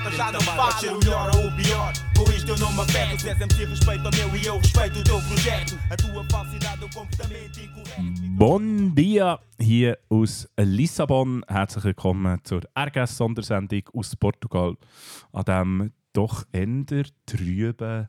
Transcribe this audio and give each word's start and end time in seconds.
importa, 0.00 0.16
já 0.16 0.32
não 0.32 0.40
fala. 0.40 0.72
Ser 0.72 0.92
o 0.92 0.98
melhor 0.98 1.30
ou 1.36 1.46
o 1.46 1.56
pior, 1.56 1.92
com 2.16 2.32
isto 2.32 2.50
eu 2.50 2.58
não 2.58 2.72
me 2.72 2.80
afeto. 2.80 3.20
Se 3.20 3.28
és 3.28 3.40
MC, 3.40 3.64
respeito 3.64 4.06
ao 4.06 4.12
meu 4.12 4.36
e 4.36 4.46
eu 4.46 4.58
respeito 4.58 4.98
o 4.98 5.04
teu 5.04 5.20
projeto. 5.20 5.78
A 5.90 5.96
tua 5.96 6.24
falsidade, 6.30 6.84
o 6.84 6.90
comportamento 6.90 7.60
incorreto. 7.60 8.20
Bon 8.36 8.94
dia 8.94 9.38
hier 9.58 9.98
aus 10.08 10.48
Lissabon. 10.58 11.42
Herzlich 11.48 11.84
willkommen 11.84 12.38
zur 12.44 12.62
RGS-Sondersendung 12.76 13.82
aus 13.94 14.16
Portugal 14.16 14.76
an 15.32 15.44
diesem 15.44 15.92
doch 16.12 16.44
eher 16.52 17.04
trüben 17.26 18.08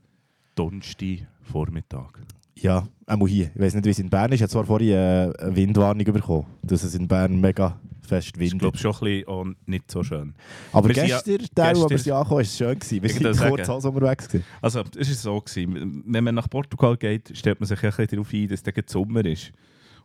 Donnerstag 0.55 1.27
Vormittag. 1.41 2.19
Ja, 2.55 2.87
auch 3.07 3.27
hier. 3.27 3.51
Ich 3.55 3.61
weiß 3.61 3.73
nicht, 3.75 3.85
wie 3.85 3.89
es 3.89 3.99
in 3.99 4.09
Bern 4.09 4.31
ist. 4.31 4.35
Ich 4.35 4.41
habe 4.43 4.51
zwar 4.51 4.65
vorhin 4.65 4.91
äh, 4.91 5.33
eine 5.39 5.55
Windwarnung 5.55 6.05
bekommen, 6.05 6.45
dass 6.61 6.83
es 6.83 6.95
in 6.95 7.07
Bern 7.07 7.39
mega 7.39 7.79
fest 8.15 8.31
Ich 8.35 8.39
windet. 8.39 8.59
glaube 8.59 8.77
schon 8.77 8.91
ein 8.93 8.99
bisschen 8.99 9.23
und 9.25 9.67
nicht 9.67 9.89
so 9.89 10.03
schön. 10.03 10.33
Aber 10.73 10.89
wir 10.89 10.95
ja- 10.95 11.19
gestern, 11.21 11.47
der, 11.55 11.75
wo 11.77 11.89
wir 11.89 11.97
sie 11.97 12.11
angekommen, 12.11 12.35
war 12.37 12.41
es 12.41 12.57
schön. 12.57 12.77
Gewesen. 12.79 13.01
Wir 13.03 13.09
Ich 13.09 13.15
sind 13.17 13.37
kurz 13.49 13.69
alles 13.69 13.85
unterwegs. 13.85 14.27
Gewesen. 14.27 14.45
Also, 14.61 14.83
es 14.97 15.09
ist 15.09 15.21
so, 15.21 15.39
gewesen. 15.39 16.03
wenn 16.05 16.23
man 16.23 16.35
nach 16.35 16.49
Portugal 16.49 16.97
geht, 16.97 17.31
stellt 17.35 17.59
man 17.59 17.67
sich 17.67 17.81
ja 17.81 17.89
ein 17.89 17.95
bisschen 17.95 18.07
darauf 18.17 18.33
ein, 18.33 18.47
dass 18.47 18.59
es 18.59 18.63
dann 18.63 18.83
Sommer 18.87 19.25
ist. 19.25 19.51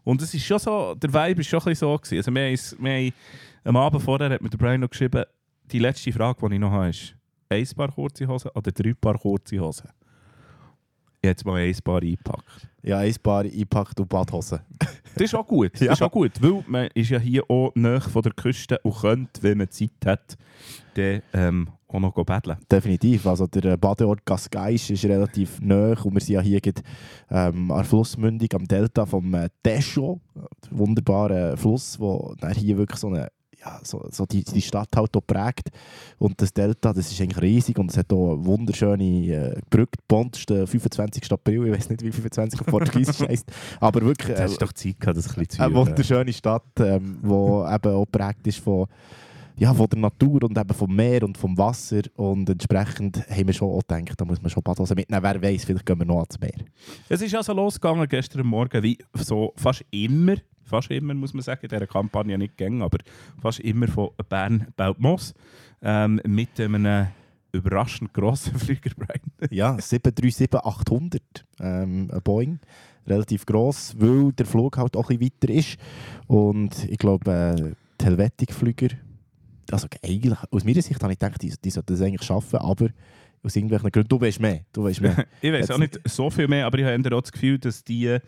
Und 0.04 0.22
es 0.22 0.32
ist 0.32 0.44
schon 0.44 0.58
so, 0.58 0.94
der 0.94 1.12
Vibe 1.12 1.40
ist 1.40 1.48
schon 1.48 1.60
ein 1.60 1.64
bisschen 1.64 1.88
so. 1.88 1.96
Gewesen. 1.96 2.16
Also, 2.18 2.32
wir 2.34 2.42
haben, 2.46 2.84
wir 2.84 2.92
haben 2.92 3.12
am 3.64 3.76
Abend 3.76 4.02
vorher 4.02 4.30
hat 4.30 4.40
mir 4.40 4.50
der 4.50 4.58
Brian 4.58 4.80
noch 4.80 4.90
geschrieben, 4.90 5.24
die 5.72 5.78
letzte 5.80 6.12
Frage, 6.12 6.48
die 6.48 6.54
ich 6.54 6.60
noch 6.60 6.70
habe, 6.70 6.90
ist: 6.90 7.14
ein 7.48 7.66
Paar 7.76 7.90
kurze 7.92 8.26
Hosen 8.28 8.50
oder 8.54 8.70
drei 8.72 8.94
Paar 8.94 9.18
kurze 9.18 9.58
Hosen? 9.58 9.88
Jetzt 11.26 11.44
mal 11.44 11.56
ein 11.60 11.76
Paar 11.84 12.02
eingepackt. 12.02 12.68
Ja, 12.82 12.98
ein 12.98 13.14
paar 13.22 13.42
eingepackt 13.42 13.98
und 14.00 14.08
Badhosen. 14.08 14.60
Das 14.78 14.90
ist 15.24 15.34
auch 15.34 15.46
gut. 15.46 15.72
Das 15.74 15.80
Ja. 15.80 15.92
ist 15.92 16.02
auch 16.02 16.10
gut, 16.10 16.32
weil 16.40 16.64
man 16.68 16.88
ist 16.94 17.10
ja 17.10 17.18
hier 17.18 17.42
auch 17.50 17.72
nahe 17.74 18.00
von 18.00 18.22
der 18.22 18.32
Küste 18.32 18.78
und 18.82 18.96
könnte, 19.00 19.42
wenn 19.42 19.58
man 19.58 19.70
Zeit 19.70 19.90
hat, 20.04 20.36
dann 20.94 21.20
ähm, 21.32 21.68
auch 21.88 22.00
noch 22.00 22.14
betteln. 22.14 22.56
Definitiv. 22.70 23.26
Also 23.26 23.46
der 23.46 23.72
äh, 23.72 23.76
Badeort 23.76 24.24
Cascais 24.24 24.90
ist 24.90 25.04
relativ 25.04 25.60
nah 25.60 25.94
und 26.02 26.14
wir 26.14 26.20
sind 26.20 26.34
ja 26.34 26.40
hier 26.40 26.60
gerade, 26.60 26.82
ähm, 27.30 27.70
an 27.70 27.78
der 27.78 27.84
Flussmündung 27.84 28.48
am 28.54 28.64
Delta 28.66 29.04
vom 29.04 29.34
äh, 29.34 29.48
Tejo. 29.62 30.20
Wunderbarer 30.70 31.56
Fluss, 31.56 31.98
der 32.40 32.50
hier 32.50 32.76
wirklich 32.78 33.00
so 33.00 33.08
eine 33.08 33.28
ja, 33.66 33.80
so, 33.82 34.06
so 34.10 34.26
die, 34.26 34.44
die 34.44 34.62
Stadt 34.62 34.88
halt 34.94 35.16
auch 35.16 35.26
prägt. 35.26 35.70
Und 36.18 36.40
das 36.40 36.52
Delta, 36.52 36.92
das 36.92 37.10
ist 37.10 37.20
eigentlich 37.20 37.42
riesig 37.42 37.78
und 37.78 37.90
es 37.90 37.96
hat 37.96 38.12
auch 38.12 38.34
eine 38.34 38.44
wunderschöne 38.44 39.04
äh, 39.04 39.60
Brücke, 39.68 39.98
die 40.10 40.46
der 40.46 40.66
25. 40.66 41.30
April, 41.32 41.66
ich 41.66 41.72
weiß 41.72 41.90
nicht, 41.90 42.02
wie 42.02 42.12
25 42.12 42.60
auf 42.60 42.66
Portugiesisch 42.66 43.20
heisst, 43.28 43.50
aber 43.80 44.02
wirklich 44.02 44.36
äh, 44.36 44.42
hast 44.42 44.60
du 44.60 44.64
doch 44.64 44.72
Zeit 44.72 45.00
gehabt, 45.00 45.18
das 45.18 45.28
ein 45.28 45.34
bisschen 45.34 45.48
zu 45.50 45.62
eine 45.62 45.74
wunderschöne 45.74 46.32
Stadt, 46.32 46.64
ähm, 46.78 47.18
wo 47.22 47.66
eben 47.74 47.92
auch 47.92 48.04
geprägt 48.04 48.46
ist 48.46 48.58
von, 48.58 48.86
ja, 49.58 49.72
von 49.72 49.88
der 49.88 49.98
Natur 49.98 50.44
und 50.44 50.56
eben 50.56 50.74
vom 50.74 50.94
Meer 50.94 51.22
und 51.22 51.38
vom 51.38 51.56
Wasser. 51.56 52.02
Und 52.16 52.48
entsprechend 52.48 53.28
haben 53.28 53.46
wir 53.46 53.54
schon 53.54 53.70
auch 53.70 53.80
gedacht, 53.86 54.20
da 54.20 54.24
muss 54.24 54.40
man 54.40 54.50
schon 54.50 54.62
Badhosen 54.62 54.96
mitnehmen. 54.96 55.22
Wer 55.22 55.42
weiß, 55.42 55.64
vielleicht 55.64 55.86
gehen 55.86 55.98
wir 55.98 56.04
noch 56.04 56.16
ans 56.18 56.38
Meer. 56.38 56.66
Es 57.08 57.22
ist 57.22 57.34
also 57.34 57.54
losgegangen 57.54 58.06
gestern 58.06 58.46
Morgen, 58.46 58.82
wie 58.82 58.98
so 59.14 59.52
fast 59.56 59.84
immer, 59.90 60.36
fast 60.66 60.90
immer 60.90 61.14
muss 61.14 61.34
man 61.34 61.42
sagen, 61.42 61.60
in 61.62 61.68
dieser 61.68 61.86
Kampagne 61.86 62.36
nicht 62.36 62.56
gegangen, 62.56 62.82
aber 62.82 62.98
fast 63.40 63.60
immer 63.60 63.88
von 63.88 64.10
Bern 64.28 64.68
baut 64.76 64.98
Moos 64.98 65.34
ähm, 65.82 66.20
mit 66.24 66.60
einem 66.60 67.08
überraschend 67.52 68.12
grossen 68.12 68.52
Brian. 68.96 69.50
Ja, 69.50 69.76
737-800, 69.76 71.20
ähm, 71.60 72.10
ein 72.12 72.22
Boeing. 72.22 72.60
Relativ 73.06 73.46
gross, 73.46 73.94
weil 73.98 74.32
der 74.32 74.46
Flug 74.46 74.78
halt 74.78 74.96
auch 74.96 75.10
ein 75.10 75.18
bisschen 75.18 75.40
weiter 75.40 75.54
ist. 75.54 75.78
Und 76.26 76.88
ich 76.88 76.98
glaube, 76.98 77.30
äh, 77.30 77.72
die 78.00 78.04
Helvetic-Flüger, 78.04 78.88
also 79.70 79.86
eigentlich, 80.04 80.38
aus 80.50 80.64
meiner 80.64 80.82
Sicht 80.82 81.00
habe 81.02 81.12
ich 81.12 81.18
gedacht, 81.18 81.40
die, 81.40 81.54
die 81.62 81.70
sollten 81.70 81.92
das 81.92 82.02
eigentlich 82.02 82.24
schaffen, 82.24 82.58
aber 82.58 82.88
aus 83.42 83.54
irgendwelchen 83.54 83.90
Gründen, 83.92 84.08
du 84.08 84.20
weißt 84.20 84.40
mehr, 84.40 84.60
du 84.72 84.84
weißt 84.84 85.00
mehr. 85.00 85.26
Ich 85.40 85.52
weiß 85.52 85.70
auch 85.70 85.78
nicht 85.78 86.00
so 86.04 86.30
viel 86.30 86.48
mehr, 86.48 86.66
aber 86.66 86.78
ich 86.78 86.84
habe 86.84 87.16
auch 87.16 87.20
das 87.20 87.30
Gefühl, 87.30 87.58
dass 87.58 87.84
die 87.84 88.18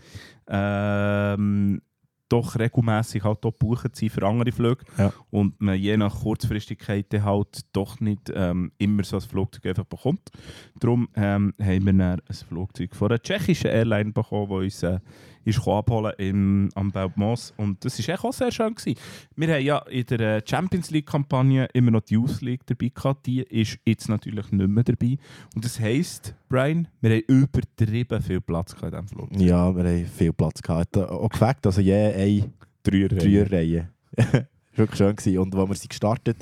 ähm, 0.47 1.82
doch 2.28 2.59
regelmässig 2.59 3.22
halt 3.25 3.44
auch 3.44 3.53
gebucht 3.53 3.97
sind 3.97 4.11
für 4.12 4.27
andere 4.27 4.53
Flüge 4.53 4.84
Ja. 4.99 5.12
und 5.31 5.61
man 5.61 5.78
je 5.78 5.97
nach 5.97 6.15
Kurzfristigkeit 6.21 7.06
halt 7.22 7.61
doch 7.72 8.00
nicht 8.00 8.31
ähm, 8.34 8.72
immer 8.78 9.05
so 9.05 9.16
ein 9.16 9.22
Flugzeug 9.22 9.66
einfach 9.66 9.84
bekommt. 9.84 10.31
Darum 10.78 11.09
ähm, 11.15 11.55
haben 11.61 11.87
wir 11.87 11.93
dann 11.93 12.21
ein 12.21 12.34
Flugzeug 12.49 12.94
von 12.94 13.09
einer 13.11 13.22
tschechischen 13.22 13.71
Airline 13.71 14.12
bekommen, 14.12 14.49
die 14.49 14.55
uns 14.66 14.83
äh, 14.83 15.00
ist 15.44 15.66
abholen 15.66 16.12
im, 16.19 16.69
am 16.75 16.91
Belmos 16.91 17.53
und 17.56 17.84
das 17.84 17.99
war 17.99 18.15
echt 18.15 18.25
auch 18.25 18.32
sehr 18.32 18.53
schön. 18.53 18.75
Gewesen. 18.75 18.99
Wir 19.37 19.54
haben 19.54 19.65
ja 19.65 19.78
in 19.88 20.06
der 20.06 20.21
äh, 20.21 20.43
Champions 20.44 20.91
League-Kampagne 20.91 21.69
immer 21.72 21.91
noch 21.91 22.03
die 22.03 22.15
Youth 22.15 22.41
League 22.41 22.66
dabei 22.66 22.91
gehabt, 22.94 23.26
die 23.26 23.43
ist 23.43 23.78
jetzt 23.84 24.09
natürlich 24.09 24.50
nicht 24.53 24.69
mehr 24.69 24.84
dabei. 24.84 25.16
Und 25.54 25.65
das 25.65 25.81
heisst, 25.81 26.34
Brian, 26.48 26.88
wir 27.00 27.10
haben 27.10 27.22
übertrieben 27.27 28.22
viel 28.22 28.41
Platz 28.41 28.75
gehabt 28.75 28.94
in 28.94 29.00
diesem 29.03 29.09
Flug. 29.09 29.41
Ja, 29.41 29.75
wir 29.75 29.84
haben 29.84 30.06
viel 30.06 30.32
Platz 30.32 30.62
gehabt. 30.62 30.97
Auch 30.97 31.28
gefällt, 31.28 31.65
also 31.65 31.81
je 31.81 31.94
eine 31.94 32.53
Dreier. 32.82 33.09
Dreierreihe. 33.09 33.88
war 34.16 34.27
wirklich 34.75 34.98
schön. 34.98 35.16
Gewesen. 35.16 35.38
Und 35.38 35.54
als 35.54 35.69
wir 35.69 35.75
sind 35.75 35.91
gestartet 35.91 36.37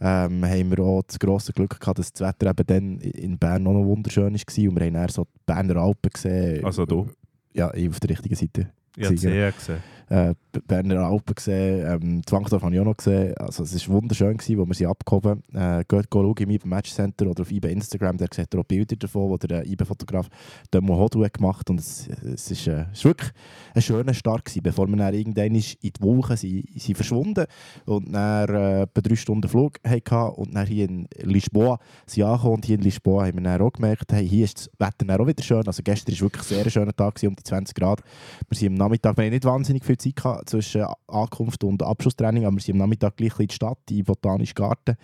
ähm, 0.00 0.44
haben 0.44 0.70
wir 0.70 0.78
auch 0.80 1.02
das 1.02 1.18
grosse 1.18 1.52
Glück 1.52 1.78
gehabt, 1.78 1.98
dass 1.98 2.12
das 2.12 2.26
Wetter 2.26 2.50
eben 2.50 2.66
dann 2.66 3.00
in 3.00 3.38
Bern 3.38 3.66
auch 3.66 3.72
noch 3.72 3.84
wunderschön 3.84 4.24
war. 4.24 4.30
Und 4.32 4.80
wir 4.80 4.86
haben 4.86 4.94
dann 4.94 5.08
so 5.08 5.24
die 5.24 5.40
Berner 5.44 5.76
Alpen 5.76 6.10
gesehen. 6.10 6.64
Also 6.64 6.86
du? 6.86 7.08
Ja, 7.52 7.72
ich 7.74 7.88
auf 7.88 8.00
der 8.00 8.10
richtigen 8.10 8.34
Seite. 8.36 8.70
Sehr 8.96 9.52
gesehen. 9.52 9.80
Äh, 10.10 10.34
die 10.52 10.58
Berner 10.58 11.04
Alpen 11.04 11.36
gesehen, 11.36 11.86
ähm, 11.86 12.26
Zwangdorf 12.26 12.62
habe 12.62 12.74
ich 12.74 12.80
auch 12.80 12.84
noch 12.84 12.96
gesehen. 12.96 13.32
Also 13.36 13.62
es 13.62 13.88
war 13.88 13.94
wunderschön, 13.94 14.36
gewesen, 14.36 14.58
wo 14.58 14.66
wir 14.66 14.74
sie 14.74 14.86
abgehoben 14.86 15.44
äh, 15.54 15.84
Geht 15.86 16.08
schauen 16.12 16.34
im 16.36 16.50
IBE 16.50 16.66
Match 16.66 16.92
Center 16.92 17.28
oder 17.28 17.42
auf 17.42 17.52
IBE 17.52 17.68
Instagram, 17.68 18.16
da 18.16 18.26
seht 18.32 18.52
ihr 18.52 18.58
auch 18.58 18.64
Bilder 18.64 18.96
davon, 18.96 19.30
wo 19.30 19.36
der 19.36 19.64
IBE-Fotograf 19.64 20.28
Demo 20.74 20.98
Hodu 20.98 21.24
hat 21.24 21.34
gemacht 21.34 21.70
und 21.70 21.78
es, 21.78 22.08
es 22.08 22.50
ist, 22.50 22.66
äh, 22.66 22.86
es 22.92 22.98
ist 22.98 23.04
wirklich 23.04 23.30
ein 23.72 23.82
schöner 23.82 24.12
Start 24.12 24.44
gewesen, 24.44 24.64
bevor 24.64 24.88
wir 24.88 24.96
dann 24.96 25.14
irgendwann 25.14 25.54
in 25.54 25.62
die 25.80 25.92
Wolken 26.00 26.36
sind, 26.36 26.64
sind 26.74 26.96
verschwunden 26.96 27.46
und 27.86 28.12
dann 28.12 28.48
äh, 28.48 28.82
etwa 28.82 29.00
drei 29.00 29.14
Stunden 29.14 29.48
Flug 29.48 29.78
hatten 29.86 30.34
und 30.34 30.56
dann 30.56 30.66
hier 30.66 30.86
in 30.86 31.06
Lisboa 31.22 31.78
sind 32.06 32.24
angekommen 32.24 32.54
und 32.54 32.64
hier 32.64 32.74
in 32.74 32.82
Lisboa 32.82 33.26
haben 33.26 33.38
wir 33.38 33.44
dann 33.44 33.62
auch 33.62 33.72
gemerkt, 33.72 34.12
hey, 34.12 34.28
hier 34.28 34.44
ist 34.44 34.58
das 34.58 34.70
Wetter 34.78 35.20
auch 35.20 35.26
wieder 35.28 35.44
schön, 35.44 35.64
also 35.64 35.84
gestern 35.84 36.16
war 36.16 36.22
wirklich 36.22 36.42
sehr 36.42 36.64
ein 36.64 36.70
schöner 36.70 36.96
Tag, 36.96 37.14
gewesen, 37.14 37.28
um 37.28 37.36
die 37.36 37.44
20 37.44 37.76
Grad. 37.76 38.00
Wir 38.48 38.58
sind 38.58 38.68
am 38.68 38.74
Nachmittag, 38.74 39.16
wir 39.16 39.24
haben 39.24 39.30
nicht 39.30 39.44
wahnsinnig 39.44 39.84
viel 39.84 39.99
Zeit 40.00 40.48
zwischen 40.48 40.86
Ankunft 41.06 41.62
und 41.64 41.82
Abschlusstraining, 41.82 42.44
aber 42.44 42.56
wir 42.56 42.62
sind 42.62 42.74
am 42.74 42.78
Nachmittag 42.78 43.16
gleich 43.16 43.38
in 43.38 43.46
die 43.46 43.54
Stadt, 43.54 43.78
den 43.88 44.04
Botanischen 44.04 44.54
Garten. 44.54 44.96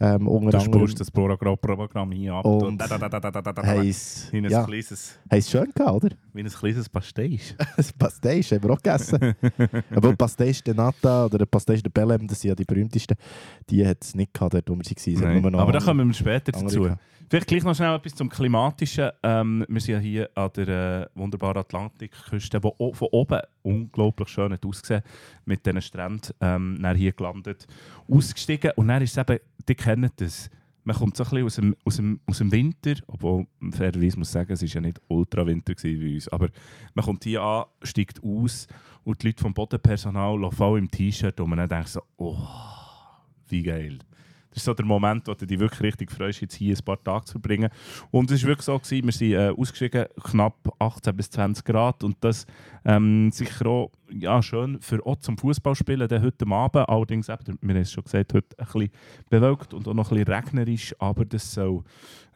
Ähm, 0.00 0.28
unter 0.28 0.58
Du 0.58 0.64
spulst 0.64 1.00
das 1.00 1.10
Programm, 1.10 2.12
hier 2.12 2.34
ab. 2.34 2.44
Und 2.44 2.62
Und 2.62 2.78
da, 2.78 2.86
da, 2.86 2.98
da, 2.98 3.08
da, 3.08 3.30
da, 3.30 3.42
da, 3.42 3.52
da, 3.52 3.82
es 3.82 4.30
ein 4.32 4.44
ja, 4.44 4.64
kleines, 4.64 5.18
es 5.28 5.50
schön 5.50 5.70
gehabt, 5.74 6.04
oder? 6.04 6.16
wie 6.32 6.42
ein 6.42 6.48
kleines 6.48 6.88
Pastéis. 6.92 7.54
Das 7.76 7.92
Pastéis 7.92 8.52
haben 8.52 8.62
wir 8.62 8.70
auch 8.70 8.82
gegessen. 8.82 9.18
aber 9.94 10.12
Pastéis 10.12 10.62
de 10.62 10.74
Nata 10.74 11.26
oder 11.26 11.44
Pastéis 11.46 11.82
de 11.82 11.90
Belém, 11.90 12.26
das 12.26 12.40
sind 12.40 12.50
ja 12.50 12.54
die 12.54 12.64
berühmtesten, 12.64 13.16
die 13.68 13.84
hat 13.86 13.98
es 14.02 14.14
nicht 14.14 14.32
gehabt, 14.32 14.54
dort 14.54 14.68
wo 14.68 14.76
wir 14.76 15.22
waren. 15.22 15.42
Nur 15.42 15.50
noch 15.50 15.60
Aber 15.60 15.72
da 15.72 15.80
kommen 15.80 16.06
wir 16.06 16.14
später 16.14 16.52
dazu. 16.52 16.82
gehabt. 16.82 17.00
Vielleicht 17.30 17.46
gleich 17.46 17.62
noch 17.62 17.74
schnell 17.74 17.94
etwas 17.94 18.14
zum 18.14 18.30
Klimatischen. 18.30 19.10
Ähm, 19.22 19.66
wir 19.68 19.80
sind 19.82 19.94
ja 19.94 20.00
hier 20.00 20.30
an 20.34 20.50
der 20.56 20.68
äh, 20.68 21.06
wunderbaren 21.18 21.58
Atlantikküste, 21.58 22.58
die 22.58 22.70
von 22.94 23.08
oben 23.10 23.40
unglaublich 23.62 24.28
schön 24.30 24.50
hat 24.50 24.64
ausgesehen 24.64 25.02
mit 25.44 25.66
diesen 25.66 25.82
Stränden. 25.82 26.32
Ähm, 26.40 26.82
hier 26.96 27.12
gelandet, 27.12 27.66
ausgestiegen 28.10 28.72
und 28.76 28.88
dann 28.88 29.02
ist 29.02 29.18
es 29.18 29.18
eben, 29.18 29.40
kennen 29.88 30.10
das, 30.16 30.50
man 30.84 30.96
kommt 30.96 31.16
so 31.16 31.24
ein 31.24 31.30
bisschen 31.30 31.46
aus 31.46 31.54
dem, 31.56 31.76
aus 31.82 31.96
dem, 31.96 32.20
aus 32.26 32.38
dem 32.38 32.52
Winter, 32.52 32.94
obwohl 33.06 33.46
man 33.58 33.72
fairerweise 33.72 34.18
muss 34.18 34.30
sagen, 34.30 34.52
es 34.52 34.60
war 34.60 34.68
ja 34.68 34.80
nicht 34.82 35.00
Ultrawinter 35.08 35.72
wie 35.82 36.14
uns, 36.14 36.28
aber 36.28 36.50
man 36.92 37.06
kommt 37.06 37.24
hier 37.24 37.40
an, 37.40 37.64
steigt 37.82 38.22
aus 38.22 38.66
und 39.04 39.22
die 39.22 39.28
Leute 39.28 39.42
vom 39.42 39.54
Bodenpersonal 39.54 40.38
laufen 40.38 40.76
im 40.76 40.90
T-Shirt 40.90 41.40
und 41.40 41.48
man 41.48 41.66
denkt 41.66 41.88
so, 41.88 42.02
oh, 42.18 42.36
wie 43.48 43.62
geil. 43.62 43.98
Das 44.50 44.58
ist 44.58 44.64
so 44.64 44.74
der 44.74 44.84
Moment, 44.84 45.26
wo 45.26 45.32
du 45.32 45.46
dich 45.46 45.58
wirklich 45.58 45.80
richtig 45.80 46.10
freust, 46.12 46.42
jetzt 46.42 46.56
hier 46.56 46.76
ein 46.76 46.84
paar 46.84 47.02
Tage 47.02 47.24
zu 47.24 47.32
verbringen. 47.32 47.70
Und 48.10 48.30
es 48.30 48.42
war 48.42 48.48
wirklich 48.48 48.66
so, 48.66 48.78
wir 48.90 49.12
sind 49.12 49.32
äh, 49.32 49.48
ausgestiegen, 49.48 50.06
knapp 50.22 50.74
18 50.78 51.16
bis 51.16 51.30
20 51.30 51.64
Grad. 51.64 52.04
Und 52.04 52.16
das 52.20 52.46
ähm, 52.84 53.30
sicher 53.30 53.66
auch 53.66 53.90
ja, 54.10 54.42
schön 54.42 54.80
für 54.80 55.04
auch 55.04 55.16
zum 55.16 55.38
Fußballspielen 55.38 56.08
dann 56.08 56.22
heute 56.22 56.46
Abend. 56.46 56.88
Allerdings, 56.88 57.28
eben, 57.28 57.58
wir 57.60 57.74
haben 57.74 57.82
es 57.82 57.92
schon 57.92 58.04
gesagt, 58.04 58.34
heute 58.34 58.58
ein 58.58 58.66
bisschen 58.66 58.90
bewölkt 59.28 59.74
und 59.74 59.86
auch 59.88 59.94
noch 59.94 60.10
ein 60.10 60.18
bisschen 60.18 60.34
regnerisch. 60.34 60.94
Aber 60.98 61.24
das 61.24 61.52
soll 61.52 61.82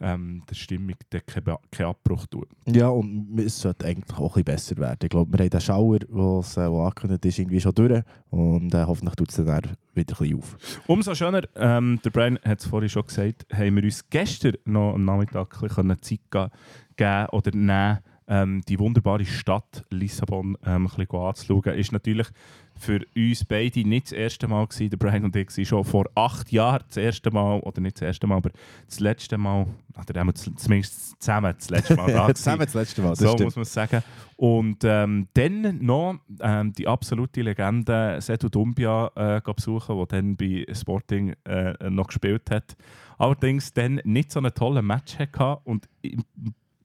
ähm, 0.00 0.42
der 0.48 0.54
Stimmung 0.54 0.94
keinen 1.10 1.56
keinen 1.70 1.88
Abbruch 1.88 2.26
tun. 2.26 2.46
Ja, 2.66 2.88
und 2.88 3.38
es 3.38 3.60
sollte 3.60 3.86
eigentlich 3.86 4.18
auch 4.18 4.36
ein 4.36 4.44
bisschen 4.44 4.44
besser 4.44 4.76
werden. 4.78 4.98
Ich 5.02 5.10
glaube, 5.10 5.32
wir 5.32 5.44
haben 5.44 5.50
den 5.50 5.60
Schauer, 5.60 5.98
was, 6.08 6.56
äh, 6.56 6.60
angekündigt 6.60 7.24
ist, 7.24 7.38
irgendwie 7.38 7.60
schon 7.60 7.74
durch. 7.74 8.02
Und 8.30 8.74
äh, 8.74 8.84
hoffentlich 8.84 9.14
tut 9.14 9.30
es 9.30 9.36
dann 9.36 9.46
wieder 9.46 9.68
ein 9.68 9.76
bisschen 9.94 10.38
auf. 10.38 10.56
Umso 10.86 11.14
schöner, 11.14 11.42
ähm, 11.56 12.00
der 12.04 12.10
Brian 12.10 12.38
hat 12.44 12.60
es 12.60 12.66
vorhin 12.66 12.88
schon 12.88 13.06
gesagt, 13.06 13.46
haben 13.52 13.76
wir 13.76 13.84
uns 13.84 14.08
gestern 14.10 14.54
noch 14.64 14.94
am 14.94 15.04
Nachmittag 15.04 15.62
ein 15.62 15.68
bisschen 15.68 16.02
Zeit 16.02 16.20
ge 16.30 16.48
geben 16.96 17.26
oder 17.32 17.50
nehmen, 17.54 17.98
ähm, 18.32 18.62
die 18.66 18.78
wunderbare 18.78 19.26
Stadt 19.26 19.84
Lissabon 19.90 20.56
ähm, 20.64 20.86
ein 20.86 20.96
bisschen 20.96 21.20
anzuschauen. 21.20 21.78
Ist 21.78 21.92
natürlich 21.92 22.28
für 22.74 23.00
uns 23.14 23.44
beide 23.44 23.86
nicht 23.86 24.06
das 24.06 24.12
erste 24.12 24.48
Mal 24.48 24.66
gewesen. 24.66 24.88
Der 24.88 24.96
Brian 24.96 25.24
und 25.24 25.36
ich 25.36 25.54
waren 25.54 25.64
schon 25.66 25.84
vor 25.84 26.06
acht 26.14 26.50
Jahren 26.50 26.82
das 26.88 26.96
erste 26.96 27.30
Mal, 27.30 27.60
oder 27.60 27.82
nicht 27.82 27.96
das 27.96 28.06
erste 28.06 28.26
Mal, 28.26 28.36
aber 28.36 28.50
das 28.86 29.00
letzte 29.00 29.36
Mal, 29.36 29.66
oder 30.08 30.20
haben 30.20 30.28
wir 30.28 30.34
zumindest 30.34 31.20
zusammen 31.20 31.54
das 31.58 31.68
letzte 31.68 31.94
Mal 31.94 32.06
da 32.12 32.34
Zusammen 32.34 32.64
das 32.64 32.72
letzte 32.72 33.02
Mal, 33.02 33.10
das 33.10 33.18
so 33.18 33.28
stimmt. 33.32 33.44
muss 33.44 33.56
man 33.56 33.64
sagen. 33.66 34.02
Und 34.36 34.78
ähm, 34.84 35.28
dann 35.34 35.84
noch 35.84 36.14
ähm, 36.40 36.72
die 36.72 36.88
absolute 36.88 37.42
Legende 37.42 38.16
Setu 38.20 38.48
Dumbia 38.48 39.10
äh, 39.14 39.42
besuchen, 39.42 39.96
der 39.98 40.06
dann 40.06 40.36
bei 40.36 40.66
Sporting 40.72 41.34
äh, 41.44 41.90
noch 41.90 42.06
gespielt 42.06 42.50
hat. 42.50 42.76
Allerdings 43.18 43.74
dann 43.74 44.00
nicht 44.04 44.32
so 44.32 44.40
einen 44.40 44.54
tollen 44.54 44.86
Match 44.86 45.18
hatte 45.18 45.58
und 45.64 45.86
ich 46.00 46.16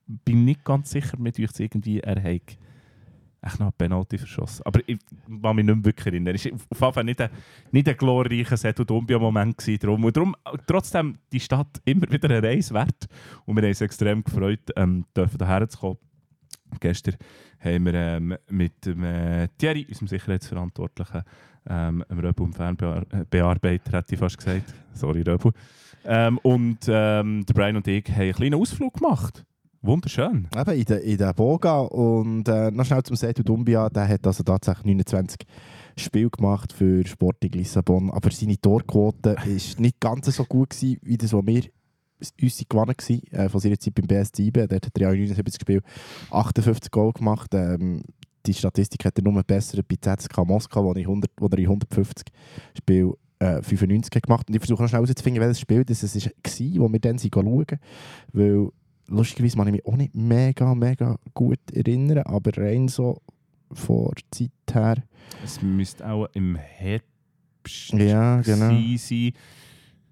bin 0.07 0.45
nicht 0.45 0.63
ganz 0.63 0.91
sicher, 0.91 1.17
mit 1.17 1.39
euch 1.39 1.59
irgendwie 1.59 1.99
er 1.99 2.21
hat 2.21 2.57
echt 3.41 3.59
noch 3.59 3.67
eine 3.67 3.71
Penalty 3.71 4.17
verschossen. 4.17 4.63
Aber 4.65 4.79
ich 4.85 4.97
kann 5.41 5.55
mich 5.55 5.65
nicht 5.65 5.75
mehr 5.75 5.85
wirklich 5.85 6.07
erinnern. 6.07 6.35
Es 6.35 6.45
war 6.45 6.53
auf 6.53 6.79
jeden 6.79 6.93
Fall 6.93 7.03
nicht 7.03 7.21
ein, 7.21 7.29
nicht 7.71 7.87
ein 7.87 7.97
glorreicher 7.97 8.57
Setu 8.57 8.83
Dumbia-Moment. 8.83 9.57
gewesen. 9.57 9.79
Darum. 9.79 10.03
Und 10.03 10.17
darum 10.17 10.35
trotzdem 10.65 11.17
die 11.31 11.39
Stadt 11.39 11.81
immer 11.85 12.09
wieder 12.09 12.29
eine 12.29 12.43
Reise 12.43 12.73
wert. 12.73 13.07
Und 13.45 13.55
wir 13.55 13.63
haben 13.63 13.69
uns 13.69 13.81
extrem 13.81 14.23
gefreut, 14.23 14.71
ähm, 14.75 15.05
dürfen 15.15 15.37
hierher 15.37 15.69
zu 15.69 15.77
kommen. 15.77 15.97
Gestern 16.79 17.15
haben 17.59 17.85
wir 17.85 17.93
ähm, 17.93 18.37
mit 18.49 18.85
dem, 18.85 19.03
äh, 19.03 19.47
Thierry, 19.57 19.85
unserem 19.87 20.07
Sicherheitsverantwortlichen, 20.07 21.23
ähm, 21.69 22.03
dem 22.09 22.19
Röbu 22.19 22.43
und 22.43 22.53
Fernbearbeiter, 22.53 23.97
hätte 23.97 24.13
ich 24.13 24.19
fast 24.19 24.37
gesagt. 24.37 24.73
Sorry, 24.93 25.21
Röbu. 25.21 25.51
Ähm, 26.05 26.37
und 26.39 26.79
ähm, 26.87 27.45
der 27.45 27.53
Brian 27.53 27.77
und 27.77 27.87
ich 27.87 28.05
haben 28.09 28.21
einen 28.21 28.33
kleinen 28.33 28.55
Ausflug 28.55 28.95
gemacht. 28.95 29.45
Wunderschön. 29.87 30.49
Eben 30.53 30.73
in 30.73 30.83
der, 30.83 31.01
in 31.01 31.17
der 31.17 31.33
Boga 31.33 31.79
und 31.79 32.45
äh, 32.49 32.71
noch 32.71 32.83
schnell 32.83 33.03
zum 33.03 33.15
Setu 33.15 33.41
Dumbia, 33.41 33.89
der 33.89 34.05
hat 34.05 34.27
also 34.27 34.43
tatsächlich 34.43 34.85
29 34.85 35.39
Spiele 35.95 36.29
gemacht 36.29 36.73
für 36.73 37.07
Sporting 37.07 37.53
Lissabon, 37.53 38.11
aber 38.11 38.29
seine 38.31 38.59
Torquote 38.59 39.37
war 39.37 39.45
nicht 39.45 39.99
ganz 40.01 40.25
so 40.35 40.43
gut 40.43 40.71
gewesen, 40.71 40.99
wie 41.03 41.17
das, 41.17 41.31
was 41.31 41.45
wir 41.45 41.63
uns 42.41 42.65
gewonnen 42.67 42.95
waren, 42.97 43.23
äh, 43.31 43.47
von 43.47 43.61
seiner 43.61 43.79
Zeit 43.79 43.95
beim 43.95 44.07
BS 44.07 44.31
IB. 44.37 44.67
Dort 44.67 44.87
hat 44.87 44.97
er 44.97 45.01
ja 45.01 45.11
in 45.11 45.21
79 45.21 45.61
Spielen 45.61 45.81
58 46.31 46.91
Goal 46.91 47.13
gemacht. 47.13 47.53
Ähm, 47.53 48.03
die 48.45 48.53
Statistik 48.53 49.05
hat 49.05 49.17
er 49.17 49.23
nur 49.23 49.41
besser 49.43 49.81
bei 49.83 49.95
ZSK 49.95 50.45
Moskau, 50.45 50.83
wo, 50.83 50.93
ich 50.95 51.07
100, 51.07 51.31
wo 51.39 51.47
er 51.47 51.59
in 51.59 51.65
150 51.65 52.27
Spielen 52.77 53.13
äh, 53.39 53.61
95 53.61 54.13
hat 54.13 54.23
gemacht 54.23 54.49
Und 54.49 54.55
ich 54.55 54.59
versuche 54.59 54.81
noch 54.81 54.89
schnell 54.89 55.01
herauszufinden, 55.01 55.41
welches 55.41 55.61
Spiel 55.61 55.85
das 55.85 56.03
war, 56.03 56.81
wo 56.81 56.91
wir 56.91 56.99
dann 56.99 57.19
schauen. 57.19 57.65
Weil 58.33 58.69
lustigerweise 59.07 59.57
kann 59.57 59.67
ich 59.67 59.73
mich 59.73 59.85
auch 59.85 59.95
nicht 59.97 60.15
mega, 60.15 60.73
mega 60.75 61.17
gut 61.33 61.59
erinnern, 61.73 62.19
aber 62.25 62.51
rein 62.57 62.87
so 62.87 63.21
vor 63.71 64.13
der 64.15 64.23
Zeit 64.31 64.51
her. 64.75 65.03
Es 65.43 65.61
müsste 65.61 66.07
auch 66.09 66.27
im 66.33 66.55
Herbst 66.55 67.91
Ja, 67.93 68.41
genau. 68.41 68.69
sein. 68.97 69.31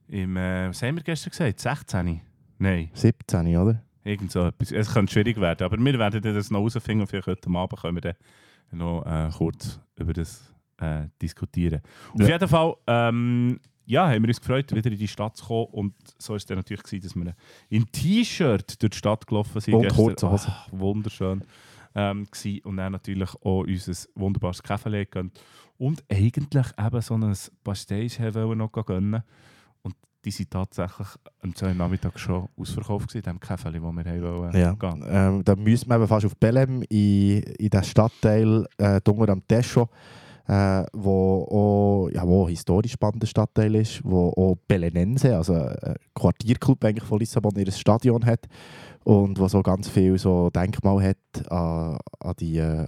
Im, 0.07 0.37
äh, 0.37 0.69
was 0.69 0.81
haben 0.83 0.97
wir 0.97 1.03
gestern 1.03 1.31
gesagt? 1.31 1.59
16? 1.59 2.21
Nein, 2.59 2.89
17, 2.93 3.57
oder? 3.57 3.81
irgend 4.03 4.31
so 4.31 4.45
etwas. 4.45 4.71
Es 4.71 4.93
könnte 4.93 5.11
schwierig 5.11 5.39
werden, 5.41 5.63
aber 5.65 5.77
wir 5.83 5.97
werden 5.99 6.21
das 6.21 6.51
noch 6.51 6.59
herausfinden 6.59 7.01
und 7.01 7.07
vielleicht 7.07 7.25
heute 7.27 7.49
Abend 7.49 7.81
können 7.81 7.95
wir 7.97 8.01
dann 8.01 8.15
noch 8.71 9.03
äh, 9.05 9.29
kurz 9.35 9.79
über 9.97 10.13
das 10.13 10.53
äh, 10.77 11.07
diskutieren. 11.21 11.81
Auf 12.13 12.21
Ja. 12.21 12.27
jeden 12.27 12.47
Fall 12.47 12.75
ähm, 12.85 13.59
ja, 13.85 14.07
haben 14.09 14.23
wir 14.23 14.29
uns 14.29 14.39
gefreut, 14.39 14.73
wieder 14.73 14.91
in 14.91 14.97
die 14.97 15.07
Stadt 15.07 15.37
zu 15.37 15.45
kommen 15.45 15.67
und 15.71 15.93
so 16.17 16.29
war 16.29 16.37
es 16.37 16.45
dann 16.45 16.57
natürlich, 16.57 16.83
gewesen, 16.83 17.03
dass 17.03 17.15
wir 17.15 17.35
in 17.69 17.85
T-Shirt 17.91 18.81
durch 18.81 18.91
die 18.91 18.97
Stadt 18.97 19.25
gelaufen 19.27 19.61
sind. 19.61 19.73
Und 19.75 19.87
kurze. 19.89 20.27
Ah, 20.27 20.65
wunderschön. 20.71 21.43
Ähm, 21.95 22.27
und 22.63 22.77
dann 22.77 22.91
natürlich 22.91 23.29
auch 23.35 23.61
unser 23.61 23.93
wunderbares 24.15 24.61
Kaffee 24.61 25.05
gegönnt. 25.05 25.39
Und 25.77 26.03
eigentlich 26.11 26.67
eben 26.77 27.01
so 27.01 27.15
ein 27.15 27.33
Pastéis 27.63 28.19
haben 28.19 28.49
wir 28.49 28.55
noch 28.55 28.71
gönnen. 28.71 29.23
Und 29.81 29.95
die 30.25 30.31
sind 30.31 30.51
tatsächlich 30.51 31.07
am 31.41 31.55
2. 31.55 31.73
Nachmittag 31.73 32.19
schon 32.19 32.49
ausverkauft 32.57 33.09
gewesen, 33.09 33.23
dem 33.23 33.39
Kaffee, 33.39 33.81
wo 33.81 33.91
wir 33.91 34.03
haben 34.03 34.21
wollen 34.21 34.57
Ja. 34.57 34.73
gehen. 34.73 35.05
Ähm, 35.07 35.43
da 35.43 35.55
müssen 35.55 35.89
wir 35.89 35.95
eben 35.95 36.07
fast 36.07 36.25
auf 36.25 36.35
Belém 36.37 36.83
in, 36.89 37.43
in 37.43 37.69
den 37.69 37.83
Stadtteil 37.83 38.65
äh, 38.77 38.99
Dunger 39.01 39.29
am 39.29 39.45
Tescho, 39.47 39.89
äh, 40.47 40.83
wo 40.93 41.47
auch 41.49 42.09
ja, 42.13 42.27
wo 42.27 42.47
historisch 42.47 42.93
spannender 42.93 43.27
Stadtteil 43.27 43.75
ist, 43.75 44.01
wo 44.03 44.29
auch 44.29 44.57
Belenense, 44.67 45.35
also 45.35 45.53
ein 45.53 45.95
Quartierclub 46.13 46.83
eigentlich 46.83 47.07
von 47.07 47.19
Lissabon, 47.19 47.55
ihr 47.57 47.71
Stadion 47.71 48.25
hat 48.25 48.47
und 49.05 49.39
wo 49.39 49.47
so 49.47 49.61
ganz 49.61 49.87
viel 49.87 50.17
so 50.17 50.49
Denkmal 50.49 51.01
hat 51.03 51.51
an, 51.51 51.97
an, 52.19 52.33
die, 52.39 52.57
äh, 52.57 52.85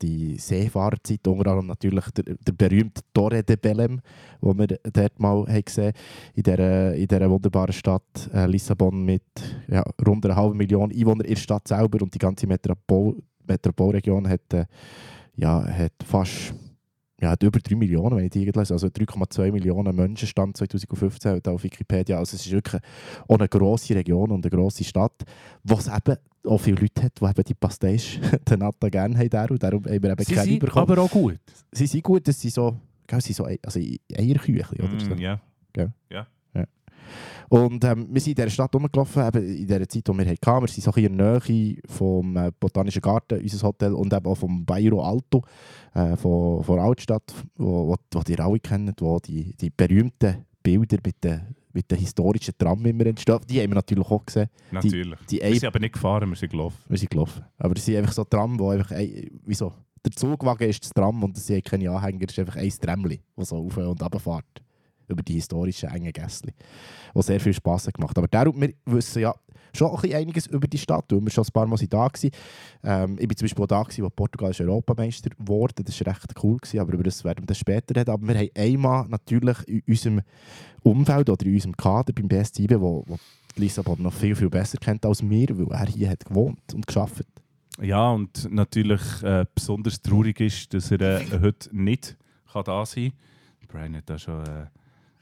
die 0.00 0.36
Seefahrerzeit, 0.36 1.26
unter 1.26 1.50
anderem 1.50 1.66
natürlich 1.66 2.08
der, 2.10 2.36
der 2.36 2.52
berühmte 2.52 3.02
Torre 3.12 3.42
de 3.42 3.56
Belém, 3.56 3.98
wo 4.40 4.56
wir 4.56 4.66
dort 4.66 5.18
mal 5.18 5.44
haben 5.46 5.64
gesehen 5.64 5.92
in 6.34 6.42
dieser, 6.44 6.94
in 6.94 7.08
dieser 7.08 7.30
wunderbaren 7.30 7.72
Stadt 7.72 8.30
äh, 8.32 8.46
Lissabon 8.46 9.04
mit 9.04 9.24
ja, 9.68 9.82
rund 10.06 10.24
einer 10.24 10.36
halben 10.36 10.56
Million 10.56 10.92
Einwohner 10.92 11.24
in 11.24 11.36
Stadt 11.36 11.66
selber 11.66 12.00
und 12.02 12.14
die 12.14 12.18
ganze 12.18 12.46
Metropol 12.46 13.16
Metropolregion 13.48 14.28
hat, 14.28 14.52
äh, 14.52 14.66
ja, 15.36 15.64
hat 15.64 15.92
fast 16.04 16.54
ja, 17.20 17.30
hat 17.30 17.42
über 17.42 17.58
3 17.60 17.74
Millionen, 17.76 18.16
wenn 18.16 18.24
ich 18.26 18.30
die 18.30 18.44
lese. 18.44 18.74
Also 18.74 18.88
3,2 18.88 19.50
Millionen 19.52 19.96
Menschen 19.96 20.28
stand 20.28 20.56
2015 20.56 21.40
da 21.42 21.52
auf 21.52 21.64
Wikipedia. 21.64 22.18
Also 22.18 22.36
es 22.36 22.44
ist 22.46 22.52
wirklich 22.52 22.82
auch 23.26 23.38
eine 23.38 23.48
grosse 23.48 23.94
Region 23.94 24.30
und 24.30 24.44
eine 24.44 24.50
grosse 24.50 24.84
Stadt, 24.84 25.24
wo 25.64 25.74
es 25.76 25.88
eben 25.88 26.16
auch 26.46 26.58
viele 26.58 26.80
Leute 26.80 27.02
hat, 27.02 27.12
die 27.20 27.24
eben 27.24 27.42
die 27.44 27.54
Pastéis 27.54 28.18
den 28.50 28.58
Natta 28.60 28.88
gerne 28.88 29.16
haben. 29.18 29.30
der, 29.30 29.50
Und 29.50 29.62
darum 29.62 29.84
haben 29.84 30.02
wir 30.02 30.10
eben 30.12 30.24
Sie 30.24 30.34
keine 30.34 30.46
sind 30.46 30.58
bekommen. 30.60 30.90
aber 30.90 31.02
auch 31.02 31.10
gut. 31.10 31.38
Sie 31.72 31.86
sind 31.86 32.04
gut, 32.04 32.28
das 32.28 32.40
sind 32.40 32.52
so, 32.52 32.76
gell, 33.06 33.20
sie 33.20 33.32
so 33.32 33.46
Ei- 33.46 33.58
also 33.64 33.80
Eierküchli. 33.80 34.62
Oder 34.82 35.00
so. 35.00 35.14
Mm, 35.14 35.18
ja. 35.18 35.40
Und 37.48 37.84
ähm, 37.84 38.08
wir 38.10 38.20
sind 38.20 38.32
in 38.32 38.44
dieser 38.44 38.50
Stadt 38.50 38.74
rumgelaufen, 38.74 39.26
eben 39.26 39.56
in 39.56 39.66
der 39.66 39.88
Zeit, 39.88 40.06
die 40.08 40.12
wir 40.12 40.26
hatten. 40.26 40.60
Wir 40.62 40.68
sind 40.68 40.82
so 40.84 40.90
in 40.92 41.16
der 41.16 41.40
Nähe 41.40 41.76
vom 41.86 42.36
äh, 42.36 42.50
Botanischen 42.58 43.00
Garten, 43.02 43.40
unser 43.40 43.66
Hotel, 43.68 43.92
und 43.94 44.12
eben 44.12 44.26
auch 44.26 44.34
vom 44.34 44.64
Bairro 44.64 45.02
Alto, 45.02 45.42
äh, 45.94 46.16
von, 46.16 46.62
von 46.64 46.76
der 46.76 46.84
Altstadt, 46.84 47.32
wo, 47.56 47.88
wo, 47.88 47.96
wo 48.12 48.22
ihr 48.28 48.40
alle 48.40 48.58
kennt, 48.60 49.00
wo 49.00 49.18
die, 49.20 49.54
die 49.56 49.70
berühmten 49.70 50.44
Bilder 50.62 50.96
mit 51.04 51.22
den, 51.22 51.54
mit 51.72 51.90
den 51.90 51.98
historischen 51.98 52.54
Tram 52.58 52.84
immer 52.86 53.06
entstehen. 53.06 53.38
Die 53.48 53.60
haben 53.60 53.70
wir 53.70 53.74
natürlich 53.76 54.06
auch 54.10 54.24
gesehen. 54.26 54.48
Natürlich. 54.72 55.18
Die 55.30 55.40
wir 55.40 55.54
sind 55.60 55.64
aber 55.68 55.78
nicht 55.78 55.92
gefahren, 55.92 56.28
wir 56.28 56.36
sind 56.36 56.50
gelaufen. 56.50 56.78
wir 56.88 56.98
sind 56.98 57.10
gelaufen. 57.10 57.44
Aber 57.58 57.74
das 57.74 57.84
sind 57.84 57.96
einfach 57.96 58.12
so 58.12 58.24
Tram, 58.24 58.58
wo 58.58 58.70
einfach, 58.70 58.90
ein- 58.92 59.30
wie 59.44 59.54
so, 59.54 59.72
der 60.04 60.12
Zugwagen 60.12 60.68
ist 60.68 60.82
das 60.82 60.90
Tram 60.90 61.22
und 61.22 61.36
es 61.36 61.46
sind 61.46 61.64
keine 61.64 61.90
Anhänger, 61.90 62.24
es 62.28 62.32
ist 62.32 62.38
einfach 62.40 62.56
ein 62.56 62.68
Tramli, 62.70 63.20
das 63.36 63.48
so 63.50 63.56
auf 63.56 63.76
und 63.76 63.84
runter 63.84 64.18
fährt. 64.18 64.62
Über 65.08 65.22
die 65.22 65.34
historischen 65.34 65.90
engen 65.90 66.12
Gässli. 66.12 66.52
Was 67.14 67.26
sehr 67.26 67.40
viel 67.40 67.54
Spass 67.54 67.86
hat 67.86 67.94
gemacht. 67.94 68.16
Aber 68.18 68.28
darum, 68.28 68.60
wir 68.60 68.72
wissen 68.86 69.22
ja 69.22 69.34
schon 69.74 69.96
ein 70.02 70.12
einiges 70.14 70.46
über 70.46 70.66
die 70.66 70.78
Stadt, 70.78 71.04
weil 71.10 71.22
wir 71.22 71.30
schon 71.30 71.44
ein 71.44 71.52
paar 71.52 71.66
Mal 71.66 71.76
da 71.76 71.98
waren. 71.98 72.30
Ähm, 72.82 73.16
ich 73.18 73.28
war 73.28 73.36
zum 73.36 73.44
Beispiel 73.44 73.64
auch 73.64 73.68
da, 73.68 73.82
gewesen, 73.82 74.04
wo 74.04 74.10
Portugal 74.10 74.50
ist 74.50 74.60
Europameister 74.60 75.30
wurde. 75.38 75.84
Das 75.84 76.00
war 76.00 76.12
recht 76.12 76.34
cool, 76.42 76.56
gewesen, 76.56 76.80
aber 76.80 76.94
über 76.94 77.04
das 77.04 77.22
werden 77.24 77.42
wir 77.42 77.46
dann 77.46 77.54
später 77.54 77.94
reden. 77.94 78.10
Aber 78.10 78.26
wir 78.26 78.38
haben 78.38 78.50
einmal 78.56 79.06
natürlich 79.08 79.56
in 79.68 79.82
unserem 79.86 80.22
Umfeld 80.82 81.30
oder 81.30 81.46
in 81.46 81.54
unserem 81.54 81.76
Kader 81.76 82.12
beim 82.12 82.28
BSTB, 82.28 82.74
wo, 82.78 83.04
wo 83.06 83.18
Lissabon 83.56 84.02
noch 84.02 84.12
viel, 84.12 84.34
viel 84.34 84.50
besser 84.50 84.78
kennt 84.78 85.04
als 85.04 85.28
wir, 85.28 85.48
weil 85.50 85.78
er 85.78 85.86
hier 85.86 86.10
hat 86.10 86.24
gewohnt 86.24 86.74
und 86.74 86.86
geschafft. 86.86 87.26
Ja, 87.80 88.10
und 88.10 88.50
natürlich 88.50 89.02
äh, 89.22 89.44
besonders 89.54 90.00
traurig 90.00 90.40
ist, 90.40 90.72
dass 90.72 90.90
er 90.90 91.00
äh, 91.00 91.40
heute 91.40 91.68
nicht 91.76 92.16
kann 92.50 92.64
da 92.64 92.86
sein 92.86 93.12
kann. 93.12 93.68
Brian 93.68 93.96
hat 93.96 94.08
da 94.08 94.18
schon, 94.18 94.42
äh, 94.44 94.66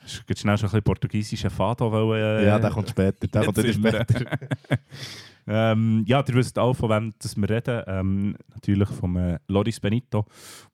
sch- 0.06 0.26
geht 0.26 0.38
schnell 0.38 0.56
schon 0.58 0.66
ein 0.66 0.70
bisschen 0.70 0.82
portugiesischen 0.84 1.50
Faden 1.50 1.90
wollen, 1.90 2.20
äh, 2.20 2.46
Ja, 2.46 2.58
der 2.58 2.70
kommt 2.70 2.88
später. 2.90 3.26
Der 3.26 3.44
kommt 3.44 3.58
später. 3.58 4.06
ähm, 5.46 6.04
ja, 6.06 6.24
ihr 6.26 6.34
wisst 6.34 6.58
auch, 6.58 6.74
von 6.74 6.90
wem 6.90 7.14
dass 7.18 7.36
wir 7.36 7.48
reden. 7.50 7.82
Ähm, 7.86 8.36
natürlich 8.54 8.88
vom 8.88 9.16
äh, 9.16 9.38
Loris 9.48 9.80
Benito, 9.80 10.24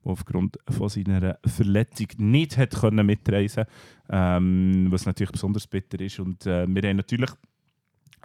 der 0.03 0.11
aufgrund 0.11 0.57
von 0.69 0.89
seiner 0.89 1.37
Verletzung 1.45 2.07
nicht 2.17 2.57
hat 2.57 2.71
können 2.71 3.05
mitreisen 3.05 3.65
ähm, 4.09 4.87
was 4.89 5.05
natürlich 5.05 5.31
besonders 5.31 5.67
bitter 5.67 5.99
ist. 6.01 6.19
Und 6.19 6.45
äh, 6.45 6.65
wir 6.67 6.89
haben 6.89 6.97
natürlich 6.97 7.29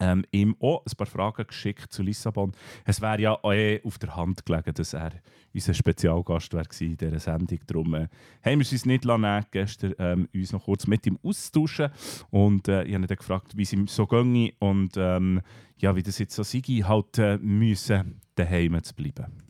ähm, 0.01 0.25
ihm 0.31 0.57
auch 0.61 0.85
ein 0.85 0.97
paar 0.97 1.07
Fragen 1.07 1.47
geschickt 1.47 1.93
zu 1.93 2.03
Lissabon. 2.03 2.53
Es 2.85 3.01
wäre 3.01 3.21
ja 3.21 3.33
auch 3.33 3.53
eh 3.53 3.81
auf 3.85 3.99
der 3.99 4.17
Hand 4.17 4.45
gelegen, 4.47 4.75
dass 4.75 4.93
er 4.93 5.13
unser 5.55 5.75
Spezialgast 5.75 6.51
gewesen 6.51 6.91
in 6.91 6.97
dieser 6.97 7.19
Sendung. 7.19 7.59
Darum 7.67 7.95
äh, 7.95 8.09
haben 8.45 8.59
wir 8.59 8.61
es 8.61 8.73
uns 8.73 8.85
nicht 8.85 9.05
lassen, 9.05 9.23
nehmen, 9.23 9.47
gestern 9.51 9.95
ähm, 9.99 10.29
uns 10.35 10.53
noch 10.53 10.65
kurz 10.65 10.87
mit 10.87 11.07
ihm 11.07 11.19
austauschen. 11.23 11.91
Und 12.31 12.69
äh, 12.69 12.85
ich 12.85 12.95
habe 12.95 13.05
ihn 13.05 13.09
dann 13.09 13.17
gefragt, 13.17 13.57
wie 13.57 13.63
es 13.63 13.73
ihm 13.73 13.87
so 13.87 14.07
ginge 14.07 14.53
und 14.59 14.97
ähm, 14.97 15.41
ja, 15.79 15.95
wie 15.97 16.03
das 16.03 16.19
jetzt 16.19 16.35
so 16.35 16.43
sei, 16.43 16.61
halt 16.61 17.19
äh, 17.19 17.39
müssen, 17.39 18.21
daheim 18.35 18.83
zu 18.83 18.95
bleiben. 18.95 19.43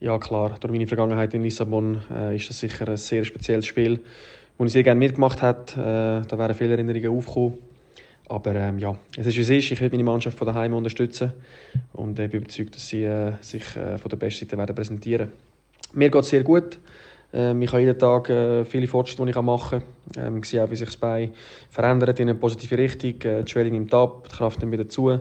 Ja, 0.00 0.18
klar. 0.18 0.56
Durch 0.58 0.72
meine 0.72 0.88
Vergangenheit 0.88 1.32
in 1.32 1.44
Lissabon 1.44 2.02
äh, 2.10 2.34
ist 2.34 2.50
das 2.50 2.58
sicher 2.58 2.88
ein 2.88 2.96
sehr 2.96 3.24
spezielles 3.24 3.66
Spiel, 3.66 4.00
das 4.58 4.66
ich 4.66 4.72
sehr 4.72 4.82
gerne 4.82 4.98
mitgemacht 4.98 5.42
habe. 5.42 5.70
Äh, 5.72 6.26
da 6.28 6.38
wären 6.38 6.56
viele 6.56 6.72
Erinnerungen 6.72 7.16
aufgekommen. 7.16 7.58
Aber 8.32 8.54
ähm, 8.54 8.78
ja, 8.78 8.96
es 9.18 9.26
ist 9.26 9.36
wie 9.36 9.42
es 9.42 9.50
ist. 9.50 9.72
Ich 9.72 9.80
will 9.82 9.90
meine 9.90 10.04
Mannschaft 10.04 10.38
von 10.38 10.46
daheim 10.46 10.72
unterstützen 10.72 11.34
und 11.92 12.18
ich 12.18 12.30
bin 12.30 12.40
überzeugt, 12.40 12.74
dass 12.74 12.88
sie 12.88 13.04
äh, 13.04 13.34
sich 13.42 13.76
äh, 13.76 13.98
von 13.98 14.08
der 14.08 14.16
besten 14.16 14.46
Seite 14.46 14.56
werden 14.56 14.74
präsentieren. 14.74 15.32
mir 15.92 16.08
geht 16.08 16.22
es 16.22 16.30
sehr 16.30 16.42
gut. 16.42 16.78
Ähm, 17.34 17.60
ich 17.60 17.70
habe 17.70 17.82
jeden 17.82 17.98
Tag 17.98 18.30
äh, 18.30 18.64
viele 18.64 18.88
Fortschritte, 18.88 19.22
die 19.22 19.30
ich 19.32 19.36
machen 19.36 19.82
kann. 20.14 20.26
Ähm, 20.26 20.38
ich 20.38 20.46
sehe 20.46 20.64
auch, 20.64 20.70
wie 20.70 20.76
sich 20.76 20.88
das 20.88 20.96
Bein 20.96 21.34
verändert 21.68 22.20
in 22.20 22.30
eine 22.30 22.38
positive 22.38 22.78
Richtung. 22.78 23.20
Äh, 23.20 23.44
die 23.44 23.52
Schwellung 23.52 23.72
nimmt 23.72 23.92
ab, 23.92 24.26
die 24.30 24.34
Kraft 24.34 24.60
nimmt 24.60 24.72
wieder 24.72 24.88
zu. 24.88 25.20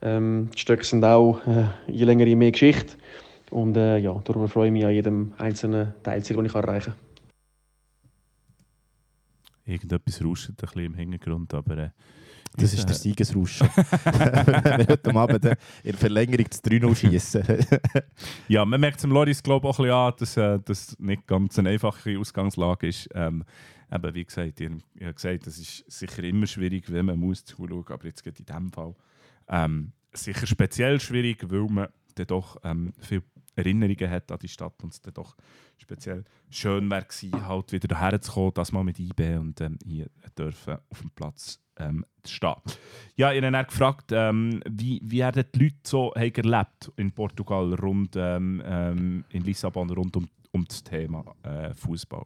Ähm, 0.00 0.48
die 0.54 0.58
Stöcke 0.60 0.84
sind 0.84 1.04
auch 1.04 1.44
äh, 1.48 1.64
je 1.88 2.04
länger, 2.04 2.24
je 2.24 2.36
mehr 2.36 2.52
Geschichte. 2.52 2.94
Und 3.50 3.76
ja, 3.76 3.98
darum 4.24 4.48
freue 4.48 4.66
ich 4.66 4.72
mich 4.72 4.84
an 4.84 4.92
jedem 4.92 5.32
einzelnen 5.38 5.94
Teilziel, 6.02 6.36
das 6.36 6.46
ich 6.46 6.54
erreichen 6.54 6.94
kann. 6.94 6.94
Irgendetwas 9.66 10.24
rauscht 10.24 10.50
ein 10.50 10.54
bisschen 10.54 10.84
im 10.84 10.94
Hintergrund, 10.94 11.52
aber... 11.52 11.90
Das 12.56 12.72
ist 12.72 12.88
der 12.88 12.94
Siegesrausch. 12.94 13.60
Wenn 14.04 14.78
wir 14.78 14.86
heute 14.88 15.14
Abend 15.14 15.44
in 15.44 15.56
der 15.84 15.94
Verlängerung 15.94 16.50
zu 16.50 16.60
3-0 16.60 16.94
schießen. 16.96 17.42
ja, 18.48 18.64
man 18.64 18.80
merkt 18.80 18.98
es 18.98 19.06
Loris 19.06 19.42
glaube 19.42 19.68
auch 19.68 19.78
ein 19.80 19.84
bisschen 19.84 19.94
an, 19.94 20.12
dass 20.18 20.36
äh, 20.36 20.58
das 20.64 20.98
nicht 20.98 21.26
ganz 21.26 21.58
eine 21.58 21.70
einfache 21.70 22.18
Ausgangslage 22.18 22.86
ist. 22.86 23.08
Ähm, 23.14 23.44
eben, 23.92 24.14
wie 24.14 24.24
gesagt, 24.24 24.60
ich 24.60 24.70
habe 25.00 25.14
gesagt, 25.14 25.46
das 25.46 25.58
ist 25.58 25.90
sicher 25.90 26.22
immer 26.22 26.46
schwierig, 26.46 26.90
wenn 26.92 27.06
man 27.06 27.18
muss 27.18 27.44
zuschauen, 27.44 27.84
aber 27.88 28.06
jetzt 28.06 28.22
geht 28.22 28.38
in 28.38 28.46
diesem 28.46 28.72
Fall 28.72 28.94
ähm, 29.48 29.92
sicher 30.12 30.46
speziell 30.46 31.00
schwierig, 31.00 31.44
weil 31.50 31.66
man 31.68 31.88
dann 32.14 32.26
doch 32.26 32.56
ähm, 32.64 32.92
viel 32.98 33.22
Erinnerungen 33.56 34.10
hat 34.10 34.30
an 34.32 34.38
die 34.38 34.48
Stadt 34.48 34.82
und 34.82 34.92
es 34.92 35.00
dann 35.00 35.14
doch 35.14 35.36
speziell 35.78 36.24
schön 36.50 36.90
wäre 36.90 37.04
gewesen, 37.04 37.46
halt 37.46 37.72
wieder 37.72 37.88
daher 37.88 38.20
zu 38.20 38.32
kommen, 38.32 38.54
das 38.54 38.72
mal 38.72 38.84
mit 38.84 38.98
IB 38.98 39.36
und 39.36 39.60
ähm, 39.60 39.78
hier 39.84 40.08
dürfen 40.36 40.78
auf 40.90 41.00
dem 41.00 41.10
Platz 41.10 41.60
ähm, 41.78 42.04
stehen. 42.26 42.54
Ja, 43.16 43.32
ich 43.32 43.42
habe 43.42 43.52
dann 43.52 43.66
gefragt, 43.66 44.10
ähm, 44.12 44.62
wie, 44.68 45.00
wie 45.04 45.24
haben 45.24 45.44
die 45.54 45.58
Leute 45.58 45.76
so 45.84 46.12
erlebt 46.12 46.92
in 46.96 47.12
Portugal, 47.12 47.74
rund, 47.74 48.16
ähm, 48.16 48.62
ähm, 48.66 49.24
in 49.30 49.44
Lissabon, 49.44 49.90
rund 49.90 50.16
um, 50.16 50.28
um 50.52 50.64
das 50.64 50.82
Thema 50.82 51.24
äh, 51.42 51.74
Fußball? 51.74 52.24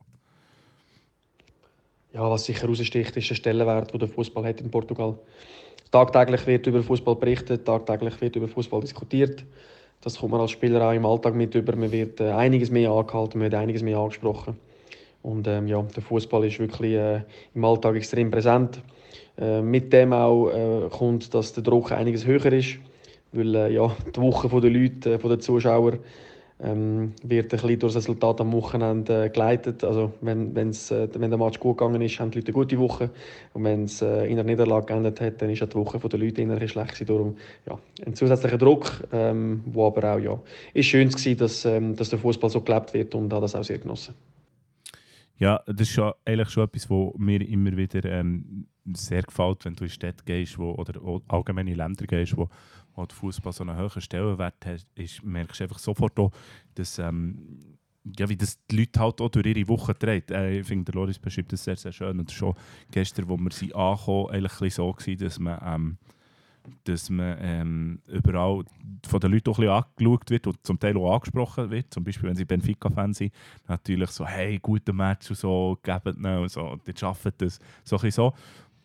Ja, 2.12 2.30
was 2.30 2.46
sicher 2.46 2.62
heraussticht, 2.62 3.16
ist 3.16 3.30
der 3.30 3.34
Stellenwert, 3.34 3.92
den 3.92 4.00
der 4.00 4.08
Fußball 4.08 4.44
hat 4.46 4.60
in 4.60 4.70
Portugal. 4.70 5.18
Tagtäglich 5.90 6.46
wird 6.46 6.66
über 6.66 6.82
Fußball 6.82 7.16
berichtet, 7.16 7.64
tagtäglich 7.64 8.20
wird 8.20 8.36
über 8.36 8.48
Fußball 8.48 8.80
diskutiert. 8.80 9.44
Das 10.00 10.18
kommt 10.18 10.32
man 10.32 10.40
als 10.40 10.52
Spieler 10.52 10.88
auch 10.88 10.92
im 10.92 11.04
Alltag 11.04 11.34
mit 11.34 11.54
über. 11.54 11.74
Man 11.76 11.90
wird 11.90 12.20
äh, 12.20 12.30
einiges 12.30 12.70
mehr 12.70 12.90
angehalten, 12.90 13.38
man 13.38 13.50
wird 13.50 13.60
einiges 13.60 13.82
mehr 13.82 13.98
angesprochen. 13.98 14.56
Und 15.22 15.46
ähm, 15.48 15.66
ja, 15.66 15.82
der 15.82 16.02
Fußball 16.02 16.46
ist 16.46 16.58
wirklich 16.58 16.94
äh, 16.94 17.22
im 17.54 17.64
Alltag 17.64 17.96
extrem 17.96 18.30
präsent. 18.30 18.80
Äh, 19.38 19.62
mit 19.62 19.92
dem 19.92 20.12
auch 20.12 20.48
äh, 20.50 20.88
kommt, 20.90 21.32
dass 21.32 21.52
der 21.52 21.62
Druck 21.62 21.92
einiges 21.92 22.26
höher 22.26 22.52
ist, 22.52 22.78
weil 23.32 23.54
äh, 23.54 23.72
ja, 23.72 23.94
die 24.16 24.20
Woche 24.20 24.48
der 24.60 24.70
Leute, 24.70 25.14
äh, 25.14 25.18
der 25.18 25.38
Zuschauer, 25.38 25.98
ähm, 26.60 27.12
wird 27.22 27.44
ein 27.44 27.48
bisschen 27.50 27.78
durch 27.78 27.94
das 27.94 28.02
Resultat 28.02 28.40
am 28.40 28.52
Wochenende 28.52 29.26
äh, 29.26 29.30
geleitet. 29.30 29.84
Also 29.84 30.12
wenn, 30.22 30.56
wenn's, 30.56 30.90
wenn 30.90 31.30
der 31.30 31.38
Match 31.38 31.60
gut 31.60 31.78
gegangen 31.78 32.02
ist, 32.02 32.18
haben 32.18 32.32
die 32.32 32.38
Leute 32.38 32.48
eine 32.48 32.54
gute 32.54 32.78
Woche. 32.80 33.10
Und 33.52 33.62
wenn 33.62 33.84
es 33.84 34.02
in 34.02 34.34
der 34.34 34.42
Niederlage 34.42 34.86
geendet 34.86 35.20
hat, 35.20 35.40
dann 35.40 35.50
ist 35.50 35.62
die 35.62 35.74
Woche 35.76 36.00
der 36.00 36.18
Leute 36.18 36.42
innerlich 36.42 36.72
schlecht 36.72 36.94
gewesen. 36.94 37.06
Darum 37.06 37.36
ja, 37.68 37.78
ein 38.04 38.14
zusätzlicher 38.14 38.58
Druck, 38.58 39.04
ähm, 39.12 39.62
wo 39.66 39.86
aber 39.86 40.14
auch 40.14 40.18
ja, 40.18 40.40
ist 40.74 40.86
schön 40.86 41.14
war, 41.14 41.34
dass, 41.36 41.64
ähm, 41.64 41.94
dass 41.94 42.10
der 42.10 42.18
Fußball 42.18 42.50
so 42.50 42.60
gelebt 42.60 42.92
wird 42.92 43.14
und 43.14 43.32
habe 43.32 43.42
das 43.42 43.54
auch 43.54 43.62
sehr 43.62 43.78
genossen. 43.78 44.16
Ja, 45.36 45.62
das 45.66 45.82
ist 45.82 45.90
schon, 45.90 46.12
eigentlich 46.24 46.50
schon 46.50 46.64
etwas, 46.64 46.90
was 46.90 47.12
mir 47.16 47.48
immer 47.48 47.76
wieder 47.76 48.04
ähm, 48.04 48.66
sehr 48.94 49.22
gefällt, 49.22 49.64
wenn 49.64 49.74
du 49.74 49.84
in 49.84 49.90
Städte 49.90 50.24
gehst 50.24 50.58
wo, 50.58 50.72
oder 50.72 51.00
allgemeine 51.28 51.74
Länder 51.74 52.06
gehst, 52.06 52.36
wo, 52.36 52.48
wo 52.94 53.06
der 53.06 53.16
Fußball 53.16 53.52
so 53.52 53.64
einen 53.64 53.78
hohen 53.78 54.00
Stellenwert 54.00 54.64
hat, 54.66 54.86
ist, 54.94 55.24
merkst 55.24 55.60
du 55.60 55.64
einfach 55.64 55.78
sofort 55.78 56.18
auch, 56.18 56.32
dass, 56.74 56.98
ähm, 56.98 57.76
ja, 58.18 58.28
wie 58.28 58.36
das 58.36 58.58
die 58.66 58.78
Leute 58.78 59.00
halt 59.00 59.20
auch 59.20 59.28
durch 59.28 59.46
ihre 59.46 59.68
Woche 59.68 59.98
trägt. 59.98 60.30
Äh, 60.30 60.60
ich 60.60 60.66
finde, 60.66 60.92
der 60.92 60.94
Loris 60.94 61.18
beschreibt 61.18 61.52
das 61.52 61.64
sehr, 61.64 61.76
sehr 61.76 61.92
schön. 61.92 62.18
Und 62.18 62.30
schon 62.32 62.54
gestern, 62.90 63.28
wo 63.28 63.36
wir 63.36 63.50
sie 63.50 63.74
ankamen, 63.74 64.30
eigentlich 64.30 64.74
so 64.74 64.92
gewesen, 64.92 65.24
dass 65.24 65.38
man... 65.38 65.58
Ähm, 65.62 65.98
dass 66.84 67.08
man 67.10 67.36
ähm, 67.40 68.02
überall 68.06 68.64
von 69.06 69.20
den 69.20 69.32
Leuten 69.32 69.50
auch 69.50 69.58
ein 69.58 69.68
angeschaut 69.68 70.30
wird 70.30 70.46
und 70.46 70.66
zum 70.66 70.78
Teil 70.78 70.96
auch 70.96 71.14
angesprochen 71.14 71.70
wird. 71.70 71.92
Zum 71.92 72.04
Beispiel, 72.04 72.28
wenn 72.28 72.36
sie 72.36 72.44
Benfica-Fans 72.44 73.18
sind, 73.18 73.32
natürlich 73.66 74.10
so, 74.10 74.26
hey, 74.26 74.58
guter 74.58 74.92
Match 74.92 75.30
und 75.30 75.36
so, 75.36 75.78
gebt 75.82 76.06
und 76.06 76.50
so, 76.50 76.62
und 76.62 76.86
die 76.86 77.04
arbeiten 77.04 77.38
das. 77.38 77.58
So 77.84 77.98
ein 77.98 78.10
so. 78.10 78.34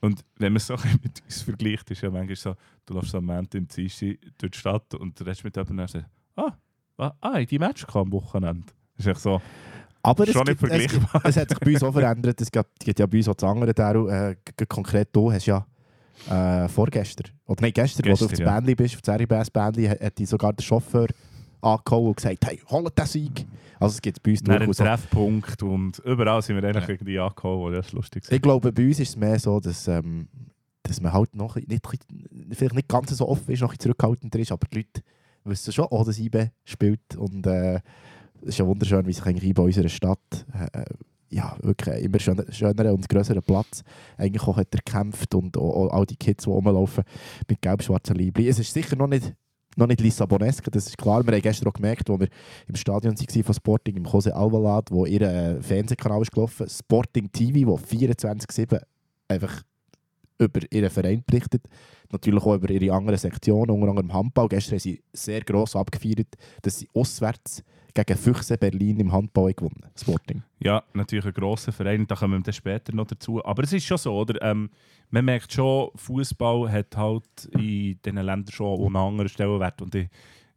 Und 0.03 0.25
wenn 0.37 0.51
man 0.51 0.57
es 0.57 0.67
so 0.67 0.75
mit 1.01 1.23
uns 1.23 1.41
vergleicht, 1.43 1.89
ist 1.89 2.01
ja 2.01 2.11
manchmal 2.11 2.35
so, 2.35 2.55
du 2.85 2.93
läufst 2.93 3.15
am 3.15 3.23
Montag 3.25 3.55
im 3.55 3.67
Dienstag 3.69 4.17
durch 4.37 4.51
die 4.51 4.57
Stadt 4.57 4.93
und 4.95 5.17
du 5.17 5.23
redest 5.23 5.45
mit 5.45 5.55
jemandem 5.55 5.79
und 5.79 5.89
sagst, 5.89 6.07
ah, 6.35 6.53
ah, 6.97 7.13
ah, 7.21 7.41
die 7.41 7.57
Match 7.57 7.87
kam 7.87 8.01
am 8.01 8.11
Wochenende. 8.11 8.65
Das 8.97 9.05
ist 9.05 9.11
echt 9.11 9.21
so... 9.21 9.41
Aber 10.05 10.27
es, 10.27 10.33
gibt, 10.33 10.63
es, 10.63 10.99
es, 11.23 11.37
hat 11.37 11.49
sich 11.49 11.59
bei 11.59 11.71
uns 11.71 11.83
auch 11.83 11.93
verändert. 11.93 12.41
Es 12.41 12.51
gibt, 12.51 12.99
ja 12.99 13.05
bei 13.05 13.19
uns 13.19 13.29
auch 13.29 13.35
das 13.35 13.49
andere, 13.49 13.73
Daru, 13.73 14.09
äh, 14.09 14.35
konkret 14.67 15.07
du 15.13 15.31
hast 15.31 15.45
ja 15.45 15.65
äh, 16.29 16.67
vorgestern, 16.67 17.31
oder 17.45 17.61
nein, 17.61 17.71
gestern, 17.71 18.03
gestern, 18.03 18.11
wo 18.11 18.17
du 18.17 18.25
auf 18.25 18.31
das 18.31 18.39
ja. 18.39 18.53
Bändli 18.53 18.75
bist, 18.75 18.95
auf 18.95 19.01
das 19.01 19.21
RBS 19.21 19.49
Bändli, 19.51 19.85
hat, 19.85 20.01
hat 20.01 20.19
sogar 20.27 20.51
der 20.51 20.63
Chauffeur 20.63 21.07
angehauen 21.63 22.07
und 22.07 22.17
gesagt, 22.17 22.45
hey, 22.45 22.61
holt 22.69 22.97
den 22.97 23.05
Sieg. 23.05 23.45
Also 23.79 23.95
es 23.95 24.01
gibt 24.01 24.21
bei 24.23 24.31
uns 24.31 24.43
durchaus... 24.43 24.79
Einen 24.79 24.89
Treffpunkt 24.89 25.63
und 25.63 25.99
überall 26.05 26.41
sind 26.41 26.55
wir 26.55 26.63
eigentlich 26.63 26.83
ja. 26.83 26.89
irgendwie 26.89 27.19
angehauen, 27.19 27.73
das 27.73 27.87
ist 27.87 27.93
lustig. 27.93 28.23
Ich 28.29 28.41
glaube, 28.41 28.71
bei 28.71 28.85
uns 28.85 28.99
ist 28.99 29.09
es 29.09 29.15
mehr 29.17 29.39
so, 29.39 29.59
dass, 29.59 29.87
ähm, 29.87 30.27
dass 30.83 31.01
man 31.01 31.13
halt 31.13 31.35
noch 31.35 31.55
nicht, 31.55 31.87
vielleicht 32.51 32.75
nicht 32.75 32.87
ganz 32.87 33.11
so 33.11 33.27
offen 33.27 33.51
ist, 33.51 33.61
noch 33.61 33.73
ein 33.73 33.79
zurückhaltender 33.79 34.39
ist, 34.39 34.51
aber 34.51 34.67
die 34.71 34.77
Leute 34.77 35.01
wissen 35.43 35.73
schon, 35.73 35.87
oh, 35.89 36.03
dass 36.03 36.19
IBE 36.19 36.51
spielt 36.63 37.15
und 37.17 37.45
äh, 37.47 37.81
es 38.41 38.49
ist 38.49 38.57
ja 38.59 38.67
wunderschön, 38.67 39.05
wie 39.05 39.13
sich 39.13 39.25
eigentlich 39.25 39.49
IBE 39.49 39.61
in 39.61 39.67
unserer 39.67 39.89
Stadt 39.89 40.45
äh, 40.73 40.83
ja, 41.33 41.57
wirklich 41.61 42.03
immer 42.03 42.19
schöner, 42.19 42.45
schöneren 42.51 42.91
und 42.91 43.09
größeren 43.09 43.41
Platz 43.41 43.83
eigentlich 44.17 44.43
auch 44.43 44.57
hat 44.57 44.73
erkämpft 44.73 45.33
und 45.33 45.57
auch, 45.57 45.87
auch 45.87 45.89
all 45.89 46.05
die 46.05 46.15
Kids, 46.15 46.43
die 46.43 46.49
rumlaufen 46.49 47.03
mit 47.49 47.61
gelb-schwarzen 47.61 48.15
Liebli. 48.15 48.47
Es 48.47 48.59
ist 48.59 48.73
sicher 48.73 48.95
noch 48.95 49.07
nicht, 49.07 49.33
noch 49.77 49.87
nicht 49.87 50.01
Lissabonesk, 50.01 50.71
das 50.71 50.87
ist 50.87 50.97
klar. 50.97 51.25
Wir 51.25 51.33
haben 51.33 51.41
gestern 51.41 51.69
auch 51.69 51.73
gemerkt, 51.73 52.09
als 52.09 52.19
wir 52.19 52.27
im 52.67 52.75
Stadion 52.75 53.17
waren 53.17 53.43
von 53.43 53.53
Sporting, 53.53 53.97
im 53.97 54.05
Jose 54.05 54.35
Alvalade, 54.35 54.91
wo 54.91 55.05
ihr 55.05 55.21
äh, 55.21 55.61
Fernsehkanal 55.61 56.21
ist 56.21 56.31
gelaufen, 56.31 56.67
Sporting 56.69 57.31
TV, 57.31 57.67
wo 57.67 57.75
24-7 57.77 58.81
einfach 59.27 59.63
über 60.37 60.61
ihren 60.71 60.89
Verein 60.89 61.23
berichtet. 61.25 61.63
Natürlich 62.11 62.43
auch 62.43 62.55
über 62.55 62.69
ihre 62.69 62.95
anderen 62.95 63.17
Sektionen, 63.17 63.71
unter 63.71 63.89
anderem 63.89 64.13
Handball. 64.13 64.47
Gestern 64.47 64.73
haben 64.73 64.79
sie 64.79 65.03
sehr 65.13 65.41
gross 65.41 65.75
abgefeiert, 65.75 66.35
dass 66.61 66.79
sie 66.79 66.89
auswärts 66.93 67.63
gegen 67.93 68.17
Füchse 68.17 68.57
Berlin 68.57 68.99
im 68.99 69.11
Handball 69.11 69.53
gewonnen 69.53 69.85
Sporting. 69.95 70.43
Ja, 70.59 70.83
natürlich 70.93 71.25
ein 71.25 71.33
grosser 71.33 71.71
Verein, 71.71 72.07
da 72.07 72.15
kommen 72.15 72.39
wir 72.39 72.43
dann 72.43 72.53
später 72.53 72.93
noch 72.93 73.05
dazu. 73.05 73.43
Aber 73.45 73.63
es 73.63 73.73
ist 73.73 73.85
schon 73.85 73.97
so, 73.97 74.13
oder? 74.13 74.41
Ähm, 74.41 74.69
man 75.09 75.25
merkt 75.25 75.53
schon, 75.53 75.89
Fußball 75.95 76.71
hat 76.71 76.97
halt 76.97 77.45
in 77.51 77.99
diesen 78.03 78.15
Ländern 78.17 78.51
schon 78.51 78.79
einen 78.79 78.95
anderen 78.95 79.29
Stellenwert. 79.29 79.81
Und 79.81 79.93
ich 79.93 80.09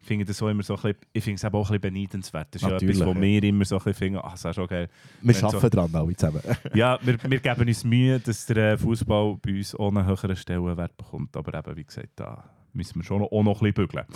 finde 0.07 0.25
das 0.25 0.43
auch 0.43 0.49
immer 0.49 0.63
so 0.63 0.75
ein 0.75 0.81
bisschen, 0.83 0.97
ich 1.13 1.25
finde 1.25 1.37
es 1.37 1.45
auch 1.45 1.53
ein 1.53 1.61
bisschen 1.61 1.81
beneidenswert. 1.81 2.49
Das 2.51 2.63
ist 2.63 2.69
Natürlich, 2.69 2.97
ja 2.97 3.03
etwas, 3.05 3.15
wo 3.15 3.21
ja. 3.21 3.27
wir 3.27 3.43
immer 3.45 3.65
so 3.65 3.77
ein 3.77 3.79
bisschen 3.85 3.95
finden, 3.95 4.21
ach, 4.23 4.33
das 4.33 4.45
ist 4.45 4.55
schon 4.55 4.67
geil. 4.67 4.89
Wir 5.21 5.37
arbeiten 5.37 5.61
so, 5.61 5.69
dran 5.69 5.95
alle 5.95 6.17
zusammen. 6.17 6.41
ja, 6.75 6.99
wir, 7.03 7.19
wir 7.23 7.41
geben 7.41 7.69
uns 7.69 7.85
Mühe, 7.85 8.21
dass 8.21 8.47
der 8.47 8.73
äh, 8.73 8.79
Fußball 8.79 9.37
bei 9.43 9.53
uns 9.53 9.75
auch 9.75 9.89
einen 9.89 10.07
höheren 10.07 10.37
Stellenwert 10.37 10.97
bekommt. 10.97 11.37
Aber 11.37 11.59
eben, 11.59 11.77
wie 11.77 11.85
gesagt, 11.85 12.11
da 12.17 12.45
müssen 12.73 13.01
wir 13.01 13.05
schon 13.05 13.23
auch 13.23 13.43
noch 13.43 13.61
ein 13.63 13.73
bisschen 13.73 13.89
bügeln. 13.89 14.07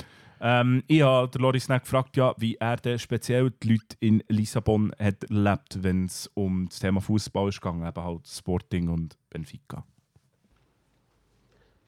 Ähm, 0.43 0.83
ich 0.87 1.03
habe 1.03 1.39
Loris 1.39 1.69
Neck 1.69 1.83
gefragt, 1.83 2.17
ja, 2.17 2.35
wie 2.39 2.57
er 2.57 2.77
denn 2.77 2.99
speziell 2.99 3.51
die 3.63 3.73
Leute 3.73 3.97
in 4.01 4.23
Lissabon 4.29 4.91
hat 4.99 5.25
erlebt, 5.25 5.83
wenn 5.83 6.07
es 6.07 6.31
um 6.35 6.67
das 6.69 6.79
Thema 6.79 7.01
Fußball 7.01 7.49
ist 7.49 7.61
gegangen, 7.61 7.87
eben 7.87 8.03
halt 8.03 8.27
Sporting 8.27 8.89
und 8.89 9.19
Benfica. 9.29 9.85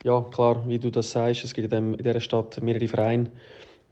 Ja, 0.04 0.21
klar, 0.21 0.68
wie 0.68 0.78
du 0.78 0.90
das 0.90 1.12
sagst, 1.12 1.44
es 1.44 1.54
gibt 1.54 1.73
in 1.73 1.97
dieser 1.97 2.21
Stadt 2.21 2.61
mehrere 2.62 2.88
Vereine. 2.88 3.30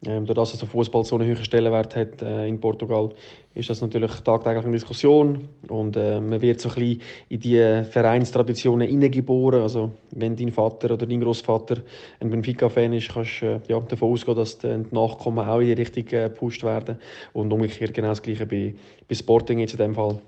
Ähm, 0.07 0.25
dadurch, 0.25 0.53
dass 0.53 0.61
der 0.61 0.69
Fußball 0.69 1.05
so 1.05 1.17
einen 1.17 1.29
hohen 1.29 1.45
Stellenwert 1.45 1.95
hat 1.95 2.23
äh, 2.23 2.49
in 2.49 2.59
Portugal, 2.59 3.11
ist 3.55 3.69
das 3.69 3.83
natürlich 3.83 4.11
tagtäglich 4.21 4.65
eine 4.65 4.73
Diskussion 4.73 5.49
und 5.69 5.95
äh, 5.95 6.21
man 6.21 6.41
wird 6.41 6.59
so 6.59 6.71
ein 6.71 6.75
bisschen 6.77 7.03
in 7.29 7.41
die 7.41 7.85
Vereinstraditionen 7.85 8.89
hineingeboren. 8.89 9.61
Also 9.61 9.91
wenn 10.13 10.37
dein 10.37 10.53
Vater 10.53 10.95
oder 10.95 11.07
dein 11.07 11.21
Großvater 11.21 11.83
ein 12.21 12.31
Benfica-Fan 12.31 12.95
ist, 12.95 13.13
kannst 13.13 13.43
du 13.43 13.47
äh, 13.47 13.61
ja, 13.69 13.79
davon 13.81 14.13
ausgehen, 14.13 14.37
dass 14.37 14.57
die 14.57 14.85
Nachkommen 14.91 15.47
auch 15.47 15.61
in 15.61 15.67
die 15.67 15.73
Richtung 15.75 16.07
äh, 16.07 16.29
gepusht 16.29 16.63
werden 16.63 16.99
und 17.35 17.53
umgekehrt 17.53 17.93
genau 17.93 18.09
das 18.09 18.23
Gleiche 18.23 18.47
bei, 18.47 18.75
bei 19.07 19.15
Sporting 19.15 19.59
jetzt 19.59 19.73
in 19.73 19.79
dem 19.79 19.95
Fall. 19.95 20.19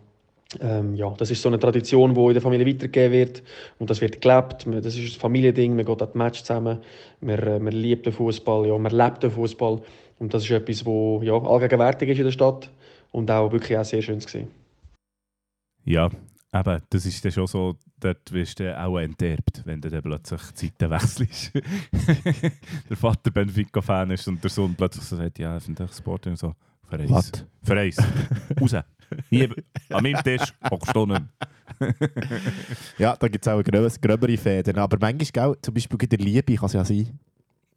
Ähm, 0.61 0.95
ja, 0.95 1.15
das 1.17 1.31
ist 1.31 1.43
so 1.43 1.49
eine 1.49 1.59
Tradition, 1.59 2.15
die 2.15 2.21
in 2.21 2.33
der 2.33 2.43
Familie 2.43 2.67
weitergegeben 2.67 3.13
wird 3.13 3.43
und 3.79 3.89
das 3.91 4.01
wird 4.01 4.21
gelebt. 4.21 4.67
Das 4.67 4.97
ist 4.97 5.17
ein 5.17 5.21
Familiending, 5.21 5.77
man 5.77 5.85
geht 5.85 6.03
an 6.03 6.09
Match 6.15 6.43
zusammen, 6.43 6.79
man, 7.21 7.39
äh, 7.39 7.59
man 7.59 7.73
liebt 7.73 8.07
den 8.07 8.13
Fußball, 8.13 8.67
ja, 8.67 8.77
man 8.77 8.93
lebt 8.93 9.23
den 9.23 9.31
Fußball 9.31 9.81
und 10.19 10.35
das 10.35 10.45
ist 10.45 10.51
etwas, 10.51 10.85
wo 10.85 11.21
ja, 11.23 11.35
allgegenwärtig 11.35 12.09
ist 12.11 12.19
in 12.19 12.25
der 12.25 12.33
Stadt 12.33 12.71
und 13.11 13.31
auch 13.31 13.53
wirklich 13.53 13.79
auch 13.79 13.85
sehr 13.85 14.03
schön 14.03 14.21
zu 14.21 14.29
sehen. 14.29 14.49
Ja, 15.85 16.11
aber 16.53 16.83
das 16.91 17.07
ist 17.07 17.25
dann 17.25 17.33
schon 17.33 17.47
so, 17.47 17.77
dort 17.99 18.31
wirst 18.31 18.61
du 18.61 18.79
auch 18.79 18.99
enterbt, 18.99 19.63
wenn 19.65 19.81
du 19.81 19.89
dann 19.89 20.03
plötzlich 20.03 20.41
Zeiten 20.55 20.91
wechselst. 20.91 21.53
der 22.91 22.97
Vater 22.97 23.31
Benfica-Fan 23.31 24.11
ist 24.11 24.29
und 24.29 24.43
der 24.43 24.51
Sohn 24.51 24.75
plötzlich 24.75 25.05
so 25.05 25.17
sagt, 25.17 25.39
ja, 25.39 25.57
ich 25.57 25.65
finde 25.65 25.89
Sport 25.89 26.27
und 26.27 26.39
so 26.39 26.55
Für 26.89 26.99
eins. 26.99 27.11
Was? 27.11 27.33
Für 27.63 27.79
eins. 27.79 27.97
Raus. 28.61 28.77
Hier, 29.31 29.55
an 29.91 30.03
meinem 30.03 30.23
Tisch, 30.23 30.53
hockst 30.71 30.95
du 30.95 31.07
nicht. 31.07 31.23
Ja, 32.99 33.17
da 33.17 33.29
gibt 33.29 33.47
es 33.47 33.53
auch 33.53 33.63
grös- 33.63 34.01
gröbere 34.01 34.37
Fäden. 34.37 34.79
Aber 34.79 34.97
manchmal, 35.01 35.47
gell, 35.49 35.57
zum 35.63 35.75
Beispiel 35.75 35.99
in 36.03 36.09
der 36.09 36.19
Liebe 36.19 36.55
kann 36.55 36.67
es 36.67 36.73
ja 36.75 36.85
sein, 36.85 37.19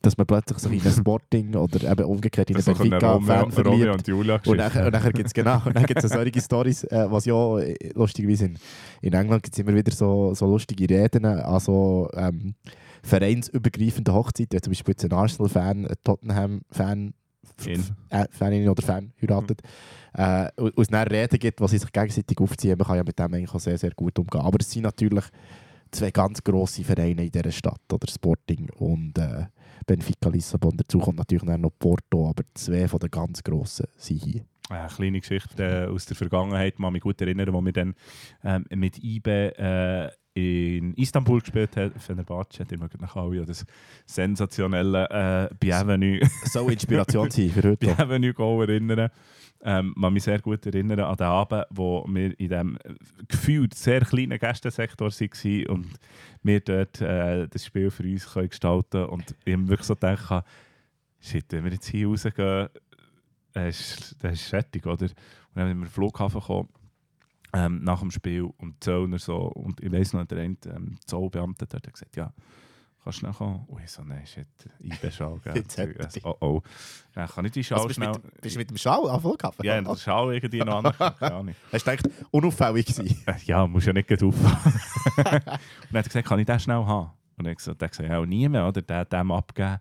dass 0.02 0.18
man 0.18 0.28
plötzlich 0.28 0.60
sich 0.60 0.72
in 0.72 0.82
ein 0.88 0.92
Sporting 0.96 1.56
oder 1.56 1.92
eben 1.92 2.06
umgekehrt 2.06 2.50
in 2.52 2.56
einen 2.58 2.64
So 2.64 2.72
ein 2.72 2.78
Benfica-Fan 2.78 3.52
verliebt. 3.52 3.90
und 3.90 4.08
Julia 4.08 4.40
Und 4.46 4.58
nachher, 4.58 4.86
und 4.86 4.92
nachher 4.94 5.12
gibt 5.14 5.28
es 5.28 5.34
genau, 5.34 5.62
und 5.66 5.76
dann 5.76 5.86
gibt's 5.86 6.08
solche 6.08 6.42
Stories, 6.42 6.84
äh, 6.86 7.08
was 7.10 7.26
ja 7.26 7.58
äh, 7.60 7.76
lustigerweise 7.96 8.46
in, 8.46 8.58
in 9.02 9.14
England 9.14 9.42
gibt 9.44 9.56
es 9.56 9.60
immer 9.60 9.74
wieder 9.74 9.92
so, 9.92 10.34
so 10.36 10.46
lustige 10.46 10.88
Reden 10.94 11.26
an 11.26 11.60
so 11.60 12.08
ähm, 12.14 12.54
vereinsübergreifenden 13.02 14.14
Hochzeiten. 14.14 14.62
Zum 14.62 14.72
Beispiel 14.72 14.92
jetzt 14.92 15.06
ein 15.06 15.14
Arsenal-Fan, 15.14 15.88
ein 15.88 15.96
Tottenham-Fan. 16.04 17.14
Äh, 18.10 18.26
Fanin 18.32 18.68
oder 18.70 18.82
Fan 18.82 19.12
heiratet, 19.22 19.62
äh, 20.14 20.50
es 20.78 20.88
dann 20.88 21.08
Reden 21.08 21.40
gibt, 21.40 21.62
was 21.62 21.72
sie 21.72 21.78
sich 21.78 21.92
gegenseitig 21.92 22.38
aufziehen. 22.40 22.78
Man 22.78 22.88
kann 22.88 22.98
ja 22.98 23.04
mit 23.04 23.18
dem 23.18 23.34
eigentlich 23.34 23.54
auch 23.54 23.60
sehr, 23.60 23.78
sehr 23.78 23.92
gut 23.92 24.18
umgehen. 24.20 24.42
Aber 24.42 24.58
es 24.60 24.72
sind 24.72 24.84
natürlich 24.84 25.26
zwei 25.92 26.12
ganz 26.12 26.44
grosse 26.44 26.84
Vereine 26.84 27.26
in 27.26 27.32
dieser 27.32 27.52
Stadt, 27.52 27.82
oder 27.92 28.08
Sporting 28.08 28.70
und 28.78 29.18
äh, 29.18 29.46
Benfica 29.86 30.30
Lissabon. 30.30 30.78
Dazu 30.78 31.00
kommt 31.00 31.18
natürlich 31.18 31.46
noch 31.58 31.72
Porto, 31.78 32.30
aber 32.30 32.44
zwei 32.54 32.88
von 32.88 33.00
den 33.00 33.12
ganz 33.12 33.44
grossen 33.44 33.88
sind 33.96 34.24
hier. 34.24 34.46
Eine 34.70 34.88
kleine 34.88 35.20
Geschichte 35.20 35.64
äh, 35.64 35.88
aus 35.88 36.06
der 36.06 36.16
Vergangenheit, 36.16 36.78
kann 36.78 36.94
mich 36.94 37.04
gut 37.04 37.22
erinnern, 37.22 37.54
wo 37.54 37.62
wir 37.62 37.72
dann 37.72 37.94
ähm, 38.44 38.66
mit 38.72 38.98
IBE 39.04 39.58
äh, 39.58 40.10
in 40.36 40.94
Istanbul 40.96 41.40
gespielt 41.40 41.78
haben. 41.78 41.98
Fenerbahce, 41.98 42.66
die 42.66 42.76
mögen 42.76 43.00
nach 43.00 43.16
alle 43.16 43.46
das 43.46 43.66
sensationelle 44.06 45.50
äh, 45.50 45.56
Bienvenue, 45.58 46.20
So 46.44 46.68
Inspiration 46.68 47.32
sein 47.32 47.50
für 47.50 47.64
heute. 47.64 47.78
Bienvenue 47.78 48.34
Goal 48.34 48.70
erinnern. 48.70 49.10
Ähm, 49.64 49.94
man 49.96 50.14
mich 50.14 50.24
sehr 50.24 50.40
gut 50.40 50.66
erinnern 50.66 51.00
an 51.00 51.16
den 51.16 51.26
Abend, 51.26 51.64
wo 51.70 52.06
wir 52.08 52.38
in 52.38 52.50
diesem 52.50 52.76
äh, 52.84 52.96
gefühlt 53.30 53.74
sehr 53.74 54.02
kleinen 54.02 54.38
Gästensektor 54.38 55.10
waren 55.10 55.68
und 55.68 55.88
wir 56.44 56.60
dort 56.60 57.02
äh, 57.02 57.48
das 57.48 57.66
Spiel 57.66 57.90
für 57.90 58.04
uns 58.04 58.32
können 58.32 58.50
gestalten. 58.50 59.06
Und 59.06 59.34
ich 59.46 59.54
habe 59.54 59.70
wirklich 59.70 59.88
so 59.88 59.96
gedacht, 59.96 60.46
shit, 61.22 61.46
wenn 61.50 61.64
wir 61.64 61.72
jetzt 61.72 61.88
hier 61.88 62.08
rausgehen, 62.08 62.68
ist, 63.54 64.18
dann 64.20 64.34
ist 64.34 64.50
fertig, 64.50 64.86
oder? 64.86 65.06
Und 65.06 65.16
dann 65.56 65.70
sind 65.70 65.78
wir 65.78 65.86
am 65.86 65.92
Flughafen 65.92 66.42
gekommen, 66.42 66.68
ähm, 67.56 67.84
nach 67.84 68.00
dem 68.02 68.12
Spiel 68.12 68.44
und 68.58 68.84
Zöllner 68.84 69.18
so, 69.18 69.38
und 69.38 69.82
ich 69.82 69.92
weiss 69.92 70.14
noch, 70.14 70.26
der 70.26 70.40
eine 70.40 70.58
ähm, 70.66 70.98
Zollbeamte 71.06 71.66
dort 71.66 71.88
hat 71.88 71.94
gesagt, 71.94 72.16
ja, 72.16 72.34
kannst 73.04 73.22
du 73.24 73.32
kommen? 73.32 73.64
Und 73.68 73.84
ich 73.84 73.92
so, 73.92 74.04
nein, 74.04 74.26
shit, 74.26 74.48
IB-Schal, 74.82 75.40
er 75.46 76.26
oh 76.26 76.36
oh. 76.42 76.62
Dann 77.14 77.28
kann 77.28 77.46
ich 77.46 77.52
die 77.52 77.64
Schal 77.64 77.78
Also 77.78 77.88
bist, 77.88 77.98
schnell... 77.98 78.12
mit, 78.12 78.42
bist 78.42 78.56
du 78.56 78.60
mit 78.60 78.70
dem 78.70 78.78
Schal 78.78 79.10
am 79.10 79.22
Flughafen? 79.22 79.66
ja, 79.66 79.78
und 79.78 79.88
der 79.88 79.96
Schal 79.96 80.34
irgendwie 80.34 80.60
noch 80.60 80.84
an. 80.84 80.94
Hast 81.72 81.88
du 81.88 81.92
gedacht, 81.96 82.10
unauffällig 82.32 82.86
gewesen? 82.88 83.24
Äh, 83.26 83.34
Ja, 83.46 83.66
musst 83.68 83.88
ja 83.88 83.94
nicht 83.94 84.08
gleich 84.08 84.24
auffahren. 84.24 84.74
und 85.18 85.26
dann 85.26 85.44
hat 85.44 85.60
er 85.92 86.04
gesagt, 86.04 86.28
kann 86.28 86.40
ich 86.40 86.46
den 86.46 86.60
schnell 86.60 86.84
haben? 86.86 87.12
Und 87.38 87.48
ich 87.48 87.58
gesagt, 87.58 87.80
der 87.80 87.88
hat 87.88 87.92
gesagt, 87.92 88.10
ja, 88.10 88.26
nie 88.26 88.50
mehr, 88.50 88.68
oder? 88.68 88.82
Der 88.82 88.98
hat 89.00 89.14
dem 89.14 89.32
abgegeben. 89.32 89.80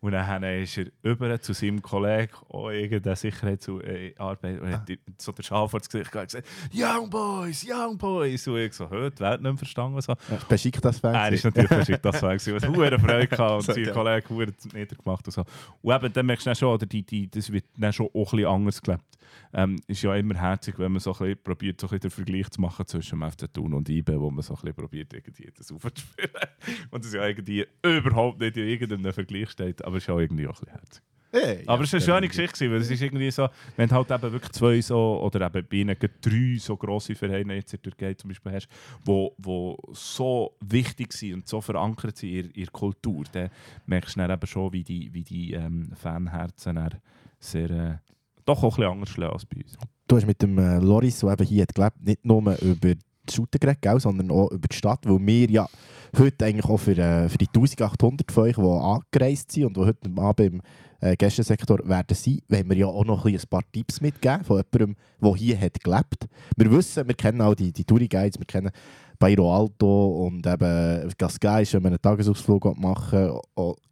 Und 0.00 0.12
dann 0.12 0.42
ist 0.44 0.78
er 0.78 0.86
über 1.02 1.40
zu 1.40 1.52
seinem 1.52 1.82
Kollegen, 1.82 2.32
auch 2.48 2.70
irgendeine 2.70 3.16
Sicherheitsarbeit, 3.16 4.60
und 4.60 4.72
hat 4.72 4.88
ihm 4.88 4.98
so 5.18 5.32
den 5.32 5.42
Schal 5.42 5.68
vor 5.68 5.80
das 5.80 5.88
Gesicht 5.88 6.14
und 6.14 6.22
gesagt, 6.22 6.46
Young 6.72 7.10
Boys, 7.10 7.66
Young 7.68 7.98
Boys. 7.98 8.46
Und 8.46 8.58
ich 8.58 8.74
so, 8.74 8.88
hör, 8.88 9.10
die 9.10 9.18
Welt 9.18 9.40
nicht 9.40 9.50
mehr 9.50 9.58
verstanden. 9.58 10.00
So. 10.00 10.12
Ja, 10.12 10.38
Beschickt 10.48 10.84
das 10.84 11.00
Fan. 11.00 11.14
Er 11.14 11.32
ist 11.32 11.44
natürlich 11.44 11.68
verschickt, 11.68 12.04
das 12.04 12.22
war 12.22 12.36
gewesen. 12.36 12.62
Er 12.62 12.68
hohe 12.68 12.98
Freude 13.00 13.26
gehabt 13.26 13.68
und 13.68 13.74
sein. 13.74 13.92
Kollege 13.92 14.28
hure 14.28 14.52
niedergemacht 14.72 15.26
und 15.26 15.32
so. 15.32 15.44
Und 15.82 15.94
eben, 15.94 16.12
dann 16.12 16.26
merkst 16.26 16.46
du 16.46 16.50
dann 16.50 16.56
schon, 16.56 16.74
oder 16.74 16.86
die, 16.86 17.02
die, 17.02 17.28
das 17.28 17.50
wird 17.50 17.64
dann 17.76 17.92
schon 17.92 18.06
auch 18.06 18.32
ein 18.32 18.36
bisschen 18.36 18.46
anders 18.46 18.80
gelebt. 18.80 19.04
Ähm, 19.52 19.80
ist 19.86 20.02
ja 20.02 20.14
immer 20.14 20.34
herzig, 20.34 20.78
wenn 20.78 20.92
man 20.92 21.00
so 21.00 21.12
ein 21.12 21.18
bisschen 21.18 21.42
probiert, 21.42 21.80
so 21.80 21.86
ein 21.86 21.90
bisschen 21.90 22.00
den 22.00 22.10
Vergleich 22.10 22.50
zu 22.50 22.60
machen 22.60 22.86
zwischen 22.86 23.18
dem 23.18 23.30
FC 23.30 23.52
Thun 23.52 23.72
und 23.72 23.88
IBE, 23.88 24.20
wo 24.20 24.30
man 24.30 24.42
so 24.42 24.54
ein 24.54 24.60
bisschen 24.60 24.74
probiert, 24.74 25.12
irgendwie 25.12 25.50
das 25.56 25.72
aufzuspielen. 25.72 26.30
und 26.90 27.04
das 27.04 27.12
ja 27.14 27.26
irgendwie 27.26 27.66
überhaupt 27.82 28.40
nicht 28.40 28.56
in 28.56 28.68
irgendeinem 28.68 29.12
Vergleich 29.12 29.50
steht, 29.50 29.84
aber 29.88 29.96
es 29.96 30.04
ist 30.04 30.08
ja 30.08 30.18
irgendwie 30.18 30.46
auch 30.46 30.60
ein 30.60 30.60
bisschen 30.60 30.72
herzig. 30.72 31.02
Hey, 31.30 31.62
Aber 31.66 31.84
es 31.84 31.92
war 31.92 31.98
eine 31.98 32.06
schöne 32.06 32.28
Geschichte, 32.28 32.54
gewesen, 32.54 32.72
weil 32.72 32.80
es 32.80 32.90
ist 32.90 33.02
irgendwie 33.02 33.30
so, 33.30 33.48
wenn 33.76 33.88
du 33.88 33.94
halt 33.94 34.10
eben 34.10 34.32
wirklich 34.32 34.52
zwei 34.52 34.80
so, 34.80 35.20
oder 35.20 35.46
eben 35.46 35.66
bei 35.68 35.76
ihnen 35.76 35.96
drei 36.22 36.56
so 36.58 36.74
grosse 36.74 37.14
Vereine 37.14 37.56
jetzt 37.56 37.74
in 37.74 37.80
der 37.82 37.90
Türkei 37.90 38.14
zum 38.14 38.28
Beispiel 38.28 38.52
hast, 38.52 38.68
wo, 39.04 39.34
wo 39.36 39.76
so 39.92 40.56
wichtig 40.60 41.12
sind 41.12 41.34
und 41.34 41.48
so 41.48 41.60
verankert 41.60 42.16
sind 42.16 42.30
in 42.30 42.50
ihrer, 42.54 42.70
Kultur, 42.70 43.24
dann 43.32 43.50
merkst 43.84 44.16
du 44.16 44.20
dann 44.20 44.30
eben 44.30 44.46
schon, 44.46 44.72
wie 44.72 44.82
die, 44.82 45.12
wie 45.12 45.22
die 45.22 45.52
ähm, 45.52 45.92
Fanherzen 45.94 46.76
dann 46.76 46.94
sehr, 47.38 47.70
äh, 47.70 47.96
doch 48.46 48.62
auch 48.62 48.78
ein 48.78 48.80
bisschen 48.80 48.92
anders 48.92 49.10
schlagen 49.10 49.32
als 49.34 49.44
bei 49.44 49.60
uns. 49.62 49.76
Du 50.06 50.16
hast 50.16 50.26
mit 50.26 50.40
dem 50.40 50.56
äh, 50.56 50.78
Loris, 50.78 51.20
der 51.20 51.32
eben 51.32 51.46
hier 51.46 51.62
hat 51.62 51.74
gelebt, 51.74 52.02
nicht 52.02 52.24
nur 52.24 52.40
über 52.62 52.94
die 52.94 52.98
Shooter 53.34 53.58
geredet, 53.58 53.82
gell, 53.82 54.00
sondern 54.00 54.30
auch 54.30 54.50
über 54.50 54.68
die 54.68 54.76
Stadt, 54.76 55.00
weil 55.04 55.26
wir 55.26 55.50
ja 55.50 55.68
heute 56.16 56.44
eigentlich 56.44 56.66
auch 56.66 56.78
für, 56.78 56.96
äh, 56.96 57.28
für 57.28 57.38
die 57.38 57.48
1800 57.48 58.32
von 58.32 58.44
euch, 58.44 58.56
die 58.56 58.62
angereist 58.62 59.52
sind 59.52 59.66
und 59.66 59.76
die 59.76 59.80
heute 59.80 60.10
Abend 60.16 60.40
im 60.40 60.62
äh, 61.00 61.16
Gästensektor 61.16 61.78
werden 61.84 62.14
sein, 62.14 62.40
wollen 62.48 62.70
wir 62.70 62.76
ja 62.76 62.86
auch 62.86 63.04
noch 63.04 63.24
ein, 63.24 63.40
paar 63.48 63.62
Tipps 63.72 64.00
mitgeben 64.00 64.44
von 64.44 64.62
jemandem, 64.72 64.96
der 65.22 65.34
hier 65.36 65.60
hat 65.60 65.82
gelebt. 65.82 66.26
Wir 66.56 66.70
wissen, 66.70 67.06
wir 67.06 67.14
kennen 67.14 67.40
auch 67.40 67.54
die, 67.54 67.72
die 67.72 67.84
Touri-Guides, 67.84 68.38
wir 68.38 68.46
kennen 68.46 68.70
Bairro 69.18 69.54
Alto 69.54 70.26
und 70.26 70.46
eben 70.46 71.12
Gascai 71.18 71.62
ist, 71.62 71.74
wenn 71.74 71.82
man 71.82 71.92
einen 71.92 72.02
Tagesausflug 72.02 72.78
machen 72.78 73.40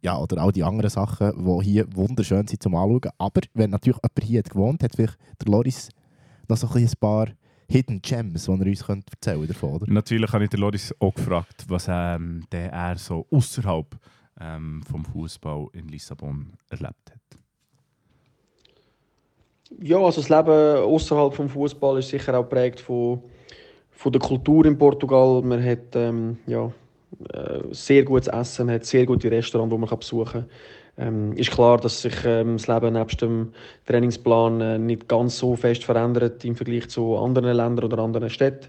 ja, 0.01 0.17
oder 0.17 0.41
all 0.41 0.51
die 0.53 0.63
anderen 0.63 0.89
Sachen, 0.89 1.33
die 1.35 1.65
hier 1.65 1.85
wunderschön 1.95 2.47
sind 2.47 2.63
zum 2.63 2.75
Anschauen. 2.75 3.11
Aber 3.17 3.41
wenn 3.53 3.71
natürlich 3.71 3.97
jemand 3.97 4.23
hier 4.23 4.39
hat 4.39 4.49
gewohnt, 4.49 4.83
hat 4.83 4.95
vielleicht 4.95 5.17
der 5.41 5.51
Loris 5.51 5.89
noch 6.47 6.55
so 6.55 6.67
ein 6.67 6.89
paar 6.99 7.27
Hidden 7.69 8.01
Gems, 8.01 8.45
die 8.45 8.51
er 8.51 8.65
uns 8.65 8.85
könnte 8.85 9.11
erzählen 9.11 9.47
davon, 9.47 9.73
oder? 9.73 9.91
Natürlich 9.91 10.31
habe 10.31 10.45
ich 10.45 10.49
den 10.49 10.61
Loris 10.61 10.93
auch 10.99 11.13
gefragt, 11.13 11.65
was 11.67 11.87
ähm, 11.89 12.45
der 12.51 12.71
er 12.71 12.97
so 12.97 13.25
außerhalb 13.29 13.87
ähm, 14.39 14.81
vom 14.89 15.03
Fußball 15.03 15.67
in 15.73 15.87
Lissabon 15.89 16.53
erlebt 16.69 17.11
hat. 17.11 17.17
Ja, 19.81 19.97
also 19.97 20.21
das 20.21 20.29
Leben 20.29 20.83
außerhalb 20.83 21.33
vom 21.33 21.49
Fußball 21.49 21.99
ist 21.99 22.09
sicher 22.09 22.37
auch 22.37 22.43
geprägt 22.43 22.79
von, 22.79 23.21
von 23.91 24.11
der 24.13 24.21
Kultur 24.21 24.65
in 24.65 24.77
Portugal. 24.77 25.41
Man 25.41 25.63
hat 25.63 25.93
ähm, 25.95 26.37
ja, 26.47 26.71
äh, 27.33 27.63
sehr 27.71 28.03
gutes 28.03 28.27
Essen, 28.27 28.67
man 28.67 28.75
hat 28.75 28.85
sehr 28.85 29.05
gute 29.05 29.29
Restaurants, 29.29 29.73
die 29.73 29.77
man 29.77 29.89
kann 29.89 29.99
besuchen 29.99 30.31
kann. 30.31 30.49
Ähm, 30.97 31.33
ist 31.33 31.51
klar, 31.51 31.77
dass 31.77 32.01
sich 32.01 32.15
ähm, 32.25 32.57
das 32.57 32.67
Leben 32.67 32.93
nebst 32.93 33.21
dem 33.21 33.53
Trainingsplan 33.85 34.61
äh, 34.61 34.79
nicht 34.79 35.07
ganz 35.07 35.37
so 35.37 35.55
fest 35.55 35.83
verändert 35.83 36.43
im 36.43 36.55
Vergleich 36.55 36.89
zu 36.89 37.17
anderen 37.17 37.55
Ländern 37.55 37.85
oder 37.85 37.99
anderen 37.99 38.31
Städten 38.31 38.67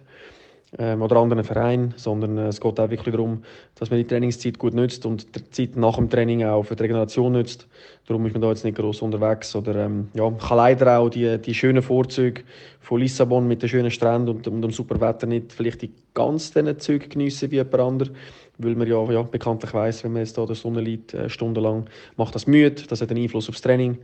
ähm, 0.76 1.00
oder 1.00 1.16
anderen 1.16 1.42
Vereinen, 1.42 1.94
sondern 1.96 2.36
äh, 2.36 2.48
es 2.48 2.60
geht 2.60 2.78
auch 2.78 2.90
wirklich 2.90 3.14
darum, 3.14 3.44
dass 3.76 3.88
man 3.88 3.98
die 3.98 4.06
Trainingszeit 4.06 4.58
gut 4.58 4.74
nützt 4.74 5.06
und 5.06 5.34
die 5.34 5.50
Zeit 5.50 5.76
nach 5.76 5.96
dem 5.96 6.10
Training 6.10 6.44
auch 6.44 6.64
für 6.64 6.76
die 6.76 6.82
Regeneration 6.82 7.32
nützt. 7.32 7.66
Darum 8.06 8.26
ist 8.26 8.32
man 8.32 8.42
da 8.42 8.50
jetzt 8.50 8.64
nicht 8.64 8.76
groß 8.76 9.00
unterwegs 9.00 9.56
oder 9.56 9.86
ähm, 9.86 10.08
ja, 10.12 10.30
kann 10.30 10.58
leider 10.58 10.98
auch 10.98 11.08
die, 11.08 11.38
die 11.38 11.54
schönen 11.54 11.82
Vorzüge 11.82 12.42
von 12.80 13.00
Lissabon 13.00 13.48
mit 13.48 13.62
den 13.62 13.70
schönen 13.70 13.90
Stränden 13.90 14.28
und, 14.28 14.46
und 14.46 14.60
dem 14.60 14.70
super 14.70 15.00
Wetter 15.00 15.26
nicht 15.26 15.54
vielleicht 15.54 15.80
die 15.80 15.92
ganz 16.12 16.52
diesen 16.52 16.78
Züge 16.78 17.08
geniessen 17.08 17.50
wie 17.50 17.56
jemand 17.56 17.74
anderes, 17.74 18.12
weil 18.58 18.74
man 18.74 18.86
ja, 18.86 19.02
ja 19.10 19.22
bekanntlich 19.22 19.72
weiß, 19.72 20.04
wenn 20.04 20.12
man 20.12 20.22
jetzt 20.22 20.36
da 20.36 20.44
der 20.44 20.56
Sonne 20.56 20.80
liegt, 20.80 21.14
äh, 21.14 21.28
stundenlang, 21.28 21.88
macht 22.16 22.34
das 22.34 22.46
müde, 22.46 22.82
das 22.88 23.00
hat 23.00 23.10
einen 23.10 23.22
Einfluss 23.22 23.48
aufs 23.48 23.62
Training. 23.62 23.98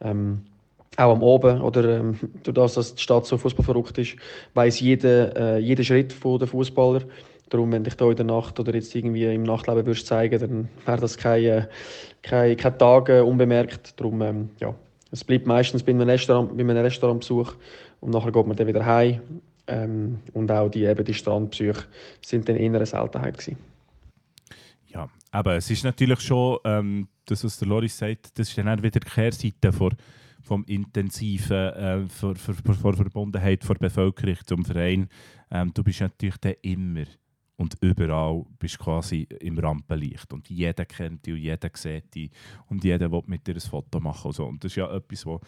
Ähm, 0.00 0.42
auch 0.96 1.12
am 1.12 1.22
Abend 1.22 1.62
oder 1.62 2.00
ähm, 2.00 2.18
durch 2.42 2.54
das, 2.54 2.74
dass 2.74 2.94
die 2.94 3.02
Stadt 3.02 3.26
so 3.26 3.38
fußballverrückt 3.38 3.98
ist, 3.98 4.16
weiß 4.54 4.80
jeder 4.80 5.36
äh, 5.36 5.58
jeden 5.58 5.84
Schritt 5.84 6.12
von 6.12 6.38
der 6.38 6.48
Fußballer. 6.48 7.02
Darum, 7.48 7.72
wenn 7.72 7.82
dich 7.82 7.94
da 7.94 8.08
in 8.08 8.16
der 8.16 8.26
Nacht 8.26 8.60
oder 8.60 8.72
jetzt 8.74 8.94
irgendwie 8.94 9.24
im 9.24 9.42
Nachtleben 9.42 9.84
würdest 9.84 10.06
zeigen, 10.06 10.38
dann 10.38 10.68
wäre 10.86 11.00
das 11.00 11.16
kein, 11.16 11.44
äh, 11.44 11.66
kein, 12.22 12.56
kein 12.56 12.78
Tag 12.78 13.08
äh, 13.08 13.20
unbemerkt. 13.20 13.98
Darum, 13.98 14.22
ähm, 14.22 14.50
ja, 14.60 14.74
es 15.10 15.24
bleibt 15.24 15.46
meistens 15.46 15.82
bei 15.82 15.90
einem, 15.90 16.08
Restaurant, 16.08 16.56
bei 16.56 16.62
einem 16.62 16.76
Restaurantbesuch 16.76 17.54
und 18.00 18.12
nachher 18.12 18.30
geht 18.30 18.46
man 18.46 18.56
dann 18.56 18.68
wieder 18.68 18.86
heim. 18.86 19.20
Ähm, 19.66 20.18
und 20.32 20.50
auch 20.50 20.68
die, 20.68 20.84
eben 20.84 21.04
die 21.04 21.14
Strandbesuche 21.14 21.84
sind 22.22 22.48
dann 22.48 22.56
eher 22.56 22.74
eine 22.74 22.86
Seltenheit 22.86 23.38
gewesen. 23.38 23.56
Ja, 24.92 25.08
aber 25.30 25.56
es 25.56 25.70
ist 25.70 25.84
natürlich 25.84 26.20
schon, 26.20 26.58
ähm, 26.64 27.08
das, 27.24 27.44
was 27.44 27.58
der 27.58 27.68
Loris 27.68 27.96
sagt, 27.96 28.38
das 28.38 28.48
ist 28.48 28.58
dann 28.58 28.68
auch 28.68 28.82
wieder 28.82 28.98
die 28.98 29.08
Kehrseite 29.08 29.72
vor, 29.72 29.92
vom 30.42 30.64
intensiven, 30.64 31.56
äh, 31.74 32.08
vor, 32.08 32.34
vor, 32.34 32.54
vor 32.74 32.94
Verbundenheit 32.94 33.68
der 33.68 33.74
Bevölkerung 33.74 34.36
zum 34.44 34.64
Verein. 34.64 35.08
Ähm, 35.50 35.72
du 35.72 35.84
bist 35.84 36.00
natürlich 36.00 36.38
dann 36.38 36.54
immer 36.62 37.04
und 37.56 37.76
überall 37.82 38.44
bist 38.58 38.78
quasi 38.78 39.28
im 39.40 39.58
Rampenlicht 39.58 40.32
und 40.32 40.48
jeder 40.48 40.86
kennt 40.86 41.26
dich 41.26 41.34
und 41.34 41.40
jeder 41.40 41.70
sieht 41.74 42.14
dich 42.14 42.30
und 42.68 42.82
jeder 42.82 43.12
will 43.12 43.22
mit 43.26 43.46
dir 43.46 43.54
ein 43.54 43.60
Foto 43.60 44.00
machen 44.00 44.28
und 44.28 44.34
so. 44.34 44.46
Und 44.46 44.64
das 44.64 44.72
ist 44.72 44.76
ja 44.76 44.90
etwas, 44.90 45.26
was 45.26 45.40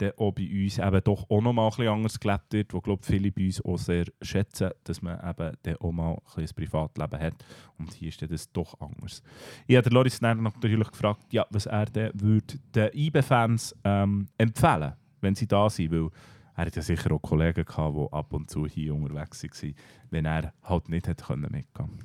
dann 0.00 0.12
auch 0.16 0.32
bei 0.32 0.48
uns 0.50 0.78
eben 0.78 1.04
doch 1.04 1.28
auch 1.28 1.40
noch 1.40 1.52
mal 1.52 1.68
bisschen 1.68 1.88
anders 1.88 2.18
gelebt 2.18 2.52
wird, 2.52 2.74
wo 2.74 2.80
glaube 2.80 3.02
viele 3.04 3.30
bei 3.30 3.46
uns 3.46 3.64
auch 3.64 3.78
sehr 3.78 4.06
schätzen, 4.22 4.70
dass 4.84 5.02
man 5.02 5.18
eben 5.18 5.56
dann 5.62 5.76
auch 5.76 5.92
mal 5.92 6.18
ein, 6.36 6.42
ein 6.42 6.48
Privatleben 6.54 7.20
hat 7.20 7.34
und 7.78 7.92
hier 7.94 8.08
ist 8.08 8.22
das 8.22 8.50
doch 8.52 8.80
anders. 8.80 9.22
Ich 9.66 9.76
habe 9.76 9.90
Loris 9.90 10.20
dann 10.20 10.42
natürlich 10.42 10.90
gefragt, 10.90 11.32
ja, 11.32 11.46
was 11.50 11.66
er 11.66 11.86
würde 12.14 12.58
den 12.74 12.90
IB-Fans 12.92 13.76
ähm, 13.84 14.28
empfehlen 14.38 14.94
wenn 15.20 15.34
sie 15.34 15.46
da 15.46 15.68
sind, 15.70 15.92
weil 15.92 16.08
er 16.56 16.66
hat 16.66 16.76
ja 16.76 16.82
sicher 16.82 17.12
auch 17.12 17.22
Kollegen 17.22 17.64
gehabt, 17.64 17.96
die 17.96 18.12
ab 18.12 18.32
und 18.32 18.50
zu 18.50 18.66
hier 18.66 18.94
unterwegs 18.94 19.42
waren, 19.42 19.74
wenn 20.10 20.24
er 20.26 20.52
halt 20.62 20.88
nicht 20.88 21.08
hätte 21.08 21.24
können 21.24 21.48
mitgehen 21.50 21.98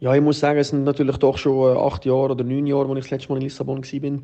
Ja, 0.00 0.14
ich 0.14 0.22
muss 0.22 0.40
sagen, 0.40 0.58
es 0.58 0.68
sind 0.68 0.84
natürlich 0.84 1.16
doch 1.18 1.38
schon 1.38 1.76
äh, 1.76 1.78
acht 1.78 2.04
Jahre 2.04 2.32
oder 2.32 2.44
neun 2.44 2.66
Jahre, 2.66 2.88
als 2.88 2.98
ich 2.98 3.04
das 3.04 3.10
letzte 3.10 3.28
Mal 3.28 3.36
in 3.36 3.42
Lissabon 3.42 3.82
war. 3.82 4.22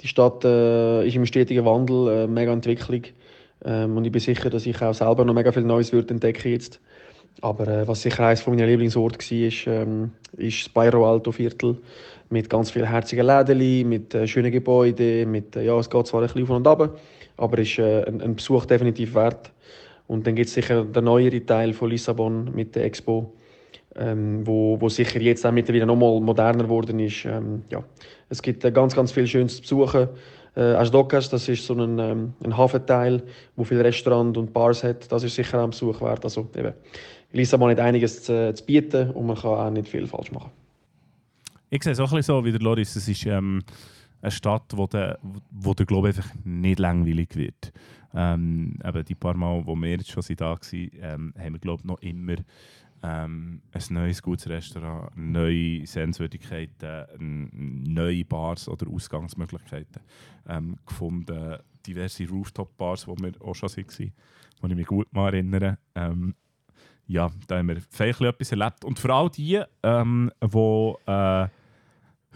Die 0.00 0.08
Stadt 0.08 0.44
äh, 0.44 1.06
ist 1.06 1.16
im 1.16 1.26
stetigen 1.26 1.64
Wandel, 1.64 2.08
äh, 2.08 2.26
mega 2.26 2.52
Entwicklung. 2.52 3.02
Ähm, 3.64 3.96
und 3.96 4.04
ich 4.04 4.12
bin 4.12 4.20
sicher, 4.20 4.48
dass 4.48 4.66
ich 4.66 4.80
auch 4.80 4.94
selber 4.94 5.24
noch 5.24 5.34
mega 5.34 5.52
viel 5.52 5.62
Neues 5.62 5.92
würde 5.92 6.14
entdecken 6.14 6.50
jetzt. 6.50 6.80
Aber 7.42 7.68
äh, 7.68 7.88
was 7.88 8.02
sicher 8.02 8.26
eines 8.26 8.46
meiner 8.46 8.66
Lieblingsorte 8.66 9.18
war, 9.18 9.46
ist, 9.46 9.66
ähm, 9.66 10.12
ist 10.36 10.66
das 10.66 10.68
Bairro 10.70 11.10
Alto 11.10 11.32
Viertel. 11.32 11.76
Mit 12.30 12.48
ganz 12.48 12.70
vielen 12.70 12.88
herzigen 12.88 13.26
Läden, 13.26 13.88
mit 13.88 14.14
äh, 14.14 14.26
schönen 14.26 14.52
Gebäuden. 14.52 15.30
Mit, 15.30 15.56
äh, 15.56 15.64
ja, 15.64 15.78
es 15.78 15.90
geht 15.90 16.06
zwar 16.06 16.20
ein 16.22 16.26
bisschen 16.26 16.42
auf 16.44 16.50
und 16.50 16.66
ab, 16.66 16.98
aber 17.36 17.58
ist 17.58 17.78
äh, 17.78 18.04
ein, 18.04 18.20
ein, 18.20 18.36
Besuch 18.36 18.66
definitiv 18.66 19.14
wert. 19.14 19.50
Und 20.06 20.26
dann 20.26 20.34
gibt 20.34 20.48
es 20.48 20.54
sicher 20.54 20.84
den 20.84 21.04
neueren 21.04 21.46
Teil 21.46 21.72
von 21.72 21.90
Lissabon 21.90 22.50
mit 22.54 22.74
der 22.74 22.84
Expo, 22.84 23.32
ähm, 23.96 24.46
wo, 24.46 24.80
wo 24.80 24.88
sicher 24.88 25.20
jetzt 25.20 25.44
auch 25.46 25.52
mittlerweile 25.52 25.86
noch 25.86 25.96
mal 25.96 26.20
moderner 26.20 26.64
geworden 26.64 26.98
ist. 27.00 27.24
Ähm, 27.24 27.62
ja. 27.70 27.82
Es 28.30 28.40
gibt 28.40 28.64
äh, 28.64 28.72
ganz, 28.72 28.94
ganz 28.94 29.12
viel 29.12 29.26
Schönes 29.26 29.56
zu 29.56 29.62
besuchen. 29.62 30.08
Äh, 30.56 30.60
As 30.60 30.90
Docas, 30.90 31.28
das 31.28 31.48
ist 31.48 31.66
so 31.66 31.74
ein, 31.74 31.98
ähm, 31.98 32.32
ein 32.42 32.56
Hafenteil, 32.56 33.22
wo 33.56 33.64
viele 33.64 33.84
Restaurants 33.84 34.38
und 34.38 34.52
Bars 34.52 34.82
hat. 34.82 35.10
Das 35.12 35.22
ist 35.22 35.34
sicher 35.34 35.62
ein 35.62 35.70
Besuch 35.70 36.00
wert. 36.00 36.24
Also, 36.24 36.48
eben, 36.56 36.72
Lissabon 37.32 37.70
hat 37.70 37.80
einiges 37.80 38.22
zu, 38.22 38.54
zu, 38.54 38.64
bieten 38.64 39.10
und 39.10 39.26
man 39.26 39.36
kann 39.36 39.50
auch 39.50 39.70
nicht 39.70 39.88
viel 39.88 40.06
falsch 40.06 40.32
machen. 40.32 40.50
Ich 41.68 41.82
sehe 41.82 41.92
es 41.92 42.00
auch 42.00 42.10
ein 42.10 42.16
bisschen 42.16 42.36
so 42.36 42.44
wie 42.44 42.50
der 42.50 42.60
Loris. 42.60 42.96
Es 42.96 43.06
ist 43.06 43.26
ähm, 43.26 43.62
eine 44.22 44.30
Stadt, 44.30 44.64
wo 44.74 44.86
der, 44.86 45.18
wo 45.50 45.74
der 45.74 45.86
glaube 45.86 46.08
einfach 46.08 46.28
nicht 46.44 46.78
langweilig 46.78 47.36
wird. 47.36 47.72
Ähm, 48.12 48.76
eben 48.84 49.04
die 49.04 49.14
paar 49.14 49.34
Mal, 49.34 49.62
wo 49.64 49.76
wir 49.76 49.90
jetzt 49.90 50.10
schon 50.10 50.22
da 50.36 50.50
waren, 50.50 50.58
ähm, 50.72 51.34
haben 51.38 51.52
wir 51.52 51.60
glaube 51.60 51.86
noch 51.86 52.00
immer 52.00 52.34
ähm, 53.02 53.62
ein 53.72 53.82
neues 53.90 54.22
gutes 54.22 54.48
Restaurant, 54.48 55.10
neue 55.16 55.86
Sehenswürdigkeiten, 55.86 57.50
neue 57.84 58.24
Bars 58.24 58.68
oder 58.68 58.88
Ausgangsmöglichkeiten 58.88 60.02
ähm, 60.48 60.76
gefunden. 60.86 61.56
Diverse 61.86 62.28
Rooftop-Bars, 62.28 63.08
wo 63.08 63.16
wir 63.16 63.32
auch 63.40 63.54
schon 63.54 63.70
waren, 63.70 64.12
wo 64.60 64.68
ich 64.68 64.74
mich 64.74 64.86
gut 64.86 65.12
mal 65.12 65.32
erinnere. 65.32 65.78
Ähm, 65.94 66.34
ja, 67.06 67.30
da 67.48 67.58
haben 67.58 67.68
wir 67.68 67.80
vielleicht 67.88 68.20
etwas 68.20 68.52
erlebt. 68.52 68.84
Und 68.84 68.98
vor 68.98 69.10
allem 69.10 69.30
die, 69.32 69.62
ähm, 69.82 70.30
die 70.42 70.94
äh, 71.06 71.48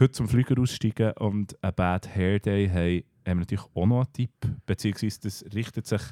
heute 0.00 0.12
zum 0.12 0.28
Flüger 0.28 0.60
aussteigen 0.60 1.12
und 1.18 1.62
einen 1.62 1.74
Bad 1.74 2.14
Hair 2.14 2.40
Day 2.40 2.68
haben, 2.68 3.04
haben 3.26 3.38
wir 3.38 3.42
natürlich 3.42 3.66
auch 3.74 3.86
noch 3.86 4.00
einen 4.00 4.12
Tipp, 4.12 4.32
beziehungsweise 4.66 5.20
das 5.22 5.44
richtet 5.54 5.86
sich 5.86 6.02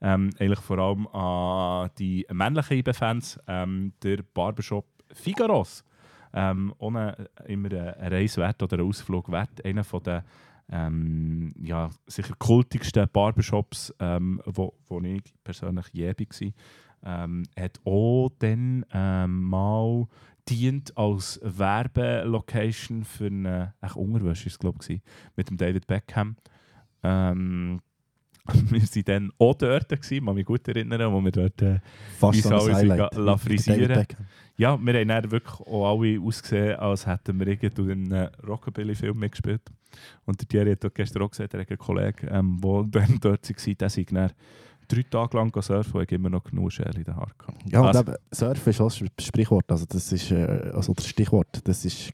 ähm, 0.00 0.30
eigentlich 0.38 0.60
vor 0.60 0.78
allem 0.78 1.06
an 1.08 1.90
die 1.98 2.26
männlichen 2.30 2.78
IBE-Fans, 2.78 3.40
ähm, 3.46 3.92
der 4.02 4.18
Barbershop 4.34 4.86
Figaros. 5.12 5.84
Ähm, 6.34 6.74
ohne 6.78 7.28
immer 7.46 7.72
ein 7.72 8.12
Reis 8.12 8.36
wert 8.36 8.62
oder 8.62 8.78
ein 8.78 8.86
Ausflug 8.86 9.30
wert. 9.30 9.64
Einer 9.64 9.82
von 9.82 10.02
den 10.02 10.22
ähm, 10.70 11.52
ja, 11.58 11.90
sicher 12.06 12.34
kultigsten 12.38 13.08
Barbershops, 13.10 13.94
ähm, 13.98 14.40
wo, 14.44 14.74
wo 14.88 15.00
ich 15.00 15.22
persönlich 15.42 15.86
je 15.92 16.12
war. 16.12 16.52
Ähm, 17.04 17.44
hat 17.56 17.80
auch 17.84 18.30
dann 18.38 18.84
ähm, 18.92 19.42
mal 19.44 20.06
dient 20.48 20.96
als 20.96 21.40
Werbelocation 21.42 23.04
für 23.04 23.26
eine 23.26 23.74
ach, 23.80 23.96
Unterwäsche, 23.96 24.50
glaube 24.58 24.78
ich, 24.86 25.00
mit 25.36 25.50
dem 25.50 25.56
David 25.56 25.86
Beckham. 25.86 26.36
Ähm, 27.02 27.80
wir 28.70 28.80
waren 28.80 29.04
dann 29.04 29.32
auch 29.38 29.54
dort, 29.54 29.88
gewesen, 29.88 30.24
kann 30.24 30.34
mich 30.34 30.46
gut 30.46 30.66
erinnern, 30.68 31.12
wo 31.12 31.20
wir 31.20 31.32
dort 31.32 31.60
äh, 31.62 31.80
Fast 32.18 32.42
so 32.42 32.68
la 32.68 33.36
frisieren. 33.36 34.06
Ja, 34.56 34.76
wir 34.76 34.94
haben 34.94 35.08
dann 35.08 35.30
wirklich 35.30 35.60
auch 35.60 35.92
alle 35.92 36.20
ausgesehen, 36.20 36.76
als 36.76 37.06
hätten 37.06 37.38
wir 37.38 37.46
irgendeinen 37.46 38.28
Rockabilly-Film 38.46 39.18
mitgespielt. 39.18 39.62
Und 40.24 40.40
der 40.40 40.48
Thierry 40.48 40.76
hat 40.76 40.94
gestern 40.94 41.22
auch 41.22 41.30
gesagt, 41.30 41.54
er 41.54 41.60
hat 41.60 41.68
einen 41.68 41.78
Kollegen, 41.78 42.28
ähm, 42.30 42.58
der 42.60 42.84
dann 43.02 43.18
dort 43.20 43.48
war, 43.48 43.74
der 43.74 43.88
sei 43.88 44.06
dann 44.10 44.32
drei 44.88 45.02
Tage 45.02 45.36
lang 45.36 45.62
surfen 45.62 46.00
und 46.00 46.12
immer 46.12 46.30
noch 46.30 46.44
genug 46.44 46.72
Schäle 46.72 46.96
in 46.96 47.04
den 47.04 47.14
Haaren 47.14 47.32
Ja, 47.66 47.82
also, 47.82 48.00
und 48.00 48.08
eben, 48.08 48.16
Surfen 48.32 48.70
ist 48.70 48.80
auch 48.80 49.00
ein 49.00 49.10
Sprichwort, 49.20 49.70
also 49.70 49.84
das 49.86 50.10
ist, 50.12 50.30
äh, 50.30 50.70
also 50.74 50.94
das 50.94 51.06
Stichwort, 51.06 51.60
das 51.64 51.84
ist 51.84 52.12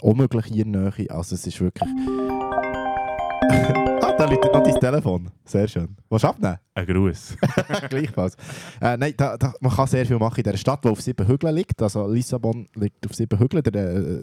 unmöglich 0.00 0.46
hier 0.46 0.64
in 0.64 0.72
der 0.72 0.92
Nähe, 0.96 1.10
also 1.10 1.34
es 1.34 1.46
ist 1.46 1.60
wirklich... 1.60 1.88
da 4.24 4.30
liegt 4.30 4.44
noch 4.44 4.62
dein 4.62 4.80
Telefon. 4.80 5.30
Sehr 5.44 5.68
schön. 5.68 5.96
Was 6.08 6.24
abnehmen? 6.24 6.58
Ein 6.74 6.86
Gruß. 6.86 7.36
Gleichfalls. 7.90 8.36
Äh, 8.80 8.96
nein, 8.96 9.12
da, 9.16 9.36
da, 9.36 9.52
man 9.60 9.70
kann 9.70 9.86
sehr 9.86 10.06
viel 10.06 10.18
machen 10.18 10.38
in 10.38 10.44
dieser 10.44 10.56
Stadt, 10.56 10.82
die 10.82 10.88
auf 10.88 11.02
sieben 11.02 11.26
Hügeln 11.26 11.54
liegt. 11.54 11.82
Also 11.82 12.06
Lissabon 12.10 12.66
liegt 12.74 13.04
auf 13.06 13.14
sieben 13.14 13.38
Hügeln. 13.38 13.62
Der, 13.62 13.96
äh, 13.96 14.22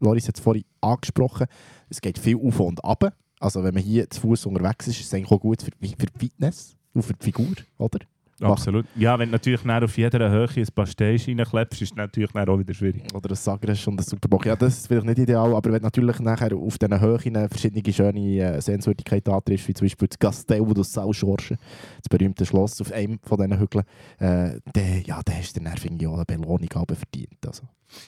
Loris 0.00 0.26
hat 0.26 0.36
es 0.36 0.42
vorhin 0.42 0.64
angesprochen. 0.80 1.46
Es 1.90 2.00
geht 2.00 2.18
viel 2.18 2.36
auf 2.36 2.60
und 2.60 2.82
ab. 2.82 3.12
Also 3.40 3.62
wenn 3.62 3.74
man 3.74 3.82
hier 3.82 4.08
zu 4.08 4.22
Fuß 4.22 4.46
unterwegs 4.46 4.86
ist, 4.88 5.00
ist 5.00 5.06
es 5.06 5.14
eigentlich 5.14 5.30
auch 5.30 5.40
gut 5.40 5.60
für, 5.60 5.70
für 5.70 6.06
die 6.06 6.18
Fitness 6.18 6.74
und 6.94 7.02
für 7.02 7.12
die 7.12 7.24
Figur, 7.24 7.54
oder? 7.76 7.98
Absolut. 8.42 8.86
Ja, 8.96 9.18
wenn 9.18 9.28
du 9.28 9.32
natürlich 9.32 9.64
auf 9.66 9.96
jeder 9.96 10.30
Höhe 10.30 10.48
ein 10.54 10.66
paar 10.74 10.86
Steine 10.86 11.18
reinklebst, 11.18 11.82
ist 11.82 11.92
es 11.92 11.96
natürlich 11.96 12.34
auch 12.34 12.58
wieder 12.58 12.74
schwierig. 12.74 13.02
Oder 13.14 13.30
ein 13.30 13.36
Sagres 13.36 13.86
und 13.86 14.00
ein 14.00 14.04
Superbock. 14.04 14.46
Ja, 14.46 14.56
das 14.56 14.78
ist 14.78 14.88
vielleicht 14.88 15.06
nicht 15.06 15.18
ideal, 15.18 15.54
aber 15.54 15.72
wenn 15.72 15.80
du 15.80 15.84
natürlich 15.84 16.18
nachher 16.20 16.54
auf 16.54 16.78
diesen 16.78 17.00
Höhen 17.00 17.48
verschiedene 17.48 17.92
schöne 17.92 18.38
äh, 18.38 18.60
Sehenswürdigkeiten 18.60 19.32
antriffst, 19.32 19.68
wie 19.68 19.74
zum 19.74 19.86
Beispiel 19.86 20.08
das 20.08 20.18
Castello 20.18 20.72
do 20.74 20.82
São 20.82 21.12
Jorge, 21.12 21.56
das 21.98 22.08
berühmte 22.08 22.44
Schloss 22.44 22.80
auf 22.80 22.92
einem 22.92 23.18
von 23.22 23.38
diesen 23.38 23.58
Hügeln, 23.58 23.84
äh, 24.18 24.60
dann, 24.72 25.02
ja, 25.04 25.20
dann 25.24 25.36
hast 25.36 25.56
du 25.56 25.60
dann 25.60 25.76
finde 25.76 26.08
auch 26.08 26.14
eine 26.16 26.24
Belohnung 26.24 26.68
verdient. 26.68 27.46
Also. 27.46 27.62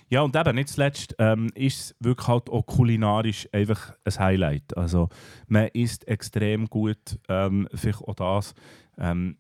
Ja, 0.09 0.23
und 0.23 0.37
eben 0.37 0.55
nicht 0.55 0.69
zuletzt 0.69 1.15
ähm, 1.19 1.51
ist 1.55 1.81
es 1.81 1.97
wirklich 2.01 2.29
halt 2.29 2.49
auch 2.51 2.67
kulinarisch 2.67 3.49
einfach 3.53 3.95
ein 4.05 4.19
Highlight. 4.19 4.77
Also 4.77 5.09
man 5.47 5.69
isst 5.73 6.07
extrem 6.09 6.67
gut, 6.67 7.19
ähm, 7.29 7.69
vielleicht 7.75 8.01
auch 8.03 8.15
das. 8.15 8.55
Ähm, 8.99 9.37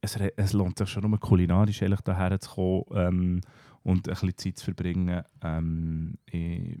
es, 0.00 0.16
es, 0.36 0.52
lohnt 0.52 0.78
sich 0.78 0.88
schon 0.88 1.08
nur 1.08 1.18
kulinarisch 1.18 1.82
ehrlich 1.82 2.00
daher 2.00 2.38
zu 2.40 2.50
kommen 2.50 2.84
ähm, 2.94 3.40
und 3.82 4.08
ein 4.08 4.14
bisschen 4.14 4.36
Zeit 4.36 4.58
zu 4.58 4.64
verbringen. 4.66 5.22
Ähm, 5.42 6.14
ich 6.30 6.78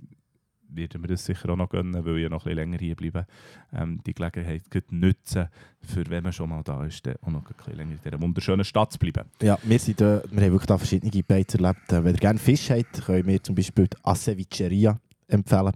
werde 0.68 0.98
mir 0.98 1.08
das 1.08 1.24
sicher 1.24 1.50
auch 1.50 1.56
noch 1.56 1.68
gönnen, 1.68 2.04
weil 2.04 2.18
ich 2.18 2.30
noch 2.30 2.44
ein 2.46 2.50
bisschen 2.50 2.56
länger 2.56 2.78
hier 2.78 2.96
bleibe. 2.96 3.26
Ähm, 3.72 4.00
die 4.06 4.14
Gelegenheit 4.14 4.62
nutzen, 4.90 5.48
für 5.82 6.08
wenn 6.08 6.24
man 6.24 6.32
schon 6.32 6.48
mal 6.48 6.62
da 6.62 6.84
ist, 6.84 7.08
auch 7.22 7.28
noch 7.28 7.44
ein 7.46 7.54
bisschen 7.56 7.76
länger 7.76 7.92
in 7.92 8.00
dieser 8.04 8.20
wunderschönen 8.20 8.64
Stadt 8.64 8.92
zu 8.92 8.98
bleiben. 8.98 9.28
Ja, 9.42 9.58
wir, 9.62 9.78
sind, 9.78 10.00
äh, 10.00 10.22
wir 10.30 10.44
haben 10.44 10.52
wirklich 10.52 10.66
da 10.66 10.78
verschiedene 10.78 11.22
Beiz 11.22 11.54
erlebt. 11.54 11.92
Äh, 11.92 12.04
wenn 12.04 12.14
ihr 12.14 12.20
gerne 12.20 12.38
Fisch 12.38 12.70
habt, 12.70 13.04
können 13.04 13.26
wir 13.26 13.42
zum 13.42 13.54
Beispiel 13.54 13.88
die 13.88 13.96
Aceviceria 14.02 14.98
empfehlen, 15.28 15.72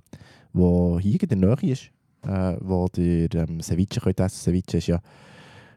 die 0.52 1.00
hier 1.00 1.22
in 1.22 1.28
der 1.28 1.38
Nähe 1.38 1.72
ist, 1.72 1.90
äh, 2.22 2.56
wo 2.60 2.88
ihr 2.96 3.34
ähm, 3.34 3.60
Ceviche 3.60 4.00
könnt 4.00 4.20
essen. 4.20 4.36
Ceviche 4.36 4.78
ist 4.78 4.86
ja 4.86 5.00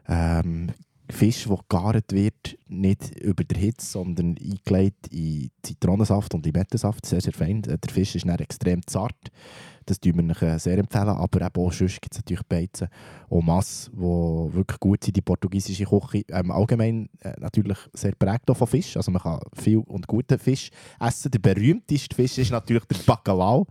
ähm, 0.08 0.70
Fisch, 1.12 1.44
der 1.44 1.56
gegart 1.56 2.12
wird, 2.12 2.58
nicht 2.68 3.18
über 3.20 3.44
der 3.44 3.58
Hitze, 3.58 3.86
sondern 3.86 4.36
eingelegt 4.38 5.08
in 5.10 5.50
Zitronensaft 5.62 6.34
und 6.34 6.44
Limettensaft. 6.46 7.06
Sehr, 7.06 7.20
sehr 7.20 7.32
fein. 7.32 7.62
Der 7.62 7.78
Fisch 7.90 8.14
ist 8.14 8.24
extrem 8.40 8.86
zart. 8.86 9.30
Das 9.86 9.98
empfehlen 9.98 10.14
wir 10.14 10.42
euch 10.42 10.62
sehr 10.62 10.78
empfehlen. 10.78 11.08
Aber 11.08 11.46
auch 11.46 11.72
sonst 11.72 12.00
gibt 12.00 12.14
es 12.14 12.18
natürlich 12.18 12.44
Beizen 12.44 12.88
und 13.28 13.46
Mass, 13.46 13.90
die 13.92 13.98
wirklich 13.98 14.80
gut 14.80 15.04
sind. 15.04 15.16
Die 15.16 15.22
portugiesische 15.22 15.84
Küche 15.84 16.24
ähm, 16.28 16.50
allgemein 16.50 17.08
äh, 17.20 17.34
natürlich 17.38 17.78
sehr 17.92 18.12
prägt 18.12 18.56
von 18.56 18.66
Fisch. 18.66 18.96
Also 18.96 19.10
man 19.10 19.22
kann 19.22 19.40
viel 19.54 19.78
und 19.78 20.06
guten 20.06 20.38
Fisch 20.38 20.70
essen. 21.00 21.30
Der 21.30 21.38
berühmteste 21.40 22.14
Fisch 22.14 22.38
ist 22.38 22.50
natürlich 22.50 22.84
der 22.84 22.98
Bacalhau 23.06 23.66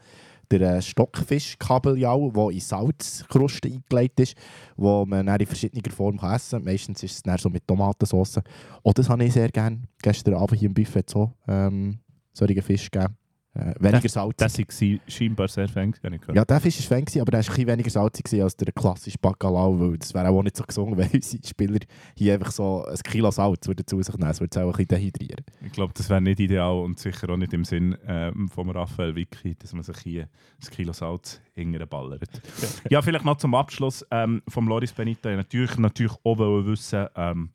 der 0.60 0.78
äh, 0.78 0.82
Stockfisch-Kabeljau, 0.82 2.32
der 2.32 2.50
in 2.50 2.60
Salzkruste 2.60 3.70
eingelegt 3.70 4.20
ist, 4.20 4.36
wo 4.76 5.06
man 5.06 5.28
in 5.28 5.46
verschiedener 5.46 5.92
Form 5.92 6.18
kann 6.18 6.36
essen 6.36 6.60
kann. 6.60 6.66
Meistens 6.66 7.04
ist 7.04 7.16
es 7.16 7.24
dann 7.24 7.38
so 7.38 7.50
mit 7.50 7.68
Tomatensauce. 7.68 8.42
Oh, 8.84 8.92
das 8.94 9.10
habe 9.10 9.24
ich 9.24 9.34
sehr 9.34 9.50
gerne. 9.50 9.82
Gestern 10.02 10.36
Abend 10.36 10.60
hier 10.60 10.70
im 10.70 10.74
Buffet 10.74 11.10
so 11.10 11.34
ähm, 11.48 12.00
solche 12.34 12.62
Fisch 12.62 12.90
gegeben. 12.90 13.16
Äh, 13.54 13.74
weniger 13.80 14.08
salzig. 14.08 14.38
Das 14.38 14.82
war 14.82 15.00
scheinbar 15.08 15.48
sehr 15.50 15.68
fäng. 15.68 15.94
Ja, 16.34 16.46
der 16.46 16.62
Fisch 16.62 16.90
war 16.90 16.98
fäng, 16.98 17.22
aber 17.22 17.32
der 17.32 17.46
war 17.46 17.58
ein 17.58 17.68
weniger 17.68 17.90
salzig 17.90 18.42
als 18.42 18.56
der 18.56 18.72
klassische 18.72 19.18
Bacalhau, 19.18 19.78
weil 19.78 19.98
das 19.98 20.14
wäre 20.14 20.30
auch 20.30 20.42
nicht 20.42 20.56
so 20.56 20.64
gesungen, 20.64 20.98
wenn 20.98 21.10
unsere 21.12 21.46
Spieler 21.46 21.80
hier 22.16 22.36
einfach 22.36 22.52
so 22.52 22.86
ein 22.86 22.96
Kilo 23.04 23.30
Salz 23.30 23.66
zu 23.66 23.74
sich 23.74 24.18
nehmen, 24.18 24.30
das 24.30 24.40
würde 24.40 24.52
es 24.52 24.58
auch 24.58 24.68
ein 24.68 24.72
bisschen 24.72 24.88
dehydrieren. 24.88 25.46
Ich 25.66 25.74
glaube, 25.74 25.94
das 25.94 26.10
wäre 26.10 26.22
nicht 26.22 26.40
ideal 26.40 26.76
und 26.76 26.98
sicher 26.98 27.30
auch 27.30 27.36
nicht 27.36 27.52
im 27.52 27.66
Sinn 27.66 27.98
ähm, 28.08 28.48
von 28.48 28.70
Raphael 28.70 29.16
Vicky, 29.16 29.56
dass 29.56 29.74
man 29.74 29.84
sich 29.84 29.98
hier 29.98 30.24
ein 30.24 30.70
Kilo 30.72 30.94
Salz 30.94 31.42
hingern 31.54 31.90
ballert. 31.90 32.42
ja, 32.90 33.02
vielleicht 33.02 33.26
noch 33.26 33.36
zum 33.36 33.54
Abschluss 33.54 34.06
ähm, 34.12 34.42
vom 34.48 34.70
Loris 34.70 34.94
Benito. 34.94 35.30
Natürlich, 35.30 35.78
natürlich 35.78 36.14
auch 36.24 36.38
wissen, 36.38 37.06
ähm, 37.18 37.50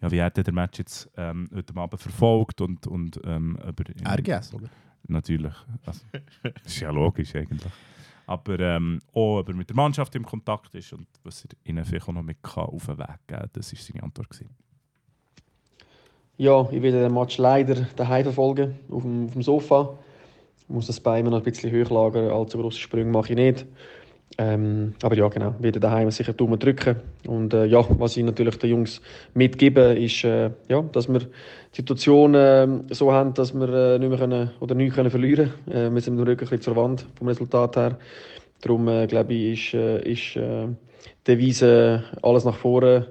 ja, 0.00 0.10
wie 0.12 0.22
hat 0.22 0.36
der 0.36 0.54
Match 0.54 0.78
jetzt 0.78 1.10
ähm, 1.16 1.50
heute 1.52 1.76
Abend 1.76 2.00
verfolgt 2.00 2.60
und, 2.60 2.86
und 2.86 3.20
ähm, 3.24 3.58
über... 3.66 3.84
RGS, 4.06 4.54
oder? 4.54 4.70
Natürlich. 5.10 5.54
Also, 5.84 6.00
das 6.42 6.52
ist 6.64 6.80
ja 6.80 6.90
logisch 6.90 7.34
eigentlich. 7.34 7.72
Aber 8.26 8.60
ähm, 8.60 9.00
auch, 9.12 9.40
ob 9.40 9.48
er 9.48 9.54
mit 9.54 9.68
der 9.68 9.76
Mannschaft 9.76 10.14
im 10.14 10.24
Kontakt 10.24 10.74
ist 10.74 10.92
und 10.92 11.06
was 11.24 11.44
er 11.44 11.50
ihnen 11.68 11.84
vielleicht 11.84 12.08
auch 12.08 12.12
noch 12.12 12.22
mit 12.22 12.40
kann 12.42 12.64
auf 12.64 12.86
den 12.86 12.98
Weg 12.98 13.08
geben 13.26 13.40
kann, 13.40 13.50
das 13.52 13.72
war 13.72 13.80
seine 13.80 14.02
Antwort. 14.04 14.30
Gewesen. 14.30 14.50
Ja, 16.36 16.62
ich 16.70 16.80
werde 16.80 17.02
den 17.02 17.12
Match 17.12 17.38
leider 17.38 17.74
daheim 17.96 18.22
verfolgen, 18.24 18.78
auf 18.88 19.02
dem, 19.02 19.26
auf 19.26 19.32
dem 19.32 19.42
Sofa. 19.42 19.98
Ich 20.60 20.68
muss 20.68 20.86
das 20.86 21.00
Bein 21.00 21.24
noch 21.24 21.36
ein 21.36 21.42
bisschen 21.42 21.70
hochlagern, 21.72 22.30
allzu 22.30 22.58
grosse 22.58 22.78
Sprünge 22.78 23.10
mache 23.10 23.30
ich 23.30 23.36
nicht. 23.36 23.66
Ähm, 24.38 24.94
aber 25.02 25.16
ja, 25.16 25.28
genau, 25.28 25.54
werde 25.58 25.80
daheim 25.80 26.10
sicher 26.10 26.32
Daumen 26.32 26.58
drücken. 26.58 26.96
Und 27.26 27.52
äh, 27.52 27.66
ja, 27.66 27.84
was 27.98 28.16
ich 28.16 28.24
natürlich 28.24 28.58
den 28.58 28.70
Jungs 28.70 29.00
mitgebe, 29.34 29.80
ist, 29.98 30.24
äh, 30.24 30.50
ja, 30.68 30.82
dass 30.82 31.08
wir 31.08 31.18
die 31.20 31.26
Situation 31.72 32.34
äh, 32.34 32.66
so 32.90 33.12
haben, 33.12 33.34
dass 33.34 33.52
wir 33.52 33.68
äh, 33.68 33.98
nicht 33.98 34.08
mehr 34.08 34.18
können, 34.18 34.50
oder 34.60 34.74
nicht 34.74 34.94
können 34.94 35.10
verlieren 35.10 35.52
können. 35.66 35.92
Äh, 35.92 35.94
wir 35.94 36.00
sind 36.00 36.16
dem 36.16 36.26
Rücken 36.26 36.44
ein 36.44 36.50
bisschen 36.50 36.60
zur 36.62 36.76
Wand 36.76 37.06
vom 37.16 37.28
Resultat 37.28 37.76
her. 37.76 37.98
Darum 38.60 38.88
äh, 38.88 39.06
glaube 39.06 39.34
ich, 39.34 39.74
ist, 39.74 40.06
ist 40.06 40.34
die 40.36 40.74
Devise 41.26 42.04
alles 42.22 42.44
nach 42.44 42.56
vorne. 42.56 43.08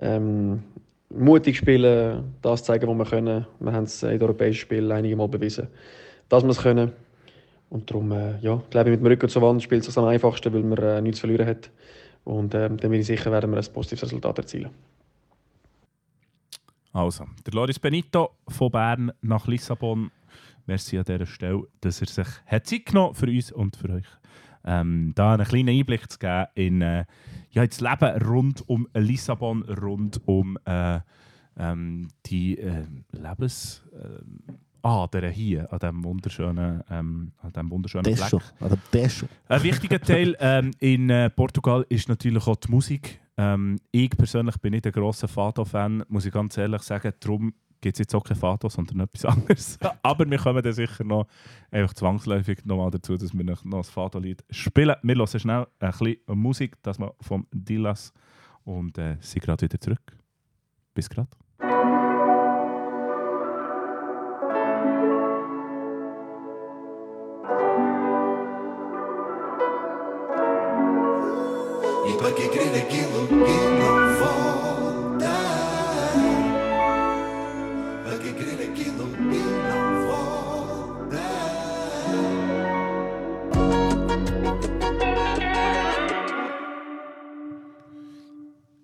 Ähm, 0.00 0.62
mutig 1.10 1.56
spielen, 1.56 2.34
das 2.42 2.64
zeigen, 2.64 2.88
was 2.88 2.98
wir 2.98 3.04
können. 3.04 3.46
Wir 3.60 3.72
haben 3.72 3.84
es 3.84 4.02
in 4.02 4.10
den 4.10 4.22
europäischen 4.22 4.60
Spielen 4.60 4.90
einige 4.90 5.16
Mal 5.16 5.28
bewiesen, 5.28 5.68
dass 6.28 6.42
wir 6.42 6.50
es 6.50 6.62
können. 6.62 6.92
Und 7.74 7.90
darum, 7.90 8.12
äh, 8.12 8.38
ja, 8.38 8.62
glaube 8.70 8.90
ich, 8.90 8.92
mit 8.92 9.00
dem 9.00 9.06
Rücken 9.08 9.28
zur 9.28 9.42
Wand 9.42 9.60
spielt 9.60 9.86
es 9.86 9.98
am 9.98 10.04
einfachsten, 10.04 10.54
weil 10.54 10.62
man 10.62 10.78
äh, 10.78 11.02
nichts 11.02 11.18
zu 11.18 11.26
verlieren 11.26 11.48
hat. 11.48 11.72
Und 12.22 12.54
äh, 12.54 12.68
dann 12.68 12.76
bin 12.76 12.92
ich 12.92 13.06
sicher, 13.06 13.32
werden 13.32 13.50
wir 13.50 13.58
ein 13.58 13.72
positives 13.72 14.04
Resultat 14.04 14.38
erzielen. 14.38 14.70
Also, 16.92 17.24
der 17.44 17.52
Loris 17.52 17.80
Benito 17.80 18.30
von 18.46 18.70
Bern 18.70 19.10
nach 19.22 19.48
Lissabon. 19.48 20.12
Merci 20.66 20.98
an 20.98 21.04
dieser 21.04 21.26
Stelle, 21.26 21.64
dass 21.80 22.00
er 22.00 22.06
sich 22.06 22.28
hat 22.46 22.64
Zeit 22.64 22.86
genommen 22.86 23.16
für 23.16 23.26
uns 23.26 23.50
und 23.50 23.74
für 23.74 23.90
euch. 23.90 24.06
Ähm, 24.64 25.10
da 25.16 25.34
einen 25.34 25.44
kleinen 25.44 25.70
Einblick 25.70 26.08
zu 26.08 26.20
geben 26.20 26.46
in 26.54 26.80
äh, 26.80 27.04
ja, 27.50 27.66
das 27.66 27.80
Leben 27.80 28.22
rund 28.22 28.68
um 28.68 28.86
Lissabon, 28.94 29.64
rund 29.64 30.20
um 30.26 30.56
äh, 30.64 31.00
ähm, 31.58 32.06
die 32.26 32.56
äh, 32.56 32.84
Lebens... 33.10 33.82
Äh, 34.84 34.88
Adern 34.88 35.32
hier 35.32 35.72
an 35.72 35.78
diesem 35.78 36.04
wunderschönen, 36.04 36.82
ähm, 36.90 37.32
an 37.38 37.52
diesem 37.52 37.70
wunderschönen 37.70 38.04
Das 38.04 38.28
Fleck. 38.28 38.42
Ein 39.48 39.62
wichtiger 39.62 40.00
Teil 40.00 40.36
ähm, 40.40 40.72
in 40.78 41.10
äh, 41.10 41.30
Portugal 41.30 41.84
ist 41.88 42.08
natürlich 42.08 42.46
auch 42.46 42.56
die 42.56 42.70
Musik. 42.70 43.20
Ähm, 43.36 43.78
ich 43.90 44.10
persönlich 44.10 44.56
bin 44.58 44.72
nicht 44.72 44.86
ein 44.86 44.92
grosser 44.92 45.26
Fado-Fan, 45.26 46.04
muss 46.08 46.26
ich 46.26 46.32
ganz 46.32 46.56
ehrlich 46.56 46.82
sagen. 46.82 47.12
Darum 47.20 47.54
gibt 47.80 47.96
es 47.96 47.98
jetzt 47.98 48.14
auch 48.14 48.24
kein 48.24 48.36
Fado, 48.36 48.68
sondern 48.68 49.00
etwas 49.00 49.24
anderes. 49.36 49.78
Aber 50.02 50.28
wir 50.28 50.38
kommen 50.38 50.62
dann 50.62 50.72
sicher 50.72 51.04
noch 51.04 51.26
einfach 51.70 51.94
zwangsläufig 51.94 52.64
noch 52.64 52.76
mal 52.76 52.90
dazu, 52.90 53.16
dass 53.16 53.34
wir 53.34 53.44
noch 53.44 53.64
ein 53.64 53.82
Fado-Lied 53.82 54.44
spielen. 54.50 54.96
Wir 55.02 55.16
hören 55.16 55.40
schnell 55.40 55.66
ein 55.80 55.90
bisschen 55.90 56.18
Musik, 56.28 56.76
das 56.82 56.98
mal 56.98 57.12
vom 57.20 57.46
Dillas 57.52 58.12
und 58.64 58.96
äh, 58.98 59.16
sind 59.20 59.42
gerade 59.42 59.62
wieder 59.62 59.80
zurück. 59.80 60.16
Bis 60.94 61.08
gerade. 61.08 61.28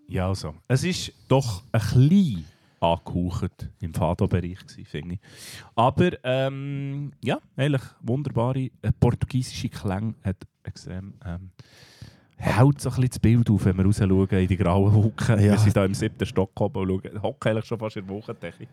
Ja, 0.08 0.28
also. 0.28 0.54
Es 0.68 0.84
ist 0.84 1.12
doch 1.28 1.62
ein 1.72 1.80
bisschen 1.80 2.44
angehaucht 2.80 3.68
im 3.80 3.92
Fado-Bereich, 3.92 4.58
finde 4.84 5.14
ich. 5.16 5.20
Aber 5.74 6.12
ähm, 6.24 7.12
ja, 7.22 7.38
eigentlich 7.56 7.82
wunderbare 8.00 8.70
äh, 8.80 8.92
portugiesische 8.98 9.68
Klänge 9.68 10.14
hat 10.24 10.38
extrem. 10.62 11.14
Ähm, 11.24 11.50
hält 12.40 12.80
so 12.80 12.88
ein 12.88 12.94
bisschen 12.94 13.08
das 13.10 13.18
Bild 13.18 13.50
auf, 13.50 13.64
wenn 13.64 13.76
wir 13.76 13.84
raus 13.84 13.98
schauen 13.98 14.28
in 14.28 14.48
die 14.48 14.56
grauen 14.56 14.94
Wolken. 14.94 15.38
Ja. 15.38 15.52
Wir 15.52 15.58
sind 15.58 15.76
da 15.76 15.84
im 15.84 15.94
siebten 15.94 16.26
Stock 16.26 16.58
oben 16.60 16.90
und 16.90 17.02
schauen, 17.04 17.22
hocken 17.22 17.50
eigentlich 17.50 17.66
schon 17.66 17.78
fast 17.78 17.96
in 17.96 18.06
der 18.06 18.16
Wochendecke. 18.16 18.66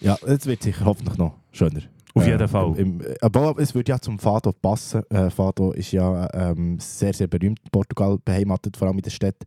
Ja, 0.00 0.16
es 0.26 0.46
wird 0.46 0.62
sicher 0.62 0.84
hoffentlich 0.84 1.16
noch 1.16 1.34
schöner. 1.52 1.82
Auf 2.14 2.26
jeden 2.26 2.48
Fall. 2.48 2.74
Im, 2.76 3.00
im, 3.00 3.14
aber 3.20 3.54
es 3.58 3.74
würde 3.74 3.90
ja 3.90 3.98
zum 3.98 4.18
Fado 4.18 4.52
passen. 4.52 5.02
Äh, 5.08 5.30
Fado 5.30 5.72
ist 5.72 5.92
ja 5.92 6.28
ähm, 6.34 6.78
sehr, 6.78 7.14
sehr 7.14 7.26
berühmt 7.26 7.60
in 7.64 7.70
Portugal 7.70 8.18
beheimatet, 8.22 8.76
vor 8.76 8.88
allem 8.88 8.98
in 8.98 9.02
den 9.02 9.10
Städten 9.10 9.46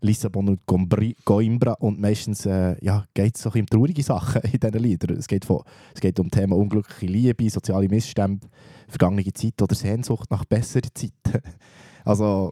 Lissabon 0.00 0.48
und 0.48 0.66
Gombri, 0.66 1.16
Coimbra. 1.24 1.72
Und 1.74 2.00
meistens 2.00 2.44
äh, 2.44 2.76
ja, 2.84 3.04
geht 3.14 3.36
es 3.36 3.42
so 3.42 3.50
um 3.50 3.66
traurige 3.66 4.02
Sachen 4.02 4.42
in 4.52 4.60
diesen 4.60 4.78
Liedern. 4.78 5.16
Es 5.16 5.26
geht, 5.26 5.44
von, 5.44 5.62
es 5.94 6.00
geht 6.00 6.20
um 6.20 6.30
Themen 6.30 6.52
unglückliche 6.52 7.10
Liebe, 7.10 7.48
soziale 7.48 7.88
Missstände, 7.88 8.46
vergangene 8.88 9.32
Zeit 9.32 9.62
oder 9.62 9.74
Sehnsucht 9.74 10.30
nach 10.30 10.44
besseren 10.44 10.90
Zeiten. 10.92 11.40
also, 12.04 12.50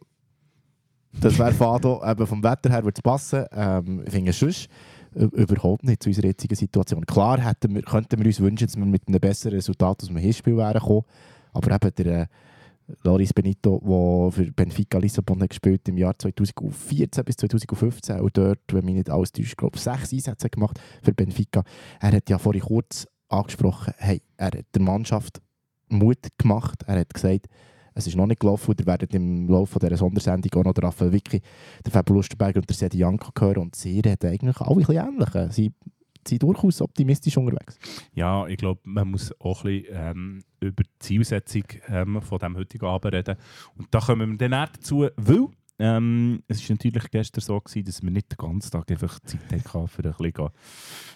das 1.13 1.39
wäre 1.39 1.53
Fado. 1.53 2.03
Eben 2.05 2.27
vom 2.27 2.43
Wetter 2.43 2.71
her 2.71 2.85
würde 2.85 2.99
es 2.99 3.03
passen. 3.03 3.45
Ähm, 3.53 4.03
ich 4.05 4.13
finde 4.13 4.33
sonst 4.33 4.69
überhaupt 5.15 5.85
nicht 5.85 6.03
zu 6.03 6.09
unserer 6.09 6.27
jetzigen 6.27 6.55
Situation. 6.55 7.05
Klar 7.05 7.41
hätten 7.41 7.75
wir, 7.75 7.83
könnten 7.83 8.19
wir 8.19 8.27
uns 8.27 8.41
wünschen, 8.41 8.67
dass 8.67 8.77
wir 8.77 8.85
mit 8.85 9.09
einem 9.09 9.19
besseren 9.19 9.55
Resultat 9.55 10.03
aus 10.03 10.09
dem 10.09 10.17
Hinspiel 10.17 10.57
wären 10.57 10.75
gekommen. 10.75 11.03
Aber 11.53 11.75
eben 11.75 11.95
der 11.97 12.23
äh, 12.23 12.27
Loris 13.03 13.33
Benito, 13.33 13.81
der 13.85 14.33
für 14.33 14.53
Benfica 14.53 14.99
Lissabon 14.99 15.43
hat 15.43 15.51
gespielt 15.51 15.89
im 15.89 15.99
Jahr 15.99 16.17
2014 16.19 17.25
bis 17.25 17.37
2015 17.37 18.21
und 18.21 18.37
dort, 18.37 18.61
wenn 18.73 18.85
mich 18.85 18.95
nicht 18.95 19.11
alles 19.11 19.33
täuscht, 19.33 19.57
glaube 19.57 19.79
sechs 19.79 20.13
Einsätze 20.13 20.49
gemacht 20.49 20.81
für 21.03 21.13
Benfica. 21.13 21.63
Er 22.01 22.13
hat 22.13 22.29
ja 22.31 22.39
vorhin 22.39 22.63
kurz 22.63 23.07
angesprochen, 23.29 23.95
hey, 23.99 24.23
er 24.37 24.47
hat 24.47 24.67
der 24.75 24.83
Mannschaft 24.83 25.41
Mut 25.89 26.19
gemacht. 26.39 26.83
Er 26.87 27.01
hat 27.01 27.13
gesagt, 27.15 27.47
es 27.95 28.07
ist 28.07 28.17
noch 28.17 28.27
nicht 28.27 28.41
gelaufen 28.41 28.71
und 28.71 28.81
ihr 28.81 28.87
werdet 28.87 29.15
im 29.15 29.49
Laufe 29.49 29.79
dieser 29.79 29.97
Sondersendung 29.97 30.61
auch 30.61 30.65
noch 30.65 30.75
den 30.75 30.85
Raphael 30.85 31.13
Vicky, 31.13 31.41
den 31.85 31.91
Fabio 31.91 32.17
Lustenberger 32.17 32.59
und 32.59 32.69
der 32.69 32.77
Sedi 32.77 32.99
Janko 32.99 33.31
hören 33.39 33.59
und 33.59 33.77
sie 33.77 34.01
reden 34.01 34.31
eigentlich 34.31 34.61
alle 34.61 34.71
ein 34.71 34.77
bisschen 34.79 34.97
ähnlich. 34.97 35.53
Sie 35.53 35.73
sind 36.27 36.43
durchaus 36.43 36.81
optimistisch 36.83 37.37
unterwegs. 37.37 37.79
Ja, 38.15 38.47
ich 38.47 38.59
glaube, 38.59 38.81
man 38.85 39.11
muss 39.11 39.33
auch 39.41 39.65
ein 39.65 39.83
bisschen 39.83 39.97
ähm, 39.97 40.43
über 40.61 40.83
die 40.83 40.99
Zielsetzung 40.99 41.65
ähm, 41.89 42.21
von 42.21 42.39
dem 42.39 42.57
heutigen 42.57 42.87
Abend 42.87 43.15
reden. 43.15 43.37
Und 43.77 43.89
da 43.91 44.01
kommen 44.01 44.31
wir 44.31 44.49
dann 44.49 44.69
dazu, 44.73 45.09
weil 45.17 45.49
ähm, 45.79 46.43
es 46.47 46.61
ist 46.61 46.69
natürlich 46.69 47.11
gestern 47.11 47.41
so 47.41 47.59
gewesen, 47.59 47.87
dass 47.87 48.03
wir 48.03 48.11
nicht 48.11 48.31
den 48.31 48.37
ganzen 48.37 48.71
Tag 48.71 48.91
einfach 48.91 49.19
Zeit 49.21 49.41
hatten, 49.51 49.89
für 49.89 50.05
ein 50.05 50.15
bisschen 50.19 50.51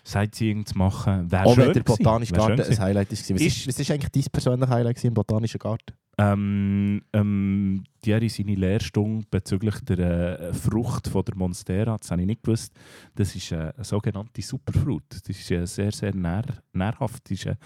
Sightseeing 0.04 0.64
zu 0.64 0.78
machen. 0.78 1.30
Wäre 1.30 1.44
Auch 1.44 1.56
wenn 1.58 1.74
der. 1.74 1.82
Botanische 1.82 2.32
Garten 2.32 2.62
ein. 2.62 2.78
Highlight 2.78 3.10
war. 3.10 3.36
Was 3.36 3.78
ist 3.78 3.90
eigentlich 3.90 4.10
dein 4.10 4.32
persönliches 4.32 4.74
Highlight 4.74 5.04
im 5.04 5.12
Botanischen 5.12 5.58
Garten? 5.58 5.94
Ähm, 6.16 7.02
ähm, 7.12 7.84
Thierry, 8.00 8.28
seine 8.28 8.54
Lehrstunde 8.54 9.26
bezüglich 9.30 9.80
der 9.80 10.40
äh, 10.40 10.54
Frucht 10.54 11.08
von 11.08 11.24
der 11.24 11.36
Monstera, 11.36 11.96
das 11.96 12.10
habe 12.10 12.20
ich 12.20 12.26
nicht 12.26 12.42
gewusst, 12.42 12.72
das 13.16 13.34
ist 13.34 13.50
äh, 13.50 13.72
eine 13.74 13.84
sogenannte 13.84 14.42
Superfruit. 14.42 15.04
Das 15.10 15.28
ist 15.28 15.50
äh, 15.50 15.66
sehr, 15.66 15.92
sehr 15.92 16.14
nähr, 16.14 16.44
nährhaft. 16.72 17.24
Das 17.24 17.38
ist, 17.38 17.46
äh, 17.46 17.56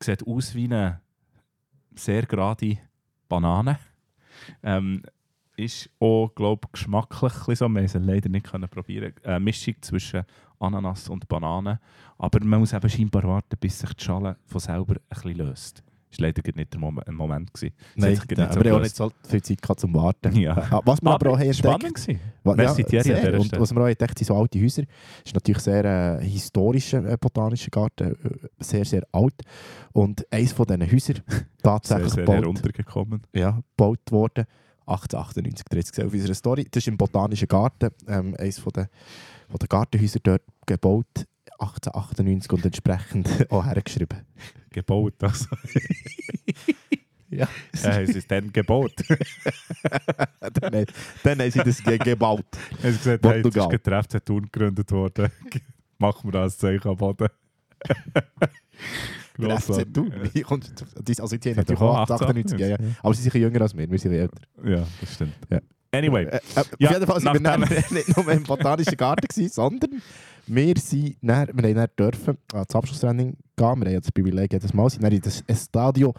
sieht 0.00 0.26
aus 0.26 0.54
wie 0.54 0.64
eine 0.64 1.00
sehr 1.94 2.22
gerade 2.22 2.78
Banane. 3.28 3.78
Ähm, 4.62 5.02
ist 5.56 5.90
auch, 5.98 6.32
glaube 6.34 6.66
ich, 6.66 6.72
geschmacklich 6.72 7.32
so. 7.58 7.68
Wir 7.68 7.88
sie 7.88 7.98
leider 7.98 8.28
nicht 8.28 8.46
probieren. 8.70 9.12
Eine 9.24 9.40
Mischung 9.40 9.74
zwischen 9.80 10.22
Ananas 10.60 11.08
und 11.08 11.28
Banane. 11.28 11.80
Aber 12.16 12.44
man 12.44 12.60
muss 12.60 12.72
eben 12.72 12.88
scheinbar 12.88 13.24
warten, 13.24 13.56
bis 13.58 13.80
sich 13.80 13.92
die 13.94 14.04
Schale 14.04 14.36
von 14.46 14.60
selber 14.60 14.94
ein 14.94 15.00
bisschen 15.08 15.36
löst. 15.36 15.82
War 16.10 16.26
leider 16.26 16.42
nicht 16.54 16.72
der 16.72 16.80
Moment, 16.80 17.08
Moment. 17.12 17.52
Gewesen. 17.54 17.74
Es 17.96 18.02
hat 18.04 18.10
sich 18.16 18.28
gerade 18.28 18.50
aber 18.50 18.60
ich 18.60 18.66
habe 18.68 18.76
auch 18.78 18.82
nicht 18.82 18.96
so 18.96 19.12
viel 19.28 19.42
Zeit 19.42 19.60
gehabt 19.62 19.80
zum 19.80 19.94
Warten. 19.94 20.34
Ja. 20.36 20.56
Ah, 20.70 20.80
Was 20.84 21.02
wir 21.02 21.10
aber, 21.10 21.30
auch 21.30 21.38
haben 21.38 21.52
spannend 21.52 21.84
entdeckt 21.84 22.06
gewesen. 22.06 22.20
wa- 22.44 22.54
Merci, 22.54 22.84
Thierry, 22.84 23.12
an 23.14 23.20
sehr. 23.20 23.40
Und 23.40 23.60
was 23.60 23.74
wir 23.74 23.80
auch 23.82 23.86
entdeckt 23.88 24.18
sind 24.18 24.26
so 24.26 24.34
alte 24.36 24.60
Häuser. 24.62 24.82
Es 24.82 25.26
ist 25.26 25.34
natürlich 25.34 25.58
sehr 25.62 25.84
äh, 25.84 26.24
historischer 26.24 27.04
äh, 27.04 27.16
botanischer 27.20 27.70
Garten, 27.70 28.12
äh, 28.12 28.14
sehr, 28.58 28.84
sehr 28.84 29.02
alt. 29.12 29.34
Und 29.92 30.24
eines 30.32 30.52
von 30.52 30.66
diesen 30.66 30.90
Häusern 30.90 31.16
Sehr, 31.28 31.44
tatsächlich 31.62 32.12
sehr 32.12 32.24
gebaut, 32.24 32.36
heruntergekommen. 32.42 33.22
ja, 33.34 33.60
gebaut 33.76 34.00
worden. 34.10 34.44
1898, 34.86 35.66
ihr 35.70 35.76
habt 35.76 35.84
es 35.84 35.90
gesehen 35.92 36.06
auf 36.06 36.12
unserer 36.14 36.34
Story. 36.34 36.66
Das 36.70 36.82
ist 36.82 36.88
im 36.88 36.96
Botanischen 36.96 37.46
Garten, 37.48 37.90
ähm, 38.06 38.34
eines 38.38 38.58
von 38.58 38.72
den, 38.72 38.86
von 39.48 39.58
den 39.58 39.68
Gartenhäusern 39.68 40.20
dort 40.22 40.42
gebaut. 40.64 41.26
1898 41.58 42.52
und 42.52 42.64
entsprechend 42.64 43.28
auch 43.50 43.64
hergeschrieben. 43.64 44.20
Gebaut, 44.70 45.14
also. 45.22 45.46
Ja. 47.30 47.46
äh, 47.84 48.04
es 48.04 48.16
ist 48.16 48.30
dann 48.30 48.50
gebaut. 48.50 48.94
dann, 50.40 50.86
dann 51.22 51.38
haben 51.40 51.50
sie 51.50 51.58
das 51.58 51.82
ge 51.84 51.98
gebaut. 51.98 52.46
Es 52.82 52.94
ist 52.94 53.04
gesagt, 53.04 53.26
hey, 53.26 53.36
jetzt 53.36 53.46
ist 53.46 53.52
Portugal. 53.54 53.68
gerade 53.68 53.78
der 54.08 54.20
FC 54.20 54.24
Thun 54.24 54.42
gegründet 54.50 54.90
worden. 54.90 55.30
Machen 55.98 56.28
wir 56.28 56.40
das 56.40 56.56
Zeichen 56.56 56.88
am 56.88 56.96
Boden. 56.96 57.28
Der. 59.36 59.60
FC 59.60 59.92
Thun. 59.92 60.10
Wie 60.32 60.40
kommst 60.40 60.72
du 60.80 61.22
Also 61.22 61.36
die 61.36 61.50
haben 61.50 61.58
Hat 61.58 61.68
natürlich 61.68 61.80
auch 61.82 61.98
auch 61.98 62.10
98, 62.10 62.58
ja, 62.58 62.68
ja. 62.68 62.76
Aber 63.02 63.14
sie 63.14 63.22
sind 63.22 63.32
bisschen 63.32 63.42
jünger 63.42 63.60
als 63.60 63.76
wir, 63.76 63.90
wir 63.90 63.98
sind 63.98 64.12
älter. 64.12 64.40
Ja, 64.64 64.86
das 65.00 65.14
stimmt. 65.14 65.34
Ja. 65.50 65.60
Anyway, 65.92 66.24
Äh, 66.24 66.36
äh, 66.36 66.40
Ja, 66.78 66.88
auf 66.88 66.94
jeden 66.94 67.06
Fall 67.06 67.20
sind 67.20 67.44
wir 67.44 67.58
nicht 67.58 68.16
nur 68.16 68.32
im 68.32 68.42
Botanischen 68.42 68.96
Garten, 68.96 69.26
gewesen, 69.26 69.52
sondern 69.52 70.02
wir, 70.48 70.74
sind 70.78 71.16
dann, 71.22 71.48
wir 71.52 71.68
haben 71.68 71.74
dann 71.74 71.88
dürfen 71.98 72.38
ans 72.52 72.74
Abschlusstraining 72.74 73.32
gehen. 73.32 73.38
Wir 73.56 73.66
haben 73.66 73.92
ja 73.92 74.00
das 74.00 74.12
Privileg 74.12 74.52
jedes 74.52 74.72
Mal. 74.74 74.90
sind 74.90 75.02
dann 75.02 75.12
in 75.12 75.20
das 75.20 75.42
Estadio 75.46 76.14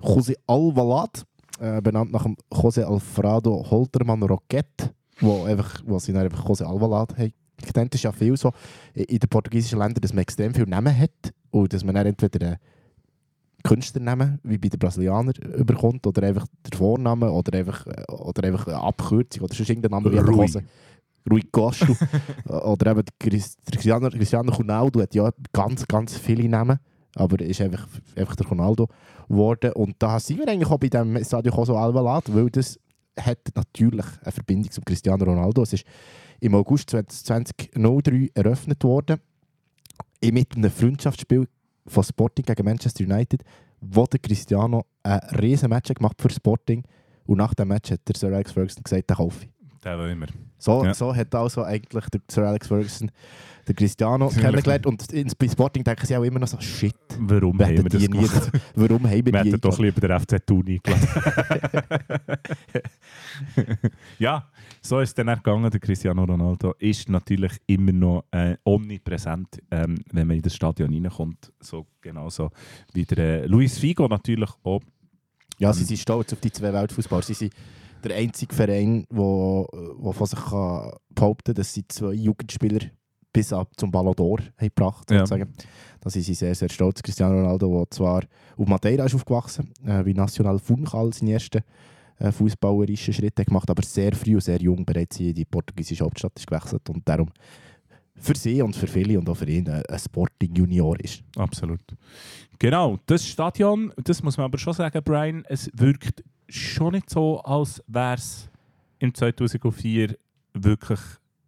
José 0.00 0.34
Alvalade, 0.46 1.22
äh, 1.60 1.80
benannt 1.80 2.12
nach 2.12 2.24
dem 2.24 2.36
José 2.50 2.82
Alfredo 2.82 3.64
Holtermann 3.70 4.22
Roquette, 4.22 4.90
wo, 5.20 5.44
einfach, 5.44 5.82
wo 5.86 5.98
sie 5.98 6.12
dann 6.12 6.24
einfach 6.24 6.44
José 6.44 6.64
Alvalade 6.64 7.14
haben. 7.16 7.32
genannt. 7.72 7.94
Das 7.94 7.98
ist 7.98 8.04
ja 8.04 8.12
viel 8.12 8.36
so 8.36 8.52
in 8.94 9.18
den 9.18 9.28
portugiesischen 9.28 9.78
Ländern, 9.78 10.00
dass 10.00 10.12
man 10.12 10.22
extrem 10.22 10.54
viele 10.54 10.68
Namen 10.68 10.96
hat 10.96 11.32
und 11.50 11.72
dass 11.72 11.84
man 11.84 11.94
dann 11.94 12.06
entweder 12.06 12.46
einen 12.46 12.58
Künstlernamen, 13.62 14.40
wie 14.42 14.58
bei 14.58 14.68
den 14.68 14.78
Brasilianern, 14.78 15.34
überkommt 15.56 16.06
oder 16.06 16.22
einfach 16.26 16.46
der 16.70 16.76
Vorname 16.76 17.30
oder 17.30 17.58
einfach, 17.58 17.86
oder 18.08 18.44
einfach 18.44 18.66
eine 18.66 18.76
Abkürzung 18.76 19.44
oder 19.44 19.54
sonst 19.54 19.70
irgendein 19.70 19.92
Name 19.92 20.12
wie 20.12 20.18
einfach 20.18 20.32
Rui. 20.32 20.62
Rui 21.30 21.42
Costa 21.50 21.88
oder 22.48 22.90
eben 22.90 23.04
Cristiano, 23.18 24.10
Cristiano 24.10 24.52
Ronaldo 24.52 25.00
hat 25.00 25.14
ja 25.14 25.30
ganz, 25.52 25.86
ganz 25.86 26.18
viele 26.18 26.48
Namen, 26.48 26.78
aber 27.14 27.40
er 27.40 27.46
ist 27.46 27.60
einfach, 27.60 27.86
einfach 28.16 28.36
der 28.36 28.46
Ronaldo 28.46 28.88
geworden. 29.28 29.72
Und 29.72 29.96
da 29.98 30.20
sind 30.20 30.38
wir 30.38 30.48
eigentlich 30.48 30.70
auch 30.70 30.78
bei 30.78 30.88
dem 30.88 31.22
Stadio 31.24 31.52
Coso 31.52 31.76
Alvalade, 31.76 32.34
weil 32.34 32.50
das 32.50 32.78
hat 33.18 33.38
natürlich 33.54 34.06
eine 34.22 34.32
Verbindung 34.32 34.70
zum 34.70 34.84
Cristiano 34.84 35.24
Ronaldo. 35.24 35.62
Es 35.62 35.72
ist 35.72 35.84
im 36.40 36.54
August 36.54 36.90
2003 36.90 38.30
eröffnet 38.34 38.82
worden, 38.84 39.18
mit 40.22 40.56
einem 40.56 40.70
Freundschaftsspiel 40.70 41.46
von 41.86 42.02
Sporting 42.02 42.44
gegen 42.44 42.64
Manchester 42.64 43.04
United, 43.04 43.42
wo 43.80 44.04
der 44.06 44.18
Cristiano 44.18 44.84
ein 45.02 45.20
riesen 45.38 45.68
Match 45.68 45.92
gemacht 45.92 46.20
für 46.20 46.30
Sporting 46.30 46.82
und 47.26 47.38
nach 47.38 47.54
dem 47.54 47.68
Match 47.68 47.90
hat 47.90 48.00
der 48.06 48.16
Sir 48.16 48.28
Alex 48.28 48.52
Ferguson 48.52 48.82
gesagt, 48.82 49.08
den 49.08 49.16
kaufe 49.16 49.44
ich. 49.44 49.53
Der 49.84 49.98
will 49.98 50.10
immer. 50.10 50.26
So, 50.58 50.84
Ja. 50.84 50.94
so 50.94 51.14
hat 51.14 51.34
also 51.34 51.62
eigentlich 51.62 52.06
der 52.06 52.20
Sir 52.30 52.44
Alex 52.48 52.66
Ferguson 52.68 53.10
den 53.66 53.76
Cristiano 53.76 54.28
kennengelernt 54.34 54.86
und 54.86 55.06
bei 55.38 55.48
Sporting 55.48 55.82
denken 55.84 56.06
sie 56.06 56.16
auch 56.16 56.22
immer 56.22 56.38
noch 56.38 56.48
so, 56.48 56.60
shit, 56.60 56.94
Warum 57.18 57.58
wir 57.58 57.66
haben 57.66 57.76
wir 57.78 57.84
das 57.84 58.02
die 58.02 58.08
nie, 58.08 58.18
gemacht? 58.18 58.50
warum 58.74 59.04
haben 59.04 59.24
wir 59.24 59.32
Wir 59.32 59.42
die 59.42 59.50
hätten 59.52 59.60
doch 59.60 59.78
lieber 59.78 60.00
den 60.06 60.20
FC 60.20 60.46
Thun 60.46 60.66
eingeladen. 60.68 61.08
ja, 64.18 64.48
so 64.82 65.00
ist 65.00 65.10
es 65.10 65.14
dann 65.14 65.28
auch 65.30 65.36
gegangen. 65.36 65.70
Der 65.70 65.80
Cristiano 65.80 66.24
Ronaldo 66.24 66.74
ist 66.78 67.08
natürlich 67.08 67.52
immer 67.66 67.92
noch 67.92 68.24
äh, 68.30 68.56
omnipräsent, 68.64 69.62
ähm, 69.70 69.96
wenn 70.12 70.26
man 70.26 70.36
in 70.36 70.42
das 70.42 70.54
Stadion 70.54 70.92
reinkommt. 70.92 71.52
So 71.60 71.86
genauso 72.00 72.50
wie 72.92 73.04
der 73.04 73.44
äh, 73.44 73.46
Luis 73.46 73.78
Figo 73.78 74.06
natürlich 74.08 74.50
auch. 74.62 74.80
Ja, 75.58 75.72
sie 75.72 75.84
sind 75.84 75.98
stolz 75.98 76.32
auf 76.32 76.40
die 76.40 76.50
zwei 76.52 76.72
Weltfußballer. 76.72 77.22
Sie 77.22 77.34
sind 77.34 77.54
der 78.04 78.16
einzige 78.16 78.54
Verein, 78.54 79.06
der 79.10 79.16
wo, 79.18 79.66
wo 79.96 80.12
von 80.12 80.26
sich 80.26 80.38
kann 80.38 80.92
behaupten 81.10 81.44
kann, 81.46 81.54
dass 81.54 81.72
sie 81.72 81.86
zwei 81.88 82.12
Jugendspieler 82.12 82.80
bis 83.32 83.52
ab 83.52 83.72
zum 83.76 83.90
Ballon 83.90 84.14
d'Or 84.14 84.40
haben 84.40 84.68
gebracht 84.68 85.10
Ja. 85.10 85.18
sozusagen. 85.26 85.52
Da 86.00 86.10
sind 86.10 86.22
sie 86.22 86.34
sehr, 86.34 86.54
sehr 86.54 86.68
stolz. 86.68 87.02
Cristiano 87.02 87.34
Ronaldo, 87.40 87.78
der 87.78 87.90
zwar 87.90 88.22
auf 88.56 88.68
Madeira 88.68 89.04
ist 89.06 89.14
aufgewachsen, 89.14 89.72
äh, 89.84 90.04
wie 90.04 90.14
National 90.14 90.58
Funchal 90.58 91.12
seinen 91.12 91.30
ersten 91.30 91.62
äh, 92.18 92.30
fußballerischen 92.30 93.12
Schritt 93.12 93.38
hat 93.40 93.46
gemacht, 93.46 93.68
aber 93.68 93.82
sehr 93.82 94.14
früh 94.14 94.34
und 94.34 94.42
sehr 94.44 94.60
jung 94.60 94.84
bereits 94.84 95.18
in 95.18 95.34
die 95.34 95.44
portugiesische 95.44 96.04
Hauptstadt 96.04 96.32
ist 96.36 96.46
gewechselt 96.46 96.88
und 96.90 97.08
darum 97.08 97.28
für 98.16 98.36
sie 98.36 98.62
und 98.62 98.76
für 98.76 98.86
viele 98.86 99.18
und 99.18 99.28
auch 99.28 99.36
für 99.36 99.48
ihn 99.50 99.66
äh, 99.66 99.82
ein 99.88 99.98
Sporting 99.98 100.54
Junior 100.54 100.98
ist. 101.00 101.24
Absolut. 101.36 101.80
Genau, 102.60 102.98
das 103.06 103.26
Stadion, 103.26 103.92
das 103.96 104.22
muss 104.22 104.36
man 104.36 104.44
aber 104.44 104.58
schon 104.58 104.74
sagen, 104.74 105.02
Brian, 105.04 105.44
es 105.48 105.68
wirkt 105.74 106.22
schon 106.56 106.92
nicht 106.92 107.10
so, 107.10 107.40
als 107.42 107.82
wäre 107.86 108.14
es 108.14 108.50
im 108.98 109.12
2004 109.14 110.16
wirklich 110.54 111.00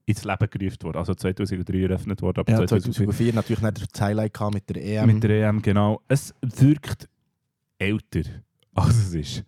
ins 0.07 0.25
Leben 0.25 0.49
gerufen 0.51 0.83
worden. 0.83 0.99
Also 0.99 1.15
2003 1.15 1.79
eröffnet 1.83 2.23
worden, 2.23 2.41
aber 2.41 2.51
Ja, 2.53 2.59
2004 2.67 3.07
2004 3.07 3.35
natürlich 3.35 3.63
nicht 3.63 3.93
das 3.95 4.01
Highlight 4.01 4.39
mit 4.53 4.69
der 4.71 4.85
EM. 4.85 5.07
mit 5.07 5.23
der 5.23 5.49
EM, 5.49 5.63
genau. 5.63 6.01
Es 6.09 6.35
wirkt 6.43 7.09
älter, 7.79 8.23
als 8.75 8.97
es 8.97 9.15
ist. 9.15 9.45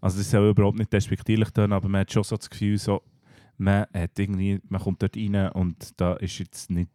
Also 0.00 0.18
das 0.18 0.30
soll 0.30 0.50
überhaupt 0.50 0.78
nicht 0.78 0.92
despektierlich 0.92 1.50
tun, 1.50 1.72
aber 1.72 1.88
man 1.88 2.02
hat 2.02 2.12
schon 2.12 2.22
so 2.24 2.36
das 2.36 2.48
Gefühl, 2.50 2.78
so, 2.78 3.02
man, 3.58 3.86
hat 3.94 4.18
irgendwie, 4.18 4.60
man 4.68 4.80
kommt 4.80 5.02
dort 5.02 5.16
rein 5.16 5.50
und 5.52 5.98
da 5.98 6.14
ist 6.14 6.38
jetzt 6.38 6.70
nicht 6.70 6.90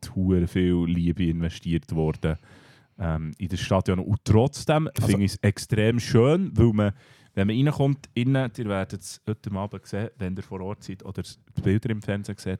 viel 0.47 0.85
Liebe 0.85 1.25
investiert 1.25 1.91
worden 1.95 2.35
ähm, 2.99 3.31
in 3.39 3.47
das 3.49 3.59
Stadion. 3.59 3.99
Und 3.99 4.19
trotzdem 4.23 4.87
Also- 4.95 5.07
finde 5.07 5.25
ich 5.25 5.31
es 5.33 5.37
extrem 5.41 5.99
schön, 5.99 6.51
weil 6.55 6.71
man, 6.73 6.91
wenn 7.33 7.47
man 7.47 7.55
reinkommt, 7.55 8.09
innen, 8.13 8.51
ihr 8.57 8.65
werdet 8.65 9.01
es 9.01 9.21
heute 9.27 9.51
Abend 9.51 9.85
sehen, 9.85 10.09
wenn 10.17 10.35
ihr 10.35 10.43
vor 10.43 10.61
Ort 10.61 10.83
seid 10.83 11.03
oder 11.05 11.21
die 11.23 11.61
Bilder 11.61 11.89
im 11.89 12.01
Fernsehen 12.01 12.37
seht, 12.37 12.59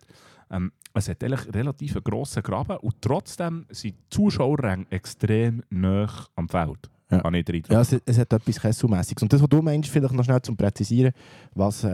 ähm, 0.49 0.71
es 0.93 1.07
hat 1.09 1.23
eigentlich 1.23 1.53
relativ 1.53 1.95
einen 1.95 2.03
grossen 2.03 2.43
Graben 2.43 2.77
und 2.77 2.95
trotzdem 3.01 3.65
sind 3.69 3.95
die 3.95 4.09
Zuschauerränge 4.09 4.85
extrem 4.89 5.63
nah 5.69 6.09
am 6.35 6.47
Feld. 6.49 6.89
Ja. 7.09 7.23
Habe 7.23 7.37
ich 7.39 7.45
den. 7.45 7.63
Ja, 7.69 7.81
es, 7.81 7.91
es 8.05 8.17
hat 8.17 8.31
etwas 8.31 8.59
Kesselmässiges. 8.61 9.21
Und 9.21 9.33
das, 9.33 9.41
was 9.41 9.49
du 9.49 9.61
meinst, 9.61 9.89
vielleicht 9.89 10.13
noch 10.13 10.23
schnell 10.23 10.41
zum 10.41 10.55
Präzisieren, 10.55 11.11
was, 11.53 11.83
äh, 11.83 11.89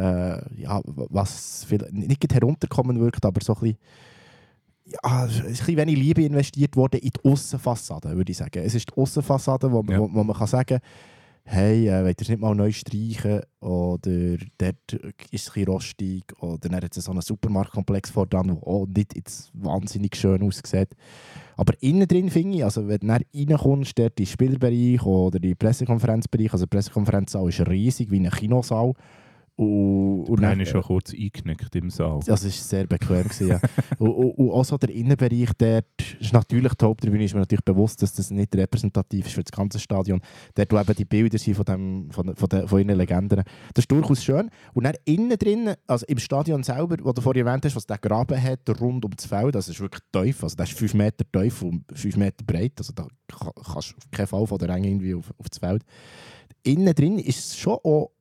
ja, 0.61 0.79
was 0.85 1.65
nicht 1.91 2.31
herunterkommen 2.33 2.99
wirkt, 2.99 3.25
aber 3.25 3.41
so 3.43 3.55
ein 3.55 3.59
bisschen, 3.61 3.77
ja, 4.85 5.25
es 5.25 5.33
ist 5.39 5.41
ein 5.41 5.47
bisschen 5.51 5.77
wenig 5.77 5.97
Liebe 5.97 6.23
investiert 6.23 6.75
worden 6.75 6.99
in 7.01 7.09
die 7.09 7.29
Aussenfassade, 7.29 8.15
würde 8.15 8.31
ich 8.31 8.37
sagen. 8.37 8.59
Es 8.63 8.75
ist 8.75 8.89
die 8.89 8.93
Aussenfassade, 8.95 9.71
wo, 9.71 9.81
man- 9.81 9.93
Ja. 9.95 9.99
wo, 10.01 10.09
wo 10.13 10.23
man 10.23 10.35
kann 10.37 10.47
sagen 10.47 10.79
hey, 11.49 11.87
äh, 11.87 12.03
wollt 12.03 12.19
ihr 12.19 12.23
es 12.23 12.29
nicht 12.29 12.41
mal 12.41 12.53
neu 12.53 12.71
streichen 12.73 13.41
oder 13.61 14.37
dort 14.57 14.93
ist 15.31 15.47
es 15.47 15.55
ein 15.55 15.63
rostig 15.63 16.23
oder 16.41 16.57
dann 16.57 16.75
hat 16.75 16.95
es 16.95 17.05
so 17.05 17.11
einen 17.11 17.21
Supermarktkomplex 17.21 18.09
vor 18.09 18.27
der 18.27 18.41
auch 18.41 18.85
nicht 18.85 19.15
jetzt 19.15 19.51
wahnsinnig 19.53 20.15
schön 20.17 20.43
aussieht. 20.43 20.89
Aber 21.55 21.73
innen 21.79 22.07
drin 22.07 22.29
finde 22.29 22.57
ich, 22.57 22.63
also 22.65 22.87
wenn 22.87 22.99
du 22.99 23.07
dann 23.07 23.21
reinkommst, 23.33 23.97
dort 23.97 24.19
den 24.19 24.25
Spielerbereich 24.25 25.01
oder 25.03 25.39
den 25.39 25.55
Pressekonferenzbereich, 25.55 26.51
also 26.51 26.65
der 26.65 26.77
Pressekonferenzsaal 26.77 27.47
ist 27.47 27.65
riesig 27.67 28.11
wie 28.11 28.19
ein 28.19 28.29
Kinosaal. 28.29 28.93
Und, 29.57 30.25
und 30.29 30.41
dann- 30.41 30.59
ist 30.59 30.69
schon 30.69 30.83
kurz 30.83 31.11
eingeknickt 31.13 31.75
im 31.75 31.89
Saal. 31.89 32.19
das 32.25 32.43
war 32.43 32.51
sehr 32.51 32.85
bequem. 32.85 33.23
gewesen, 33.23 33.47
ja. 33.47 33.59
und, 33.97 34.09
und, 34.11 34.31
und 34.33 34.51
auch 34.51 34.63
so 34.63 34.77
der 34.77 34.89
Innenbereich, 34.91 35.49
dort 35.57 35.85
ist 36.19 36.31
natürlich 36.31 36.75
die 36.75 36.85
Haupttribüne, 36.85 37.23
ist 37.23 37.33
mir 37.33 37.39
natürlich 37.39 37.65
bewusst, 37.65 38.01
dass 38.03 38.13
das 38.13 38.29
nicht 38.29 38.55
repräsentativ 38.55 39.25
ist 39.25 39.33
für 39.33 39.43
das 39.43 39.51
ganze 39.51 39.79
Stadion. 39.79 40.21
Dort, 40.53 40.71
wo 40.71 40.79
eben 40.79 40.93
die 40.95 41.05
Bilder 41.05 41.39
sind 41.39 41.55
von, 41.55 41.65
dem, 41.65 42.11
von, 42.11 42.35
von, 42.35 42.49
den, 42.49 42.67
von 42.67 42.79
ihren 42.87 42.95
Legenden. 42.97 43.41
Das 43.73 43.81
ist 43.83 43.91
durchaus 43.91 44.23
schön. 44.23 44.51
Und 44.75 44.83
dann 44.83 44.93
innen 45.05 45.35
drin, 45.39 45.73
also 45.87 46.05
im 46.05 46.19
Stadion 46.19 46.61
selber, 46.61 46.97
wo 47.01 47.11
du 47.11 47.21
vorhin 47.23 47.47
erwähnt 47.47 47.65
hast, 47.65 47.75
was 47.75 47.87
der 47.87 47.97
Graben 47.97 48.39
hat, 48.39 48.59
rund 48.79 49.05
um 49.05 49.11
das 49.15 49.25
Feld, 49.25 49.55
das 49.55 49.69
ist 49.69 49.79
wirklich 49.79 50.03
tief. 50.11 50.43
Also 50.43 50.55
das 50.55 50.69
ist 50.69 50.77
5 50.77 50.93
Meter 50.93 51.25
tief 51.31 51.63
und 51.63 51.83
5 51.93 52.15
Meter 52.17 52.45
breit. 52.45 52.73
Also 52.77 52.93
da 52.93 53.07
ka- 53.27 53.53
kannst 53.73 53.91
du 53.93 53.97
auf 53.97 54.11
keinen 54.11 54.27
Fall 54.27 54.45
von 54.45 54.59
der 54.59 54.69
Ränge 54.69 54.87
irgendwie 54.87 55.15
auf, 55.15 55.33
auf 55.39 55.49
das 55.49 55.57
Feld. 55.57 55.81
Innen 56.63 56.93
drin 56.93 57.17
ist 57.17 57.39
es 57.39 57.57
schon 57.57 57.77
auch 57.83 58.11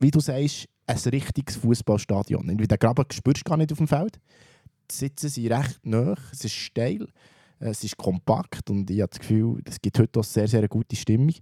wie 0.00 0.10
du 0.10 0.20
sagst, 0.20 0.68
ein 0.86 0.96
richtiges 1.10 1.56
Fußballstadion. 1.56 2.46
Den 2.46 2.78
Graben 2.78 3.04
spürst 3.12 3.46
du 3.46 3.50
gar 3.50 3.56
nicht 3.56 3.72
auf 3.72 3.78
dem 3.78 3.88
Feld. 3.88 4.18
Die 4.90 4.94
Sitze 4.94 5.28
sind 5.28 5.52
recht 5.52 5.80
nah, 5.84 6.14
es 6.32 6.44
ist 6.44 6.54
steil, 6.54 7.06
es 7.58 7.84
ist 7.84 7.96
kompakt 7.96 8.70
und 8.70 8.90
ich 8.90 9.00
habe 9.00 9.10
das 9.10 9.18
Gefühl, 9.18 9.60
es 9.64 9.80
gibt 9.80 9.98
heute 9.98 10.20
auch 10.20 10.24
sehr, 10.24 10.48
sehr 10.48 10.66
gute 10.68 10.96
Stimmung. 10.96 11.34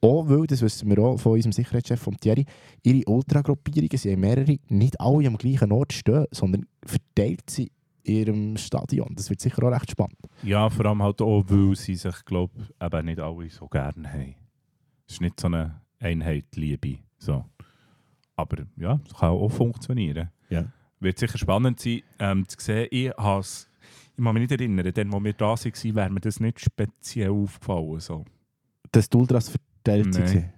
Auch 0.00 0.28
weil, 0.28 0.46
das 0.46 0.62
wissen 0.62 0.88
wir 0.90 0.98
auch 0.98 1.18
von 1.18 1.32
unserem 1.32 1.52
Sicherheitschef 1.52 2.00
von 2.00 2.16
Thierry, 2.16 2.44
ihre 2.82 3.08
Ultragruppierungen 3.08 3.96
sind 3.96 4.20
mehrere, 4.20 4.58
nicht 4.68 5.00
alle 5.00 5.26
am 5.28 5.38
gleichen 5.38 5.70
Ort 5.72 5.92
stehen, 5.92 6.26
sondern 6.32 6.66
verteilt 6.84 7.48
sie 7.48 7.70
in 8.02 8.14
ihrem 8.14 8.56
Stadion. 8.56 9.14
Das 9.14 9.30
wird 9.30 9.40
sicher 9.40 9.62
auch 9.62 9.72
recht 9.72 9.92
spannend. 9.92 10.18
Ja, 10.42 10.68
vor 10.70 10.86
allem 10.86 11.02
halt 11.02 11.22
auch, 11.22 11.44
weil 11.46 11.76
sie 11.76 11.94
sich, 11.94 12.24
glaube 12.24 12.52
ich, 12.60 13.02
nicht 13.02 13.20
alle 13.20 13.48
so 13.50 13.68
gerne 13.68 14.12
haben. 14.12 14.34
Es 15.06 15.14
ist 15.14 15.20
nicht 15.20 15.38
so 15.38 15.46
eine 15.46 15.80
Einheit 16.00 16.56
Liebe. 16.56 16.98
So. 17.18 17.44
Aber 18.42 18.64
ja, 18.76 19.00
es 19.06 19.14
kann 19.14 19.30
auch 19.30 19.48
funktionieren. 19.48 20.30
Ja. 20.50 20.64
Wird 21.00 21.18
sicher 21.18 21.38
spannend 21.38 21.80
sein, 21.80 22.02
ähm, 22.18 22.48
zu 22.48 22.56
sehen. 22.60 22.88
Ich, 22.90 23.10
has, 23.16 23.68
ich 24.16 24.24
kann 24.24 24.34
mich 24.34 24.42
nicht 24.42 24.60
erinnern, 24.60 24.92
denn, 24.92 25.12
wo 25.12 25.22
wir 25.22 25.32
da 25.32 25.46
waren, 25.46 25.94
wäre 25.94 26.10
mir 26.10 26.20
das 26.20 26.40
nicht 26.40 26.60
speziell 26.60 27.30
aufgefallen. 27.30 28.00
So. 28.00 28.24
Dass 28.90 29.08
die 29.08 29.16
Ultras 29.16 29.48
verteilt 29.48 30.14
waren. 30.14 30.52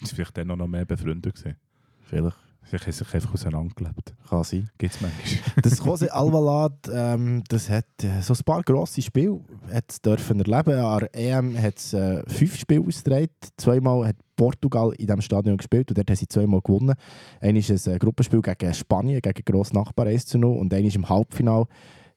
Es 0.00 0.10
war 0.10 0.16
vielleicht 0.16 0.36
dann 0.38 0.48
noch 0.48 0.66
mehr 0.66 0.84
befreundet. 0.84 1.34
Gewesen. 1.34 1.56
Vielleicht. 2.02 2.43
Vielleicht 2.64 2.86
haben 2.86 2.92
sich 2.92 3.14
einfach 3.14 3.34
auseinandergelebt. 3.34 4.14
Kann 4.28 4.44
sein. 4.44 4.70
Gibt 4.78 4.94
es 4.94 5.00
manchmal. 5.00 5.52
Das 5.62 5.84
Jose 5.84 6.12
Alvalade, 6.12 6.76
ähm, 6.92 7.42
das 7.48 7.68
hat 7.68 7.84
äh, 8.02 8.20
so 8.20 8.34
ein 8.34 8.44
paar 8.44 8.62
grosse 8.62 9.02
Spiele 9.02 9.40
hat's 9.72 10.00
dürfen 10.00 10.40
erleben. 10.40 10.78
An 10.78 11.00
der 11.00 11.14
EM 11.14 11.60
hat 11.60 11.78
es 11.78 11.92
äh, 11.92 12.22
fünf 12.26 12.56
Spiele 12.56 12.84
ausgetragen. 12.86 13.28
Zweimal 13.56 14.08
hat 14.08 14.16
Portugal 14.36 14.92
in 14.98 15.06
diesem 15.06 15.20
Stadion 15.20 15.56
gespielt 15.56 15.90
und 15.90 15.98
dort 15.98 16.08
haben 16.08 16.16
sie 16.16 16.28
zweimal 16.28 16.60
gewonnen. 16.62 16.94
Eines 17.40 17.70
ist 17.70 17.88
ein 17.88 17.98
Gruppenspiel 17.98 18.40
gegen 18.40 18.74
Spanien, 18.74 19.20
gegen 19.20 19.44
grossen 19.44 19.76
Nachbar 19.76 20.06
1 20.06 20.26
zu 20.26 20.38
0 20.38 20.56
und 20.56 20.72
eines 20.72 20.96
im 20.96 21.08
Halbfinale 21.08 21.66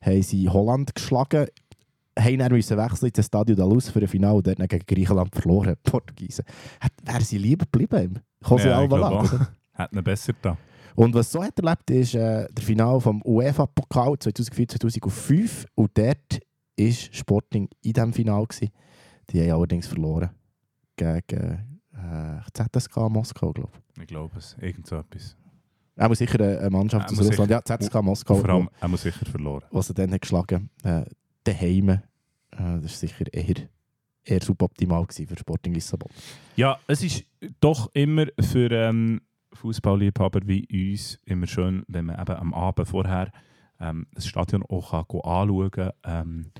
haben 0.01 0.23
sie 0.23 0.49
Holland 0.49 0.95
geschlagen. 0.95 1.47
haben 2.17 2.39
dann 2.39 2.51
müssen 2.51 2.77
wechseln 2.77 3.11
ins 3.13 3.25
Stadio 3.25 3.55
da 3.55 3.65
Luz 3.65 3.89
für 3.89 3.99
ein 3.99 4.07
Finale 4.07 4.37
und 4.37 4.47
dort 4.47 4.69
gegen 4.69 4.85
Griechenland 4.85 5.35
verloren, 5.35 5.75
Portugiesen. 5.83 6.45
Wären 7.03 7.23
sie 7.23 7.37
lieber 7.37 7.65
geblieben? 7.71 8.21
José 8.43 8.67
Ja, 8.67 8.77
Alvalade, 8.79 9.47
Hat 9.77 9.93
ihn 9.93 10.03
besser 10.03 10.33
da. 10.41 10.57
Und 10.95 11.13
was 11.13 11.31
so 11.31 11.43
hat 11.43 11.57
erlebt, 11.59 11.89
ist 11.91 12.15
äh, 12.15 12.47
der 12.51 12.63
Final 12.63 12.99
vom 12.99 13.21
UEFA-Pokal 13.23 14.13
2004-2005 14.13 15.65
und 15.75 15.91
dort 15.97 16.39
war 16.79 16.91
Sporting 16.91 17.69
in 17.83 17.93
diesem 17.93 18.13
Final. 18.13 18.45
Gewesen. 18.45 18.71
Die 19.29 19.41
haben 19.41 19.51
allerdings 19.51 19.87
verloren 19.87 20.29
gegen 20.95 21.79
äh, 21.93 22.39
ZSK 22.53 22.97
Moskau, 23.09 23.51
glaube 23.53 23.71
ich. 23.95 24.01
Ich 24.01 24.07
glaube 24.07 24.37
es. 24.37 24.55
Irgend 24.59 24.87
so 24.87 24.95
etwas. 24.95 25.35
Er 25.95 26.07
muss 26.09 26.19
sicher 26.19 26.39
eine 26.39 26.59
eine 26.59 26.69
Mannschaft 26.69 27.11
aus 27.11 27.19
Russland, 27.19 27.49
ja, 27.51 27.61
ZSK 27.63 27.95
Moskau, 28.03 28.35
Vor 28.35 28.49
allem, 28.49 28.69
er 28.79 28.87
muss 28.87 29.01
sicher 29.01 29.25
verloren. 29.25 29.63
was 29.71 29.89
er 29.89 29.95
dann 29.95 30.11
hat 30.13 30.21
geschlagen 30.21 30.69
hat, 30.83 31.07
äh, 31.07 31.09
daheim. 31.43 31.89
Äh, 31.89 31.99
das 32.51 32.83
war 32.83 32.87
sicher 32.89 33.25
eher, 33.33 33.55
eher 34.23 34.41
suboptimal 34.43 35.05
für 35.09 35.37
Sporting 35.37 35.73
Lissabon. 35.73 36.09
Ja, 36.55 36.79
es 36.87 37.03
ist 37.03 37.25
doch 37.59 37.89
immer 37.93 38.27
für 38.39 38.71
ähm, 38.71 39.21
Fußballliebhaber 39.53 40.41
wie 40.45 40.67
uns 40.91 41.19
immer 41.25 41.47
schön, 41.47 41.83
wenn 41.87 42.05
man 42.05 42.19
eben 42.19 42.35
am 42.35 42.53
Abend 42.53 42.87
vorher 42.87 43.31
ähm, 43.79 44.07
das 44.13 44.27
Stadion 44.27 44.63
auch 44.63 44.91
kann 44.91 45.05
anschauen 45.23 45.71
kann. 45.71 45.91
Ähm, 46.03 46.51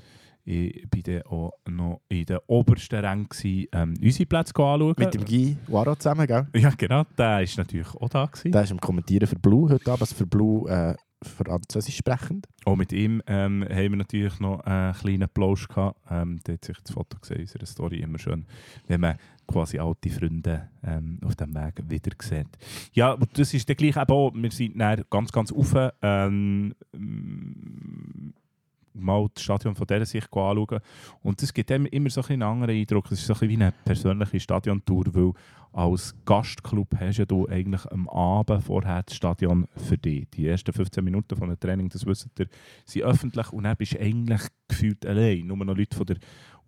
ich 0.50 0.86
war 0.94 1.02
dann 1.02 1.22
auch 1.22 1.52
noch 1.68 2.00
in 2.08 2.24
den 2.24 2.38
obersten 2.46 3.04
Rängen, 3.04 3.28
ähm, 3.72 3.94
unsere 4.02 4.26
Plätze 4.26 4.54
anschauen. 4.56 4.94
Mit 4.96 5.12
dem 5.12 5.24
Guy 5.26 5.56
Waro 5.66 5.94
zusammen, 5.94 6.26
gell? 6.26 6.46
Ja, 6.54 6.70
genau, 6.70 7.04
der 7.18 7.42
war 7.42 7.58
natürlich 7.58 7.94
auch 7.94 8.08
da. 8.08 8.24
Gewesen. 8.24 8.52
Der 8.52 8.62
ist 8.62 8.72
am 8.72 8.80
Kommentieren 8.80 9.26
für 9.26 9.38
Blue 9.38 9.68
heute 9.68 9.90
Abend, 9.90 10.02
also 10.02 10.14
für 10.14 10.26
Blue 10.26 10.66
äh, 10.70 10.94
französisch 11.22 11.96
sprechend. 11.96 12.46
Auch 12.64 12.76
mit 12.76 12.92
ihm 12.92 13.22
ähm, 13.26 13.64
haben 13.68 13.90
wir 13.90 13.96
natürlich 13.96 14.38
noch 14.40 14.60
einen 14.60 14.94
kleinen 14.94 15.28
Plausch 15.28 15.68
gehabt. 15.68 15.98
Ähm, 16.10 16.40
der 16.46 16.54
hat 16.54 16.64
sich 16.64 16.78
das 16.80 16.92
Foto 16.92 17.18
gesehen 17.18 17.38
in 17.38 17.42
unserer 17.42 17.66
Story 17.66 18.00
immer 18.00 18.18
schön, 18.18 18.46
wenn 18.86 19.00
man 19.00 19.16
quasi 19.46 19.78
alte 19.78 20.10
Freunde 20.10 20.68
ähm, 20.84 21.18
auf 21.24 21.34
dem 21.34 21.54
Weg 21.54 21.82
wieder 21.88 22.10
sieht. 22.20 22.48
Ja, 22.92 23.16
das 23.32 23.54
ist 23.54 23.68
dann 23.68 23.76
gleich 23.76 23.96
eben 23.96 24.12
auch, 24.12 24.32
wir 24.34 24.50
sind 24.50 24.76
ganz, 25.10 25.32
ganz 25.32 25.50
mm, 26.96 28.32
mal 28.98 29.28
das 29.34 29.44
Stadion 29.44 29.74
von 29.74 29.86
dieser 29.86 30.06
Sicht 30.06 30.28
anschauen. 30.32 30.80
Und 31.22 31.42
das 31.42 31.52
gibt 31.52 31.70
einem 31.70 31.86
immer 31.86 32.10
so 32.10 32.22
ein 32.22 32.38
einen 32.40 32.42
anderen 32.42 32.76
Eindruck. 32.76 33.06
Es 33.06 33.20
ist 33.20 33.26
so 33.26 33.34
ein 33.34 33.48
wie 33.48 33.54
eine 33.54 33.72
persönliche 33.84 34.40
Stadiontour, 34.40 35.04
weil 35.14 35.32
als 35.72 36.14
Gastclub 36.24 36.88
hast 36.98 37.18
ja 37.18 37.26
du 37.26 37.46
eigentlich 37.46 37.84
am 37.86 38.08
Abend 38.08 38.64
vorher 38.64 39.02
das 39.02 39.14
Stadion 39.14 39.66
für 39.76 39.98
dich. 39.98 40.28
Die 40.30 40.46
ersten 40.46 40.72
15 40.72 41.04
Minuten 41.04 41.36
von 41.36 41.48
einem 41.48 41.60
Training, 41.60 41.88
das 41.88 42.06
wisst 42.06 42.28
ihr, 42.38 42.46
sind 42.84 43.04
öffentlich 43.04 43.52
und 43.52 43.64
dann 43.64 43.76
bist 43.76 43.94
du 43.94 44.00
eigentlich 44.00 44.42
gefühlt 44.66 45.04
allein. 45.04 45.46
Nur 45.46 45.58
noch 45.58 45.76
Leute 45.76 45.96
von 45.96 46.06
der 46.06 46.16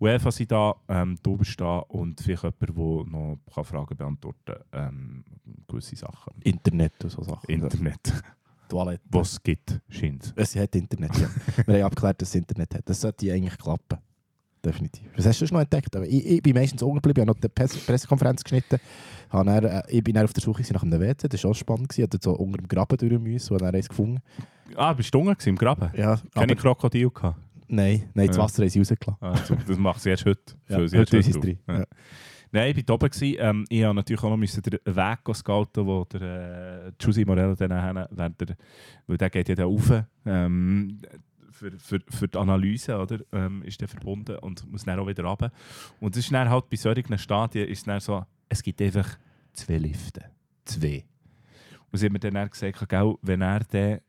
UEFA 0.00 0.30
sind 0.30 0.52
da, 0.52 0.74
ähm, 0.88 1.16
du 1.22 1.36
bist 1.36 1.60
da 1.60 1.78
und 1.78 2.20
vielleicht 2.20 2.42
jemand, 2.44 2.62
der 2.62 3.12
noch 3.12 3.64
Fragen 3.64 3.96
beantworten 3.96 4.54
kann, 4.70 4.90
ähm, 4.90 5.24
gewisse 5.66 5.96
Sachen. 5.96 6.32
Internet 6.42 7.04
und 7.04 7.10
so 7.10 7.22
Sachen. 7.22 7.48
Internet, 7.48 8.22
Toilette. 8.70 9.02
was 9.10 9.32
es 9.32 9.42
gibt, 9.42 9.80
scheint 9.88 10.32
Es 10.36 10.56
hat 10.56 10.74
Internet, 10.74 11.10
ja. 11.18 11.28
Wir 11.66 11.74
haben 11.76 11.82
abgeklärt, 11.84 12.22
dass 12.22 12.28
es 12.30 12.34
Internet 12.36 12.74
hat. 12.74 12.82
Das 12.88 13.00
sollte 13.00 13.32
eigentlich 13.32 13.58
klappen. 13.58 13.98
Definitiv. 14.64 15.02
Was 15.16 15.24
hast 15.26 15.40
du 15.40 15.46
schon 15.46 15.56
noch 15.56 15.62
entdeckt? 15.62 15.94
Aber 15.96 16.06
ich, 16.06 16.24
ich 16.26 16.42
bin 16.42 16.54
meistens 16.54 16.82
unten 16.82 16.96
geblieben, 16.96 17.20
ich 17.20 17.28
habe 17.28 17.36
noch 17.36 17.40
die 17.40 17.48
Press 17.48 17.76
Pressekonferenz 17.78 18.44
geschnitten. 18.44 18.78
Habe 19.30 19.44
dann, 19.46 19.64
äh, 19.64 19.82
ich 19.88 20.04
bin 20.04 20.14
dann 20.14 20.24
auf 20.24 20.32
der 20.34 20.42
Suche 20.42 20.62
nach 20.72 20.82
einem 20.82 21.00
WC, 21.00 21.28
das 21.28 21.42
war 21.44 21.50
auch 21.52 21.54
spannend. 21.54 21.92
Ich 21.96 22.02
hatte 22.02 22.18
so 22.22 22.32
unter 22.32 22.58
dem 22.58 22.68
Graben 22.68 22.96
durch 22.98 23.18
müssen 23.20 23.52
und 23.54 23.62
dann 23.62 23.74
eins 23.74 23.88
gefunden. 23.88 24.20
Ah, 24.76 24.92
bist 24.92 25.14
du 25.14 25.18
unten 25.20 25.48
im 25.48 25.56
Graben? 25.56 25.90
Ja, 25.96 26.20
Keine 26.34 26.54
Krokodil 26.56 27.08
gehabt? 27.10 27.38
nein, 27.68 28.10
nein, 28.14 28.26
das 28.26 28.36
Ja. 28.36 28.42
Wasser 28.42 28.62
haben 28.62 28.68
sie 28.68 28.78
rausgelassen. 28.80 29.16
Ah, 29.20 29.58
das 29.66 29.78
macht 29.78 30.02
sie 30.02 30.10
erst 30.10 30.26
heute. 30.26 30.54
Ja, 30.68 30.76
heute 30.78 31.16
ist 31.16 31.28
es 31.28 31.40
drin. 31.40 31.58
Ja. 31.66 31.84
Nein, 32.52 32.74
ich 32.76 32.88
war 32.88 32.96
oben. 32.96 33.10
Ähm, 33.22 33.64
ich 33.68 33.80
musste 33.80 33.94
natürlich 33.94 34.22
auch 34.22 34.30
noch 34.30 34.36
den 34.36 34.96
Weg 34.96 35.36
scouten, 35.36 35.86
wo 35.86 36.04
der 36.04 36.86
äh, 36.86 36.92
Giusy 36.98 37.24
Morello 37.24 37.54
dann 37.54 38.06
während 38.10 38.40
der, 38.40 38.56
weil 39.06 39.16
der 39.16 39.30
geht 39.30 39.48
ja 39.48 39.54
da 39.54 39.64
rauf, 39.64 40.02
ähm, 40.26 41.00
für, 41.50 41.72
für, 41.78 42.00
für 42.08 42.28
die 42.28 42.38
Analyse, 42.38 42.98
oder, 42.98 43.18
ähm, 43.32 43.62
ist 43.62 43.80
der 43.80 43.88
verbunden 43.88 44.36
und 44.38 44.70
muss 44.70 44.84
dann 44.84 44.98
auch 44.98 45.06
wieder 45.06 45.24
runter. 45.24 45.52
Und 46.00 46.16
es 46.16 46.24
ist 46.24 46.32
dann 46.32 46.48
halt 46.48 46.68
bei 46.70 46.76
solchen 46.76 47.18
Stadien 47.18 47.68
ist 47.68 47.86
dann 47.86 48.00
so, 48.00 48.24
es 48.48 48.62
gibt 48.62 48.80
einfach 48.82 49.18
zwei 49.52 49.78
Lifte. 49.78 50.24
Zwei. 50.64 51.04
Und 51.92 51.98
sie 51.98 52.06
haben 52.06 52.14
mir 52.14 52.18
dann, 52.18 52.34
dann 52.34 52.50
gesagt, 52.50 52.88
gell, 52.88 53.14
wenn 53.22 53.42
er 53.42 53.60
dann 53.60 54.00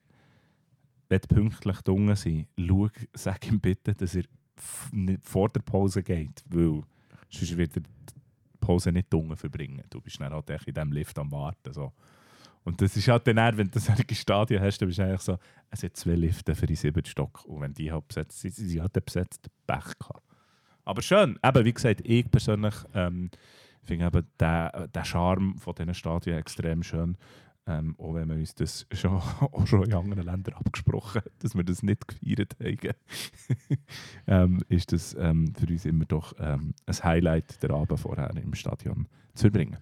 will 1.09 1.19
pünktlich 1.19 1.77
unten 1.87 2.15
sein 2.15 2.47
schau, 2.57 2.89
sag 3.13 3.45
ihm 3.47 3.59
bitte, 3.59 3.93
dass 3.93 4.15
er 4.15 4.23
nicht 4.91 5.25
vor 5.25 5.49
der 5.49 5.61
Pause 5.61 6.03
geht, 6.03 6.43
weil 6.49 6.83
sonst 7.29 7.57
wird 7.57 7.75
er 7.75 7.83
die 8.71 8.73
Pause 8.73 8.91
nicht 8.91 9.13
unten 9.13 9.35
verbringen. 9.35 9.83
Du 9.89 10.01
bist 10.01 10.19
dann 10.19 10.33
halt 10.33 10.49
echt 10.49 10.67
in 10.67 10.73
diesem 10.73 10.91
Lift 10.91 11.17
am 11.19 11.31
Warten. 11.31 11.73
So. 11.73 11.91
Und 12.63 12.81
das 12.81 12.95
ist 12.95 13.07
halt 13.07 13.27
dann, 13.27 13.57
wenn 13.57 13.71
du 13.71 13.79
solche 13.79 14.15
Stadien 14.15 14.61
hast, 14.61 14.79
dann 14.79 14.87
bist 14.87 14.99
du 14.99 15.03
eigentlich 15.03 15.21
so, 15.21 15.37
es 15.69 15.83
hat 15.83 15.95
zwei 15.95 16.15
Lifte 16.15 16.55
für 16.55 16.67
die 16.67 16.75
siebten 16.75 17.05
Stock. 17.05 17.43
Und 17.45 17.61
wenn 17.61 17.73
die 17.73 17.91
halt 17.91 18.07
besetzt 18.07 18.39
sind, 18.39 18.53
sie 18.53 18.77
dann 18.77 18.89
besetzt, 19.03 19.49
Pech 19.65 19.97
gehabt. 19.99 20.23
Aber 20.85 21.01
schön, 21.01 21.39
eben, 21.43 21.65
wie 21.65 21.73
gesagt, 21.73 22.01
ich 22.03 22.29
persönlich 22.29 22.75
ähm, 22.93 23.29
finde 23.83 24.05
eben 24.05 24.27
den, 24.39 24.91
den 24.91 25.05
Charme 25.05 25.57
von 25.57 25.75
diesen 25.75 25.93
Stadien 25.93 26.37
extrem 26.37 26.83
schön. 26.83 27.17
Ähm, 27.67 27.95
auch 27.99 28.15
wenn 28.15 28.27
wir 28.29 28.35
uns 28.35 28.55
das 28.55 28.87
schon, 28.93 29.11
auch 29.11 29.67
schon 29.67 29.83
in 29.83 29.93
anderen 29.93 30.25
Ländern 30.25 30.55
abgesprochen 30.55 31.21
haben, 31.21 31.31
dass 31.39 31.55
wir 31.55 31.63
das 31.63 31.83
nicht 31.83 32.07
gefeiert 32.07 32.55
haben, 32.59 32.95
ähm, 34.27 34.63
ist 34.67 34.91
das 34.91 35.15
ähm, 35.19 35.53
für 35.53 35.67
uns 35.67 35.85
immer 35.85 36.05
doch 36.05 36.33
ähm, 36.39 36.73
ein 36.85 37.03
Highlight, 37.03 37.61
der 37.61 37.71
Abend 37.71 37.99
vorher 37.99 38.31
im 38.35 38.53
Stadion 38.55 39.07
zu 39.35 39.43
verbringen. 39.43 39.77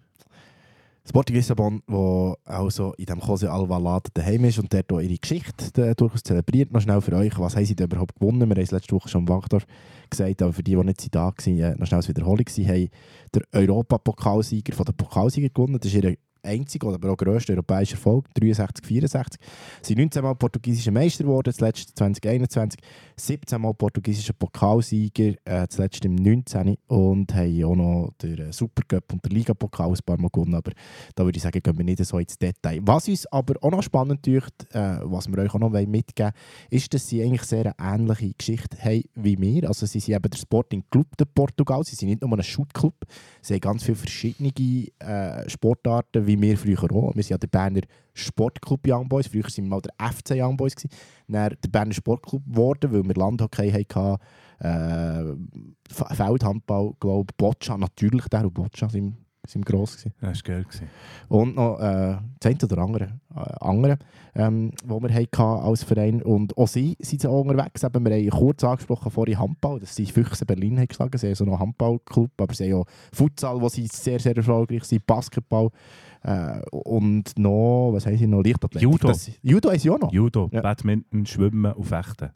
Sporting 1.09 1.37
Lissabon, 1.37 1.81
wo 1.87 2.35
also 2.43 2.93
in 2.97 3.05
dem 3.05 3.19
Jose 3.19 3.51
Alvalade 3.51 4.11
daheim 4.13 4.43
ist 4.45 4.59
und 4.59 4.71
dort 4.71 4.91
auch 4.93 4.99
ihre 4.99 5.17
Geschichte 5.17 5.81
äh, 5.81 5.95
durchaus 5.95 6.21
zelebriert. 6.21 6.71
Noch 6.71 6.81
schnell 6.81 7.01
für 7.01 7.13
euch, 7.13 7.39
was 7.39 7.55
haben 7.55 7.65
sie 7.65 7.75
denn 7.75 7.87
überhaupt 7.87 8.19
gewonnen? 8.19 8.41
Wir 8.41 8.55
haben 8.55 8.61
es 8.61 8.69
letzte 8.69 8.95
Woche 8.95 9.09
schon 9.09 9.21
im 9.21 9.29
Wankdorf 9.29 9.65
gesagt, 10.07 10.41
aber 10.43 10.53
für 10.53 10.61
die, 10.61 10.75
die 10.75 10.83
nicht 10.83 11.15
da 11.15 11.33
waren, 11.35 11.59
äh, 11.59 11.75
noch 11.75 11.87
schnell 11.87 11.97
als 11.97 12.09
Wiederholung, 12.09 12.45
sie 12.47 12.67
haben 12.67 12.89
den 13.33 13.43
Europapokalsieger 13.53 14.75
von 14.75 14.85
den 14.85 14.95
Pokalsieger 14.95 15.49
gewonnen. 15.49 15.79
Das 15.79 15.91
ist 15.91 16.03
ihr 16.03 16.15
einziger 16.43 16.87
oder 16.87 16.95
aber 16.95 17.11
auch 17.11 17.17
grösster 17.17 17.53
europäischer 17.53 17.95
Erfolg, 17.95 18.25
63, 18.35 18.85
64. 18.85 19.41
Sie 19.81 19.87
sind 19.93 19.99
19 19.99 20.23
Mal 20.23 20.35
portugiesische 20.35 20.91
Meister 20.91 21.23
geworden, 21.23 21.53
zuletzt 21.53 21.97
2021, 21.97 22.79
17 23.15 23.61
Mal 23.61 23.73
portugiesischer 23.73 24.33
Pokalsieger, 24.33 25.33
äh, 25.45 25.67
zuletzt 25.67 26.03
im 26.05 26.15
19. 26.15 26.77
und 26.87 27.33
haben 27.33 27.63
auch 27.63 27.75
noch 27.75 28.13
den 28.21 28.37
äh, 28.37 28.53
Supercup 28.53 29.13
und 29.13 29.25
den 29.25 29.31
Ligapokal 29.31 29.89
ein 29.89 29.97
paar 30.05 30.19
Mal 30.19 30.29
gewonnen, 30.29 30.55
aber 30.55 30.71
da 31.15 31.25
würde 31.25 31.37
ich 31.37 31.43
sagen, 31.43 31.61
gehen 31.61 31.77
wir 31.77 31.85
nicht 31.85 32.03
so 32.05 32.17
ins 32.17 32.37
Detail. 32.37 32.79
Was 32.83 33.07
uns 33.07 33.25
aber 33.27 33.55
auch 33.61 33.71
noch 33.71 33.83
spannend 33.83 34.25
dünkt, 34.25 34.67
äh, 34.73 34.99
was 35.03 35.27
wir 35.27 35.37
euch 35.39 35.53
auch 35.53 35.59
noch 35.59 35.69
mitgeben 35.69 36.03
wollen, 36.17 36.33
ist, 36.69 36.93
dass 36.93 37.07
sie 37.07 37.23
eigentlich 37.23 37.43
sehr 37.43 37.73
eine 37.77 37.99
ähnliche 37.99 38.33
Geschichte 38.33 38.77
haben 38.83 39.03
wie 39.15 39.39
wir. 39.39 39.67
Also 39.67 39.85
sie 39.85 39.99
sind 39.99 40.15
eben 40.15 40.29
der 40.29 40.37
Sporting 40.37 40.83
Club 40.89 41.17
de 41.17 41.27
Portugal, 41.33 41.83
sie 41.83 41.95
sind 41.95 42.09
nicht 42.09 42.21
nur 42.21 42.31
ein 42.31 42.43
Shootclub, 42.43 42.95
sie 43.41 43.55
haben 43.55 43.61
ganz 43.61 43.83
viele 43.83 43.95
verschiedene 43.95 44.51
äh, 44.99 45.49
Sportarten, 45.49 46.25
wie 46.29 46.41
wir 46.41 46.57
früher 46.57 46.83
auch. 46.83 47.15
Wir 47.15 47.23
sind 47.23 47.31
ja 47.31 47.37
der 47.37 47.47
Berner 47.47 47.81
Sportclub 48.13 48.87
Young 48.87 49.09
Boys, 49.09 49.27
früher 49.27 49.43
waren 49.43 49.55
wir 49.55 49.63
mal 49.63 49.81
der 49.81 50.11
FC 50.11 50.31
Young 50.35 50.55
Boys, 50.55 50.75
gewesen. 50.75 50.95
dann 51.27 51.55
der 51.61 51.69
Berner 51.69 51.93
Sportclub 51.93 52.45
geworden, 52.45 52.91
weil 52.91 53.03
wir 53.03 53.15
Landhockey 53.15 53.71
hatten, 53.71 54.17
äh, 54.59 55.33
Feldhandball, 55.89 56.93
glaube 56.99 57.31
ich, 57.31 57.37
Boccia, 57.37 57.77
natürlich 57.77 58.25
der 58.27 58.43
und 58.43 58.53
Boccia 58.53 58.89
sind, 58.89 59.17
sind 59.47 59.65
gross 59.65 59.97
gewesen. 59.97 60.13
Das 60.21 60.37
war 60.37 60.43
geil. 60.43 60.63
Gewesen. 60.63 60.89
Und 61.29 61.55
noch 61.55 61.79
äh, 61.79 62.17
das 62.39 62.51
eine 62.51 62.63
oder 62.63 62.77
andere, 62.77 63.19
äh, 63.35 63.55
andere 63.61 63.97
ähm, 64.35 64.71
wo 64.85 65.01
wir 65.01 65.13
hatten 65.13 65.41
als 65.41 65.83
Verein. 65.83 66.21
Und 66.21 66.57
auch 66.57 66.67
sie 66.67 66.95
sind 66.99 67.25
auch 67.25 67.41
unterwegs. 67.41 67.83
Eben, 67.83 68.05
wir 68.05 68.15
haben 68.15 68.29
kurz 68.29 68.63
angesprochen 68.63 69.11
vorhin 69.11 69.39
Handball, 69.39 69.79
dass 69.79 69.95
sie 69.95 70.05
Füchse 70.05 70.45
Berlin 70.45 70.77
haben 70.77 70.87
geschlagen. 70.87 71.17
Sie 71.17 71.27
haben 71.27 71.35
so 71.35 71.43
einen 71.45 71.59
Handballclub, 71.59 72.31
aber 72.37 72.53
sie 72.53 72.71
haben 72.71 72.81
auch 72.81 72.85
Futsal, 73.13 73.59
wo 73.61 73.69
sie 73.69 73.87
sehr, 73.87 74.19
sehr 74.19 74.35
erfolgreich 74.35 74.83
sind, 74.85 75.05
Basketball 75.05 75.69
äh, 76.23 76.59
und 76.71 77.37
noch, 77.37 77.91
was 77.93 78.05
haben 78.05 78.17
sie 78.17 78.27
noch, 78.27 78.43
Leichtathletik. 78.43 78.81
Judo. 78.89 79.07
Das, 79.07 79.31
Judo 79.41 79.71
sie 79.77 79.89
auch 79.89 79.99
noch. 79.99 80.11
Judo, 80.11 80.49
Ja. 80.51 80.61
Badminton, 80.61 81.25
Schwimmen 81.25 81.71
und 81.73 81.83
Fechten. 81.85 82.29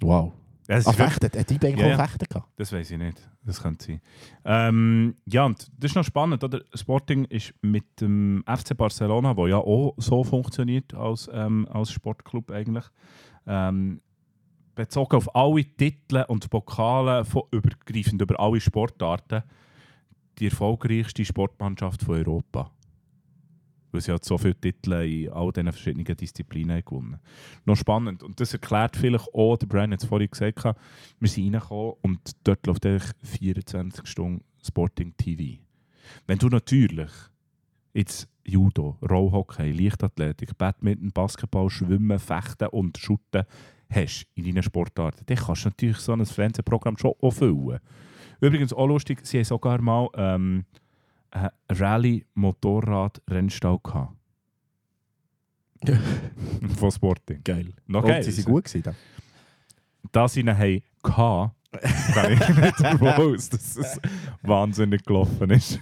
Wow. 0.00 0.32
Ja, 0.68 0.76
das, 0.76 0.86
Ah, 0.86 0.90
ist 0.90 0.96
Fechten, 0.96 1.38
hat 1.38 1.48
die 1.50 1.54
eigentlich 1.54 1.76
Ja, 1.78 1.86
auch 1.86 1.98
ja. 1.98 2.06
Fechten 2.06 2.26
gehabt? 2.28 2.48
das 2.56 2.72
weiß 2.72 2.90
ich 2.90 2.98
nicht. 2.98 3.30
Das 3.44 3.62
könnte 3.62 3.84
sein. 3.86 4.00
Ähm, 4.44 5.14
ja, 5.24 5.46
und 5.46 5.66
das 5.78 5.92
ist 5.92 5.94
noch 5.94 6.04
spannend. 6.04 6.44
Oder? 6.44 6.60
Sporting 6.74 7.24
ist 7.26 7.54
mit 7.62 7.84
dem 8.00 8.44
FC 8.46 8.76
Barcelona, 8.76 9.34
wo 9.36 9.46
ja 9.46 9.56
auch 9.56 9.94
so 9.96 10.22
funktioniert 10.24 10.92
als, 10.92 11.30
ähm, 11.32 11.66
als 11.70 11.90
Sportclub 11.90 12.50
eigentlich, 12.50 12.84
ähm, 13.46 14.02
bezogen 14.74 15.16
auf 15.16 15.34
alle 15.34 15.64
Titel 15.64 16.24
und 16.28 16.50
Pokale 16.50 17.24
von 17.24 17.42
übergreifend 17.50 18.20
über 18.20 18.38
alle 18.38 18.60
Sportarten, 18.60 19.42
die 20.38 20.46
erfolgreichste 20.46 21.24
Sportmannschaft 21.24 22.02
von 22.02 22.16
Europa. 22.16 22.70
Weil 23.90 24.00
sie 24.00 24.10
halt 24.10 24.24
so 24.24 24.36
viele 24.36 24.54
Titel 24.54 24.92
in 24.92 25.30
all 25.30 25.50
diesen 25.50 25.72
verschiedenen 25.72 26.16
Disziplinen 26.16 26.82
gewonnen 26.84 27.18
Noch 27.64 27.76
spannend. 27.76 28.22
Und 28.22 28.38
das 28.38 28.52
erklärt 28.52 28.96
vielleicht 28.96 29.32
auch, 29.32 29.56
der 29.56 29.66
Brian 29.66 29.92
hat 29.92 30.02
es 30.02 30.08
vorhin 30.08 30.30
gesagt, 30.30 30.64
wir 30.64 31.28
sind 31.28 31.54
reingekommen 31.54 31.94
und 32.02 32.20
dort 32.44 32.66
läuft 32.66 32.84
eigentlich 32.86 33.10
24 33.22 34.06
Stunden 34.06 34.44
Sporting 34.62 35.14
TV. 35.16 35.60
Wenn 36.26 36.38
du 36.38 36.48
natürlich 36.48 37.10
jetzt 37.94 38.28
Judo, 38.44 38.96
Rollhockey, 39.02 39.72
Leichtathletik, 39.72 40.56
Badminton, 40.56 41.12
Basketball, 41.12 41.68
Schwimmen, 41.68 42.18
Fechten 42.18 42.68
und 42.68 42.96
Shooten 42.96 43.44
hast 43.90 44.26
in 44.34 44.44
deinen 44.44 44.62
Sportarten, 44.62 45.24
dann 45.26 45.36
kannst 45.36 45.64
du 45.64 45.68
natürlich 45.68 45.98
so 45.98 46.12
ein 46.12 46.24
Fernsehprogramm 46.24 46.96
schon 46.96 47.14
auch 47.20 47.30
füllen. 47.30 47.80
Übrigens 48.40 48.72
auch 48.72 48.86
lustig, 48.86 49.26
sie 49.26 49.38
haben 49.38 49.44
sogar 49.44 49.80
mal 49.80 50.08
ähm, 50.14 50.64
einen 51.30 51.50
Rallye-Motorrad-Rennstall 51.68 53.78
gehabt. 53.82 54.14
Von 56.78 56.90
Sporting. 56.90 57.42
Geil. 57.44 57.72
Noch 57.86 58.02
Und 58.02 58.08
geil. 58.08 58.22
sie 58.22 58.32
sind 58.32 58.46
gut 58.46 58.64
gewesen. 58.64 58.94
Da 60.12 60.28
sie 60.28 60.40
ihn 60.40 60.56
haben 60.56 60.82
gehabt, 61.02 61.54
kann 62.14 62.32
ich 62.32 62.48
nicht 62.48 62.82
aus, 63.02 63.50
dass 63.50 63.76
es 63.76 64.00
wahnsinnig 64.42 65.04
gelaufen 65.04 65.50
ist. 65.50 65.78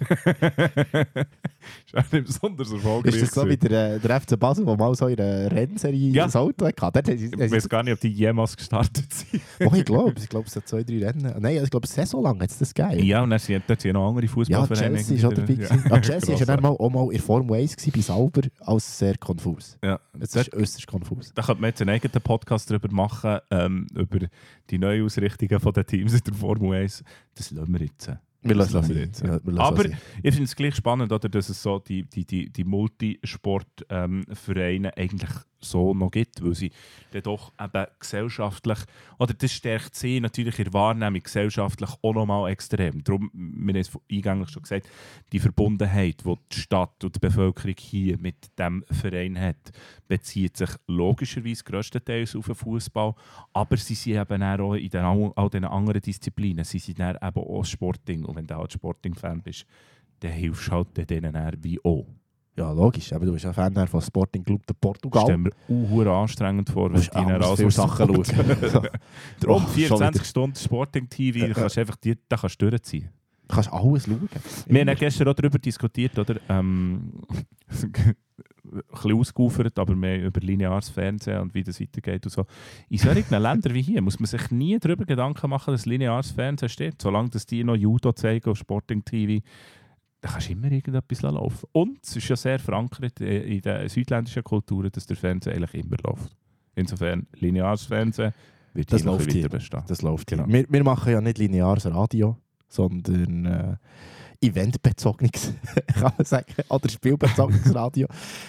Ist 1.87 1.95
auch 1.95 2.13
nicht 2.13 2.27
besonders 2.27 2.73
erfolgreich. 2.73 3.15
Ist 3.15 3.23
das 3.23 3.35
so 3.35 3.49
wie 3.49 3.57
der, 3.57 3.95
äh, 3.95 4.01
der 4.01 4.21
FC 4.21 4.39
Basel, 4.39 4.65
der 4.65 4.77
mal 4.77 4.95
so 4.95 5.07
in 5.07 5.19
einer 5.21 5.51
Rennserie 5.51 6.11
Ja. 6.13 6.25
ein 6.27 6.35
Auto 6.35 6.67
hatte? 6.67 6.81
Dort 6.81 7.09
ich 7.09 7.33
weiß 7.53 7.69
gar 7.69 7.83
nicht, 7.83 7.95
ob 7.95 8.01
die 8.01 8.09
jemals 8.09 8.57
gestartet 8.57 9.13
sind. 9.13 9.43
Oh, 9.61 9.71
ich 9.75 9.85
glaube, 9.85 10.15
ich 10.19 10.29
glaube, 10.29 10.47
es 10.47 10.57
hat 10.57 10.69
zwei, 10.69 10.83
drei 10.83 11.07
Rennen. 11.07 11.35
Nein, 11.39 11.61
ich 11.63 11.71
glaube, 11.71 11.87
Saison 11.87 12.23
lang 12.23 12.41
hat 12.41 12.51
es 12.51 12.59
das 12.59 12.75
gegeben. 12.75 13.03
Ja, 13.05 13.23
und 13.23 13.31
dann 13.31 13.39
sind 13.39 13.65
dort 13.67 13.81
sind 13.81 13.93
noch 13.95 14.09
andere 14.09 14.27
Ja, 14.27 14.33
Fußballvereine. 14.33 14.97
Chelsea 14.97 15.29
auch 15.29 15.33
dabei. 15.33 15.53
Ja. 15.55 15.69
Ah, 15.91 16.01
Chelsea 16.01 16.33
war 16.35 16.39
ja 16.41 16.47
dann 16.47 16.63
mal, 16.63 16.69
auch 16.71 16.91
mal 16.91 17.05
in 17.07 17.11
der 17.13 17.21
Formel 17.21 17.57
1 17.61 17.77
gewesen, 17.77 17.93
bei 17.95 18.01
Sauber, 18.03 18.41
als 18.61 18.99
sehr 18.99 19.17
konfus. 19.19 19.79
Ja. 19.83 20.01
Es 20.19 20.35
ist 20.35 20.55
äußerst 20.55 20.87
konfus. 20.87 21.33
Da 21.35 21.43
könnte 21.43 21.61
man 21.61 21.69
jetzt 21.71 21.81
einen 21.81 21.91
eigenen 21.91 22.23
Podcast 22.23 22.71
darüber 22.71 22.91
machen, 22.93 23.39
ähm, 23.51 23.87
über 23.95 24.27
die 24.71 24.79
Neuausrichtungen 24.79 25.61
den 25.61 25.87
Teams 25.87 26.13
in 26.15 26.21
der 26.27 26.35
Formel 26.35 26.75
1. 26.83 27.03
Das 27.35 27.51
lassen 27.51 27.73
wir 27.73 27.81
jetzt. 27.87 28.11
Wir 28.49 28.57
lassen 28.57 28.79
es 28.79 28.89
jetzt. 28.89 29.23
Ja, 29.23 29.39
Aber 29.59 29.85
ich 29.85 30.35
finde 30.35 30.45
es 30.45 30.57
gleich 30.57 30.77
spannend, 30.77 31.13
oder, 31.13 31.29
dass 31.29 31.49
es 31.49 31.63
so 31.63 31.79
die, 31.79 32.03
die, 32.05 32.25
die, 32.25 32.51
die 32.51 32.65
Multisportvereine 32.65 34.97
eigentlich 34.97 35.31
so 35.61 35.95
noch 35.95 36.11
gibt, 36.11 36.43
weil 36.43 36.55
sie 36.55 36.71
dann 37.11 37.23
doch 37.23 37.53
eben 37.61 37.87
gesellschaftlich, 37.99 38.79
oder 39.19 39.35
das 39.35 39.53
stärkt 39.53 39.95
sie 39.95 40.21
natürlich 40.21 40.59
in 40.59 40.65
der 40.65 40.75
Wahrnehmung 40.75 41.23
gesellschaftlich 41.23 41.91
auch 42.03 42.15
nochmal 42.15 42.51
extrem. 42.51 43.03
Darum, 43.03 43.31
wir 43.33 43.75
haben 43.75 43.81
es 43.81 43.91
eingangs 44.11 44.53
schon 44.53 44.63
gesagt, 44.63 44.89
die 45.33 45.41
Verbundenheit, 45.41 46.25
die 46.25 46.35
die 46.53 46.59
Stadt 46.59 47.03
und 47.05 47.15
die 47.15 47.21
Bevölkerung 47.21 47.75
hier 47.79 48.19
mit 48.19 48.59
dem 48.59 48.85
Verein 48.91 49.41
hat, 49.41 49.73
bezieht 50.09 50.57
sich 50.57 50.71
logischerweise 50.87 51.65
grösstenteils 51.65 52.37
auf 52.37 52.47
den 52.47 52.55
Fußball, 52.55 53.15
aber 53.53 53.77
sie 53.77 53.95
sind 53.95 54.21
eben 54.21 54.43
auch 54.43 54.75
in 54.75 54.89
den, 54.89 55.05
all 55.05 55.33
all 55.35 55.51
diesen 55.51 55.65
anderen 55.65 56.01
Disziplinen, 56.01 56.65
sie 56.65 56.79
sind 56.79 57.01
dann 57.01 57.17
eben 57.17 57.41
auch 57.41 57.65
Sporting 57.65 58.25
und 58.25 58.36
wenn 58.37 58.47
du 58.47 58.55
halt 58.57 58.73
Sporting-Fan 58.73 59.43
bist, 59.43 59.67
dann 60.21 60.33
hilfst 60.33 60.69
du 60.69 60.73
halt 60.73 61.11
denen 61.11 61.33
dann 61.33 61.53
wie 61.63 61.79
auch. 61.85 62.07
Ja, 62.59 62.73
logisch. 62.73 63.13
Aber 63.13 63.27
du 63.27 63.33
bist 63.33 63.45
ein 63.45 63.53
Fan 63.53 63.87
von 63.87 64.01
Sporting 64.01 64.43
Club 64.43 64.67
de 64.67 64.75
Portugal. 64.81 65.23
stellen 65.25 65.45
wir 65.45 65.53
unhuhr 65.69 66.07
anstrengend 66.07 66.71
vor, 66.71 66.91
wenn 66.91 67.03
du 67.03 67.13
alles 67.13 67.57
viele 67.59 67.67
aus- 67.69 67.75
Sachen 67.75 68.25
schauen. 68.25 68.25
So. 68.71 68.83
Darum 69.41 69.63
Oh, 69.63 69.67
schon 69.67 69.69
24 69.75 70.15
wieder. 70.15 70.25
Stunden 70.25 70.57
Sporting-TV, 70.57 71.49
da 71.49 71.53
kannst 71.53 71.77
einfach 71.79 71.97
die, 71.97 72.17
da 72.29 72.37
kannst 72.39 72.63
du 72.63 72.71
durchziehen. 72.71 73.11
Du 73.49 73.55
kannst 73.55 73.71
alles 73.73 74.05
schauen. 74.07 74.29
Wir 74.69 74.81
haben 74.87 74.97
gestern 74.99 75.29
auch 75.29 75.35
darüber 75.35 75.59
diskutiert, 75.59 76.19
oder? 76.19 76.37
Ähm, 76.49 77.13
bisschen 78.63 79.15
ausgeufert, 79.15 79.79
aber 79.79 79.95
mehr 79.95 80.23
über 80.23 80.41
lineares 80.41 80.89
Fernsehen 80.89 81.41
und 81.41 81.55
wie 81.55 81.63
das 81.63 81.81
weitergeht 81.81 82.25
und 82.27 82.31
so. 82.31 82.45
In 82.89 82.99
solchen 82.99 83.31
Ländern 83.43 83.75
wie 83.75 83.83
hier 83.83 84.03
muss 84.03 84.19
man 84.19 84.27
sich 84.27 84.51
nie 84.51 84.79
darüber 84.79 85.05
Gedanken 85.05 85.51
machen, 85.51 85.73
dass 85.73 85.87
lineares 85.87 86.31
Fernsehen 86.31 86.69
steht. 86.69 87.01
Solange 87.01 87.31
dass 87.31 87.47
die 87.47 87.65
noch 87.65 87.77
Judo 87.77 88.13
zeigen 88.13 88.51
auf 88.51 88.59
Sporting 88.59 89.05
TV, 89.05 89.45
da 90.21 90.29
kannst 90.29 90.49
du 90.49 90.53
immer 90.53 90.71
irgendetwas 90.71 91.23
laufen. 91.23 91.69
Und 91.73 91.99
es 92.03 92.17
ist 92.17 92.29
ja 92.29 92.37
sehr 92.37 92.59
verankert 92.59 93.21
äh, 93.21 93.43
in 93.43 93.61
den 93.61 93.89
südländischen 93.89 94.43
Kulturen, 94.43 94.91
dass 94.91 95.07
der 95.07 95.17
Fernseher 95.17 95.55
eigentlich 95.55 95.75
immer 95.75 95.97
läuft. 96.05 96.37
Insofern, 96.75 97.27
lineares 97.39 97.85
Fernsehen 97.85 98.33
wird 98.75 98.93
Das 98.93 99.03
hier 99.03 99.11
läuft 99.11 99.35
weiter 99.35 99.49
bestehen. 99.49 99.83
Das 99.87 100.03
läuft 100.03 100.27
Genau. 100.27 100.45
genau. 100.45 100.55
wir, 100.55 100.67
wir 100.69 100.85
machen 100.85 101.13
ja 101.13 101.21
nicht 101.21 101.39
lineares 101.39 101.87
Radio, 101.87 102.37
sondern 102.69 103.47
äh, 103.47 103.77
eventbezogenes, 104.41 105.53
kann 105.95 106.13
man 106.17 106.27
sagen, 106.27 106.53
oder 106.69 106.89
spielbezogenes 106.89 107.75
Radio. 107.75 108.07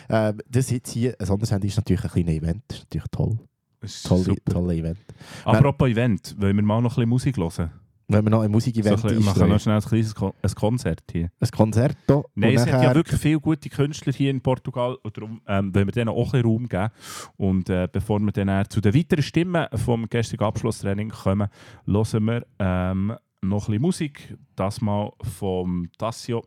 ähm, 0.10 0.40
das 0.50 0.70
jetzt 0.72 0.92
hier, 0.92 1.16
ein 1.20 1.26
Sondersendung 1.26 1.68
ist 1.68 1.78
natürlich 1.78 2.04
ein 2.04 2.10
kleines 2.12 2.34
Event, 2.36 2.64
das 2.68 2.78
ist 2.78 2.84
natürlich 2.86 3.10
toll. 3.12 3.40
Ist 3.82 4.06
Tolle, 4.08 4.36
tolle 4.46 4.76
Event. 4.76 4.98
Apropos 5.46 5.88
Event, 5.90 6.36
wollen 6.40 6.56
wir 6.56 6.64
mal 6.64 6.82
noch 6.82 6.92
ein 6.98 7.08
bisschen 7.08 7.10
Musik 7.10 7.38
hören? 7.38 7.72
Wenn 8.10 8.24
wir 8.24 8.30
noch 8.30 8.40
ein 8.40 8.46
So 8.48 8.52
Musikevent 8.54 8.96
ein 8.98 9.02
bisschen- 9.04 9.26
machen 9.26 9.42
wir 9.42 9.48
noch 9.48 9.60
schnell 9.60 9.76
ein 9.76 9.82
kleines 9.82 10.16
Kon 10.16 10.32
ein 10.42 10.52
Konzert 10.56 11.04
hier. 11.12 11.30
ein 11.42 11.50
Konzerto 11.52 12.26
Nein, 12.36 12.52
und 12.52 12.56
es 12.56 12.62
hat 12.62 12.68
ja 12.70 12.78
nachher- 12.78 12.96
wirklich 12.96 13.20
viele 13.20 13.40
gute 13.42 13.70
Künstler 13.70 14.14
hier 14.14 14.32
in 14.32 14.40
Portugal 14.40 14.96
und 15.04 15.18
darum 15.18 15.42
ähm, 15.46 15.76
wollen 15.76 15.88
wir 15.88 15.92
denen 15.92 16.10
auch 16.10 16.34
ein 16.34 16.42
bisschen 16.42 16.46
Raum 16.46 16.70
geben. 16.70 16.90
Und 17.36 17.70
äh, 17.70 17.90
bevor 17.92 18.20
wir 18.22 18.32
dann 18.32 18.48
äh, 18.48 18.64
zu 18.70 18.80
den 18.80 18.96
weiteren 18.96 19.22
Stimmen 19.24 19.68
vom 19.76 20.08
gestrigen 20.10 20.46
Abschlusstraining 20.46 21.10
kommen, 21.10 21.50
hören 21.86 22.26
wir 22.26 22.46
ähm, 22.60 23.14
noch 23.42 23.68
ein 23.68 23.72
bisschen 23.72 23.82
Musik. 23.82 24.38
Das 24.56 24.82
mal 24.82 25.12
vom 25.38 25.90
Tassio 25.98 26.44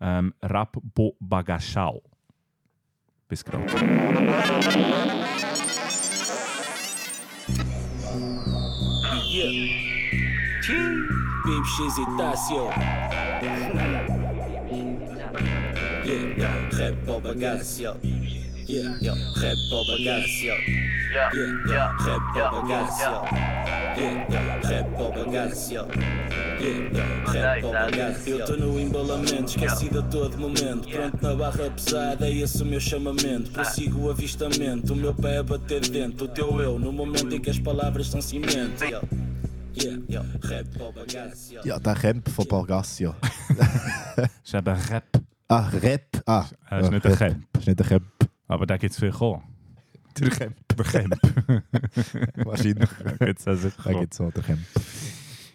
ähm, 0.00 0.34
Rap 0.42 0.76
Bo 0.94 1.16
Bagachal. 1.20 2.00
Bis 3.28 3.44
gerade. 3.44 3.66
Yeah. 9.32 9.82
Bib 11.44 11.64
Xisitácio. 11.64 12.70
Yeah, 16.04 16.36
yeah, 16.36 16.78
rap 16.78 16.94
bagacio. 17.06 17.96
Yeah, 18.02 18.94
yeah. 19.00 19.00
Yeah, 19.00 19.14
rap 19.42 19.58
bagacio. 19.70 20.54
Yeah, 21.12 21.30
yeah. 21.34 21.58
Yeah, 21.66 22.06
rap 22.06 22.52
bagacio. 22.52 23.51
Eu 28.26 28.44
tô 28.46 28.56
no 28.56 28.80
embalamento, 28.80 29.50
esquecido 29.50 30.00
a 30.00 30.02
todo 30.02 30.38
momento. 30.38 30.88
Pronto 30.88 31.22
na 31.22 31.34
barra 31.34 31.70
pesada, 31.70 32.26
é 32.26 32.32
esse 32.32 32.62
o 32.62 32.66
meu 32.66 32.80
chamamento. 32.80 33.50
Prossigo 33.50 34.06
o 34.06 34.10
avistamento, 34.10 34.92
o 34.92 34.96
meu 34.96 35.14
pé 35.14 35.38
a 35.38 35.42
bater 35.42 35.80
dentro. 35.88 36.26
O 36.26 36.28
teu 36.28 36.60
eu, 36.60 36.78
no 36.78 36.92
momento 36.92 37.34
em 37.34 37.40
que 37.40 37.50
as 37.50 37.58
palavras 37.58 38.08
são 38.08 38.20
cimento. 38.20 38.82
Yeah, 39.74 40.18
der 41.78 41.98
Camp 41.98 42.28
von 42.28 42.44
Balgassio. 42.44 43.14
Das 44.16 44.28
ist 44.44 44.54
eben 44.54 44.74
Rap. 44.74 45.04
Ah, 45.48 45.68
Rap. 45.82 46.22
Ah, 46.26 46.46
Das 46.70 46.84
ist 46.84 46.90
nicht 46.90 47.04
der 47.04 47.16
Camp. 47.16 47.46
Das 47.52 47.62
ist 47.62 47.68
nicht 47.68 47.80
der 47.80 47.86
Camp. 47.86 48.04
Aber 48.48 48.66
da 48.66 48.76
gibt 48.76 48.94
es 48.94 49.20
auch. 49.20 49.42
Der 50.18 50.30
Camp. 50.30 50.56
Der 50.76 50.84
Camp. 50.84 51.14
Wahrscheinlich. 52.44 52.88
Da 53.18 53.50
also 53.50 53.68
gibt 53.98 54.12
es 54.14 54.20
auch 54.20 54.32
den 54.32 54.42
Camp. 54.42 54.60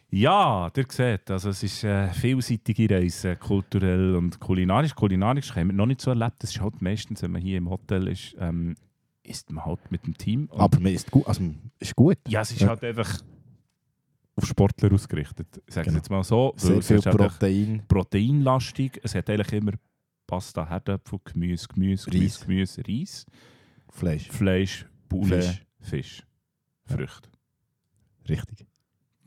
Ja, 0.09 0.71
ihr 0.75 0.85
seht, 0.89 1.29
also 1.29 1.49
es 1.49 1.63
ist 1.63 1.83
eine 1.83 2.13
vielseitige 2.13 2.89
Reise, 2.89 3.35
kulturell 3.35 4.15
und 4.15 4.39
kulinarisch. 4.39 4.95
Kulinarisch 4.95 5.53
haben 5.55 5.67
wir 5.67 5.73
noch 5.75 5.85
nicht 5.85 5.99
so 6.01 6.11
erlebt. 6.11 6.35
Das 6.39 6.51
ist 6.51 6.61
halt 6.61 6.81
meistens, 6.81 7.21
wenn 7.23 7.31
man 7.31 7.41
hier 7.41 7.57
im 7.57 7.69
Hotel 7.69 8.07
ist, 8.07 8.35
ähm, 8.39 8.75
isst 9.23 9.51
man 9.51 9.65
halt 9.65 9.91
mit 9.91 10.05
dem 10.07 10.17
Team. 10.17 10.45
Und 10.45 10.61
Aber 10.61 10.79
man 10.79 10.93
ist 10.93 11.11
gut. 11.11 11.27
Also, 11.27 11.41
ist 11.79 11.95
gut. 11.95 12.17
ja, 12.29 12.41
es 12.41 12.51
ist 12.51 12.61
Ja. 12.61 12.69
halt 12.69 12.83
einfach 12.85 13.19
auf 14.37 14.45
Sportler 14.45 14.93
ausgerichtet. 14.93 15.47
Ich 15.67 15.73
sage 15.73 15.87
Genau. 15.87 15.97
jetzt 15.97 16.09
mal 16.09 16.23
so. 16.23 16.53
Sehr 16.55 16.81
viel 16.81 17.01
Protein. 17.01 17.83
proteinlastig. 17.87 19.01
Es 19.03 19.13
hat 19.13 19.29
eigentlich 19.29 19.51
immer 19.53 19.73
Pasta, 20.25 20.67
Herdöpfel, 20.69 21.19
Gemüse, 21.25 21.67
Gemüse, 21.67 22.09
Gemüse, 22.09 22.23
Reis. 22.23 22.39
Gemüse, 22.45 22.83
Reis, 22.87 23.25
Fleisch. 23.97 24.29
Fleisch, 24.29 24.85
Poulet, 25.09 25.43
Fisch. 25.43 25.65
Fisch. 25.81 26.23
Früchte. 26.85 27.29
Richtig. 28.29 28.65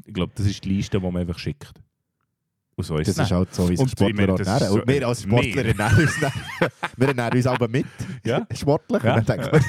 Ich 0.07 0.14
glaube, 0.14 0.33
das 0.35 0.47
ist 0.47 0.64
die 0.64 0.68
Liste, 0.71 0.99
die 0.99 1.05
man 1.05 1.16
einfach 1.16 1.39
schickt. 1.39 1.73
Und 2.77 2.85
so 2.85 2.97
ist 2.97 3.09
Das 3.09 3.18
es 3.18 3.25
ist 3.27 3.31
halt 3.33 3.55
so, 3.55 3.68
wie 3.68 3.77
sich 3.77 3.91
Sportler 3.91 4.27
das 4.29 4.41
ernähren. 4.47 4.62
ist 4.62 4.68
so- 4.73 4.81
Und 4.81 4.89
wir 4.89 5.09
als 5.09 5.23
Sportler 5.23 5.55
wir. 5.55 5.66
ernähren 5.66 5.99
uns, 5.99 6.21
wir 6.97 7.09
ernähren 7.09 7.33
uns 7.37 7.47
aber 7.47 7.68
mit. 7.68 7.87
Ja. 8.25 8.47
Sportlich. 8.55 9.03
Ja. 9.03 9.16
Und 9.16 9.29
dann 9.29 9.39
denken 9.41 9.61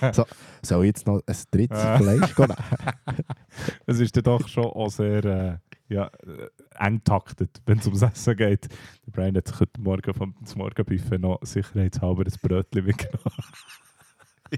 wir, 0.00 0.12
so, 0.14 0.24
soll 0.62 0.84
ich 0.84 0.88
jetzt 0.88 1.06
noch 1.06 1.20
ein 1.26 1.36
drittes. 1.50 1.80
Fleisch 1.80 2.34
gehen? 2.34 2.54
Es 3.86 3.98
ist 4.00 4.16
dann 4.16 4.24
doch 4.24 4.46
schon 4.48 4.64
auch 4.64 4.90
sehr 4.90 5.24
äh, 5.24 5.58
ja, 5.92 6.06
äh, 6.26 6.48
eng 6.78 7.02
taktet, 7.04 7.60
wenn 7.66 7.78
es 7.78 7.86
ums 7.86 8.02
Essen 8.02 8.36
geht. 8.36 8.68
Der 9.06 9.12
Brian 9.12 9.36
hat 9.36 9.48
sich 9.48 9.60
heute 9.60 9.80
Morgen 9.80 10.12
vom 10.14 10.34
Morgenbuffet 10.56 11.18
noch 11.18 11.38
sicherheitshalber 11.42 12.24
ein 12.24 12.32
Brötchen 12.42 12.84
mitgenommen. 12.84 13.20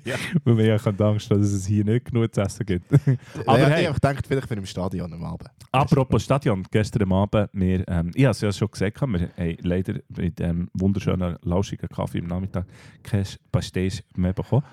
Weil 0.45 0.57
wir 0.59 0.67
ja 0.67 0.75
Angst 0.77 1.31
haben, 1.31 1.41
dass 1.41 1.53
es 1.53 1.67
hier 1.67 1.85
nicht 1.85 2.07
genug 2.07 2.35
zu 2.35 2.41
essen 2.41 2.67
gibt. 2.67 2.93
Aber 3.47 3.59
ja, 3.59 3.69
hey. 3.69 3.91
ich 3.91 3.99
denke 3.99 4.23
vielleicht 4.27 4.49
für 4.49 4.55
im 4.55 4.67
Stadion 4.67 5.13
am 5.13 5.25
Abend. 5.25 5.51
Apropos 5.73 6.25
Stadion, 6.25 6.65
gestern 6.71 7.13
Abend, 7.13 7.49
wir, 7.53 7.89
ähm, 7.89 8.11
ich 8.15 8.25
habe 8.25 8.33
es 8.33 8.41
ja 8.41 8.53
schon 8.53 8.71
gesagt, 8.71 9.01
wir 9.01 9.21
haben 9.21 9.57
leider 9.63 9.95
mit 10.17 10.39
dem 10.39 10.69
wunderschönen, 10.75 11.37
lauschigen 11.43 11.89
Kaffee 11.89 12.21
am 12.21 12.27
Nachmittag 12.27 12.67
kein 13.03 13.27
Pastéis 13.53 14.03
mehr 14.15 14.33
bekommen. 14.33 14.65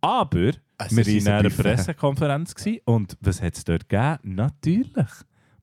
Aber 0.00 0.30
wir 0.40 0.54
waren 0.78 0.98
in 0.98 1.28
einer 1.28 1.42
Buffet. 1.44 1.62
Pressekonferenz 1.62 2.54
und 2.84 3.16
was 3.20 3.40
hat 3.40 3.56
es 3.56 3.64
dort 3.64 3.88
gegeben? 3.88 4.34
Natürlich 4.34 5.08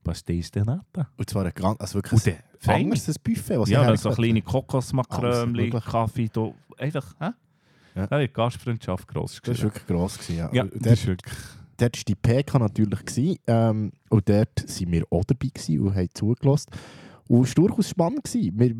Pastéis 0.03 0.49
de 0.51 0.63
Nata. 0.63 1.09
Und 1.17 1.29
zwar 1.29 1.45
ein 1.45 1.51
ganz, 1.53 1.79
also 1.79 1.95
wirklich 1.95 2.13
Und 2.13 2.27
ein 2.27 2.33
der 2.33 2.59
feine. 2.59 2.83
anderes 2.85 3.19
Buffet, 3.19 3.59
was 3.59 3.69
Ja, 3.69 3.95
so 3.97 4.11
kleine 4.11 4.41
Kokosmakrömchen. 4.41 5.81
Kaffee, 5.81 6.29
da, 6.31 6.51
einfach, 6.77 7.15
hä? 7.19 7.29
Ja. 8.09 8.19
Die 8.19 8.31
Gastfreundschaft 8.31 9.07
gross 9.07 9.39
Das 9.43 9.57
war 9.57 9.65
wirklich 9.65 9.87
gross. 9.87 10.17
Gewesen, 10.17 10.37
ja. 10.37 10.49
Ja, 10.53 10.63
Und 10.63 10.73
das 10.75 10.81
dort, 10.81 10.93
ist 10.99 11.07
wirklich... 11.07 11.35
dort 11.77 11.97
war 11.97 12.03
die 12.07 12.15
PK 12.15 12.59
natürlich. 12.59 13.05
Gewesen, 13.05 13.35
ähm, 13.47 13.91
und 14.09 14.29
dort 14.29 14.63
waren 14.79 14.91
wir 14.91 15.03
auch 15.09 15.23
dabei 15.25 15.47
gewesen 15.53 15.79
und 15.81 15.95
haben 15.95 16.09
zugelassen. 16.13 16.69
Und 17.27 17.43
es 17.47 17.55
war 17.57 17.65
durchaus 17.67 17.89
spannend. 17.89 18.23
Gewesen. 18.23 18.59
Wir, 18.59 18.75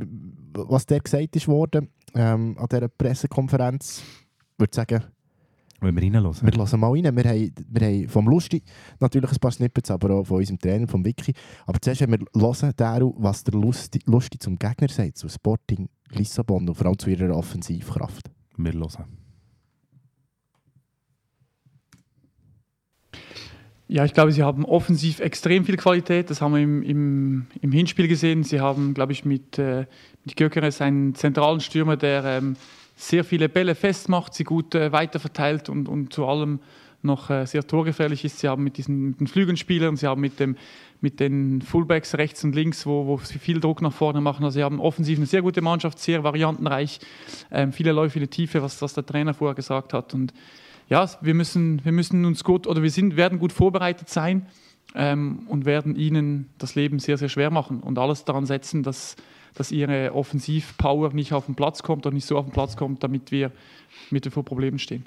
was 0.67 0.86
der 0.86 0.99
gesagt 0.99 1.36
ist 1.36 1.47
worden 1.47 1.89
ähm, 2.15 2.55
an 2.57 2.67
dieser 2.70 2.88
Pressekonferenz, 2.88 4.01
ich 4.53 4.59
würde 4.59 4.76
sagen, 4.76 5.03
Wenn 5.80 5.95
wir 5.95 6.01
reinhören. 6.03 6.36
wir 6.41 6.51
hören 6.51 6.80
mal 6.80 6.91
rein. 6.91 7.15
Wir 7.15 7.24
haben, 7.24 7.53
wir 7.70 7.88
haben 7.88 8.09
vom 8.09 8.28
Lusti 8.28 8.61
natürlich 8.99 9.32
ein 9.32 9.39
paar 9.39 9.51
Snippets, 9.51 9.91
aber 9.91 10.09
auch 10.15 10.26
von 10.26 10.38
unserem 10.38 10.59
Trainer, 10.59 10.88
vom 10.88 11.05
Vicky. 11.05 11.34
Aber 11.67 11.80
zuerst 11.80 12.01
haben 12.01 12.11
wir 12.11 12.20
hören, 12.41 12.74
Daru, 12.76 13.13
was 13.17 13.43
der 13.43 13.53
Lusti, 13.53 13.99
Lusti 14.05 14.39
zum 14.39 14.57
Gegner 14.57 14.89
sagt, 14.89 15.17
zu 15.17 15.30
Sporting 15.30 15.88
Lissabon 16.09 16.67
und 16.67 16.76
vor 16.76 16.88
allem 16.88 16.97
zu 16.97 17.09
ihrer 17.09 17.36
Offensivkraft. 17.36 18.32
Wir 18.62 18.74
hören. 18.74 19.05
Ja, 23.88 24.03
ich 24.03 24.14
glaube, 24.14 24.34
sie 24.34 24.43
haben 24.43 24.66
offensiv 24.66 25.22
extrem 25.22 25.64
viel 25.64 25.78
Qualität. 25.78 26.30
Das 26.30 26.41
haben 26.41 26.53
wir 26.53 26.62
im, 26.62 26.84
im, 26.84 27.47
im 27.62 27.72
Hinspiel 27.72 28.10
gesehen. 28.10 28.43
Sie 28.43 28.60
haben, 28.60 28.93
glaube 28.93 29.14
ich, 29.14 29.24
mit, 29.24 29.57
äh, 29.57 29.86
mit 30.26 30.36
Gökeres 30.36 30.82
einen 30.82 31.16
zentralen 31.16 31.62
Stürmer, 31.62 31.95
der 31.95 32.24
ähm, 32.26 32.57
sehr 32.97 33.24
viele 33.24 33.47
Bälle 33.47 33.76
festmacht, 33.76 34.34
sie 34.34 34.43
gut 34.43 34.76
äh, 34.76 34.91
weiterverteilt 34.91 35.70
und, 35.70 35.88
und 35.88 36.12
zu 36.12 36.28
allem 36.28 36.60
noch 37.01 37.30
äh, 37.30 37.45
sehr 37.45 37.66
torgefährlich 37.66 38.26
ist. 38.26 38.39
Sie 38.39 38.49
haben 38.49 38.64
mit 38.64 38.76
diesen 38.76 39.12
mit 39.12 39.22
den 39.22 39.28
Flügelspielern, 39.28 39.95
sie 39.95 40.05
haben 40.05 40.20
mit, 40.20 40.39
dem, 40.39 40.57
mit 41.02 41.20
den 41.20 41.62
Fullbacks 41.62 42.16
rechts 42.16 42.43
und 42.43 42.56
links, 42.56 42.86
wo, 42.86 43.08
wo 43.08 43.18
sie 43.18 43.39
viel 43.39 43.60
Druck 43.60 43.82
nach 43.82 43.93
vorne 43.93 44.22
machen. 44.22 44.43
Also 44.43 44.60
sie 44.60 44.64
haben 44.64 44.80
offensiv 44.80 45.18
eine 45.18 45.26
sehr 45.26 45.41
gute 45.41 45.62
Mannschaft, 45.62 46.00
sehr 46.00 46.24
variantenreich, 46.24 47.00
ähm, 47.52 47.72
viele 47.72 47.91
Läufe, 47.91 48.14
viele 48.14 48.28
Tiefe, 48.28 48.62
was, 48.62 48.82
was 48.82 48.93
der 48.93 49.06
Trainer 49.06 49.34
vorher 49.34 49.56
gesagt 49.56 49.93
hat. 49.93 50.14
Und 50.14 50.34
ja, 50.89 51.08
wir 51.22 51.34
müssen, 51.34 51.84
wir 51.86 51.91
müssen 51.91 52.26
uns 52.26 52.43
gut 52.43 52.68
oder 52.68 52.84
wir 52.84 52.91
sind, 52.91 53.16
werden 53.16 53.39
gut 53.39 53.54
vorbereitet 53.54 54.10
sein 54.10 54.47
ähm, 54.95 55.43
und 55.47 55.66
werden 55.66 55.95
ihnen 55.95 56.50
das 56.58 56.76
Leben 56.76 57.00
sehr, 57.00 57.18
sehr 57.18 57.30
schwer 57.30 57.52
machen 57.52 57.80
und 57.82 57.97
alles 57.97 58.26
daran 58.26 58.45
setzen, 58.45 58.84
dass, 58.84 59.16
dass 59.54 59.72
ihre 59.72 60.14
Offensivpower 60.14 61.14
nicht 61.14 61.32
auf 61.34 61.45
den 61.45 61.56
Platz 61.56 61.84
kommt 61.84 62.06
oder 62.06 62.14
nicht 62.14 62.26
so 62.26 62.38
auf 62.38 62.45
den 62.45 62.54
Platz 62.54 62.76
kommt, 62.76 63.04
damit 63.04 63.32
wir 63.32 63.52
mit 64.10 64.26
vor 64.34 64.43
Problemen 64.43 64.80
stehen. 64.80 65.06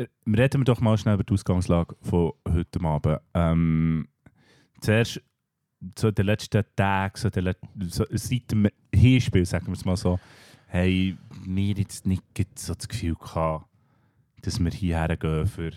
Äh, 0.00 0.08
Reden 0.26 0.60
wir 0.60 0.64
doch 0.64 0.80
mal 0.80 0.96
schnell 0.96 1.14
über 1.14 1.24
die 1.24 1.34
Ausgangslage 1.34 1.96
von 2.00 2.32
heute 2.48 2.80
Abend. 2.82 3.20
Ähm, 3.34 4.08
zuerst 4.80 5.20
so 5.98 6.10
den 6.10 6.26
letzten 6.26 6.64
Tagen, 6.76 7.16
so 7.16 7.28
den 7.30 7.44
Let 7.44 7.58
so, 7.88 8.04
seit 8.10 8.50
dem 8.50 8.68
Hinspiel, 8.94 9.44
sagen 9.44 9.66
wir 9.66 9.74
es 9.74 9.84
mal 9.84 9.96
so, 9.96 10.18
haben 10.68 11.18
wir 11.44 11.74
jetzt 11.74 12.06
nicht 12.06 12.22
so 12.58 12.74
das 12.74 12.88
Gefühl 12.88 13.14
gehabt, 13.14 13.66
dass 14.42 14.58
wir 14.58 14.70
hierher 14.70 15.16
gehen, 15.16 15.46
für 15.46 15.70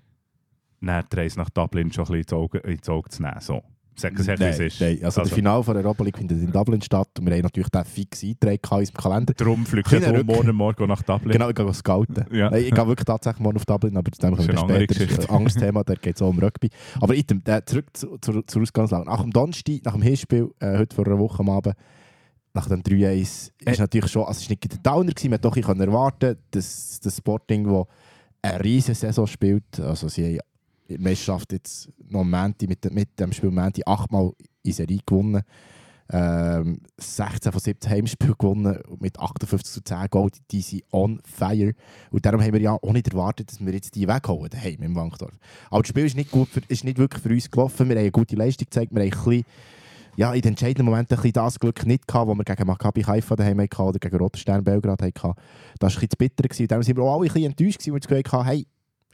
der 0.80 1.04
Reise 1.12 1.38
nach 1.38 1.50
Dublin 1.50 1.92
schon 1.92 2.04
ein 2.04 2.12
bisschen 2.12 2.22
ins 2.22 2.32
Auge, 2.32 2.58
ins 2.58 2.88
Auge 2.88 3.10
zu 3.10 3.22
nehmen. 3.22 3.40
So. 3.40 3.62
Sag 3.96 4.18
es 4.18 4.26
wie 4.26 4.32
es 4.32 4.58
ist. 4.58 4.80
nein. 4.80 4.98
Also, 5.02 5.20
das 5.20 5.30
Finale 5.30 5.62
von 5.62 5.74
der 5.74 5.84
Europa 5.84 6.04
League 6.04 6.16
findet 6.16 6.40
in 6.40 6.50
Dublin 6.52 6.80
statt 6.80 7.08
und 7.18 7.26
wir 7.26 7.34
haben 7.34 7.42
natürlich 7.42 7.68
den 7.68 7.84
fix 7.84 8.22
eingetragen 8.22 8.58
in 8.62 8.78
unserem 8.78 8.96
Kalender. 8.96 9.34
Darum 9.34 9.66
fliegt 9.66 9.92
er 9.92 10.24
morgen 10.24 10.54
Morgen 10.54 10.88
nach 10.88 11.02
Dublin. 11.02 11.32
Genau, 11.32 11.48
ich 11.48 11.54
gehe 11.54 11.74
scouten. 11.74 12.24
Ja. 12.32 12.50
Nein, 12.50 12.64
ich 12.64 12.74
gehe 12.74 12.86
wirklich 12.86 13.04
tatsächlich 13.04 13.40
morgen 13.42 13.56
auf 13.56 13.66
Dublin, 13.66 13.96
aber 13.96 14.10
Das 14.10 14.18
ist 14.46 14.60
später. 14.60 14.94
Das 14.94 15.18
ist 15.18 15.30
ein 15.30 15.36
anderes 15.36 15.54
Thema, 15.54 15.84
da 15.84 15.94
geht 15.94 16.16
es 16.16 16.22
auch 16.22 16.28
um 16.28 16.38
Rugby. 16.38 16.70
Aber 17.00 17.14
item, 17.14 17.42
äh, 17.46 17.62
zurück 17.64 17.86
zu, 17.92 18.18
zu, 18.18 18.42
zur 18.42 18.62
Ausgangslage. 18.62 19.04
Nach 19.06 19.20
dem 19.20 19.30
Donnerstag, 19.30 19.84
nach 19.84 19.92
dem 19.92 20.02
Hinspiel, 20.02 20.50
äh, 20.60 20.78
heute 20.78 20.94
vor 20.94 21.06
einer 21.06 21.18
Woche 21.18 21.40
am 21.40 21.50
Abend, 21.50 21.74
nach 22.52 22.68
dem 22.68 22.82
3-1, 22.82 23.20
ist 23.20 23.52
Äh. 23.64 23.76
natürlich 23.78 24.10
schon, 24.10 24.24
also 24.24 24.38
es 24.38 24.48
war 24.48 24.50
nicht 24.50 24.72
der 24.72 24.78
Downer, 24.78 25.12
gewesen, 25.12 25.30
man 25.30 25.40
bisschen 25.40 25.80
erwarten 25.80 26.36
dass 26.50 27.00
das 27.00 27.16
Sporting, 27.16 27.64
das 27.64 27.86
eine 28.42 28.64
riesige 28.64 28.94
Saison 28.94 29.26
spielt, 29.26 29.78
also 29.80 30.08
sie 30.08 30.24
haben 30.24 30.49
der 30.90 31.00
Meisterschaft 31.00 31.52
jetzt 31.52 31.88
noch 32.08 32.24
Montag, 32.24 32.68
mit, 32.68 32.92
mit 32.92 33.18
dem 33.18 33.32
Spiel 33.32 33.50
Menti 33.50 33.82
achtmal 33.86 34.32
in 34.62 34.72
Serie 34.72 35.00
gewonnen. 35.06 35.42
Ähm, 36.12 36.80
16 36.98 37.52
von 37.52 37.60
17 37.60 37.90
Heimspielen 37.90 38.34
gewonnen 38.36 38.80
mit 38.98 39.18
58 39.18 39.72
zu 39.72 39.80
10 39.84 40.08
Goal. 40.10 40.30
Die, 40.30 40.40
die 40.50 40.60
sind 40.60 40.82
on 40.92 41.20
fire. 41.24 41.72
Und 42.10 42.26
darum 42.26 42.42
haben 42.42 42.52
wir 42.52 42.60
ja 42.60 42.72
auch 42.72 42.92
nicht 42.92 43.08
erwartet, 43.08 43.52
dass 43.52 43.64
wir 43.64 43.72
jetzt 43.72 43.94
die 43.94 44.08
wegholen 44.08 44.50
daheim 44.50 44.82
im 44.82 44.96
Wankdorf. 44.96 45.38
Aber 45.70 45.82
das 45.82 45.88
Spiel 45.88 46.06
ist 46.06 46.16
nicht, 46.16 46.32
gut 46.32 46.48
für, 46.48 46.62
ist 46.66 46.82
nicht 46.82 46.98
wirklich 46.98 47.22
für 47.22 47.28
uns 47.28 47.48
gelaufen. 47.48 47.88
Wir 47.88 47.94
haben 47.94 48.00
eine 48.00 48.10
gute 48.10 48.34
Leistung 48.34 48.64
gezeigt. 48.64 48.92
Wir 48.92 49.02
haben 49.02 49.12
ein 49.12 49.24
bisschen, 49.24 49.44
ja, 50.16 50.34
in 50.34 50.40
den 50.40 50.50
entscheidenden 50.50 50.86
Momenten 50.86 51.16
ein 51.16 51.32
das 51.32 51.60
Glück 51.60 51.86
nicht 51.86 52.08
gehabt, 52.08 52.28
das 52.28 52.36
wir 52.36 52.44
gegen 52.44 52.66
Maccabi 52.66 53.02
Haifa 53.02 53.36
daheim 53.36 53.60
hatten 53.60 53.80
oder 53.82 53.98
gegen 54.00 54.16
Roter 54.16 54.38
Stern 54.38 54.64
Belgrad 54.64 55.00
hatten. 55.02 55.12
Das 55.78 55.94
war 55.94 56.02
ein 56.02 56.08
bisschen 56.08 56.08
bitter. 56.18 56.48
Gewesen. 56.48 56.66
Darum 56.66 56.82
sind 56.82 56.96
wir 56.96 57.04
auch 57.04 57.20
alle 57.20 57.28
ein 57.28 57.32
bisschen 57.32 57.50
enttäuscht, 57.50 57.78
gewesen, 57.78 57.94
wir 57.94 58.24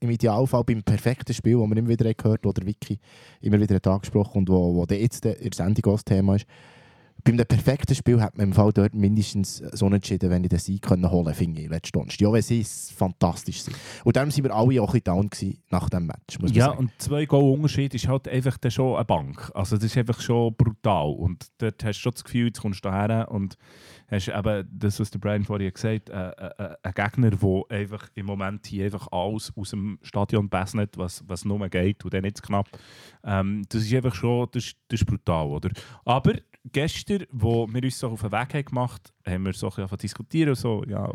im 0.01 0.11
Idealfall 0.11 0.65
beim 0.65 0.83
perfekten 0.83 1.33
Spiel, 1.35 1.59
das 1.59 1.69
wir 1.71 1.77
immer 1.77 1.89
wieder 1.89 2.13
gehört 2.15 2.43
haben, 2.45 2.51
oder 2.51 2.67
Vicky 2.67 2.99
immer 3.41 3.59
wieder 3.61 3.77
hat 3.77 3.87
angesprochen 3.87 4.39
und 4.39 4.49
wo, 4.49 4.75
wo 4.75 4.85
jetzt 4.95 5.25
der- 5.25 5.39
in 5.39 5.51
der 5.51 5.57
Sendung 5.57 5.93
auch 5.93 5.97
das 5.97 6.05
Thema 6.05 6.37
ist, 6.37 6.47
bei 7.25 7.33
einem 7.33 7.47
perfekten 7.47 7.95
Spiel 7.97 8.21
hat 8.21 8.37
man 8.37 8.49
im 8.49 8.53
Fall 8.53 8.73
dort 8.73 8.95
mindestens 8.95 9.57
so 9.73 9.87
entschieden, 9.89 10.31
wenn 10.31 10.45
ich 10.45 10.51
den 10.51 10.61
Sieg 10.61 10.83
können 10.83 11.11
holen 11.11 11.35
finde 11.35 11.63
ich, 11.63 11.69
letzte 11.69 11.89
Stunde. 11.89 12.15
Ja, 12.21 12.31
weil 12.31 12.43
sie 12.43 12.61
es 12.61 12.93
fantastisch 12.93 13.63
sind. 13.63 13.75
Und 14.05 14.17
darum 14.17 14.31
sind 14.31 14.45
wir 14.45 14.55
alle 14.55 14.81
auch 14.81 14.95
ein 14.95 15.01
down 15.03 15.29
gewesen 15.29 15.59
nach 15.71 15.89
dem 15.89 16.07
Match, 16.07 16.39
man 16.39 16.53
Ja, 16.53 16.67
sagen. 16.67 16.79
und 16.79 16.91
zwei 16.99 17.25
Goal 17.25 17.55
Unterschied 17.55 17.95
ist 17.95 18.07
halt 18.07 18.29
einfach 18.29 18.59
dann 18.59 18.71
schon 18.71 18.95
eine 18.95 19.05
Bank. 19.07 19.51
Also 19.55 19.75
das 19.77 19.87
ist 19.87 19.97
einfach 19.97 20.21
schon 20.21 20.55
brutal. 20.55 21.09
Und 21.15 21.47
dort 21.59 21.83
hast 21.83 21.97
du 21.99 22.03
schon 22.03 22.13
das 22.13 22.23
Gefühl, 22.23 22.47
jetzt 22.49 22.61
kommst 22.61 22.85
du 22.85 22.91
daher 22.91 23.29
und 23.31 23.57
hast 24.09 24.29
eben 24.29 24.69
das, 24.73 25.01
was 25.01 25.11
der 25.11 25.19
Brian 25.19 25.45
vorhin 25.45 25.73
gesagt 25.73 26.11
hat, 26.13 26.39
äh, 26.39 26.65
äh, 26.65 26.77
ein 26.83 26.93
Gegner, 26.93 27.31
der 27.31 27.63
einfach 27.69 28.09
im 28.15 28.27
Moment 28.27 28.67
hier 28.67 28.87
einfach 28.87 29.09
alles 29.11 29.53
aus 29.57 29.71
dem 29.71 29.99
Stadion 30.03 30.49
besnet, 30.49 30.97
was, 30.97 31.25
was 31.27 31.45
nur 31.45 31.69
geht 31.69 32.05
und 32.05 32.15
dann 32.15 32.23
nicht 32.23 32.43
knapp. 32.43 32.69
Ähm, 33.25 33.65
das 33.69 33.83
ist 33.83 33.95
einfach 33.95 34.15
schon, 34.15 34.49
das, 34.53 34.73
das 34.89 35.01
ist 35.01 35.07
brutal, 35.07 35.47
oder? 35.47 35.71
Aber 36.05 36.35
gestern, 36.73 37.25
wo 37.31 37.67
wir 37.69 37.83
uns 37.83 37.99
so 37.99 38.09
auf 38.11 38.21
den 38.21 38.33
Weg 38.33 38.55
haben 38.55 38.65
gemacht 38.65 39.13
haben, 39.25 39.35
haben 39.35 39.47
wir 39.47 39.53
so 39.53 39.69
ein 39.69 39.83
bisschen 39.83 39.99
diskutieren, 39.99 40.55
so, 40.55 40.85
ja, 40.87 41.13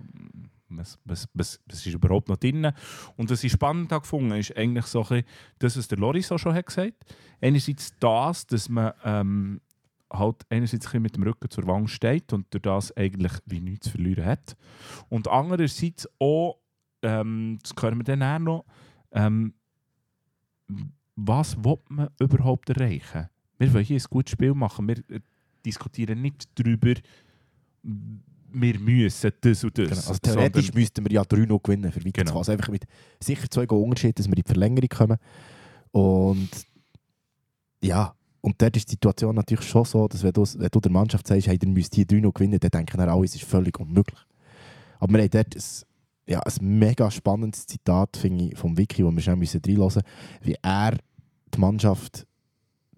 was, 0.78 1.00
was, 1.06 1.28
was, 1.34 1.60
was 1.66 1.86
ist 1.86 1.94
überhaupt 1.94 2.30
noch 2.30 2.38
drin? 2.38 2.72
Und 3.18 3.30
was 3.30 3.44
ich 3.44 3.52
spannend 3.52 3.92
habe 3.92 4.02
gefunden 4.02 4.32
ist 4.32 4.56
eigentlich 4.56 4.86
so 4.86 5.02
ein 5.02 5.08
bisschen 5.08 5.26
das, 5.60 5.78
was 5.78 5.88
der 5.88 5.98
Loris 5.98 6.32
auch 6.32 6.38
schon 6.38 6.54
hat 6.54 6.66
gesagt 6.66 6.94
Einerseits 7.42 7.94
das, 8.00 8.46
dass 8.48 8.70
man 8.70 8.94
ähm, 9.04 9.62
halt 10.12 10.44
einerseits 10.50 10.92
mit 10.94 11.16
dem 11.16 11.24
Rücken 11.24 11.50
zur 11.50 11.66
Wand 11.68 11.90
steht 11.90 12.34
und 12.34 12.48
durch 12.54 12.62
das 12.64 12.96
eigentlich 12.98 13.34
wie 13.46 13.60
nichts 13.62 13.86
zu 13.86 13.92
verlieren 13.92 14.26
hat. 14.26 14.56
Und 15.10 15.28
andererseits 15.28 16.08
auch, 16.20 16.58
ähm, 17.02 17.60
das 17.62 17.74
hören 17.82 18.00
wir 18.00 18.04
dann 18.04 18.24
auch 18.24 18.40
noch, 18.40 18.66
ähm, 19.12 19.54
was 21.16 21.58
will 21.64 21.78
man 21.90 22.10
überhaupt 22.20 22.70
erreichen? 22.70 23.30
Wir 23.58 23.74
wollen 23.74 23.86
hier 23.86 24.00
ein 24.00 24.06
gutes 24.10 24.32
Spiel 24.32 24.54
machen. 24.54 24.88
Wir 24.88 24.98
äh, 25.10 25.20
diskutieren 25.66 26.22
nicht 26.22 26.50
darüber, 26.56 26.94
wir 27.84 28.80
müssen 28.80 29.32
das 29.42 29.64
und 29.64 29.78
das. 29.78 29.90
Genau. 29.90 30.02
Also 30.02 30.14
theoretisch 30.22 30.66
sondern- 30.66 30.82
müssten 30.82 31.06
wir 31.06 31.12
ja 31.12 31.22
3-0 31.22 31.60
gewinnen, 31.62 31.92
für 31.92 32.00
Genau. 32.00 32.38
Also 32.38 32.52
einfach 32.52 32.70
mit 32.70 32.86
sicher 33.20 33.50
zwei 33.50 33.66
Unterschied, 33.68 34.18
dass 34.18 34.26
wir 34.28 34.36
in 34.36 34.44
die 34.44 34.48
Verlängerung 34.48 34.90
kommen. 34.90 35.18
Und 35.92 36.50
ja, 37.82 38.14
und 38.42 38.62
dort 38.62 38.76
ist 38.76 38.88
die 38.88 38.94
Situation 38.94 39.36
natürlich 39.36 39.68
schon 39.68 39.86
so, 39.86 40.08
dass 40.08 40.24
wenn 40.24 40.34
du, 40.34 40.44
wenn 40.44 40.70
du 40.70 40.80
der 40.80 40.92
Mannschaft 40.92 41.28
sagst, 41.28 41.48
hey, 41.48 41.60
ihr 41.62 41.70
müsst 41.70 41.94
hier 41.96 42.06
3-0 42.06 42.34
gewinnen, 42.34 42.60
dann 42.60 42.72
denken 42.72 42.98
dann 42.98 43.10
alle, 43.10 43.26
es 43.26 43.36
ist 43.36 43.44
völlig 43.44 43.80
unmöglich. 43.80 44.20
Aber 45.00 45.14
wir 45.14 45.22
haben 45.22 45.30
dort 45.30 45.56
ein, 45.56 45.64
ja, 46.28 46.40
ein 46.40 46.80
mega 46.80 47.12
spannendes 47.12 47.68
Zitat, 47.68 48.24
ich, 48.24 48.58
vom 48.58 48.78
Vicky, 48.78 49.06
wo 49.06 49.12
wir 49.12 49.22
schnell 49.22 49.36
müssen 49.36 49.62
reinhören 49.66 49.86
müssen, 49.86 50.02
wie 50.42 50.56
er 50.62 50.98
die 51.54 51.60
Mannschaft 51.60 52.26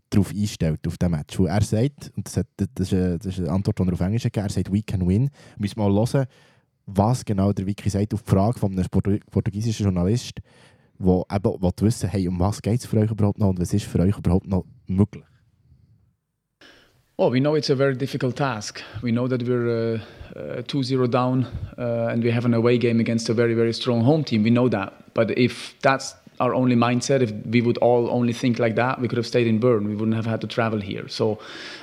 darauf 0.09 0.31
einstellt, 0.31 0.87
auf 0.87 0.97
den 0.97 1.11
Match. 1.11 1.37
Wo 1.37 1.45
er 1.45 1.61
sagt, 1.61 2.11
und 2.15 2.27
das, 2.27 2.37
hat, 2.37 2.47
das, 2.57 2.87
ist 2.87 2.93
eine, 2.93 3.17
das 3.17 3.27
ist 3.27 3.39
eine 3.39 3.51
Antwort, 3.51 3.79
die 3.79 3.83
er 3.83 3.93
auf 3.93 4.01
Englisch 4.01 4.23
gegeben 4.23 4.43
hat, 4.45 4.51
er 4.51 4.55
sagt, 4.55 4.71
we 4.71 4.81
can 4.81 5.07
win. 5.07 5.23
Wir 5.23 5.29
müssen 5.57 5.79
mal 5.79 5.91
hören, 5.91 6.25
was 6.85 7.25
genau 7.25 7.51
der 7.51 7.65
Vicky 7.65 7.89
sagt 7.89 8.13
auf 8.13 8.23
die 8.23 8.29
Frage 8.29 8.59
von 8.59 8.71
einem 8.71 8.85
Portu- 8.85 9.19
portugiesischen 9.29 9.85
Journalist, 9.85 10.39
der 10.99 11.23
eben 11.31 11.61
wissen 11.81 12.09
hey, 12.09 12.27
um 12.27 12.39
was 12.39 12.61
geht 12.61 12.79
es 12.79 12.85
für 12.85 12.97
euch 12.97 13.11
überhaupt 13.11 13.39
noch 13.39 13.49
und 13.49 13.59
was 13.59 13.73
ist 13.73 13.85
für 13.85 13.99
euch 13.99 14.17
überhaupt 14.17 14.47
noch 14.47 14.65
möglich. 14.87 15.23
Well, 17.15 17.29
we 17.29 17.39
know 17.39 17.53
it's 17.53 17.69
a 17.69 17.75
very 17.75 17.93
difficult 17.93 18.37
task. 18.37 18.81
We 19.03 19.11
know 19.11 19.27
that 19.27 19.43
we're 19.43 19.93
uh, 19.93 19.99
uh, 20.35 20.61
2-0 20.63 21.11
down 21.11 21.45
uh, 21.77 22.07
and 22.07 22.23
we 22.23 22.31
have 22.31 22.43
an 22.43 22.55
away 22.55 22.79
game 22.79 22.99
against 22.99 23.29
a 23.29 23.35
very, 23.35 23.53
very 23.53 23.71
strong 23.71 24.01
home 24.01 24.23
team. 24.23 24.41
We 24.41 24.49
know 24.49 24.67
that. 24.69 25.13
But 25.13 25.37
if 25.37 25.75
that's 25.81 26.15
our 26.39 26.55
only 26.55 26.75
mindset, 26.75 27.21
if 27.21 27.31
we 27.45 27.61
would 27.61 27.77
all 27.77 28.09
only 28.09 28.33
think 28.33 28.57
like 28.57 28.73
that, 28.77 28.99
we 28.99 29.07
could 29.07 29.17
have 29.17 29.27
stayed 29.27 29.45
in 29.45 29.59
Bern. 29.59 29.87
We 29.87 29.95
wouldn't 29.95 30.15
have 30.15 30.25
had 30.25 30.41
to 30.41 30.47
travel 30.47 30.81
here. 30.81 31.07
So 31.07 31.37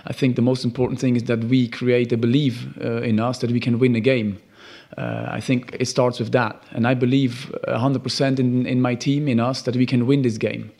I 0.04 0.12
think 0.12 0.34
the 0.34 0.42
most 0.42 0.64
important 0.64 0.98
thing 0.98 1.14
is 1.14 1.22
that 1.24 1.44
we 1.44 1.68
create 1.68 2.10
a 2.12 2.16
belief 2.16 2.66
uh, 2.80 3.02
in 3.02 3.20
us 3.20 3.38
that 3.38 3.52
we 3.52 3.60
can 3.60 3.78
win 3.78 3.94
a 3.94 4.00
game. 4.00 4.42
Uh, 4.98 5.26
I 5.30 5.40
think 5.40 5.76
it 5.78 5.86
starts 5.86 6.18
with 6.18 6.32
that. 6.32 6.60
And 6.72 6.88
I 6.88 6.94
believe 6.94 7.54
100% 7.68 8.40
in, 8.40 8.66
in 8.66 8.82
my 8.82 8.96
team, 8.96 9.28
in 9.28 9.38
us, 9.38 9.62
that 9.62 9.76
we 9.76 9.86
can 9.86 10.08
win 10.08 10.22
this 10.22 10.38
game. 10.38 10.72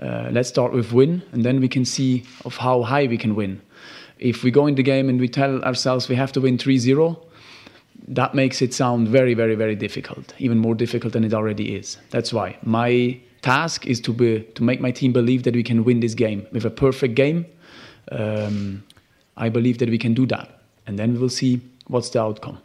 Uh, 0.00 0.30
let's 0.32 0.48
start 0.48 0.72
with 0.72 0.92
win, 0.92 1.22
and 1.32 1.44
then 1.44 1.60
we 1.60 1.68
can 1.68 1.84
see 1.84 2.24
of 2.46 2.56
how 2.56 2.82
high 2.82 3.06
we 3.06 3.18
can 3.18 3.34
win. 3.34 3.60
If 4.18 4.42
we 4.42 4.50
go 4.50 4.66
in 4.66 4.74
the 4.74 4.82
game 4.82 5.08
and 5.08 5.20
we 5.20 5.28
tell 5.28 5.62
ourselves 5.62 6.08
we 6.08 6.16
have 6.16 6.32
to 6.32 6.40
win 6.40 6.58
3-0, 6.58 7.16
that 8.08 8.34
makes 8.34 8.62
it 8.62 8.74
sound 8.74 9.08
very, 9.08 9.34
very, 9.34 9.54
very 9.54 9.76
difficult, 9.76 10.34
even 10.38 10.58
more 10.58 10.74
difficult 10.74 11.12
than 11.12 11.24
it 11.24 11.34
already 11.34 11.76
is. 11.76 11.98
That's 12.10 12.32
why 12.32 12.56
my 12.62 13.20
task 13.42 13.86
is 13.86 14.00
to 14.00 14.12
be 14.12 14.40
to 14.54 14.64
make 14.64 14.80
my 14.80 14.90
team 14.90 15.12
believe 15.12 15.42
that 15.44 15.54
we 15.54 15.62
can 15.62 15.84
win 15.84 16.00
this 16.00 16.14
game 16.14 16.46
with 16.52 16.64
a 16.64 16.70
perfect 16.70 17.14
game. 17.14 17.46
Um, 18.10 18.82
I 19.36 19.50
believe 19.50 19.78
that 19.78 19.90
we 19.90 19.98
can 19.98 20.14
do 20.14 20.26
that, 20.26 20.48
and 20.86 20.98
then 20.98 21.12
we 21.12 21.18
will 21.18 21.28
see 21.28 21.60
what's 21.86 22.10
the 22.10 22.20
outcome. 22.20 22.58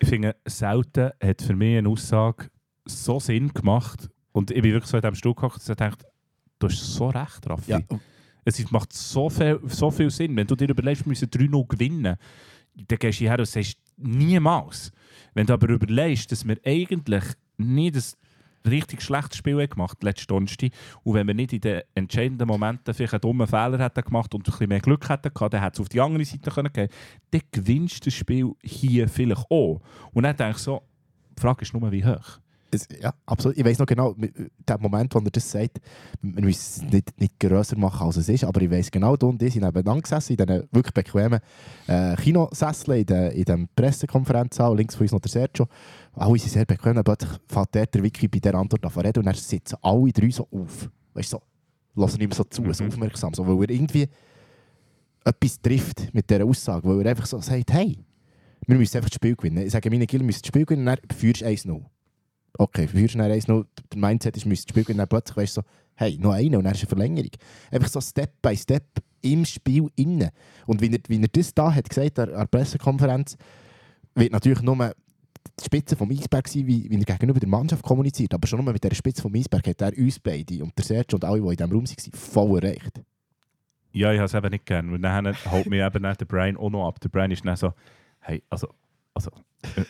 Ich 0.00 0.08
finde, 0.08 0.34
selten 0.46 1.12
hat 1.22 1.42
für 1.42 1.54
mich 1.54 1.78
eine 1.78 1.88
Aussage 1.88 2.48
so 2.84 3.20
Sinn 3.20 3.52
gemacht. 3.52 4.08
Und 4.32 4.50
ich 4.50 4.62
bin 4.62 4.72
wirklich 4.72 4.90
so 4.90 4.96
in 4.96 5.02
diesem 5.02 5.14
Stuhl 5.14 5.34
gehockt 5.34 5.60
und 5.60 5.70
ich 5.70 5.76
dachte, 5.76 6.06
du 6.58 6.66
hast 6.66 6.94
so 6.94 7.08
recht, 7.08 7.48
Raffi. 7.48 7.70
Ja. 7.70 7.80
Es 8.44 8.70
macht 8.70 8.92
so 8.92 9.30
viel, 9.30 9.60
so 9.66 9.90
viel 9.90 10.10
Sinn. 10.10 10.36
Wenn 10.36 10.46
du 10.46 10.56
dir 10.56 10.68
überlegst, 10.68 11.04
wir 11.04 11.10
müssen 11.10 11.28
3-0 11.28 11.68
gewinnen, 11.68 12.16
dann 12.74 12.98
gehst 12.98 13.18
du 13.18 13.24
hierher 13.24 13.38
und 13.38 13.46
sagst, 13.46 13.78
niemals. 13.96 14.92
Wenn 15.34 15.46
du 15.46 15.52
aber 15.52 15.68
überlegst, 15.68 16.30
dass 16.30 16.46
wir 16.46 16.56
eigentlich 16.64 17.24
nicht 17.56 17.96
das 17.96 18.16
richtig 18.66 19.02
schlechtes 19.02 19.38
Spiel 19.38 19.66
gemacht 19.68 20.02
letzte 20.02 20.26
Donnerstag 20.26 20.70
und 21.02 21.14
wenn 21.14 21.26
wir 21.26 21.34
nicht 21.34 21.52
in 21.52 21.60
den 21.60 21.82
entscheidenden 21.94 22.48
Momenten 22.48 22.94
vielleicht 22.94 23.12
einen 23.12 23.20
dummen 23.20 23.46
Fehler 23.46 23.78
hätten 23.78 24.02
gemacht 24.02 24.34
und 24.34 24.40
ein 24.40 24.50
bisschen 24.50 24.68
mehr 24.68 24.80
Glück 24.80 25.08
hätten 25.08 25.32
gehabt, 25.34 25.54
dann 25.54 25.62
hätte 25.62 25.74
es 25.74 25.80
auf 25.80 25.88
die 25.88 26.00
andere 26.00 26.24
Seite 26.24 26.50
können 26.50 26.88
dann 27.30 27.40
gewinnst 27.50 28.00
du 28.00 28.10
das 28.10 28.14
Spiel 28.14 28.52
hier 28.62 29.08
vielleicht 29.08 29.44
auch. 29.50 29.82
Und 30.12 30.22
dann 30.22 30.36
denke 30.36 30.56
ich 30.56 30.62
so, 30.62 30.82
die 31.36 31.40
Frage 31.40 31.62
ist 31.62 31.74
nur, 31.74 31.92
wie 31.92 32.04
hoch. 32.04 32.40
Es, 32.74 32.88
ja, 33.00 33.14
absolut. 33.26 33.56
Ich 33.56 33.64
weiß 33.64 33.78
noch 33.78 33.86
genau, 33.86 34.14
mit- 34.16 34.34
der 34.68 34.78
Moment, 34.78 35.14
wo 35.14 35.18
er 35.18 35.30
das 35.30 35.50
sagt, 35.50 35.80
wir 36.20 36.44
müssen 36.44 36.86
es 36.86 36.92
nicht, 36.92 37.20
nicht 37.20 37.38
grösser 37.40 37.76
machen, 37.78 38.06
als 38.06 38.16
es 38.16 38.28
ist, 38.28 38.44
aber 38.44 38.60
ich 38.62 38.70
weiß 38.70 38.90
genau, 38.90 39.16
du 39.16 39.28
und 39.28 39.42
ich 39.42 39.52
sind 39.54 39.62
nebeneinander 39.62 40.02
gesessen, 40.02 40.36
in 40.36 40.46
diesen 40.46 40.68
wirklich 40.72 40.94
bequemen 40.94 41.40
äh, 41.86 42.16
Kinosesseln, 42.16 43.06
in, 43.30 43.44
dem 43.44 43.68
Pressekonferenzsaal, 43.76 44.76
links 44.76 44.94
von 44.94 45.04
uns 45.04 45.12
noch 45.12 45.20
der 45.20 45.30
Sergio. 45.30 45.66
Alle 46.14 46.38
sind 46.38 46.50
sehr 46.52 46.64
bequem, 46.64 46.94
dann 46.94 47.04
plötzlich 47.04 47.30
fährt 47.48 47.74
der, 47.74 47.86
der 47.86 48.02
Wiki 48.02 48.28
bei 48.28 48.38
der 48.38 48.54
Antwort 48.54 48.84
an 48.84 49.02
reden 49.02 49.20
und 49.20 49.26
dann 49.26 49.34
sitzen 49.34 49.76
alle 49.82 50.12
drei 50.12 50.30
so 50.30 50.46
auf. 50.50 50.90
Weißt 51.14 51.32
du, 51.32 51.38
so, 51.38 51.42
lassen 52.00 52.20
ihm 52.20 52.32
so 52.32 52.44
zu, 52.44 52.72
so 52.72 52.84
aufmerksam, 52.84 53.34
so, 53.34 53.46
weil 53.46 53.68
er 53.68 53.74
irgendwie 53.74 54.08
etwas 55.24 55.60
trifft 55.60 56.12
mit 56.12 56.28
dieser 56.28 56.44
Aussage, 56.44 56.88
weil 56.88 57.00
er 57.04 57.10
einfach 57.10 57.26
so 57.26 57.40
sagt, 57.40 57.72
hey, 57.72 57.98
wir 58.66 58.76
müssen 58.76 58.96
einfach 58.96 59.10
das 59.10 59.16
Spiel 59.16 59.36
gewinnen. 59.36 59.66
Ich 59.66 59.72
sage, 59.72 59.90
meine 59.90 60.06
Killer 60.06 60.24
müssen 60.24 60.40
das 60.42 60.48
Spiel 60.48 60.64
gewinnen, 60.64 60.88
und 60.88 60.98
dann 60.98 61.16
führst 61.16 61.42
du 61.42 61.46
1-0 61.46 61.82
okay, 62.58 62.86
führst 62.86 63.14
dann 63.14 63.30
1-0, 63.30 63.64
der 63.92 63.98
Mindset 63.98 64.36
ist, 64.36 64.46
müsst 64.46 64.68
spielen, 64.68 64.86
und 64.88 64.98
dann 64.98 65.08
plötzlich 65.08 65.36
weißt 65.36 65.56
du 65.56 65.60
so, 65.62 65.66
hey, 65.96 66.18
noch 66.18 66.32
eine 66.32 66.58
und 66.58 66.64
dann 66.64 66.74
ist 66.74 66.80
eine 66.80 66.88
Verlängerung. 66.88 67.30
Einfach 67.70 67.88
so 67.88 68.00
Step 68.00 68.40
by 68.42 68.56
Step 68.56 68.84
im 69.22 69.44
Spiel 69.44 69.88
innen. 69.96 70.30
Und 70.66 70.80
wie 70.80 70.92
er, 70.92 70.98
wie 71.08 71.20
er 71.20 71.28
das 71.28 71.54
da 71.54 71.74
hat 71.74 71.88
gesagt 71.88 72.18
an 72.18 72.30
der 72.30 72.46
Pressekonferenz, 72.46 73.36
wird 74.14 74.32
natürlich 74.32 74.62
nur 74.62 74.76
die 75.60 75.64
Spitze 75.64 75.96
vom 75.96 76.10
Eisberg 76.10 76.48
sein, 76.48 76.66
wie, 76.66 76.88
wie 76.90 76.98
er 76.98 77.04
gegenüber 77.04 77.40
der 77.40 77.48
Mannschaft 77.48 77.82
kommuniziert. 77.82 78.34
Aber 78.34 78.46
schon 78.46 78.62
nur 78.62 78.72
mit 78.72 78.82
der 78.82 78.94
Spitze 78.94 79.22
vom 79.22 79.34
Eisberg 79.34 79.66
hat 79.66 79.82
er 79.82 79.96
uns 79.96 80.18
beide 80.18 80.62
und 80.62 80.76
der 80.76 80.84
Sergio 80.84 81.16
und 81.16 81.24
alle, 81.24 81.40
die 81.40 81.46
in 81.46 81.56
diesem 81.56 81.72
Raum 81.72 81.84
waren, 81.84 82.12
voll 82.12 82.64
erreicht. 82.64 83.00
Ja, 83.92 84.12
ich 84.12 84.18
habe 84.18 84.26
es 84.26 84.34
eben 84.34 84.50
nicht 84.50 84.66
gern. 84.66 84.92
Und 84.92 85.02
dann 85.02 85.26
holt 85.50 85.66
mich 85.66 85.80
eben 85.80 86.02
der 86.02 86.24
Brian 86.24 86.56
auch 86.56 86.70
noch 86.70 86.88
ab. 86.88 87.00
Der 87.00 87.08
Brian 87.08 87.30
ist 87.30 87.44
dann 87.44 87.56
so, 87.56 87.72
hey, 88.20 88.42
also, 88.50 88.68
also 89.14 89.30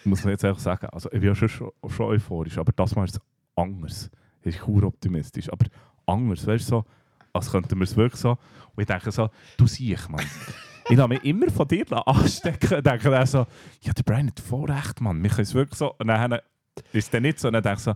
muss 0.04 0.24
man 0.24 0.32
jetzt 0.32 0.44
einfach 0.44 0.60
sagen, 0.60 0.86
also 0.86 1.10
ich 1.12 1.20
bin 1.20 1.28
ja 1.28 1.34
schon, 1.34 1.48
schon, 1.48 2.06
euphorisch, 2.06 2.58
aber 2.58 2.72
das 2.72 2.94
Mal 2.94 3.04
ist 3.04 3.16
es 3.16 3.20
anders. 3.56 4.10
Ich 4.42 4.60
bin 4.60 4.84
optimistisch, 4.84 5.50
aber 5.50 5.66
anders, 6.06 6.46
weißt 6.46 6.64
du, 6.66 6.68
so, 6.68 6.84
als 7.32 7.50
könnten 7.50 7.78
wir 7.78 7.84
es 7.84 7.96
wirklich 7.96 8.20
so. 8.20 8.30
Und 8.30 8.82
ich 8.82 8.86
denke 8.86 9.10
so, 9.10 9.28
du 9.56 9.66
siehst, 9.66 10.08
Mann. 10.10 10.24
ich 10.88 10.98
habe 10.98 11.14
mich 11.14 11.24
immer 11.24 11.50
von 11.50 11.66
dir 11.66 11.84
anstecken 12.06 12.78
und 12.78 12.86
denke 12.86 13.10
dann 13.10 13.26
so, 13.26 13.46
ja, 13.80 13.92
der 13.92 14.02
Brian 14.02 14.28
hat 14.28 14.40
voll 14.40 14.70
recht, 14.70 15.00
Mann. 15.00 15.22
Wir 15.22 15.30
können 15.30 15.42
es 15.42 15.54
wirklich 15.54 15.78
so. 15.78 15.94
Und 15.98 16.08
dann 16.08 16.32
ist 16.32 16.42
es 16.92 17.10
dann 17.10 17.22
nicht 17.22 17.38
so. 17.38 17.48
Und 17.48 17.54
dann 17.54 17.62
denke 17.62 17.78
ich 17.78 17.84
so, 17.84 17.94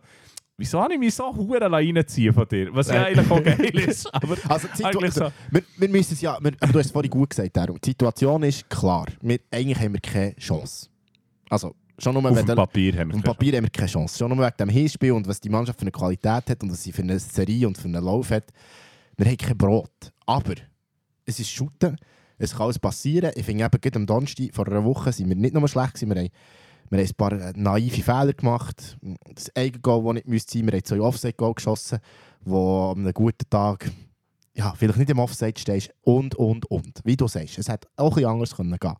wieso 0.56 0.80
habe 0.82 0.94
ich 0.94 0.98
mich 0.98 1.14
so 1.14 1.34
hure 1.34 1.70
reinziehen 1.70 2.34
von 2.34 2.46
dir? 2.48 2.74
Was 2.74 2.88
ja 2.88 3.04
eigentlich 3.04 3.30
auch 3.30 3.42
geil 3.42 3.78
ist. 3.78 4.06
Aber 4.14 4.36
Also, 4.48 4.68
eigentlich 4.84 5.14
so. 5.14 5.30
wir, 5.50 5.62
wir 5.76 5.88
müssen 5.88 6.14
es 6.14 6.20
ja, 6.20 6.38
wir, 6.40 6.52
aber 6.60 6.72
du 6.72 6.78
hast 6.78 6.86
es 6.86 6.92
vorhin 6.92 7.10
gut 7.10 7.30
gesagt, 7.30 7.56
Darum. 7.56 7.78
die 7.80 7.90
Situation 7.90 8.42
ist 8.42 8.68
klar. 8.68 9.06
Wir, 9.20 9.38
eigentlich 9.50 9.78
haben 9.78 9.92
wir 9.92 10.00
keine 10.00 10.34
Chance. 10.36 10.88
Also, 11.50 11.74
schon 11.98 12.14
nur 12.14 12.24
Auf 12.24 12.36
wenn 12.36 12.46
dem 12.46 12.56
Papier 12.56 12.98
haben 12.98 13.10
wir 13.10 13.16
Auf 13.16 13.22
Papier 13.22 13.56
haben 13.56 13.64
wir 13.64 13.70
keine 13.70 13.88
Chance. 13.88 14.18
Schon 14.18 14.34
nur 14.34 14.44
wegen 14.44 14.56
dem 14.58 14.68
Hinspiel 14.68 15.12
und 15.12 15.26
was 15.26 15.40
die 15.40 15.48
Mannschaft 15.48 15.78
für 15.78 15.84
eine 15.84 15.90
Qualität 15.90 16.50
hat 16.50 16.62
und 16.62 16.70
was 16.70 16.82
sie 16.82 16.92
für 16.92 17.02
eine 17.02 17.18
Serie 17.18 17.66
und 17.66 17.78
für 17.78 17.86
einen 17.86 18.04
Lauf 18.04 18.30
hat. 18.30 18.50
Wir 19.16 19.26
haben 19.26 19.36
kein 19.36 19.56
Brot. 19.56 20.12
Aber 20.26 20.54
es 21.24 21.40
ist 21.40 21.50
Shooten. 21.50 21.96
Es 22.38 22.52
kann 22.52 22.62
alles 22.62 22.78
passieren. 22.78 23.32
Ich 23.34 23.44
finde 23.44 23.64
eben, 23.64 23.80
gerade 23.80 23.96
am 23.96 24.06
Donnerstag 24.06 24.54
vor 24.54 24.66
einer 24.68 24.84
Woche 24.84 25.12
sind 25.12 25.28
wir 25.28 25.36
nicht 25.36 25.54
nur 25.54 25.66
schlecht 25.66 25.94
gewesen. 25.94 26.14
Wir 26.14 26.22
haben, 26.22 26.30
wir 26.90 26.98
haben 26.98 27.06
ein 27.06 27.14
paar 27.16 27.32
äh, 27.32 27.52
naive 27.56 28.02
Fehler 28.02 28.32
gemacht. 28.32 28.96
Das 29.34 29.54
Eigengoal, 29.56 30.04
das 30.04 30.14
nicht 30.14 30.28
müsste 30.28 30.58
sein. 30.58 30.66
Wir 30.66 30.72
haben 30.74 30.84
zwei 30.84 31.00
Offside-Goal 31.00 31.54
geschossen, 31.54 31.98
wo 32.44 32.92
an 32.92 33.00
einem 33.00 33.12
guten 33.12 33.48
Tag 33.50 33.90
ja, 34.54 34.72
vielleicht 34.76 34.98
nicht 34.98 35.10
im 35.10 35.18
Offside 35.18 35.58
stehst. 35.58 35.90
Und, 36.02 36.34
und, 36.34 36.66
und. 36.70 37.00
Wie 37.04 37.16
du 37.16 37.26
sagst, 37.26 37.58
es 37.58 37.68
hätte 37.68 37.88
auch 37.96 38.10
ein 38.10 38.14
bisschen 38.14 38.30
anders 38.30 38.56
können 38.56 38.76
gehen 38.78 38.96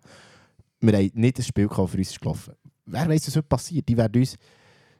wir 0.81 0.93
haben 0.93 1.11
nicht 1.15 1.39
das 1.39 1.47
Spiel 1.47 1.69
für 1.69 1.83
uns 1.83 2.19
gelaufen. 2.19 2.55
Wer 2.87 3.09
weiß, 3.09 3.27
was 3.27 3.37
heute 3.37 3.47
passiert? 3.47 3.89
Die 3.89 3.97
werden 3.97 4.21
uns, 4.21 4.37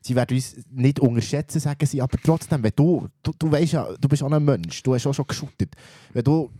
sie 0.01 0.15
werden 0.15 0.37
uns 0.37 0.57
nicht 0.71 1.01
unterschätzen, 1.01 1.61
sagen 1.61 1.87
sie, 1.87 2.03
aber 2.03 2.19
trotzdem, 2.23 2.63
wenn 2.63 2.73
du, 2.75 3.09
du, 3.23 3.33
du 3.39 3.51
weißt 3.51 3.73
ja, 3.73 3.89
du 3.99 4.09
bist 4.09 4.23
auch 4.23 4.31
ein 4.31 4.45
Mensch, 4.45 4.83
du 4.83 4.95
hast 4.95 5.07
auch 5.07 5.15
schon 5.15 5.27
geschuttet. 5.27 5.75
Wenn 6.13 6.25
du 6.25 6.51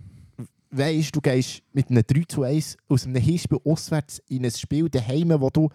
weißt, 0.71 1.15
du 1.15 1.21
gehst 1.21 1.63
mit 1.73 1.91
einem 1.91 2.03
3 2.07 2.23
zu 2.29 2.43
1 2.43 2.77
aus 2.89 3.07
einem 3.07 3.23
Hinspiel 3.23 3.59
auswärts 3.65 4.23
in 4.29 4.45
ein 4.45 4.51
Spiel 4.51 4.89
daheim, 4.89 5.35
wo 5.41 5.51
du 5.51 5.69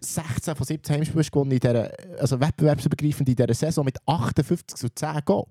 16 0.00 0.54
von 0.54 0.66
17 0.66 0.96
Heimspielen 0.96 1.24
gewonnen, 1.24 1.52
in 1.52 2.18
also 2.18 2.38
wettbewerbsübergreifend 2.38 3.28
in 3.28 3.36
dieser 3.36 3.54
Saison 3.54 3.84
mit 3.84 3.96
58 4.06 4.76
zu 4.76 4.88
10 4.94 5.20
Goal, 5.24 5.46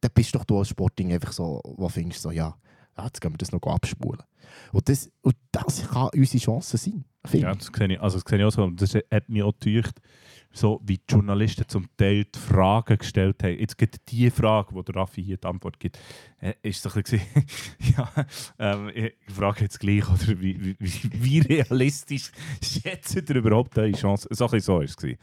dann 0.00 0.10
bist 0.14 0.34
doch 0.34 0.44
du 0.44 0.58
als 0.58 0.68
Sporting 0.68 1.12
einfach 1.12 1.32
so, 1.32 1.60
wo 1.64 1.88
findest 1.88 2.24
du 2.24 2.28
so, 2.28 2.32
ja, 2.32 2.56
ja, 2.96 3.04
jetzt 3.06 3.20
gehen 3.20 3.32
wir 3.32 3.38
das 3.38 3.52
noch 3.52 3.62
abspulen. 3.62 4.22
Und 4.72 4.88
das, 4.88 5.10
und 5.22 5.34
das 5.50 5.88
kann 5.88 6.10
unsere 6.14 6.42
Chance 6.42 6.76
sein. 6.76 7.04
Ja, 7.32 7.52
ich. 7.52 7.58
das 7.58 7.70
sehe 7.74 7.92
ich, 7.92 8.00
also 8.00 8.18
das 8.18 8.28
sehe 8.28 8.38
ich 8.38 8.44
auch 8.44 8.50
so. 8.50 8.64
Und 8.64 8.80
Das 8.82 8.94
hat 8.94 9.28
mich 9.28 9.42
auch 9.42 9.54
getäuscht, 9.58 9.96
so 10.52 10.80
wie 10.84 10.98
die 10.98 11.04
Journalisten 11.08 11.66
zum 11.68 11.86
Teil 11.96 12.24
die 12.24 12.38
Fragen 12.38 12.98
gestellt 12.98 13.42
haben. 13.42 13.58
Jetzt 13.58 13.78
gibt 13.78 13.96
die 14.10 14.28
Frage, 14.30 14.74
wo 14.74 14.82
der 14.82 14.96
Raffi 14.96 15.22
hier 15.24 15.36
die 15.38 15.46
Antwort 15.46 15.78
gibt, 15.80 15.98
äh, 16.40 16.52
ist 16.62 16.82
so 16.82 16.90
ein 16.90 17.02
bisschen, 17.02 17.20
ja, 17.96 18.10
ähm, 18.58 18.90
ich 18.94 19.14
frage 19.32 19.62
jetzt 19.62 19.78
gleich, 19.80 20.06
oder 20.10 20.38
wie, 20.40 20.60
wie, 20.60 20.76
wie- 21.12 21.38
realistisch 21.40 22.32
schätzt 22.62 23.14
ihr 23.14 23.36
überhaupt 23.36 23.78
eure 23.78 23.92
Chance? 23.92 24.28
So 24.30 24.44
ein 24.46 24.50
bisschen 24.50 24.64
so 24.66 24.74
war 24.74 24.82
es. 24.82 24.96
gewesen. 24.96 25.18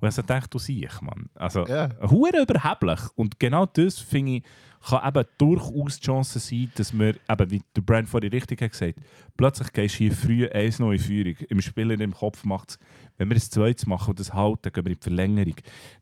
Und 0.00 0.08
ich 0.08 0.14
so 0.14 0.22
dachte, 0.22 0.50
du 0.50 0.58
siehst, 0.60 1.02
Mann. 1.02 1.28
Also, 1.34 1.66
hure 1.66 2.42
überheblich. 2.42 3.00
Und 3.16 3.40
genau 3.40 3.66
das, 3.66 3.98
finde 3.98 4.36
ich, 4.36 4.42
kann 4.82 5.08
eben 5.08 5.28
durchaus 5.38 5.98
die 6.00 6.06
Chance 6.06 6.38
sein, 6.38 6.72
dass 6.76 6.96
wir, 6.96 7.14
eben, 7.28 7.50
wie 7.50 7.62
der 7.74 7.82
Brand 7.82 8.08
vorhin 8.08 8.30
richtig 8.30 8.62
hat 8.62 8.72
gesagt 8.72 8.98
plötzlich 9.38 9.72
gehst 9.72 9.94
du 9.94 9.98
hier 9.98 10.12
früh 10.12 10.46
1 10.46 10.80
neue 10.80 10.98
Führung. 10.98 11.36
Im 11.48 11.62
Spieler 11.62 11.98
im 11.98 12.12
Kopf 12.12 12.44
macht 12.44 12.70
es, 12.70 12.78
wenn 13.16 13.30
wir 13.30 13.36
ein 13.36 13.40
zweites 13.40 13.86
machen 13.86 14.10
und 14.10 14.20
das 14.20 14.34
halten, 14.34 14.70
gehen 14.70 14.84
wir 14.84 14.92
in 14.92 14.98
die 14.98 15.02
Verlängerung. 15.02 15.54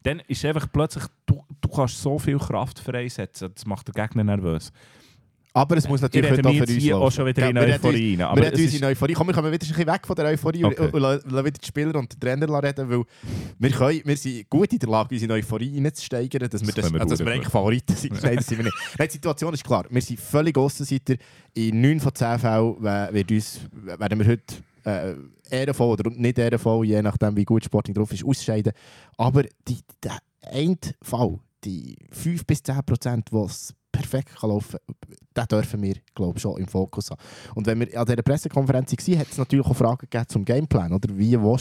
Dann 0.03 0.21
ist 0.27 0.45
einfach 0.45 0.67
plötzlich, 0.73 1.05
du, 1.27 1.45
du 1.61 1.69
kannst 1.69 2.01
so 2.01 2.19
viel 2.19 2.39
Kraft 2.39 2.81
freisetzen, 2.81 3.53
das 3.55 3.67
macht 3.67 3.87
den 3.87 3.93
Gegner 3.93 4.25
nervös. 4.25 4.73
Aber 5.57 5.77
es 5.79 5.89
muss 5.89 6.03
natürlich 6.03 6.31
heute 6.31 6.47
auch 6.49 6.53
für 6.53 6.61
uns 6.65 6.71
hier 6.73 6.97
auch 6.97 7.01
laufen. 7.01 7.15
schon 7.17 7.27
wieder 7.27 7.49
in 7.49 7.55
wir 7.55 7.63
reden 7.63 7.73
Euphorie 7.75 8.15
rein, 8.21 8.37
Wir 8.37 8.43
reden 8.43 8.55
es 8.55 8.61
uns 8.61 8.71
in 8.75 8.77
ist- 8.77 8.83
Euphorie. 8.85 9.13
Komm, 9.15 9.27
wir 9.29 9.35
kommen 9.35 9.53
wieder 9.53 9.65
ein 9.65 9.69
bisschen 9.69 9.87
weg 9.87 10.07
von 10.07 10.17
der 10.17 10.25
Euphorie 10.27 10.65
Okay. 10.65 10.81
und, 10.83 10.95
und 10.95 11.01
lassen 11.01 11.31
lassen 11.31 11.47
wieder 11.47 11.59
die 11.59 11.67
Spieler 11.67 11.95
und 11.99 12.13
den 12.13 12.21
Trainer 12.21 12.63
reden, 12.63 12.91
weil 12.91 13.03
wir, 13.59 13.71
können, 13.71 14.01
wir 14.05 14.17
sind 14.19 14.51
gut 14.51 14.73
in 14.73 14.79
der 14.79 14.89
Lage, 14.91 15.15
uns 15.15 15.23
in 15.23 15.31
Euphorie 15.31 15.83
reinzusteigern, 15.83 16.49
dass 16.51 16.61
wir, 16.61 16.67
Das 16.67 16.75
das, 16.75 16.85
können 16.85 16.95
wir 16.95 17.01
also, 17.01 17.11
dass 17.15 17.19
gut, 17.21 17.27
wir 17.27 17.33
ja. 17.33 17.37
eigentlich 17.37 17.51
Favoriten 17.53 17.97
sind. 17.97 18.13
Nein, 18.23 18.37
das 18.37 18.47
sind 18.47 18.59
wir 18.59 18.65
nicht. 18.65 18.77
Nein, 18.99 19.09
die 19.09 19.13
Situation 19.13 19.55
ist 19.55 19.65
klar. 19.65 19.85
Wir 19.89 20.03
sind 20.03 20.21
völlig 20.21 20.59
Aussenseiter. 20.59 21.15
In 21.55 21.81
9 21.81 22.01
von 22.01 22.15
10 22.15 22.39
Fällen 22.39 22.75
we- 22.79 23.09
wird 23.13 23.31
uns, 23.33 23.61
werden 23.73 24.19
wir 24.19 24.27
heute 24.27 24.55
äh, 24.85 25.15
ehrenvoll 25.51 25.93
oder 25.99 26.11
nicht 26.11 26.39
ehrenvoll, 26.39 26.87
je 26.87 27.01
nachdem 27.01 27.35
wie 27.35 27.45
gut 27.45 27.65
Sporting 27.65 27.95
drauf 27.95 28.13
ist, 28.13 28.25
ausscheiden. 28.25 28.73
Aber 29.17 29.43
die, 29.67 29.79
der 30.03 30.19
eine 30.43 30.77
Fall, 31.03 31.39
die 31.65 31.97
5 32.13 32.45
bis 32.47 32.63
10 32.63 32.83
Prozent, 32.85 33.29
die 33.33 33.35
perfekt 33.97 34.37
kann 34.39 34.51
laufen 34.51 34.79
kann, 35.35 35.47
dürfen 35.49 35.83
wir, 35.83 35.95
glaube 36.15 36.37
ich, 36.37 36.43
schon 36.43 36.59
im 36.59 36.69
Fokus 36.69 37.11
haben. 37.11 37.21
Und 37.55 37.67
wenn 37.67 37.81
wir 37.81 37.99
an 37.99 38.07
dieser 38.07 38.23
Pressekonferenz 38.23 38.93
waren, 38.93 39.19
hat 39.19 39.29
es 39.31 39.39
natürlich 39.39 39.67
auch 39.67 39.77
Fragen 39.77 39.99
gegeben 39.99 40.29
zum 40.29 40.45
Gameplan. 40.45 40.93
Oder? 40.93 41.17
Wie 41.17 41.33
du 41.33 41.57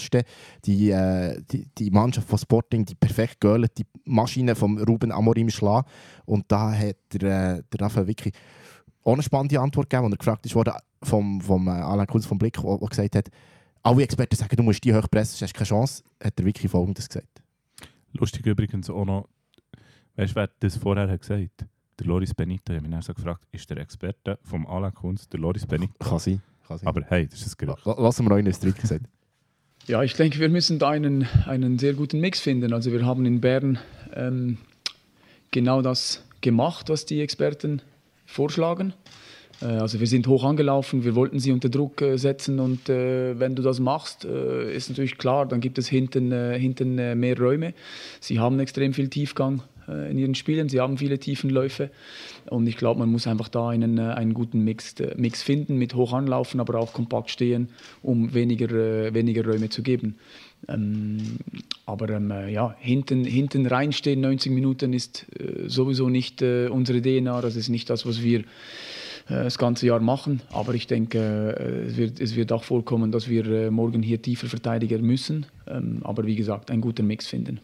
die, 0.66 0.92
äh, 0.92 1.42
die, 1.52 1.68
die 1.78 1.92
Mannschaft 1.92 2.28
von 2.28 2.38
Sporting, 2.38 2.86
die 2.86 2.96
perfekt 2.96 3.40
geölte 3.40 3.84
Maschine 4.06 4.56
von 4.56 4.78
Ruben 4.84 5.12
Amorim 5.12 5.50
schlagen? 5.50 5.88
Und 6.26 6.46
da 6.48 6.74
hat 6.74 6.98
der, 7.14 7.58
äh, 7.58 7.64
der 7.72 7.82
Raphael 7.82 8.08
wirklich 8.08 8.34
eine 9.04 9.22
spannende 9.22 9.60
Antwort 9.60 9.90
gegeben, 9.90 10.06
als 10.06 10.14
er 10.14 10.18
gefragt 10.18 10.56
wurde 10.56 10.78
vom, 11.04 11.40
vom 11.42 11.68
äh, 11.68 11.72
Alain 11.72 12.08
Kunz 12.08 12.26
vom 12.26 12.38
Blick, 12.38 12.60
der 12.62 12.78
gesagt 12.78 13.16
hat, 13.16 13.30
alle 13.84 14.04
Experten 14.04 14.36
sagen, 14.36 14.56
du 14.56 14.64
musst 14.64 14.84
die 14.84 14.94
hoch 14.94 15.08
pressen, 15.10 15.46
hast 15.46 15.54
keine 15.54 15.68
Chance, 15.68 16.04
hat 16.24 16.40
er 16.40 16.46
wirklich 16.46 16.72
Folgendes 16.72 17.08
gesagt. 17.08 17.42
Lustig 18.14 18.46
übrigens 18.46 18.90
auch 18.90 19.06
noch, 19.06 19.30
weißt 20.16 20.32
du, 20.32 20.36
wer 20.38 20.50
das 20.60 20.78
vorher 20.78 21.08
hat 21.08 21.22
gesagt 21.22 21.68
Der 22.00 22.08
Loris 22.08 22.34
Benito. 22.34 22.74
Ich 22.74 22.78
habe 22.78 22.82
mich 22.88 22.91
dann 22.91 23.02
so 23.02 23.14
gefragt, 23.14 23.46
ist 23.52 23.70
der 23.70 23.78
Experte 23.78 24.38
vom 24.43 24.68
Alain 24.68 24.93
Kunz 24.93 25.30
der 25.30 25.39
Loris 25.39 25.66
Benito? 25.66 25.93
Kann 26.00 26.20
sein. 26.20 26.41
Kann 26.68 26.78
sein. 26.78 26.88
Aber 26.88 27.02
hey, 27.08 27.28
das 27.28 27.41
ist 27.46 27.54
ein 27.62 27.66
Gerücht. 27.68 27.86
La- 27.86 28.00
Lassen 28.02 28.26
wir 28.26 28.32
euch 28.34 28.39
einen 28.39 28.54
Strick 28.54 28.76
gesagt. 28.80 29.06
Ja, 29.88 30.02
ich 30.02 30.16
denke, 30.16 30.39
wir 30.39 30.50
müssen 30.50 30.80
da 30.80 30.89
einen, 30.89 31.28
einen 31.46 31.78
sehr 31.78 31.93
guten 31.93 32.20
Mix 32.20 32.39
finden. 32.39 32.74
Also 32.74 32.91
wir 32.91 33.06
haben 33.06 33.24
in 33.28 33.39
Bern 33.39 33.78
ähm, 34.16 34.58
genau 35.52 35.84
das 35.84 36.24
gemacht, 36.41 36.89
was 36.89 37.06
die 37.06 37.22
Experten 37.22 37.84
vorschlagen. 38.26 38.93
Äh, 39.62 39.66
also 39.66 40.00
wir 40.00 40.08
sind 40.08 40.26
hoch 40.26 40.43
angelaufen, 40.43 41.04
wir 41.04 41.14
wollten 41.14 41.38
sie 41.39 41.52
unter 41.52 41.70
Druck 41.70 42.02
äh, 42.02 42.18
setzen 42.18 42.60
und 42.60 42.89
äh, 42.89 43.39
wenn 43.39 43.54
du 43.54 43.62
das 43.62 43.80
machst, 43.80 44.26
äh, 44.26 44.74
ist 44.76 44.89
natürlich 44.89 45.20
klar, 45.20 45.46
dann 45.46 45.60
gibt 45.62 45.78
es 45.78 45.88
hinten, 45.88 46.32
äh, 46.32 46.58
hinten 46.58 46.98
äh, 46.98 47.14
mehr 47.14 47.38
Räume. 47.38 47.76
Sie 48.20 48.39
haben 48.39 48.60
extrem 48.60 48.91
viel 48.91 49.10
Tiefgang 49.10 49.62
äh, 49.88 50.12
in 50.12 50.18
ihren 50.18 50.36
Spielen, 50.36 50.70
sie 50.70 50.80
haben 50.80 50.98
viele 50.98 51.20
Tiefenläufe 51.20 51.90
und 52.50 52.68
ich 52.68 52.78
glaube, 52.78 53.00
man 53.00 53.10
muss 53.10 53.28
einfach 53.28 53.50
da 53.50 53.70
einen, 53.70 53.98
äh, 53.98 54.02
einen 54.02 54.34
guten 54.34 54.64
Mix, 54.64 55.00
äh, 55.00 55.16
Mix 55.18 55.44
finden 55.44 55.78
mit 55.78 55.96
hoch 55.96 56.14
anlaufen, 56.14 56.60
aber 56.60 56.80
auch 56.80 56.94
kompakt 56.94 57.30
stehen, 57.30 57.70
um 58.02 58.34
weniger, 58.34 58.70
äh, 58.72 59.14
weniger 59.14 59.46
Räume 59.46 59.70
zu 59.70 59.84
geben. 59.84 60.16
Ähm, 60.68 61.38
aber 61.86 62.10
ähm, 62.10 62.32
äh, 62.32 62.52
ja, 62.52 62.76
hinten, 62.80 63.24
hinten 63.24 63.66
reinstehen 63.68 64.22
90 64.22 64.52
Minuten 64.52 64.94
ist 64.94 65.26
äh, 65.40 65.68
sowieso 65.68 66.10
nicht 66.10 66.42
äh, 66.42 66.68
unsere 66.68 67.02
DNA, 67.02 67.42
das 67.42 67.56
ist 67.56 67.70
nicht 67.70 67.90
das, 67.90 68.06
was 68.06 68.24
wir 68.24 68.44
das 69.28 69.58
ganze 69.58 69.88
Jahr 69.88 70.02
machen. 70.02 70.44
Aber 70.52 70.76
ich 70.76 70.86
denke, 70.86 71.88
es 71.88 71.98
wird, 71.98 72.20
es 72.20 72.36
wird 72.36 72.52
auch 72.52 72.64
vorkommen, 72.64 73.12
dass 73.12 73.28
wir 73.28 73.72
morgen 73.72 74.04
hier 74.04 74.22
tiefer 74.22 74.46
verteidigen 74.46 75.02
müssen. 75.04 75.48
Ähm, 75.66 76.02
aber 76.04 76.28
wie 76.28 76.36
gesagt, 76.36 76.70
einen 76.70 76.82
guten 76.82 77.08
Mix 77.08 77.26
finden. 77.26 77.60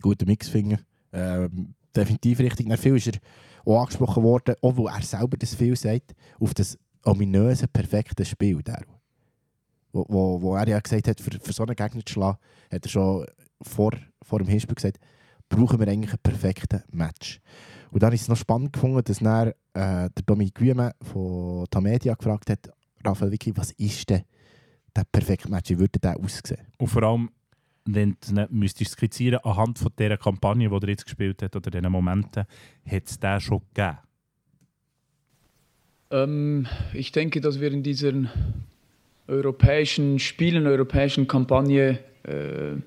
Guter 0.00 0.26
Mix 0.26 0.48
finden. 0.48 0.78
Ähm, 1.12 1.74
definitiv 1.94 2.40
richtig. 2.40 2.78
Viel 2.78 2.96
ist 2.96 3.08
er 3.08 3.20
auch 3.64 3.80
angesprochen 3.80 4.22
worden, 4.22 4.54
weil 4.60 4.94
er 4.94 5.02
selber 5.02 5.36
das 5.36 5.54
viel 5.54 5.76
sagt, 5.76 6.14
auf 6.38 6.54
das 6.54 6.78
ominöse, 7.04 7.68
perfekte 7.68 8.24
Spiel. 8.24 8.62
Der. 8.62 8.84
Wo, 9.92 10.54
er 10.54 10.68
ja 10.68 10.78
gesagt 10.78 11.08
hat, 11.08 11.20
für, 11.20 11.30
für 11.40 11.52
so 11.52 11.64
einen 11.64 11.74
Gegner 11.74 12.04
zu 12.04 12.12
schlagen, 12.12 12.38
hat 12.70 12.84
er 12.84 12.88
schon 12.88 13.26
vor, 13.62 13.92
vor 14.22 14.38
dem 14.38 14.48
Hinspiel 14.48 14.76
gesagt, 14.76 14.98
brauchen 15.48 15.80
wir 15.80 15.88
eigentlich 15.88 16.12
einen 16.12 16.22
perfekten 16.22 16.82
Match. 16.92 17.40
Und 17.90 18.02
dann 18.02 18.12
ich 18.12 18.20
es 18.20 18.28
noch 18.28 18.36
spannend 18.36 18.72
gefunden, 18.72 19.02
dass 19.02 19.18
dann, 19.18 19.48
äh, 19.48 20.08
der 20.10 20.22
Dominik 20.24 20.60
von 21.02 21.66
Tamedia 21.70 22.14
gefragt 22.14 22.50
hat, 22.50 22.70
Raphael 23.04 23.32
Vicky, 23.32 23.56
was 23.56 23.72
ist 23.72 24.08
denn 24.10 24.22
der 24.94 25.04
perfekte 25.10 25.50
Match? 25.50 25.70
Wie 25.70 25.78
würde 25.78 25.98
der 25.98 26.16
aussehen? 26.16 26.66
Und 26.78 26.88
vor 26.88 27.02
allem, 27.02 27.30
wenn 27.84 28.16
du 28.20 28.46
müsstest 28.50 28.92
skizzieren 28.92 29.40
anhand 29.42 29.78
von 29.78 29.92
dieser 29.98 30.16
Kampagne, 30.16 30.68
die 30.68 30.74
er 30.74 30.88
jetzt 30.88 31.04
gespielt 31.04 31.42
hat, 31.42 31.56
oder 31.56 31.70
diesen 31.70 31.90
Momenten, 31.90 32.44
hat 32.86 33.06
es 33.06 33.18
den 33.18 33.40
schon 33.40 33.62
gegeben. 33.74 33.98
Ähm, 36.10 36.66
ich 36.92 37.12
denke, 37.12 37.40
dass 37.40 37.60
wir 37.60 37.72
in 37.72 37.82
diesen 37.82 38.28
europäischen 39.28 40.18
Spielen, 40.18 40.66
europäischen 40.66 41.28
Kampagne 41.28 42.00
äh, 42.24 42.80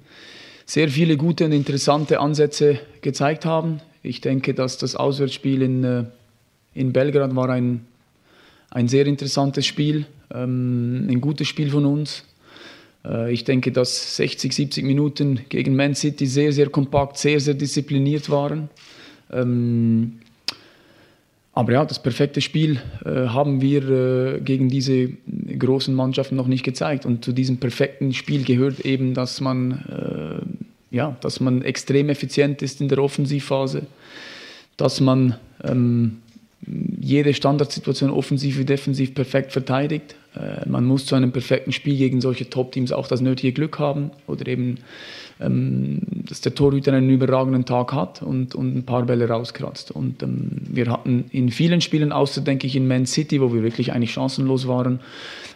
sehr 0.66 0.90
viele 0.90 1.18
gute 1.18 1.46
und 1.46 1.52
interessante 1.52 2.20
Ansätze 2.20 2.80
gezeigt 3.02 3.46
haben. 3.46 3.80
Ich 4.02 4.22
denke, 4.22 4.54
dass 4.54 4.78
das 4.78 4.96
Auswärtsspiel 4.96 5.62
in, 5.62 5.84
äh, 5.84 6.04
in 6.74 6.92
Belgrad 6.92 7.36
war 7.36 7.50
ein, 7.50 7.86
ein 8.72 8.88
sehr 8.88 9.06
interessantes 9.08 9.66
Spiel, 9.66 10.06
ähm, 10.34 11.08
ein 11.10 11.22
gutes 11.22 11.48
Spiel 11.48 11.70
von 11.70 11.86
uns. 11.86 12.26
Äh, 13.06 13.32
ich 13.32 13.44
denke, 13.44 13.72
dass 13.72 14.16
60, 14.18 14.54
70 14.54 14.84
Minuten 14.84 15.42
gegen 15.50 15.76
Man 15.76 15.96
City 15.96 16.26
sehr, 16.26 16.52
sehr 16.52 16.70
kompakt, 16.70 17.18
sehr, 17.18 17.40
sehr 17.40 17.54
diszipliniert 17.54 18.30
waren. 18.30 18.70
Ähm, 19.32 20.20
aber 21.54 21.74
ja, 21.74 21.86
das 21.86 22.02
perfekte 22.02 22.42
Spiel 22.42 22.82
äh, 23.06 23.28
haben 23.28 23.62
wir 23.62 23.88
äh, 23.88 24.40
gegen 24.40 24.70
diese 24.70 25.10
großen 25.60 25.94
Mannschaften 25.94 26.36
noch 26.36 26.48
nicht 26.48 26.64
gezeigt. 26.64 27.06
Und 27.06 27.24
zu 27.24 27.32
diesem 27.32 27.58
perfekten 27.58 28.14
Spiel 28.14 28.44
gehört 28.44 28.80
eben, 28.80 29.14
dass 29.14 29.40
man, 29.40 30.58
ja, 30.90 31.16
dass 31.22 31.40
man 31.40 31.62
extrem 31.62 32.10
effizient 32.10 32.64
ist 32.64 32.82
in 32.82 32.88
der 32.88 32.98
Offensivphase, 32.98 33.84
dass 34.78 35.00
man 35.00 35.36
ähm, 35.64 36.18
jede 36.66 37.34
Standardsituation 37.34 38.10
offensiv 38.10 38.58
wie 38.58 38.66
defensiv 38.66 39.14
perfekt 39.14 39.52
verteidigt. 39.52 40.16
Äh, 40.36 40.68
man 40.68 40.86
muss 40.86 41.06
zu 41.06 41.16
einem 41.16 41.32
perfekten 41.32 41.72
Spiel 41.72 41.98
gegen 41.98 42.22
solche 42.22 42.50
Top-Teams 42.50 42.92
auch 42.92 43.08
das 43.08 43.22
nötige 43.22 43.54
Glück 43.54 43.80
haben 43.80 44.12
oder 44.26 44.48
eben, 44.48 44.78
ähm, 45.42 46.00
dass 46.28 46.42
der 46.42 46.56
Torhüter 46.56 46.94
einen 46.94 47.10
überragenden 47.10 47.66
Tag 47.66 47.94
hat 47.94 48.22
und, 48.22 48.56
und 48.56 48.76
ein 48.76 48.84
paar 48.84 49.06
Bälle 49.06 49.28
rauskratzt. 49.28 49.92
Und 49.92 50.24
ähm, 50.24 50.62
wir 50.70 50.90
hatten 50.90 51.26
in 51.32 51.50
vielen 51.50 51.82
Spielen, 51.82 52.12
außer 52.12 52.42
denke 52.42 52.68
ich 52.68 52.76
in 52.76 52.88
Man 52.88 53.06
City, 53.06 53.42
wo 53.42 53.54
wir 53.54 53.64
wirklich 53.64 53.92
eigentlich 53.92 54.14
chancenlos 54.14 54.68
waren, 54.68 55.00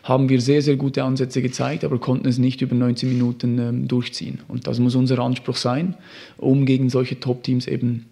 haben 0.03 0.29
wir 0.29 0.41
sehr, 0.41 0.61
sehr 0.61 0.75
gute 0.75 1.03
Ansätze 1.03 1.41
gezeigt, 1.41 1.83
aber 1.83 1.97
konnten 1.97 2.27
es 2.27 2.37
nicht 2.37 2.61
über 2.61 2.75
90 2.75 3.09
Minuten 3.09 3.59
ähm, 3.59 3.87
durchziehen. 3.87 4.39
Und 4.47 4.67
das 4.67 4.79
muss 4.79 4.95
unser 4.95 5.19
Anspruch 5.19 5.57
sein, 5.57 5.95
um 6.37 6.65
gegen 6.65 6.89
solche 6.89 7.19
Top-Teams 7.19 7.67
eben 7.67 8.05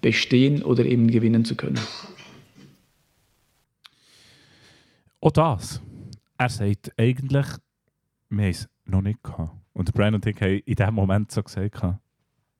bestehen 0.00 0.62
oder 0.62 0.86
eben 0.86 1.10
gewinnen 1.10 1.44
zu 1.44 1.56
können. 1.56 1.78
Auch 5.24 5.32
das. 5.32 5.80
Er 6.36 6.50
sagt 6.50 6.92
eigentlich, 6.98 7.46
wir 8.28 8.44
haben 8.44 8.50
es 8.50 8.68
noch 8.84 9.00
nicht 9.00 9.22
gehabt. 9.22 9.52
Und 9.72 9.90
Brian 9.94 10.14
und 10.14 10.26
ich 10.26 10.38
haben 10.38 10.58
in 10.66 10.74
dem 10.74 10.94
Moment 10.94 11.32
so 11.32 11.42
gesagt, 11.42 11.82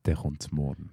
der 0.06 0.14
kommt 0.14 0.50
morgen. 0.50 0.90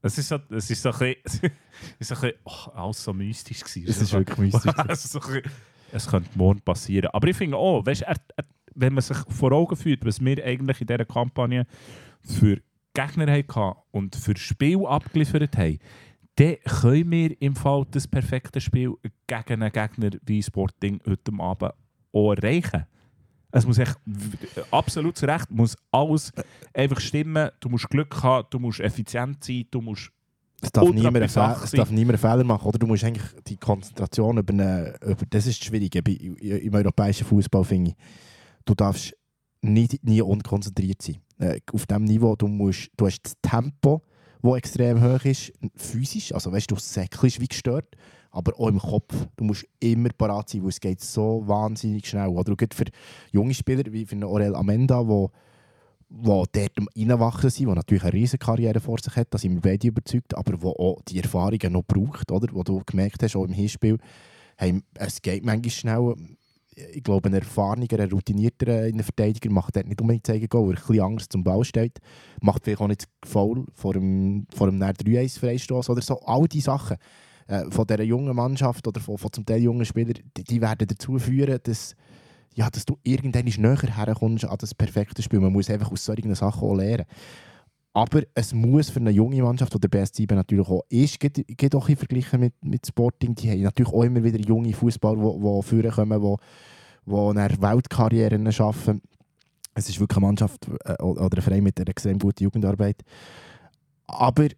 Es 0.00 0.18
ist 0.18 0.26
so, 0.26 0.40
es 0.50 0.68
ist 0.70 0.82
so 0.82 0.90
ein 0.90 1.14
bisschen, 1.22 1.52
es 2.00 2.00
ist 2.00 2.08
so 2.08 2.14
ein 2.16 2.20
bisschen 2.32 2.38
oh, 2.42 2.70
alles 2.74 3.04
so 3.04 3.12
mystisch 3.12 3.60
gewesen. 3.60 3.88
Es 3.88 4.02
ist 4.02 4.12
wirklich 4.12 4.36
mystisch. 4.36 4.72
es, 4.88 5.04
ist 5.04 5.12
so 5.12 5.20
ein 5.20 5.26
bisschen, 5.26 5.52
es 5.92 6.06
könnte 6.08 6.30
morgen 6.34 6.60
passieren. 6.62 7.10
Aber 7.12 7.28
ich 7.28 7.36
finde 7.36 7.58
auch, 7.58 7.86
weißt, 7.86 8.02
er, 8.02 8.16
er, 8.36 8.44
wenn 8.74 8.94
man 8.94 9.02
sich 9.02 9.18
vor 9.28 9.52
Augen 9.52 9.76
führt, 9.76 10.04
was 10.04 10.20
wir 10.20 10.44
eigentlich 10.44 10.80
in 10.80 10.88
dieser 10.88 11.04
Kampagne 11.04 11.64
für 12.22 12.60
Gegner 12.92 13.32
hatten 13.32 13.78
und 13.92 14.16
für 14.16 14.36
Spiel 14.36 14.84
abgeliefert 14.84 15.56
haben, 15.56 15.78
dann 16.36 16.56
können 16.64 17.10
wir 17.10 17.42
im 17.42 17.54
Fall 17.54 17.84
das 17.90 18.08
perfekte 18.08 18.60
Spiel 18.60 18.94
gegen 19.26 19.62
einen 19.62 19.72
Gegner 19.72 20.10
wie 20.24 20.42
Sporting 20.42 21.00
heute 21.06 21.32
Abend 21.38 21.72
auch 22.12 22.32
erreichen. 22.32 22.86
Es 23.54 23.66
muss 23.66 23.76
echt, 23.76 23.98
absolut 24.70 25.16
zu 25.18 25.26
Recht, 25.26 25.50
muss 25.50 25.76
alles 25.90 26.32
einfach 26.72 27.00
stimmen. 27.00 27.50
Du 27.60 27.68
musst 27.68 27.88
Glück 27.90 28.22
haben, 28.22 28.46
du 28.48 28.58
musst 28.58 28.80
effizient 28.80 29.44
sein, 29.44 29.66
du 29.70 29.82
musst 29.82 30.10
Es 30.62 30.72
darf, 30.72 30.90
niemand 30.90 31.18
es 31.18 31.34
darf 31.34 31.90
niemand 31.90 32.24
einen 32.24 32.32
Fehler 32.32 32.44
machen. 32.44 32.66
Oder 32.66 32.78
du 32.78 32.86
musst 32.86 33.04
eigentlich 33.04 33.28
die 33.46 33.58
Konzentration 33.58 34.38
über, 34.38 34.54
eine, 34.54 34.94
über 35.02 35.26
das 35.28 35.46
ist 35.46 35.60
das 35.60 35.66
Schwierige 35.66 35.98
im 35.98 36.74
europäischen 36.74 37.26
Fußball, 37.26 37.64
finde 37.64 37.90
ich. 37.90 37.96
Du 38.64 38.74
darfst 38.74 39.14
nie, 39.60 39.88
nie 40.02 40.22
unkonzentriert 40.22 41.02
sein. 41.02 41.18
Äh, 41.38 41.60
auf 41.74 41.86
diesem 41.86 42.04
Niveau, 42.04 42.34
du, 42.36 42.48
musst, 42.48 42.90
du 42.96 43.06
hast 43.06 43.20
das 43.22 43.34
Tempo, 43.42 44.02
das 44.42 44.56
extrem 44.56 45.02
hoch 45.02 45.24
ist, 45.24 45.52
physisch, 45.76 46.34
also 46.34 46.52
weißt 46.52 46.70
du, 46.70 46.74
du 46.74 46.80
säckelst 46.80 47.40
wie 47.40 47.48
gestört, 47.48 47.96
aber 48.30 48.58
auch 48.58 48.68
im 48.68 48.78
Kopf. 48.78 49.14
Du 49.36 49.44
musst 49.44 49.66
immer 49.78 50.08
parat 50.16 50.48
sein, 50.48 50.62
weil 50.62 50.70
es 50.70 50.80
geht 50.80 51.00
so 51.00 51.42
wahnsinnig 51.46 52.06
schnell. 52.06 52.28
Oder 52.28 52.56
gerade 52.56 52.74
für 52.74 52.84
junge 53.30 53.54
Spieler 53.54 53.92
wie 53.92 54.06
für 54.06 54.16
Aurel 54.26 54.56
Amenda, 54.56 55.06
wo 55.06 55.30
die 56.08 56.24
dort 56.52 56.78
am 56.78 56.88
Reinwachsen 56.96 57.50
sind, 57.50 57.68
die 57.68 57.74
natürlich 57.74 58.02
eine 58.02 58.12
riesige 58.12 58.44
Karriere 58.44 58.80
vor 58.80 58.98
sich 58.98 59.16
hat, 59.16 59.28
da 59.30 59.38
sind 59.38 59.54
wir 59.54 59.60
beide 59.60 59.88
überzeugt, 59.88 60.34
aber 60.36 60.60
wo 60.60 60.70
auch 60.70 61.02
die 61.08 61.20
Erfahrungen 61.20 61.72
noch 61.72 61.84
braucht, 61.84 62.30
oder? 62.30 62.48
Wo 62.52 62.62
du 62.62 62.82
gemerkt 62.84 63.22
hast, 63.22 63.36
auch 63.36 63.44
im 63.44 63.52
Hinspiel, 63.52 63.98
hey, 64.56 64.82
es 64.94 65.22
geht 65.22 65.44
manchmal 65.44 65.70
schnell. 65.70 66.14
Ich 66.74 67.02
glaube, 67.02 67.28
ein 67.28 67.34
erfahrener, 67.34 67.86
ein 67.98 68.10
routinierter 68.10 68.86
in 68.86 68.96
der 68.96 69.04
Verteidiger 69.04 69.50
macht 69.50 69.76
dort 69.76 69.86
nicht 69.86 70.00
unbedingt 70.00 70.26
zeigen 70.26 70.48
weil 70.50 70.60
er 70.60 70.68
ein 70.68 70.74
bisschen 70.74 71.00
Angst 71.00 71.32
zum 71.32 71.44
Ball 71.44 71.64
steht. 71.64 71.98
Macht 72.40 72.64
vielleicht 72.64 72.80
auch 72.80 72.88
nicht 72.88 73.08
faul 73.24 73.66
vor 73.74 73.92
dem, 73.92 74.46
vor 74.54 74.70
dem 74.70 74.80
3-1-Freistoß 74.80 75.90
oder 75.90 76.00
so. 76.00 76.18
All 76.20 76.48
diese 76.48 76.66
Sachen 76.66 76.96
äh, 77.46 77.64
von 77.70 77.86
dieser 77.86 78.02
jungen 78.02 78.34
Mannschaft 78.34 78.86
oder 78.86 79.00
von, 79.00 79.18
von 79.18 79.32
zum 79.32 79.44
Teil 79.44 79.62
jungen 79.62 79.84
Spielern, 79.84 80.14
die, 80.36 80.44
die 80.44 80.60
werden 80.60 80.88
dazu 80.88 81.18
führen, 81.18 81.58
dass, 81.62 81.94
ja, 82.54 82.70
dass 82.70 82.86
du 82.86 82.96
irgendwann 83.02 83.44
näher 83.44 83.96
herkommst 83.96 84.44
an 84.44 84.56
das 84.58 84.74
perfekte 84.74 85.22
Spiel. 85.22 85.40
Man 85.40 85.52
muss 85.52 85.68
einfach 85.68 85.92
aus 85.92 86.04
solchen 86.04 86.34
Sachen 86.34 86.62
auch 86.62 86.74
lernen. 86.74 87.04
Aber 87.94 88.22
es 88.34 88.54
muss 88.54 88.88
für 88.88 89.00
eine 89.00 89.10
junge 89.10 89.42
Mannschaft, 89.42 89.74
die 89.74 89.80
der 89.80 89.90
BS7 89.90 90.34
natürlich 90.34 90.68
auch 90.68 90.82
ist, 90.88 91.20
geht, 91.20 91.46
geht 91.46 91.74
auch 91.74 91.86
verglichen 91.86 92.40
mit, 92.40 92.54
mit 92.62 92.86
Sporting, 92.86 93.34
die 93.34 93.50
haben 93.50 93.62
natürlich 93.62 93.92
auch 93.92 94.02
immer 94.02 94.24
wieder 94.24 94.38
junge 94.38 94.72
Fußballer, 94.72 95.34
die, 95.38 95.62
führen 95.62 95.90
kommen, 95.90 96.22
die, 96.22 97.10
die 97.10 97.14
eine 97.14 97.60
Weltkarrieren 97.60 98.50
schaffen. 98.50 99.02
Es 99.74 99.88
ist 99.88 100.00
wirklich 100.00 100.16
eine 100.16 100.26
Mannschaft 100.26 100.66
äh, 100.84 101.02
oder 101.02 101.36
ein 101.36 101.42
Verein 101.42 101.62
mit 101.62 101.78
einer 101.78 101.88
extrem 101.88 102.18
guten 102.18 102.44
Jugendarbeit. 102.44 103.02
Aber 104.06 104.48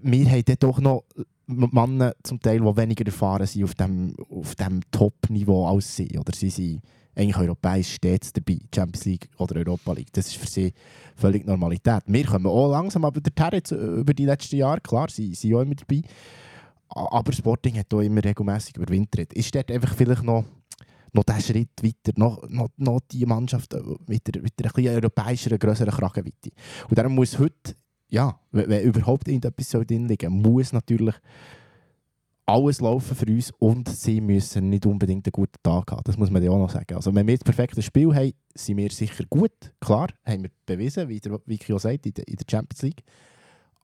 wir 0.00 0.30
haben 0.30 0.44
dort 0.46 0.62
doch 0.62 0.80
noch 0.80 1.04
Männer 1.46 2.14
zum 2.22 2.40
Teil, 2.40 2.60
die 2.60 2.76
weniger 2.76 3.04
erfahren 3.04 3.46
sind 3.46 3.64
auf 3.64 3.74
dem, 3.74 4.14
auf 4.30 4.54
dem 4.54 4.80
Top-Niveau 4.90 5.66
als 5.66 5.94
sie. 5.96 6.18
Oder 6.18 6.32
sie 6.34 6.50
sind 6.50 6.82
eigentlich 7.14 7.36
europäisch 7.36 7.94
stets 7.94 8.32
dabei, 8.32 8.58
Champions 8.74 9.04
League 9.04 9.28
oder 9.38 9.56
Europa 9.56 9.92
League. 9.92 10.12
Das 10.12 10.26
ist 10.26 10.36
für 10.36 10.46
sie 10.46 10.72
völlig 11.16 11.46
Normalität. 11.46 12.02
Wir 12.06 12.24
kommen 12.24 12.46
auch 12.46 12.70
langsam 12.70 13.04
aber 13.04 13.20
der 13.20 13.52
jetzt 13.52 13.72
über 13.72 14.14
die 14.14 14.24
letzten 14.24 14.56
Jahre, 14.56 14.80
klar, 14.80 15.08
sie 15.10 15.34
sind 15.34 15.54
auch 15.54 15.60
immer 15.60 15.74
dabei. 15.74 16.02
Aber 16.88 17.32
Sporting 17.32 17.78
hat 17.78 17.92
auch 17.94 18.00
immer 18.00 18.22
regelmäßig 18.22 18.76
überwintert. 18.76 19.32
Ist 19.32 19.54
dort 19.54 19.70
einfach 19.70 19.94
vielleicht 19.94 20.22
noch, 20.22 20.44
noch 21.12 21.24
der 21.24 21.40
Schritt 21.40 21.82
weiter, 21.82 22.12
noch, 22.16 22.48
noch, 22.48 22.68
noch 22.76 23.00
die 23.10 23.24
Mannschaft 23.24 23.74
mit 24.06 24.26
der, 24.26 24.42
mit 24.42 24.58
der 24.58 24.66
ein 24.66 24.72
bisschen 24.74 24.94
europäischeren, 24.94 25.58
grösseren 25.58 25.92
Kragenweite. 25.92 26.50
Und 26.88 26.98
darum 26.98 27.14
muss 27.14 27.38
heute, 27.38 27.74
ja, 28.08 28.38
wenn, 28.50 28.82
überhaupt 28.82 29.28
irgendetwas 29.28 29.70
drin 29.70 30.08
liegen 30.08 30.32
muss 30.42 30.72
natürlich 30.72 31.14
alles 32.52 32.80
laufen 32.80 33.16
für 33.16 33.26
uns 33.26 33.50
und 33.58 33.88
sie 33.88 34.20
müssen 34.20 34.68
nicht 34.68 34.84
unbedingt 34.84 35.26
einen 35.26 35.32
guten 35.32 35.56
Tag 35.62 35.90
haben. 35.90 36.02
Das 36.04 36.18
muss 36.18 36.30
man 36.30 36.42
ja 36.42 36.50
auch 36.50 36.58
noch 36.58 36.70
sagen. 36.70 36.94
Also 36.94 37.14
wenn 37.14 37.26
wir 37.26 37.36
das 37.36 37.44
perfekte 37.44 37.80
Spiel 37.80 38.14
haben, 38.14 38.32
sind 38.54 38.76
wir 38.76 38.90
sicher 38.90 39.24
gut. 39.30 39.52
Klar, 39.80 40.08
haben 40.26 40.42
wir 40.42 40.50
bewiesen, 40.66 41.08
wie 41.08 41.18
der 41.18 41.40
Vicky 41.46 41.72
auch 41.72 41.78
sagt, 41.78 42.04
in 42.06 42.14
der, 42.14 42.28
in 42.28 42.36
der 42.36 42.44
Champions 42.50 42.82
League. 42.82 43.02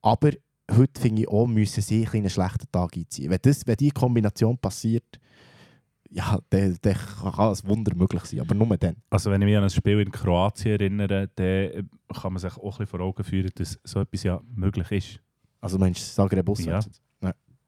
Aber 0.03 0.33
heute 0.71 1.01
finde 1.01 1.23
ich 1.23 1.29
auch, 1.29 1.47
müssen 1.47 1.83
sie 1.83 2.07
einen 2.07 2.29
schlechten 2.29 2.71
Tag 2.71 2.95
einziehen. 2.95 3.31
Wenn, 3.31 3.39
das, 3.41 3.67
wenn 3.67 3.77
diese 3.77 3.93
Kombination 3.93 4.59
passiert, 4.59 5.19
ja, 6.11 6.39
dann, 6.51 6.77
dann 6.83 6.95
kann 6.95 7.53
es 7.53 7.67
Wunder 7.67 7.95
möglich 7.95 8.25
sein, 8.25 8.41
aber 8.41 8.55
nur 8.55 8.77
dann. 8.77 8.97
Also 9.09 9.31
wenn 9.31 9.41
ich 9.41 9.47
mich 9.47 9.57
an 9.57 9.65
ein 9.65 9.71
Spiel 9.71 10.01
in 10.01 10.13
Kroatien 10.13 10.73
erinnere, 10.73 11.29
dann 11.35 11.89
kann 12.15 12.35
man 12.35 12.41
sich 12.41 12.55
auch 12.57 12.65
ein 12.65 12.71
bisschen 12.71 12.87
vor 12.87 13.01
Augen 13.01 13.25
führen, 13.25 13.51
dass 13.55 13.79
so 13.83 14.01
etwas 14.01 14.23
ja 14.23 14.41
möglich 14.55 14.91
ist. 14.91 15.21
Also 15.61 15.79
meinst 15.79 16.01
du 16.01 16.23
Zagreb 16.23 16.49
ja. 16.61 16.81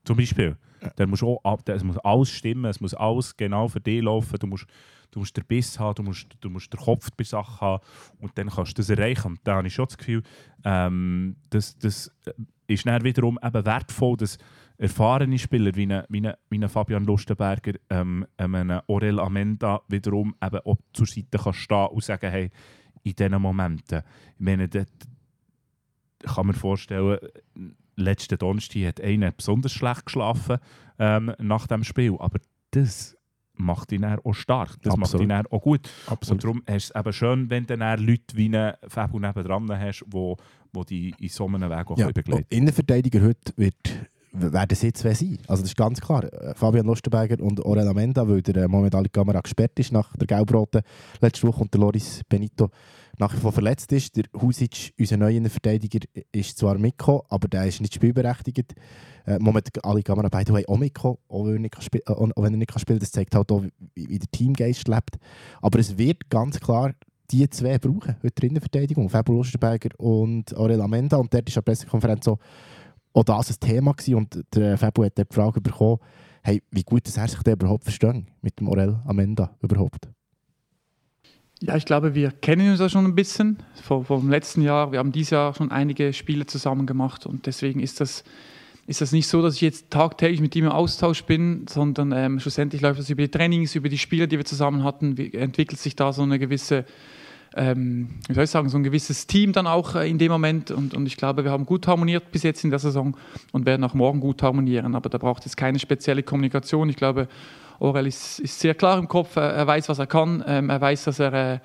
Zum 0.04 0.16
Beispiel. 0.16 0.56
Dann 0.96 1.10
musst 1.10 1.22
auch, 1.22 1.60
es 1.66 1.84
muss 1.84 1.98
alles 1.98 2.30
stimmen, 2.30 2.66
es 2.66 2.80
muss 2.80 2.94
alles 2.94 3.36
genau 3.36 3.68
für 3.68 3.80
dich 3.80 4.02
laufen. 4.02 4.38
Du 4.38 4.46
musst, 4.46 4.66
du 5.10 5.20
musst 5.20 5.36
den 5.36 5.44
Biss 5.44 5.78
haben, 5.78 5.94
du 5.94 6.02
musst, 6.02 6.26
du 6.40 6.50
musst 6.50 6.72
den 6.72 6.80
Kopf 6.80 7.10
bei 7.16 7.24
Sachen 7.24 7.60
haben 7.60 7.82
und 8.18 8.36
dann 8.36 8.48
kannst 8.48 8.72
du 8.72 8.82
das 8.82 8.90
erreichen. 8.90 9.32
Und 9.32 9.40
da 9.44 9.56
habe 9.56 9.66
ich 9.66 9.74
schon 9.74 9.86
das 9.86 9.98
Gefühl, 9.98 10.22
ähm, 10.64 11.36
das, 11.50 11.78
das 11.78 12.10
ist 12.66 12.86
dann 12.86 13.04
wiederum 13.04 13.38
eben 13.42 13.64
wertvoll, 13.64 14.16
dass 14.16 14.38
erfahrene 14.78 15.38
Spieler 15.38 15.74
wie 15.74 15.86
ein, 15.86 16.04
wie 16.08 16.26
ein, 16.26 16.34
wie 16.48 16.58
ein 16.58 16.68
Fabian 16.68 17.04
Lustenberger, 17.04 17.74
ähm, 17.90 18.26
einem 18.36 18.80
Orel 18.86 19.20
Amenda 19.20 19.82
wiederum 19.88 20.34
eben 20.42 20.60
auch 20.64 20.78
zur 20.92 21.06
Seite 21.06 21.38
kann 21.38 21.52
stehen 21.52 21.88
und 21.88 22.02
sagen, 22.02 22.30
hey, 22.30 22.50
in 23.02 23.14
diesen 23.14 23.40
Momenten, 23.40 24.02
ich 24.34 24.40
meine, 24.40 24.68
das, 24.68 24.86
kann 26.24 26.46
man 26.46 26.54
vorstellen, 26.54 27.18
letzten 27.96 28.38
Donnerstag 28.38 28.86
hat 28.86 29.00
einer 29.00 29.32
besonders 29.32 29.72
schlecht 29.72 30.06
geschlafen 30.06 30.58
ähm, 30.98 31.32
nach 31.38 31.66
dem 31.66 31.84
Spiel. 31.84 32.16
Aber 32.18 32.38
das 32.70 33.16
macht 33.54 33.92
ihn 33.92 34.04
auch 34.04 34.32
stark. 34.32 34.76
Das 34.82 34.94
Absolut. 34.94 35.28
macht 35.28 35.44
ihn 35.44 35.46
auch 35.50 35.62
gut. 35.62 35.90
Absolut. 36.06 36.44
Und 36.44 36.44
darum 36.44 36.76
ist 36.76 36.90
es 36.90 36.94
eben 36.94 37.12
schön, 37.12 37.50
wenn 37.50 37.66
du 37.66 37.76
dann 37.76 38.00
Leute 38.00 38.34
wie 38.36 38.46
einen 38.46 38.74
Fabio 38.88 39.20
nebendran 39.20 39.70
hast, 39.78 40.04
die, 40.12 40.34
die 40.74 40.84
dich 40.84 41.20
in 41.20 41.28
so 41.28 41.46
einem 41.46 41.70
Weg 41.70 41.90
auch 41.90 41.98
ja. 41.98 42.10
begleiten. 42.10 42.46
Innenverteidiger 42.48 43.22
heute 43.22 43.52
wird 43.56 43.76
werden 44.32 44.76
sie 44.76 44.92
zwei 44.92 45.14
sein. 45.14 45.38
Also 45.48 45.62
das 45.62 45.70
ist 45.70 45.76
ganz 45.76 46.00
klar. 46.00 46.24
Äh, 46.32 46.54
Fabian 46.54 46.86
Lustenberger 46.86 47.42
und 47.42 47.60
Orel 47.64 47.88
Amenda, 47.88 48.28
weil 48.28 48.42
der 48.42 48.64
äh, 48.64 48.68
momentan 48.68 49.04
die 49.04 49.10
Kamera 49.10 49.40
gesperrt 49.40 49.78
ist 49.78 49.92
nach 49.92 50.16
der 50.16 50.26
Gelbrote 50.26 50.82
letzte 51.20 51.48
Woche 51.48 51.62
und 51.62 51.74
der 51.74 51.80
Loris 51.80 52.22
Benito 52.28 52.70
nach 53.20 53.34
wie 53.34 53.38
vor 53.38 53.52
verletzt 53.52 53.92
ist. 53.92 54.16
Der 54.16 54.24
Husic, 54.40 54.92
unser 54.98 55.18
neuer 55.18 55.48
Verteidiger, 55.48 56.00
ist 56.32 56.58
zwar 56.58 56.78
mitgekommen, 56.78 57.22
aber 57.28 57.48
der 57.48 57.66
ist 57.66 57.80
nicht 57.80 57.94
spielberechtigt. 57.94 58.74
Äh, 59.26 59.38
momentan 59.38 59.82
alle 59.84 60.02
Kamera 60.02 60.28
beide 60.28 60.52
haben 60.52 60.64
auch 60.66 60.78
mitgekommen, 60.78 61.18
auch 61.28 61.44
wenn, 61.44 61.56
er 61.56 61.60
nicht, 61.60 61.94
äh, 61.94 62.00
er 62.06 62.50
nicht 62.50 62.80
spielen 62.80 62.98
kann. 62.98 62.98
Das 62.98 63.12
zeigt 63.12 63.34
halt 63.34 63.52
auch, 63.52 63.62
wie, 63.94 64.08
wie 64.08 64.18
der 64.18 64.30
Teamgeist 64.30 64.88
lebt. 64.88 65.18
Aber 65.60 65.78
es 65.78 65.96
wird 65.98 66.28
ganz 66.30 66.58
klar 66.58 66.92
die 67.30 67.48
zwei 67.48 67.78
brauchen, 67.78 68.16
heute 68.24 68.46
in 68.46 68.54
der 68.54 68.62
Verteidigung. 68.62 69.08
Fabio 69.08 69.36
Lustenberger 69.36 69.90
und 69.98 70.56
Aurel 70.56 70.80
Amenda. 70.80 71.16
Und 71.16 71.32
dort 71.32 71.48
ist 71.48 71.56
an 71.56 71.62
Pressekonferenz 71.62 72.26
auch 72.26 72.38
das 73.24 73.50
ein 73.50 73.60
Thema 73.60 73.92
gewesen. 73.92 74.14
Und 74.16 74.44
der 74.54 74.76
Fabio 74.78 75.04
hat 75.04 75.18
die 75.18 75.24
Frage 75.30 75.60
bekommen, 75.60 75.98
hey, 76.42 76.62
wie 76.70 76.82
gut 76.82 77.06
dass 77.06 77.18
er 77.18 77.28
sich 77.28 77.46
überhaupt 77.46 77.84
versteht 77.84 78.24
mit 78.40 78.58
dem 78.58 78.68
Aurel 78.68 79.00
Amenda 79.04 79.54
überhaupt. 79.60 80.08
Ja, 81.62 81.76
ich 81.76 81.84
glaube, 81.84 82.14
wir 82.14 82.30
kennen 82.30 82.70
uns 82.70 82.80
ja 82.80 82.88
schon 82.88 83.04
ein 83.04 83.14
bisschen 83.14 83.58
vom, 83.82 84.06
vom 84.06 84.30
letzten 84.30 84.62
Jahr. 84.62 84.92
Wir 84.92 84.98
haben 84.98 85.12
dieses 85.12 85.30
Jahr 85.30 85.54
schon 85.54 85.70
einige 85.70 86.14
Spiele 86.14 86.46
zusammen 86.46 86.86
gemacht 86.86 87.26
und 87.26 87.44
deswegen 87.44 87.80
ist 87.80 88.00
das, 88.00 88.24
ist 88.86 89.02
das 89.02 89.12
nicht 89.12 89.26
so, 89.26 89.42
dass 89.42 89.56
ich 89.56 89.60
jetzt 89.60 89.90
tagtäglich 89.90 90.40
mit 90.40 90.56
ihm 90.56 90.64
im 90.64 90.72
Austausch 90.72 91.24
bin, 91.24 91.66
sondern 91.68 92.12
ähm, 92.12 92.40
schlussendlich 92.40 92.80
läuft 92.80 92.98
das 92.98 93.10
über 93.10 93.20
die 93.20 93.30
Trainings, 93.30 93.74
über 93.74 93.90
die 93.90 93.98
Spiele, 93.98 94.26
die 94.26 94.38
wir 94.38 94.46
zusammen 94.46 94.84
hatten, 94.84 95.18
wie, 95.18 95.34
entwickelt 95.34 95.78
sich 95.78 95.94
da 95.94 96.14
so 96.14 96.22
eine 96.22 96.38
gewisse, 96.38 96.86
ähm, 97.54 98.08
wie 98.26 98.32
soll 98.32 98.44
ich 98.44 98.50
sagen, 98.50 98.70
so 98.70 98.78
ein 98.78 98.82
gewisses 98.82 99.26
Team 99.26 99.52
dann 99.52 99.66
auch 99.66 99.96
äh, 99.96 100.08
in 100.08 100.16
dem 100.16 100.32
Moment 100.32 100.70
und, 100.70 100.94
und 100.94 101.04
ich 101.04 101.18
glaube, 101.18 101.44
wir 101.44 101.50
haben 101.50 101.66
gut 101.66 101.86
harmoniert 101.86 102.32
bis 102.32 102.42
jetzt 102.42 102.64
in 102.64 102.70
der 102.70 102.78
Saison 102.78 103.18
und 103.52 103.66
werden 103.66 103.84
auch 103.84 103.92
morgen 103.92 104.20
gut 104.20 104.42
harmonieren, 104.42 104.94
aber 104.94 105.10
da 105.10 105.18
braucht 105.18 105.44
es 105.44 105.56
keine 105.56 105.78
spezielle 105.78 106.22
Kommunikation. 106.22 106.88
Ich 106.88 106.96
glaube, 106.96 107.28
Orel 107.80 108.06
ist, 108.06 108.38
ist, 108.38 108.60
sehr 108.60 108.74
klar 108.74 108.98
im 108.98 109.08
Kopf, 109.08 109.36
er, 109.36 109.52
er 109.52 109.66
weiß, 109.66 109.88
was 109.88 109.98
er 109.98 110.06
kann, 110.06 110.44
ähm, 110.46 110.70
er 110.70 110.80
weiß, 110.80 111.04
dass 111.04 111.18
er, 111.18 111.32
äh, 111.32 111.58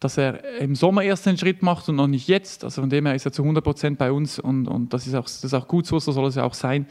dass 0.00 0.18
er 0.18 0.60
im 0.60 0.74
Sommer 0.74 1.02
erst 1.04 1.26
einen 1.28 1.38
Schritt 1.38 1.62
macht 1.62 1.88
und 1.88 1.96
noch 1.96 2.08
nicht 2.08 2.28
jetzt. 2.28 2.64
Also 2.64 2.82
von 2.82 2.90
dem 2.90 3.06
her 3.06 3.14
ist 3.14 3.24
er 3.24 3.32
zu 3.32 3.42
100 3.42 3.64
Prozent 3.64 3.98
bei 3.98 4.12
uns 4.12 4.38
und, 4.38 4.66
und 4.66 4.92
das, 4.92 5.06
ist 5.06 5.14
auch, 5.14 5.24
das 5.24 5.44
ist 5.44 5.54
auch 5.54 5.68
gut 5.68 5.86
so, 5.86 5.98
so 5.98 6.12
soll 6.12 6.26
es 6.26 6.34
ja 6.34 6.44
auch 6.44 6.54
sein. 6.54 6.86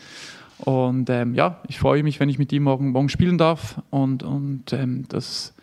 Und 0.59 1.09
ähm, 1.09 1.35
ja, 1.35 1.61
ich 1.67 1.77
freue 1.77 2.03
mich, 2.03 2.19
wenn 2.19 2.29
ich 2.29 2.39
mit 2.39 2.51
ihm 2.53 2.63
morgen, 2.63 2.91
morgen 2.91 3.09
spielen 3.09 3.37
darf 3.37 3.81
und, 3.89 4.23
und 4.23 4.71
ähm, 4.71 5.05
das, 5.09 5.53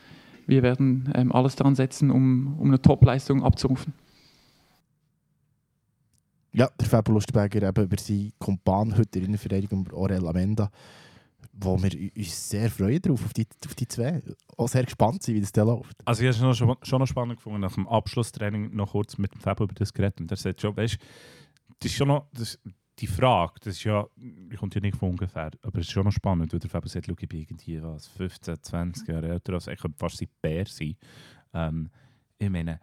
wir 0.46 0.62
werden 0.62 1.10
ähm, 1.14 1.32
alles 1.32 1.56
daran 1.56 1.74
setzen, 1.74 2.10
um, 2.10 2.58
um 2.58 2.68
eine 2.68 2.82
Top-Leistung 2.82 3.42
abzurufen. 3.42 3.94
Ja, 6.52 6.68
der 6.78 6.86
Fabio 6.86 7.14
Lustberger 7.14 7.66
eben 7.66 7.84
über 7.84 7.96
seinen 7.98 8.32
Kumpan 8.38 8.98
heute 8.98 9.20
in 9.20 9.30
der 9.30 9.38
Verteidigung, 9.38 9.88
Orel 9.92 10.26
Amenda 10.26 10.70
wo 11.52 11.80
wir 11.82 12.10
uns 12.16 12.48
sehr 12.48 12.70
freuen 12.70 13.02
drauf, 13.02 13.24
auf 13.24 13.32
die, 13.32 13.46
auf 13.66 13.74
die 13.74 13.88
zwei. 13.88 14.22
Auch 14.56 14.68
sehr 14.68 14.84
gespannt 14.84 15.22
sind, 15.22 15.34
wie 15.34 15.40
das 15.40 15.52
da 15.52 15.62
läuft. 15.62 15.96
Also 16.04 16.22
ich 16.22 16.40
habe 16.40 16.50
es 16.50 16.58
schon, 16.88 16.98
noch 16.98 17.06
spannend 17.06 17.36
gefunden, 17.36 17.60
nach 17.60 17.74
dem 17.74 17.88
Abschlusstraining 17.88 18.74
noch 18.74 18.92
kurz 18.92 19.18
mit 19.18 19.34
dem 19.34 19.40
Fabio 19.40 19.64
über 19.64 19.74
das 19.74 19.92
geredet. 19.92 20.20
Und 20.20 20.30
er 20.30 20.36
sagt 20.36 20.60
schon, 20.60 20.76
weißt 20.76 20.98
das 21.80 21.92
ist 21.92 21.96
schon 21.96 22.08
noch, 22.08 22.26
das, 22.32 22.58
die 22.98 23.06
Frage, 23.06 23.54
das 23.60 23.76
ist 23.76 23.84
ja, 23.84 24.06
die 24.16 24.56
kommt 24.56 24.74
ja 24.74 24.80
nicht 24.80 24.96
von 24.96 25.10
ungefähr, 25.10 25.50
aber 25.62 25.78
es 25.78 25.86
ist 25.86 25.92
schon 25.92 26.04
noch 26.04 26.12
spannend, 26.12 26.52
weil 26.52 26.60
der 26.60 26.68
Fabio 26.68 26.88
sagt, 26.88 27.08
ich 27.08 27.28
bin 27.28 27.40
irgendwie 27.40 27.82
was, 27.82 28.06
15, 28.08 28.62
20 28.62 29.08
Jahre 29.08 29.28
älter, 29.28 29.54
also 29.54 29.70
ich 29.70 29.80
könnte 29.80 29.98
fast 29.98 30.18
sein 30.18 30.28
Bär 30.42 30.66
sein. 30.66 30.96
Ähm, 31.54 31.90
ich 32.38 32.50
meine, 32.50 32.78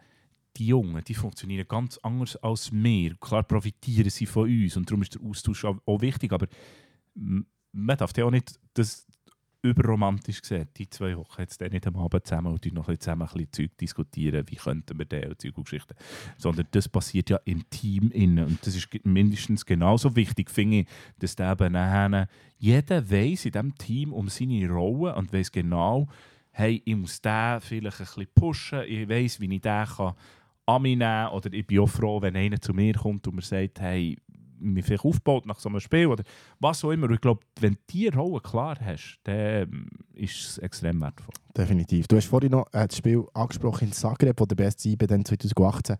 die 0.56 0.66
Jungen, 0.66 1.04
die 1.04 1.14
funktionieren 1.14 1.68
ganz 1.68 1.98
anders 1.98 2.36
als 2.36 2.72
wir. 2.72 3.14
Klar 3.16 3.44
profitieren 3.44 4.10
sie 4.10 4.26
von 4.26 4.48
uns 4.48 4.76
und 4.76 4.90
darum 4.90 5.02
ist 5.02 5.14
der 5.14 5.22
Austausch 5.22 5.64
auch, 5.64 5.76
auch 5.86 6.00
wichtig, 6.00 6.32
aber 6.32 6.48
man 7.78 7.96
darf 7.96 8.16
ja 8.16 8.24
auch 8.24 8.30
nicht 8.30 8.58
das 8.74 9.06
überromantisch 9.62 10.42
sehen. 10.42 10.68
Die 10.76 10.88
zwei 10.88 11.14
hocken 11.14 11.40
jetzt 11.40 11.60
nicht 11.60 11.86
am 11.86 11.96
Abend 11.96 12.26
zusammen 12.26 12.52
und 12.52 12.72
noch 12.72 12.88
ein 12.88 13.00
zusammen 13.00 13.22
ein 13.22 13.28
bisschen 13.28 13.52
Zeug 13.52 13.78
diskutieren, 13.78 14.44
wie 14.48 14.56
könnten 14.56 14.98
wir 14.98 15.04
das 15.04 15.26
und 15.26 15.40
Zeug 15.40 15.56
und 15.56 15.64
Geschichten. 15.64 15.94
Sondern 16.36 16.66
das 16.70 16.88
passiert 16.88 17.30
ja 17.30 17.40
im 17.44 17.68
Team 17.68 18.10
innen 18.12 18.44
und 18.44 18.66
das 18.66 18.76
ist 18.76 18.88
mindestens 19.04 19.66
genauso 19.66 20.14
wichtig, 20.14 20.50
finde 20.50 20.80
ich, 20.80 20.88
dass 21.18 21.34
der 21.34 21.52
eben 21.52 21.72
nachher 21.72 22.28
jeder 22.56 23.10
weiß 23.10 23.46
in 23.46 23.52
diesem 23.52 23.74
Team 23.76 24.12
um 24.12 24.28
seine 24.28 24.68
Rolle 24.70 25.14
und 25.16 25.32
weiß 25.32 25.50
genau, 25.50 26.08
hey, 26.50 26.80
ich 26.84 26.96
muss 26.96 27.20
den 27.20 27.60
vielleicht 27.60 28.00
ein 28.00 28.06
bisschen 28.06 28.28
pushen, 28.34 28.82
ich 28.86 29.08
weiß, 29.08 29.40
wie 29.40 29.54
ich 29.54 29.60
den 29.60 29.86
kann 29.86 30.14
an 30.66 30.82
mich 30.82 30.98
nehmen 30.98 31.28
oder 31.28 31.52
ich 31.52 31.66
bin 31.66 31.80
auch 31.80 31.88
froh, 31.88 32.20
wenn 32.20 32.36
einer 32.36 32.60
zu 32.60 32.74
mir 32.74 32.94
kommt 32.94 33.26
und 33.26 33.36
mir 33.36 33.42
sagt, 33.42 33.80
hey, 33.80 34.18
mich 34.60 34.84
vielleicht 34.84 35.04
aufbaut 35.04 35.46
nach 35.46 35.58
so 35.58 35.68
einem 35.68 35.80
Spiel 35.80 36.06
oder 36.06 36.24
was 36.60 36.84
auch 36.84 36.90
immer. 36.90 37.10
Ich 37.10 37.20
glaube, 37.20 37.40
wenn 37.60 37.74
du 37.74 37.80
diese 37.90 38.14
Rolle 38.14 38.40
klar 38.40 38.76
hast, 38.80 39.18
dann 39.24 39.88
ist 40.14 40.40
es 40.40 40.58
extrem 40.58 41.00
wertvoll. 41.00 41.34
Definitiv. 41.56 42.06
Du 42.06 42.16
hast 42.16 42.26
vorhin 42.26 42.52
noch 42.52 42.66
äh, 42.72 42.86
das 42.86 42.96
Spiel 42.96 43.24
angesprochen 43.34 43.88
in 43.88 43.92
Zagreb, 43.92 44.38
wo 44.38 44.46
der 44.46 44.56
BS7 44.56 45.06
dann 45.06 45.24
2018 45.24 45.96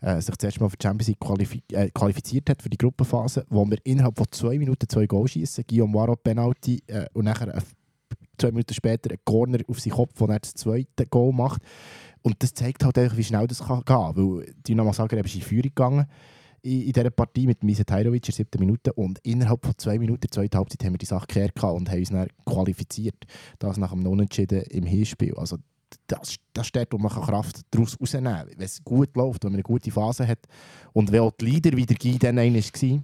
äh, 0.00 0.20
sich 0.20 0.34
das 0.34 0.44
erste 0.44 0.60
Mal 0.60 0.70
für 0.70 0.76
die 0.76 0.82
Champions 0.82 1.08
League 1.08 1.20
qualifiz 1.20 1.62
äh, 1.72 1.90
qualifiziert 1.90 2.48
hat 2.48 2.62
für 2.62 2.70
die 2.70 2.78
Gruppenphase, 2.78 3.44
wo 3.50 3.66
wir 3.66 3.78
innerhalb 3.84 4.16
von 4.16 4.26
zwei 4.30 4.58
Minuten 4.58 4.88
zwei 4.88 5.06
Goals 5.06 5.32
schießen. 5.32 5.64
Guillaume 5.68 5.94
Waro 5.94 6.16
Penalty 6.16 6.82
äh, 6.86 7.06
und 7.12 7.26
nachher 7.26 7.62
zwei 8.38 8.50
Minuten 8.50 8.74
später 8.74 9.10
ein 9.10 9.18
Corner 9.24 9.58
auf 9.68 9.80
seinen 9.80 9.92
Kopf, 9.92 10.12
wo 10.16 10.26
er 10.26 10.40
das 10.40 10.54
zweite 10.54 11.06
Goal 11.06 11.32
macht. 11.32 11.62
Und 12.22 12.42
das 12.42 12.54
zeigt 12.54 12.82
halt 12.84 12.96
wie 13.16 13.24
schnell 13.24 13.46
das 13.46 13.58
kann 13.58 13.84
gehen 13.84 13.84
kann. 13.84 14.16
Weil 14.16 14.54
Dynamo 14.66 14.92
Zagreb 14.92 15.26
ist 15.26 15.34
in 15.34 15.42
Führung 15.42 15.62
gegangen 15.62 16.06
in 16.64 16.92
dieser 16.92 17.10
Partie 17.10 17.46
mit 17.46 17.62
Misa 17.62 17.84
Tajrovic 17.84 18.22
in 18.22 18.26
der 18.26 18.34
siebten 18.34 18.58
Minute 18.58 18.92
und 18.94 19.18
innerhalb 19.22 19.64
von 19.64 19.74
zwei 19.76 19.98
Minuten, 19.98 20.30
zweiten 20.30 20.56
Halbzeit, 20.56 20.84
haben 20.84 20.94
wir 20.94 20.98
die 20.98 21.06
Sache 21.06 21.26
gekehrt 21.26 21.62
und 21.62 21.90
haben 21.90 21.98
uns 21.98 22.08
dann 22.10 22.28
qualifiziert. 22.46 23.16
Das 23.58 23.76
nach 23.76 23.92
dem 23.92 24.06
Unentschieden 24.06 24.62
im 24.62 24.86
Hinspiel. 24.86 25.34
Also 25.36 25.58
das, 26.06 26.36
das 26.54 26.72
dort, 26.72 26.92
wo 26.92 26.98
man 26.98 27.12
Kraft 27.12 27.60
daraus 27.70 28.00
rausnehmen 28.00 28.32
kann. 28.32 28.48
Wenn 28.56 28.64
es 28.64 28.82
gut 28.82 29.14
läuft, 29.14 29.44
wenn 29.44 29.52
man 29.52 29.56
eine 29.56 29.62
gute 29.62 29.90
Phase 29.90 30.26
hat 30.26 30.40
und 30.92 31.12
wenn 31.12 31.20
auch 31.20 31.32
die 31.32 31.44
Leader, 31.44 31.76
wie 31.76 31.86
der 31.86 31.96
Guy 31.96 32.18
dann 32.18 32.36
war, 32.36 33.02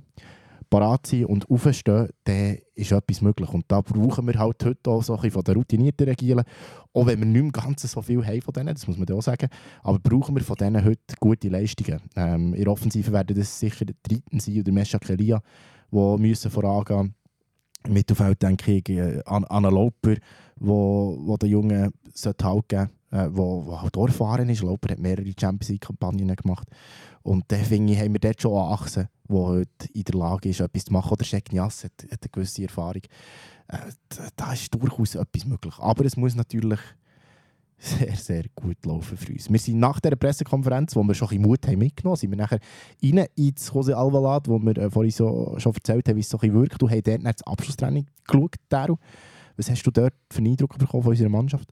parat 0.70 1.06
sind 1.06 1.26
und 1.26 1.50
aufstehen, 1.50 2.08
dann 2.24 2.58
ist 2.74 2.92
etwas 2.92 3.20
möglich. 3.20 3.50
Und 3.50 3.64
da 3.68 3.80
brauchen 3.80 4.26
wir 4.26 4.38
halt 4.38 4.64
heute 4.64 4.90
auch 4.90 5.02
so 5.02 5.14
ein 5.14 5.16
bisschen 5.16 5.32
von 5.32 5.44
den 5.44 5.56
routinierten 5.56 6.08
Regielen, 6.08 6.44
auch 6.92 7.06
wenn 7.06 7.18
wir 7.18 7.26
nicht 7.26 7.42
mehr 7.42 7.52
ganz 7.52 7.82
so 7.82 8.00
viel 8.00 8.24
haben 8.24 8.40
von 8.40 8.54
denen, 8.54 8.74
das 8.74 8.86
muss 8.86 8.96
man 8.96 9.10
auch 9.10 9.20
sagen, 9.20 9.48
aber 9.82 9.98
brauchen 9.98 10.34
wir 10.34 10.42
von 10.42 10.56
denen 10.56 10.84
heute 10.84 11.00
gute 11.18 11.48
Leistungen. 11.48 12.00
Ähm, 12.16 12.54
in 12.54 12.64
der 12.64 12.72
Offensive 12.72 13.12
werden 13.12 13.36
das 13.36 13.58
sicher 13.58 13.84
der 13.84 13.96
Dritten 14.02 14.40
sein 14.40 14.60
oder 14.60 14.72
Mesha 14.72 14.98
Kelia, 14.98 15.42
die 15.90 16.16
müssen 16.18 16.50
vorangehen 16.50 17.14
Im 17.84 17.92
Mittelfeld 17.92 18.40
denke 18.40 18.72
ich 18.72 18.88
äh, 18.88 19.22
an 19.26 19.44
Anna 19.44 19.68
Lauper, 19.68 20.14
wo, 20.56 21.18
wo 21.20 21.36
der 21.36 21.48
Junge 21.48 21.90
sollte 22.14 22.44
halt 22.44 22.68
geben 22.68 22.90
äh, 23.10 23.28
wo, 23.30 23.66
wo 23.66 23.80
halt 23.80 23.96
erfahren 23.96 24.48
ist. 24.48 24.62
Lauper 24.62 24.92
hat 24.92 24.98
mehrere 24.98 25.32
Champions 25.38 25.68
League-Kampagnen 25.70 26.34
gemacht. 26.36 26.68
Und 27.22 27.44
dann 27.48 27.64
finde 27.64 27.92
ich, 27.92 28.00
haben 28.00 28.12
wir 28.12 28.20
dort 28.20 28.40
schon 28.40 28.52
eine 28.52 28.72
Achse, 28.72 29.08
die 29.28 29.34
heute 29.34 29.88
in 29.92 30.04
der 30.04 30.14
Lage 30.14 30.48
ist, 30.48 30.60
etwas 30.60 30.84
zu 30.84 30.92
machen. 30.92 31.12
Oder 31.12 31.24
Schegnias 31.24 31.84
hat, 31.84 31.92
hat 32.10 32.22
eine 32.22 32.30
gewisse 32.32 32.62
Erfahrung. 32.62 33.02
Äh, 33.68 33.78
da, 34.36 34.52
ist 34.52 34.74
durchaus 34.74 35.14
etwas 35.14 35.44
möglich. 35.44 35.74
Aber 35.78 36.04
es 36.04 36.16
muss 36.16 36.34
natürlich 36.34 36.80
sehr, 37.80 38.14
sehr 38.14 38.44
gut 38.54 38.84
laufen 38.84 39.16
für 39.16 39.32
uns. 39.32 39.50
Wir 39.50 39.58
sind 39.58 39.78
nach 39.78 40.00
dieser 40.00 40.16
Pressekonferenz, 40.16 40.94
wo 40.94 41.02
wir 41.02 41.14
schon 41.14 41.30
ein 41.30 41.40
Mut 41.40 41.66
haben 41.66 41.78
mitgenommen 41.78 42.16
sind 42.16 42.30
wir 42.30 42.36
nachher 42.36 42.60
rein 43.02 43.26
ins 43.36 43.72
Jose 43.72 43.96
Alvalade, 43.96 44.50
wo 44.50 44.58
wir 44.58 44.76
äh, 44.76 44.90
vorhin 44.90 45.10
so, 45.10 45.54
schon 45.58 45.74
erzählt 45.74 46.08
haben, 46.08 46.16
wie 46.16 46.20
es 46.20 46.28
so 46.28 46.38
ein 46.38 46.52
wirkt. 46.52 46.80
Du 46.80 46.88
hast 46.88 47.06
dort 47.06 47.24
das 47.24 47.46
Abschlusstraining 47.46 48.06
geschaut, 48.26 48.56
Daru. 48.68 48.96
Was 49.56 49.70
hast 49.70 49.82
du 49.82 49.90
dort 49.90 50.14
für 50.30 50.38
einen 50.38 50.48
Eindruck 50.48 50.78
bekommen 50.78 51.02
von 51.02 51.10
unserer 51.10 51.28
Mannschaft? 51.28 51.68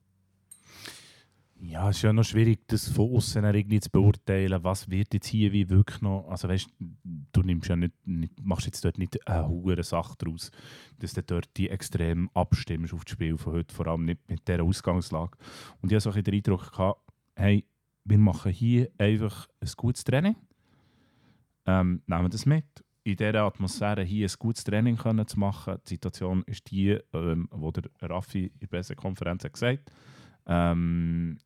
Ja, 1.61 1.91
es 1.91 1.97
ist 1.97 2.03
ja 2.03 2.13
noch 2.13 2.23
schwierig, 2.23 2.61
das 2.69 2.89
von 2.89 3.17
außen 3.17 3.43
irgendwie 3.45 3.81
zu 3.81 3.91
beurteilen, 3.91 4.63
was 4.63 4.89
wird 4.89 5.13
jetzt 5.13 5.27
hier 5.27 5.53
wie 5.53 5.69
wirklich 5.69 6.01
noch. 6.03 6.29
Also 6.29 6.49
weißt, 6.49 6.69
du 6.79 7.43
nimmst 7.43 7.69
ja 7.69 7.75
nicht, 7.75 7.95
nicht, 8.07 8.33
machst 8.41 8.67
jetzt 8.67 8.85
dort 8.85 8.97
nicht 8.97 9.27
eine 9.27 9.49
hohe 9.49 9.83
Sache 9.83 10.15
daraus, 10.19 10.53
dass 11.01 11.15
du 11.15 11.23
dort 11.23 11.49
die 11.57 11.69
extrem 11.69 12.31
abstimmst 12.33 12.95
auf 12.95 13.05
das 13.05 13.13
Spiel 13.13 13.37
von 13.37 13.55
heute, 13.55 13.75
vor 13.75 13.89
allem 13.89 14.05
nicht 14.05 14.21
mit 14.29 14.47
dieser 14.47 14.63
Ausgangslage. 14.63 15.37
Und 15.83 15.91
ich 15.91 15.97
hatte 15.97 16.13
so 16.13 16.23
den 16.23 16.35
Eindruck, 16.35 16.71
gehabt, 16.71 17.01
hey, 17.35 17.65
wir 18.05 18.19
machen 18.19 18.53
hier 18.53 18.89
einfach 18.97 19.49
ein 19.61 19.71
gutes 19.77 20.05
Training, 20.05 20.37
ähm, 21.67 22.03
nehmen 22.07 22.31
das 22.31 22.47
mit. 22.47 22.67
In 23.03 23.17
dieser 23.17 23.43
Atmosphäre 23.43 24.05
hier 24.05 24.29
ein 24.29 24.35
gutes 24.39 24.63
Training 24.63 24.97
können 24.97 25.27
zu 25.27 25.41
machen. 25.41 25.79
Die 25.87 25.95
Situation 25.95 26.45
ist 26.45 26.71
die, 26.71 26.99
ähm, 27.13 27.49
wo 27.51 27.73
der 27.73 27.85
Raffi 28.01 28.47
in 28.47 28.59
der 28.61 28.67
Pressekonferenz 28.69 29.43
hat 29.43 29.55
gesagt 29.55 29.91
ähm, 30.49 31.39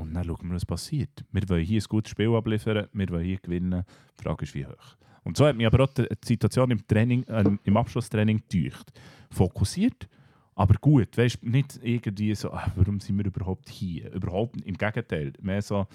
und 0.00 0.14
dann 0.14 0.24
schauen 0.24 0.48
wir, 0.48 0.54
was 0.54 0.66
passiert. 0.66 1.24
Wir 1.32 1.48
wollen 1.48 1.64
hier 1.64 1.80
ein 1.80 1.86
gutes 1.88 2.10
Spiel 2.10 2.34
abliefern, 2.34 2.88
wir 2.92 3.08
wollen 3.08 3.24
hier 3.24 3.38
gewinnen. 3.38 3.84
Die 4.18 4.22
Frage 4.22 4.44
ist, 4.44 4.54
wie 4.54 4.66
hoch. 4.66 4.96
Und 5.24 5.36
so 5.36 5.46
hat 5.46 5.56
mich 5.56 5.66
aber 5.66 5.84
auch 5.84 5.92
die 5.94 6.06
Situation 6.24 6.70
im, 6.70 6.86
Training, 6.86 7.24
äh, 7.24 7.44
im 7.64 7.76
Abschlusstraining 7.76 8.42
getäuscht. 8.48 8.90
Fokussiert, 9.30 10.08
aber 10.54 10.74
gut. 10.80 11.16
Weißt, 11.16 11.42
nicht 11.42 11.78
irgendwie 11.82 12.34
so, 12.34 12.50
ah, 12.52 12.70
warum 12.74 13.00
sind 13.00 13.18
wir 13.18 13.26
überhaupt 13.26 13.68
hier? 13.68 14.12
Überhaupt 14.12 14.60
im 14.62 14.76
Gegenteil. 14.76 15.32
Mehr 15.40 15.62
so 15.62 15.86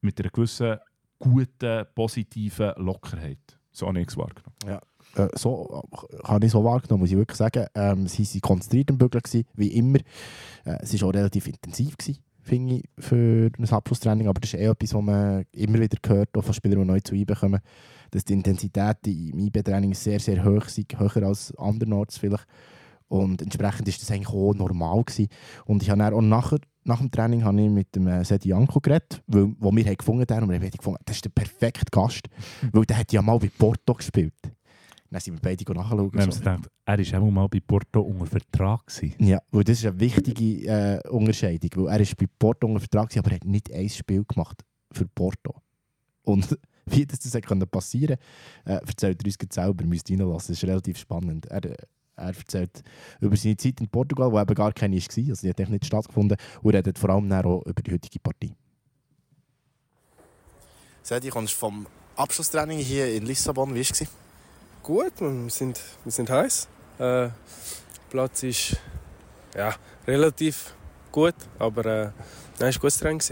mit 0.00 0.20
einer 0.20 0.30
gewissen 0.30 0.78
guten, 1.18 1.84
positiven 1.94 2.72
Lockerheit. 2.76 3.58
So 3.72 3.88
habe 3.88 4.00
ich 4.00 4.08
es 4.08 4.16
wahrgenommen. 4.16 4.56
Ja. 4.66 4.80
Äh, 5.16 5.28
so 5.34 5.84
habe 6.24 6.46
ich 6.46 6.52
so 6.52 6.62
wahrgenommen, 6.62 7.02
muss 7.02 7.10
ich 7.10 7.16
wirklich 7.16 7.38
sagen. 7.38 7.66
Ähm, 7.74 8.06
sie 8.06 8.24
waren 8.24 8.40
konzentriert 8.40 8.90
im 8.90 8.98
gewesen, 8.98 9.44
wie 9.54 9.68
immer. 9.68 9.98
Äh, 10.64 10.78
es 10.80 11.00
war 11.00 11.08
auch 11.08 11.14
relativ 11.14 11.48
intensiv, 11.48 11.96
gewesen, 11.96 12.22
finde 12.44 12.76
ich, 12.76 12.84
für 12.98 13.50
ein 13.58 13.68
Abschlusstraining. 13.68 14.28
Aber 14.28 14.40
das 14.40 14.52
ist 14.52 14.60
eh 14.60 14.66
etwas, 14.66 14.94
was 14.94 15.02
man 15.02 15.44
immer 15.52 15.80
wieder 15.80 15.98
hört, 16.06 16.36
auch 16.36 16.44
von 16.44 16.54
Spielern, 16.54 16.82
die 16.82 16.86
neu 16.86 17.00
zu 17.00 17.14
IBE 17.14 17.34
kommen, 17.34 17.60
dass 18.10 18.24
die 18.24 18.34
Intensität 18.34 18.98
im 19.06 19.38
IBE-Training 19.38 19.94
sehr, 19.94 20.20
sehr 20.20 20.44
hoch 20.44 20.66
ist, 20.66 20.78
höher 20.98 21.26
als 21.26 21.56
andernorts 21.56 22.18
vielleicht. 22.18 22.46
Und 23.08 23.42
entsprechend 23.42 23.88
ist 23.88 24.02
das 24.02 24.10
eigentlich 24.10 24.28
auch 24.28 24.54
normal 24.54 25.04
gewesen. 25.04 25.28
Und 25.66 25.82
ich 25.82 25.90
habe 25.90 26.00
dann 26.00 26.14
auch 26.14 26.20
nachher, 26.20 26.58
nach 26.84 26.98
dem 26.98 27.10
Training 27.10 27.44
habe 27.44 27.60
ich 27.60 27.70
mit 27.70 27.94
dem 27.94 28.06
äh, 28.06 28.24
Sedi 28.24 28.50
Janko 28.50 28.80
geredet, 28.80 29.22
weil, 29.26 29.54
wo 29.58 29.74
wir 29.74 29.84
haben 29.84 29.96
gefunden 29.96 30.26
haben, 30.28 30.44
und 30.44 30.50
wir 30.50 30.58
haben 30.58 30.70
gefunden, 30.70 31.00
das 31.04 31.16
ist 31.16 31.24
der 31.24 31.30
perfekte 31.30 31.90
Gast, 31.90 32.28
weil 32.72 32.84
der 32.84 32.98
hat 32.98 33.12
ja 33.12 33.22
mal 33.22 33.38
bei 33.38 33.50
Porto 33.56 33.94
gespielt. 33.94 34.34
Dann 35.14 35.20
sind 35.20 35.34
wir 35.34 35.40
beide 35.42 35.72
nachschauen. 35.72 36.12
Wir 36.12 36.22
haben 36.22 36.28
uns 36.28 36.38
gedacht, 36.40 36.68
er 36.84 36.98
war 36.98 37.22
auch 37.22 37.30
mal 37.30 37.46
bei 37.46 37.60
Porto 37.60 38.00
unter 38.00 38.26
Vertrag. 38.26 38.84
Gewesen. 38.84 39.14
Ja, 39.20 39.40
weil 39.52 39.62
das 39.62 39.78
ist 39.78 39.86
eine 39.86 40.00
wichtige 40.00 40.66
äh, 40.66 41.08
Unterscheidung, 41.08 41.70
weil 41.76 41.94
er 41.94 42.00
ist 42.00 42.16
bei 42.16 42.26
Porto 42.36 42.66
unter 42.66 42.80
Vertrag, 42.80 43.10
gewesen, 43.10 43.20
aber 43.20 43.30
er 43.30 43.34
hat 43.36 43.44
nicht 43.44 43.72
ein 43.72 43.88
Spiel 43.88 44.24
gemacht 44.24 44.64
für 44.90 45.06
Porto. 45.06 45.54
Und 46.24 46.58
wie 46.86 47.06
das, 47.06 47.20
das 47.20 47.40
konnte 47.42 47.64
passieren 47.64 48.16
äh, 48.64 48.72
erzählt 48.72 49.22
er 49.22 49.26
uns 49.26 49.36
jetzt 49.40 49.54
selber, 49.54 49.84
müsst 49.84 50.10
ihr 50.10 50.18
reinlassen. 50.18 50.52
Das 50.52 50.60
ist 50.60 50.68
relativ 50.68 50.98
spannend. 50.98 51.46
Er, 51.46 51.64
er 51.64 51.78
erzählt 52.16 52.82
über 53.20 53.36
seine 53.36 53.56
Zeit 53.56 53.80
in 53.80 53.88
Portugal, 53.88 54.32
wo 54.32 54.40
eben 54.40 54.54
gar 54.56 54.72
keine 54.72 54.96
war, 54.96 55.28
also 55.28 55.46
die 55.46 55.62
hat 55.62 55.70
nicht 55.70 55.86
stattgefunden, 55.86 56.36
und 56.60 56.74
er 56.74 56.78
redet 56.78 56.98
vor 56.98 57.10
allem 57.10 57.30
auch 57.30 57.64
über 57.64 57.82
die 57.82 57.92
heutige 57.92 58.18
Partie. 58.18 58.56
Sedi, 61.04 61.28
kommst 61.28 61.54
vom 61.54 61.86
Abschlusstraining 62.16 62.78
hier 62.78 63.14
in 63.14 63.26
Lissabon, 63.26 63.76
wie 63.76 63.84
war 63.84 63.92
es? 63.92 64.23
Gut, 64.84 65.18
wir 65.18 65.48
sind, 65.48 65.80
wir 66.04 66.12
sind 66.12 66.28
heiß. 66.28 66.68
Äh, 66.98 67.28
Platz 68.10 68.42
ist 68.42 68.76
ja, 69.56 69.74
relativ 70.06 70.74
gut, 71.10 71.34
aber 71.58 71.86
äh, 71.86 72.04
nein, 72.58 72.68
es 72.68 72.74
war 72.76 72.82
gutes 72.82 72.98
Training. 72.98 73.22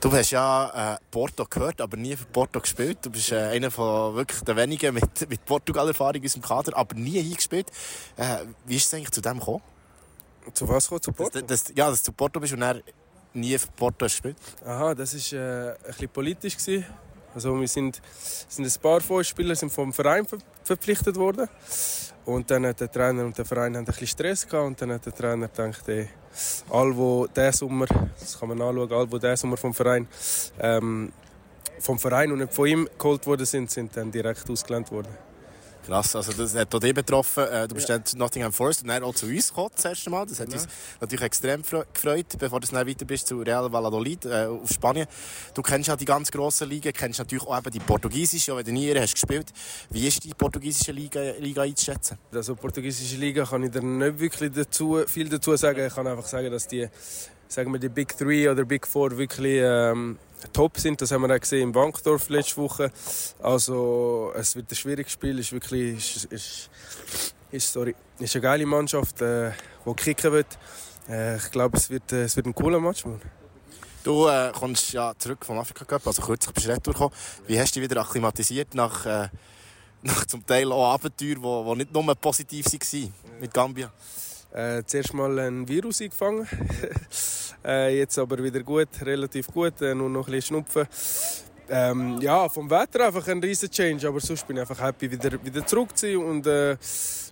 Du 0.00 0.12
hast 0.12 0.30
ja 0.30 0.94
äh, 0.94 0.98
Porto 1.10 1.44
gehört, 1.44 1.80
aber 1.80 1.96
nie 1.96 2.14
für 2.14 2.26
Porto 2.26 2.60
gespielt. 2.60 2.98
Du 3.02 3.10
bist 3.10 3.32
äh, 3.32 3.48
einer 3.48 3.72
von 3.72 4.14
wirklich 4.14 4.40
der 4.42 4.54
wenigen 4.54 4.94
mit, 4.94 5.28
mit 5.28 5.44
Portugal-Erfahrung 5.44 6.14
in 6.14 6.22
unserem 6.22 6.42
Kader, 6.42 6.76
aber 6.76 6.94
nie 6.94 7.18
eingespielt. 7.18 7.68
Äh, 8.16 8.44
wie 8.64 8.76
ist 8.76 8.86
es 8.86 8.94
eigentlich 8.94 9.10
zu 9.10 9.20
dem 9.20 9.40
gekommen? 9.40 9.62
Zu 10.54 10.68
was 10.68 10.84
gekommen? 10.84 11.02
Zu 11.02 11.10
Porto? 11.10 11.40
Das, 11.40 11.64
das, 11.64 11.72
ja, 11.74 11.90
dass 11.90 11.98
du 11.98 12.04
zu 12.04 12.12
Porto 12.12 12.38
bist 12.38 12.52
und 12.52 12.62
er 12.62 12.80
nie 13.34 13.58
für 13.58 13.66
Porto 13.72 14.04
gespielt. 14.04 14.36
Aha, 14.64 14.94
das 14.94 15.32
war 15.32 15.40
äh, 15.40 15.70
ein 15.70 15.76
bisschen 15.88 16.08
politisch. 16.10 16.56
Gewesen. 16.56 16.86
Also 17.34 17.60
wir 17.60 17.66
sind, 17.66 18.00
sind 18.48 18.64
ein 18.64 18.80
paar 18.80 19.00
von 19.00 19.16
uns 19.16 19.26
Spieler 19.26 19.56
sind 19.56 19.72
vom 19.72 19.92
Verein 19.92 20.24
ver 20.24 20.38
verpflichtet 20.66 21.16
worden. 21.16 21.48
Und 22.24 22.50
dann 22.50 22.66
hat 22.66 22.80
der 22.80 22.90
Trainer 22.90 23.24
und 23.24 23.38
der 23.38 23.44
Verein 23.44 23.76
haben 23.76 23.82
ein 23.82 23.84
bisschen 23.84 24.08
Stress 24.08 24.46
gehabt 24.48 24.66
und 24.66 24.82
dann 24.82 24.92
hat 24.92 25.06
der 25.06 25.14
Trainer 25.14 25.46
gedacht, 25.46 25.88
ey, 25.88 26.08
all 26.70 26.96
wo 26.96 27.26
der 27.28 27.52
Sommer, 27.52 27.86
das 28.18 28.38
kann 28.38 28.48
man 28.48 28.58
nachschauen, 28.58 28.92
all 28.92 29.10
wo 29.10 29.18
der 29.18 29.36
Sommer 29.36 29.56
vom 29.56 29.72
Verein 29.72 30.08
ähm, 30.58 31.12
vom 31.78 31.98
Verein 31.98 32.32
und 32.32 32.38
nicht 32.38 32.54
von 32.54 32.66
ihm 32.66 32.88
geholt 32.98 33.26
worden 33.26 33.46
sind, 33.46 33.70
sind 33.70 33.96
dann 33.96 34.10
direkt 34.10 34.48
ausgelernt 34.50 34.90
worden. 34.90 35.25
Krass, 35.86 36.16
also 36.16 36.32
das 36.32 36.56
hat 36.56 36.74
auch 36.74 36.80
dich 36.80 36.92
betroffen. 36.92 37.44
Äh, 37.44 37.68
du 37.68 37.76
bist 37.76 37.88
ja. 37.88 37.96
dann 37.96 38.04
zu 38.04 38.18
Nottingham 38.18 38.52
Forest 38.52 38.82
und 38.82 38.88
dann 38.88 39.04
auch 39.04 39.14
zu 39.14 39.26
uns 39.26 39.50
gekommen, 39.50 39.70
das 39.76 39.84
erste 39.84 40.10
Mal. 40.10 40.26
Das 40.26 40.40
hat 40.40 40.48
ja. 40.48 40.54
uns 40.54 40.66
natürlich 41.00 41.24
extrem 41.24 41.62
gefreut, 41.62 42.26
bevor 42.38 42.58
du 42.58 42.66
dann 42.66 42.86
weiter 42.86 43.04
bist 43.04 43.28
zu 43.28 43.38
Real 43.38 43.72
Valladolid 43.72 44.24
äh, 44.24 44.46
auf 44.46 44.68
Spanien. 44.68 45.06
Du 45.54 45.62
kennst 45.62 45.86
ja 45.86 45.94
die 45.94 46.04
ganz 46.04 46.32
grossen 46.32 46.68
Ligen, 46.68 46.92
kennst 46.92 47.20
natürlich 47.20 47.46
auch 47.46 47.56
eben 47.56 47.70
die 47.70 47.78
portugiesische, 47.78 48.52
auch 48.52 48.56
wenn 48.56 48.64
du 48.64 48.72
nie 48.72 48.92
hast 48.98 49.14
gespielt. 49.14 49.52
Wie 49.90 50.08
ist 50.08 50.24
die 50.24 50.34
portugiesische 50.34 50.90
Liga, 50.90 51.20
Liga 51.38 51.62
einzuschätzen? 51.62 52.18
Also 52.32 52.54
die 52.54 52.60
portugiesische 52.60 53.16
Liga 53.16 53.44
kann 53.44 53.62
ich 53.62 53.70
dir 53.70 53.82
nicht 53.82 54.18
wirklich 54.18 54.52
dazu, 54.52 55.04
viel 55.06 55.28
dazu 55.28 55.54
sagen. 55.56 55.86
Ich 55.86 55.94
kann 55.94 56.08
einfach 56.08 56.26
sagen, 56.26 56.50
dass 56.50 56.66
die, 56.66 56.88
sagen 57.46 57.72
wir, 57.72 57.78
die 57.78 57.90
Big 57.90 58.18
Three 58.18 58.48
oder 58.48 58.64
Big 58.64 58.88
Four 58.88 59.16
wirklich 59.16 59.60
ähm, 59.62 60.18
top 60.52 60.78
sind. 60.78 61.00
Das 61.00 61.10
haben 61.12 61.22
wir 61.22 61.34
auch 61.34 61.40
gesehen 61.40 61.62
im 61.62 61.72
Bankdorf 61.72 62.28
letzte 62.28 62.56
Woche. 62.58 62.90
Also 63.42 64.32
es 64.34 64.56
wird 64.56 64.70
ein 64.70 64.76
schwieriges 64.76 65.12
Spiel. 65.12 65.38
Ist 65.38 65.52
wirklich 65.52 66.16
ist, 66.16 66.24
ist, 66.26 66.70
ist, 67.50 67.72
sorry, 67.72 67.94
ist 68.18 68.34
eine 68.34 68.42
geile 68.42 68.66
Mannschaft, 68.66 69.20
äh, 69.22 69.50
die 69.84 69.94
kicken 69.94 70.32
wird. 70.32 70.58
Äh, 71.08 71.36
ich 71.36 71.50
glaube, 71.50 71.76
es 71.76 71.90
wird, 71.90 72.12
äh, 72.12 72.24
es 72.24 72.36
wird 72.36 72.46
ein 72.46 72.54
cooler 72.54 72.80
Match. 72.80 73.04
Man. 73.04 73.20
Du 74.06 74.28
äh, 74.28 74.52
kommst 74.52 74.92
ja 74.92 75.14
zurück 75.18 75.44
vom 75.44 75.58
Afrika 75.58 75.84
Cup, 75.84 76.06
also 76.06 76.22
kürzlich 76.22 76.54
bist 76.54 76.66
du 76.68 76.70
retour 76.70 77.10
Wie 77.48 77.58
hast 77.58 77.74
du 77.74 77.80
dich 77.80 77.90
wieder 77.90 78.00
akklimatisiert 78.00 78.74
nach, 78.74 79.04
äh, 79.04 79.28
nach 80.02 80.24
zum 80.26 80.46
Teil 80.46 80.70
auch 80.70 80.92
Abenteuern, 80.92 81.42
die 81.42 81.76
nicht 81.76 81.92
nur 81.92 82.14
positiv 82.14 82.66
waren 82.66 83.14
mit 83.40 83.52
Gambia? 83.52 83.92
Äh, 84.56 84.84
zuerst 84.86 85.12
mal 85.12 85.38
ein 85.38 85.68
Virus 85.68 86.00
eingefangen. 86.00 86.48
äh, 87.64 87.94
jetzt 87.98 88.18
aber 88.18 88.42
wieder 88.42 88.62
gut, 88.62 88.88
relativ 89.02 89.48
gut, 89.48 89.82
äh, 89.82 89.94
nur 89.94 90.08
noch 90.08 90.28
ein 90.28 90.32
bisschen 90.32 90.64
Schnupfen. 90.64 90.86
Ähm, 91.68 92.18
ja, 92.20 92.48
vom 92.48 92.70
Wetter 92.70 93.06
einfach 93.06 93.26
ein 93.28 93.40
riesen 93.40 93.70
Change, 93.70 94.06
aber 94.06 94.20
sonst 94.20 94.46
bin 94.46 94.56
ich 94.56 94.60
einfach 94.60 94.80
happy, 94.80 95.10
wieder, 95.10 95.32
wieder 95.44 95.66
zurück 95.66 95.96
zu 95.96 96.06
sein 96.06 96.16
und 96.16 96.46
äh, 96.46 96.76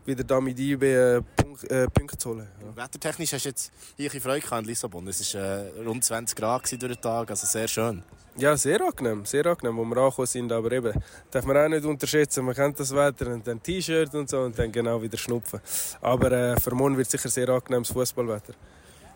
wieder 0.05 0.25
da 0.25 0.41
mit 0.41 0.59
IB 0.59 0.83
äh, 0.93 1.23
Punkt, 1.37 1.71
äh, 1.71 1.87
Punkte 1.89 2.19
zu 2.19 2.31
holen. 2.31 2.49
Ja. 2.61 2.85
Wettertechnisch 2.85 3.33
hast 3.33 3.45
du 3.45 3.49
jetzt 3.49 3.73
hier 3.97 4.13
ein 4.13 4.21
Freude 4.21 4.41
gehabt 4.41 4.63
in 4.63 4.69
Lissabon. 4.69 5.07
Es 5.07 5.35
war 5.35 5.43
äh, 5.43 5.71
rund 5.87 6.05
20 6.05 6.37
Grad 6.37 6.63
durch 6.71 6.79
den 6.79 7.01
Tag, 7.01 7.31
also 7.31 7.47
sehr 7.47 7.69
schön. 7.69 8.03
Ja, 8.37 8.57
sehr 8.57 8.81
angenehm, 8.81 9.25
sehr 9.25 9.47
angenehm, 9.47 9.77
wo 9.77 9.85
wir 9.85 9.97
angekommen 9.97 10.27
sind, 10.27 10.51
aber 10.51 10.73
eben, 10.73 10.93
darf 11.31 11.45
man 11.45 11.57
auch 11.57 11.69
nicht 11.69 11.85
unterschätzen, 11.85 12.45
man 12.45 12.57
kennt 12.57 12.81
das 12.81 12.93
Wetter 12.93 13.29
und 13.33 13.47
dann 13.47 13.63
T-Shirt 13.63 14.13
und 14.13 14.29
so 14.29 14.41
und 14.41 14.59
dann 14.59 14.73
genau 14.73 15.01
wieder 15.01 15.17
schnupfen. 15.17 15.61
Aber 16.01 16.33
äh, 16.33 16.61
für 16.61 16.75
morgen 16.75 16.97
wird 16.97 17.09
sicher 17.09 17.29
sehr 17.29 17.49
angenehmes 17.49 17.93
Fußballwetter. 17.93 18.55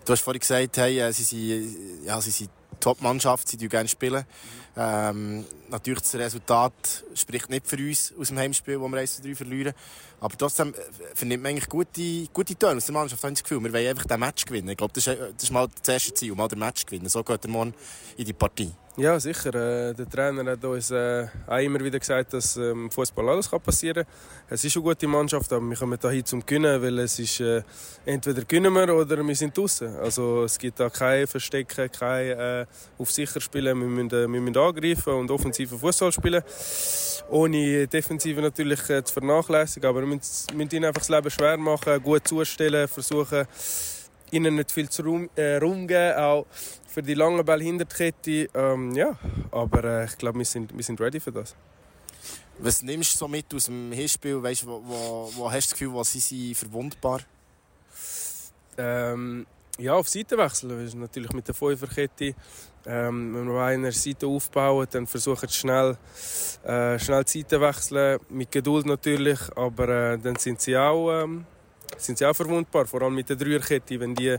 Du 0.09 0.13
hast 0.13 0.23
vorhin 0.23 0.41
gesagt, 0.41 0.79
hey, 0.79 1.01
äh, 1.01 1.13
sie 1.13 1.23
sind, 1.23 2.07
ja, 2.07 2.19
sie 2.19 2.31
sind 2.31 2.49
Top-Mannschaft, 2.81 3.47
sie 3.47 3.59
spielen 3.59 3.69
gerne 3.69 3.91
spielen. 3.91 4.25
Ähm, 4.75 5.45
natürlich 5.69 6.01
das 6.01 6.15
Resultat 6.15 7.05
spricht 7.13 7.51
nicht 7.51 7.67
für 7.67 7.77
uns 7.77 8.15
aus 8.19 8.29
dem 8.29 8.39
Heimspiel, 8.39 8.81
wo 8.81 8.89
wir 8.89 9.01
1 9.01 9.21
3 9.21 9.35
verlieren. 9.35 9.75
Aber 10.19 10.35
trotzdem 10.35 10.73
äh, 10.73 10.77
vernimmt 11.15 11.43
man 11.43 11.51
eigentlich 11.51 11.69
gute, 11.69 12.27
gute 12.33 12.57
Töne 12.57 12.79
aus 12.79 12.87
der 12.87 12.95
Mannschaft, 12.95 13.23
ich 13.23 13.31
das 13.33 13.43
Gefühl. 13.43 13.63
Wir 13.63 13.71
wollen 13.71 13.87
einfach 13.87 14.07
den 14.07 14.21
Match 14.21 14.47
gewinnen. 14.47 14.71
Ich 14.71 14.79
glaube, 14.79 14.95
das 14.95 15.07
ist, 15.07 15.13
äh, 15.13 15.31
das 15.35 15.43
ist 15.43 15.51
mal 15.51 15.69
das 15.79 15.87
erste 15.87 16.15
Ziel, 16.15 16.35
mal 16.35 16.49
den 16.49 16.61
Match 16.61 16.87
gewinnen. 16.87 17.11
So 17.11 17.23
geht 17.23 17.45
der 17.45 17.51
morgen 17.51 17.75
in 18.17 18.25
die 18.25 18.33
Partie. 18.33 18.73
Ja, 18.99 19.21
sicher. 19.21 19.55
Äh, 19.55 19.95
der 19.95 20.09
Trainer 20.11 20.51
hat 20.51 20.65
uns 20.65 20.91
äh, 20.91 21.29
auch 21.47 21.59
immer 21.59 21.79
wieder 21.79 22.01
gesagt, 22.01 22.33
dass 22.33 22.57
im 22.57 22.87
ähm, 22.87 22.91
Fußball 22.91 23.29
alles 23.29 23.49
passieren 23.49 24.05
kann. 24.05 24.13
Es 24.51 24.65
ist 24.65 24.75
eine 24.75 24.83
gute 24.83 25.07
Mannschaft, 25.07 25.53
aber 25.53 25.65
wir 25.65 25.77
kommen 25.77 25.97
hier 26.11 26.25
zum 26.25 26.45
Gewinnen, 26.45 26.83
weil 26.83 26.99
es 26.99 27.17
ist 27.21 27.39
äh, 27.39 27.63
entweder 28.05 28.43
gewinnen 28.43 28.73
wir 28.73 28.93
oder 28.93 29.25
wir 29.25 29.37
sind 29.37 29.57
draußen. 29.57 29.99
Also 29.99 30.43
es 30.43 30.59
gibt 30.59 30.81
da 30.81 30.91
kein 30.91 31.29
Verstecken, 31.29 31.89
kein 31.93 32.67
auf 32.99 33.13
sicher 33.13 33.41
spielen. 33.41 33.79
Wir 33.79 33.87
müssen, 33.87 34.11
wir 34.11 34.41
müssen 34.41 34.59
angreifen 34.59 35.13
und 35.13 35.31
offensiven 35.31 35.79
Fußball 35.79 36.11
spielen, 36.11 36.43
ohne 37.31 37.87
Defensive 37.87 38.41
natürlich 38.41 38.81
zu 38.81 39.13
vernachlässigen. 39.13 39.89
Aber 39.89 40.01
wir 40.01 40.09
müssen, 40.09 40.57
müssen 40.57 40.75
ihnen 40.75 40.87
einfach 40.87 41.03
das 41.03 41.09
Leben 41.09 41.31
schwer 41.31 41.57
machen, 41.57 42.03
gut 42.03 42.27
zustellen, 42.27 42.89
versuchen 42.89 43.47
ihnen 44.33 44.57
nicht 44.57 44.71
viel 44.71 44.89
zu 44.89 45.03
Raum, 45.03 45.29
äh, 45.37 45.57
Raum 45.57 45.87
geben, 45.87 46.19
auch 46.19 46.47
für 46.87 47.03
die 47.03 47.15
langen 47.15 47.45
Bälle 47.45 47.65
hinter 47.65 47.85
die 47.85 47.95
Kette. 47.95 48.49
Ähm, 48.55 48.93
ja, 48.95 49.19
aber 49.51 49.85
äh, 49.85 50.05
ich 50.07 50.19
glaube, 50.19 50.39
wir 50.39 50.47
sind, 50.47 50.77
wir 50.77 50.85
sind 50.85 51.01
ready 51.01 51.21
für 51.21 51.33
das. 51.33 51.55
Was 52.59 52.83
nimmst 52.83 53.15
du 53.15 53.19
so 53.19 53.29
mit 53.29 53.55
aus 53.55 53.67
dem 53.67 53.93
Hinspiel? 53.93 54.43
Weißt, 54.43 54.67
wo, 54.67 54.83
wo, 54.85 55.31
wo 55.35 55.51
hast 55.51 55.69
du 55.69 55.71
das 55.71 55.79
Gefühl, 55.79 55.93
wo 55.93 56.03
sind 56.03 56.23
sie 56.23 56.55
verwundbar? 56.55 57.21
Ähm, 58.77 59.47
ja, 59.79 59.95
auf 59.95 60.09
Seitenwechsel. 60.09 60.91
Natürlich 60.97 61.33
mit 61.33 61.47
der 61.47 61.55
Fünferkette. 61.55 62.35
Ähm, 62.85 63.35
wenn 63.35 63.49
wir 63.49 63.63
eine 63.63 63.93
Seite 63.93 64.27
aufbauen, 64.27 64.89
dann 64.91 65.07
versuchen 65.07 65.49
schnell, 65.51 65.97
äh, 66.65 66.99
schnell 66.99 67.23
die 67.25 67.43
Seite 67.43 67.61
wechseln. 67.61 68.19
Mit 68.29 68.51
Geduld 68.51 68.87
natürlich, 68.87 69.39
aber 69.55 69.89
äh, 69.89 70.19
dann 70.19 70.37
sind 70.37 70.61
sie 70.61 70.77
auch... 70.77 71.23
Ähm, 71.23 71.47
sind 71.97 72.19
sie 72.19 72.27
auch 72.27 72.35
verwundbar, 72.35 72.87
vor 72.87 73.03
allem 73.03 73.15
mit 73.15 73.29
der 73.29 73.37
Dreierkette. 73.37 73.99
Wenn 73.99 74.15
die 74.15 74.37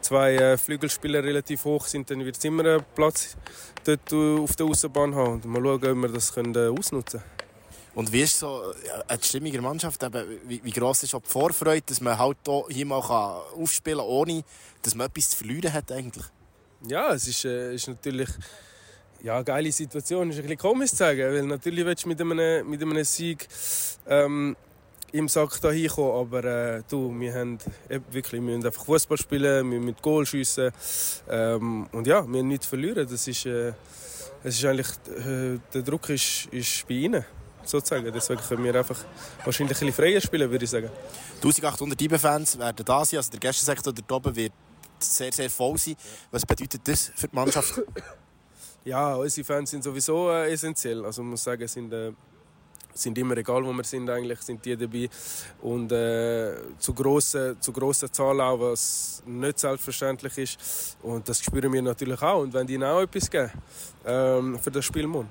zwei 0.00 0.34
äh, 0.34 0.58
Flügelspieler 0.58 1.22
relativ 1.22 1.64
hoch 1.64 1.86
sind, 1.86 2.10
dann 2.10 2.24
wird 2.24 2.36
es 2.36 2.44
immer 2.44 2.64
einen 2.64 2.84
Platz 2.94 3.36
dort 3.84 4.12
auf 4.12 4.56
der 4.56 4.66
Außenbahn 4.66 5.14
haben. 5.14 5.34
Und 5.34 5.44
mal 5.46 5.62
schauen, 5.62 5.84
ob 5.84 6.02
wir 6.02 6.08
das 6.08 6.32
können, 6.32 6.54
äh, 6.54 6.68
ausnutzen 6.68 7.20
können. 7.20 7.34
Und 7.94 8.12
wie 8.12 8.22
ist 8.22 8.38
so 8.38 8.72
äh, 9.08 9.18
die 9.18 9.26
Stimmung 9.26 9.52
der 9.52 9.62
Mannschaft? 9.62 10.02
Eben, 10.02 10.24
wie, 10.46 10.62
wie 10.64 10.70
gross 10.70 11.02
ist 11.04 11.14
auch 11.14 11.22
die 11.22 11.28
Vorfreude, 11.28 11.82
dass 11.86 12.00
man 12.00 12.18
halt 12.18 12.38
hier 12.68 12.86
mal 12.86 12.98
aufspielen 12.98 13.98
kann, 13.98 14.08
ohne 14.08 14.44
dass 14.82 14.94
man 14.94 15.06
etwas 15.06 15.30
zu 15.30 15.36
verlieren 15.36 15.72
hat 15.72 15.92
eigentlich? 15.92 16.24
Ja, 16.86 17.14
es 17.14 17.28
ist, 17.28 17.44
äh, 17.44 17.74
ist 17.74 17.88
natürlich 17.88 18.28
ja, 19.22 19.36
eine 19.36 19.44
geile 19.44 19.70
Situation. 19.70 20.28
Es 20.28 20.36
ist 20.36 20.40
ein 20.40 20.48
bisschen 20.48 20.58
komisch 20.58 20.90
zu 20.90 20.96
sagen, 20.96 21.20
weil 21.20 21.42
natürlich 21.44 21.86
willst 21.86 22.04
du 22.04 22.08
mit 22.08 22.20
einem, 22.20 22.68
mit 22.68 22.82
einem 22.82 23.04
Sieg 23.04 23.46
ähm, 24.06 24.56
im 25.14 25.28
Sack 25.28 25.60
da 25.60 25.70
hinkommen. 25.70 26.12
Aber 26.12 26.44
äh, 26.44 26.82
du, 26.88 27.18
wir, 27.18 27.34
haben, 27.34 27.58
wirklich, 28.10 28.32
wir 28.32 28.40
müssen 28.42 28.66
einfach 28.66 28.84
Fußball 28.84 29.16
spielen, 29.16 29.70
wir 29.70 29.80
müssen 29.80 29.96
Goal 30.02 30.26
schiessen. 30.26 30.72
Ähm, 31.30 31.86
und 31.92 32.06
ja, 32.06 32.26
wir 32.26 32.40
haben 32.40 32.48
nichts 32.48 32.66
verlieren. 32.66 33.06
Das 33.08 33.26
ist, 33.26 33.46
äh, 33.46 33.72
es 34.42 34.56
ist 34.56 34.64
eigentlich, 34.64 34.88
äh, 35.08 35.58
der 35.72 35.82
Druck 35.82 36.08
ist, 36.10 36.46
ist 36.50 36.86
bei 36.88 36.94
ihnen. 36.94 37.24
Sozusagen. 37.64 38.12
Deswegen 38.12 38.42
können 38.42 38.64
wir 38.64 38.74
einfach 38.74 38.98
wahrscheinlich 39.42 39.76
ein 39.76 39.86
bisschen 39.86 39.92
freier 39.92 40.20
spielen, 40.20 40.50
würde 40.50 40.64
ich 40.64 40.70
sagen. 40.70 40.90
1800 41.36 42.02
IB-Fans 42.02 42.58
werden 42.58 42.84
da 42.84 43.04
sein, 43.04 43.18
also 43.18 43.30
der 43.30 43.40
Gästensektor 43.40 43.90
dort 43.90 44.12
oben 44.12 44.36
wird 44.36 44.52
sehr, 44.98 45.32
sehr 45.32 45.48
voll 45.48 45.78
sein. 45.78 45.96
Was 46.30 46.44
bedeutet 46.44 46.82
das 46.84 47.10
für 47.14 47.28
die 47.28 47.34
Mannschaft? 47.34 47.80
Ja, 48.84 49.14
unsere 49.14 49.46
Fans 49.46 49.70
sind 49.70 49.82
sowieso 49.82 50.30
äh, 50.30 50.52
essentiell. 50.52 51.06
Also 51.06 51.22
man 51.22 51.30
muss 51.30 51.42
sagen, 51.42 51.66
sind 51.66 51.90
äh, 51.90 52.12
sind 52.94 53.18
immer, 53.18 53.36
egal 53.36 53.64
wo 53.64 53.72
wir 53.72 53.84
sind, 53.84 54.08
eigentlich 54.08 54.40
sind 54.40 54.64
die 54.64 54.76
dabei. 54.76 55.08
Und 55.62 55.92
äh, 55.92 56.54
zu 56.78 56.94
grossen, 56.94 57.60
zu 57.60 57.72
grossen 57.72 58.12
Zahlen 58.12 58.40
auch, 58.40 58.58
was 58.60 59.22
nicht 59.26 59.58
selbstverständlich 59.58 60.38
ist. 60.38 60.96
Und 61.02 61.28
das 61.28 61.42
spüren 61.42 61.72
wir 61.72 61.82
natürlich 61.82 62.22
auch. 62.22 62.42
Und 62.42 62.52
wenn 62.54 62.66
die 62.66 62.74
ihnen 62.74 62.84
auch 62.84 63.02
etwas 63.02 63.30
geben 63.30 63.50
ähm, 64.06 64.58
für 64.58 64.70
das 64.70 64.84
Spiel 64.84 65.06
morgen. 65.06 65.28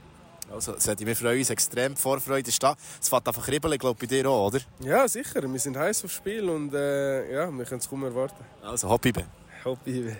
Also, 0.51 0.75
wir 0.75 1.15
freuen 1.15 1.39
uns 1.39 1.49
extrem. 1.49 1.95
Vorfreude 1.95 2.49
ist 2.49 2.61
da. 2.61 2.75
Es 3.01 3.09
fängt 3.09 3.27
einfach 3.27 3.43
kribbeln, 3.43 3.77
glaube 3.77 3.99
bei 3.99 4.05
dir 4.05 4.29
auch, 4.29 4.47
oder? 4.47 4.59
Ja, 4.81 5.07
sicher. 5.07 5.41
Wir 5.51 5.59
sind 5.59 5.75
heiß 5.75 6.05
aufs 6.05 6.15
Spiel 6.15 6.47
und 6.47 6.73
äh, 6.73 7.33
ja, 7.33 7.51
wir 7.51 7.65
können 7.65 7.79
es 7.79 7.89
kaum 7.89 8.03
erwarten. 8.03 8.43
Also, 8.61 8.89
hopp 8.89 9.05
Ibe. 9.05 9.23
Hopp 9.65 9.79
Ibe. 9.87 10.15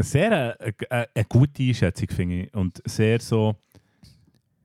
Sehr 0.00 0.60
äh, 0.60 0.72
eine, 0.88 1.08
eine 1.14 1.24
gute 1.26 1.62
Einschätzung, 1.62 2.08
finde 2.08 2.34
ich. 2.42 2.54
Und 2.54 2.82
sehr 2.84 3.20
so 3.20 3.54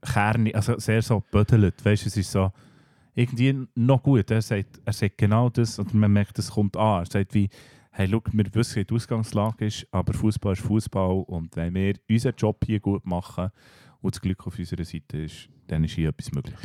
kernig, 0.06 0.56
also 0.56 0.78
sehr 0.80 1.02
so 1.02 1.24
bödelt. 1.32 1.84
Weißt 1.84 2.04
du, 2.04 2.08
es 2.08 2.18
ist 2.18 2.32
so 2.32 2.52
irgendwie 3.16 3.68
noch 3.76 4.04
gut. 4.04 4.30
Er 4.32 4.42
sagt, 4.42 4.82
er 4.84 4.94
sagt 4.94 5.18
genau 5.18 5.50
das 5.50 5.80
und 5.80 5.94
man 5.94 6.12
merkt, 6.12 6.38
es 6.40 6.52
kommt 6.52 6.78
an. 6.78 7.04
Er 7.04 7.06
sagt 7.06 7.34
wie, 7.34 7.50
hey, 7.92 8.08
schau, 8.10 8.22
wir 8.32 8.54
wissen, 8.54 8.76
wie 8.76 8.86
die 8.86 8.94
Ausgangslage 8.94 9.68
ist, 9.68 9.88
aber 9.92 10.14
Fußball 10.14 10.54
ist 10.54 10.62
Fußball 10.62 11.24
und 11.28 11.56
wenn 11.56 11.74
wir 11.74 11.96
unseren 12.10 12.36
Job 12.38 12.64
hier 12.66 12.80
gut 12.80 13.06
machen 13.06 13.50
und 14.02 14.16
das 14.16 14.22
Glück 14.22 14.46
auf 14.46 14.60
unserer 14.60 14.84
Seite 14.84 15.20
ist, 15.20 15.50
dann 15.68 15.84
ist 15.84 15.94
hier 15.94 16.10
etwas 16.10 16.32
möglich. 16.32 16.56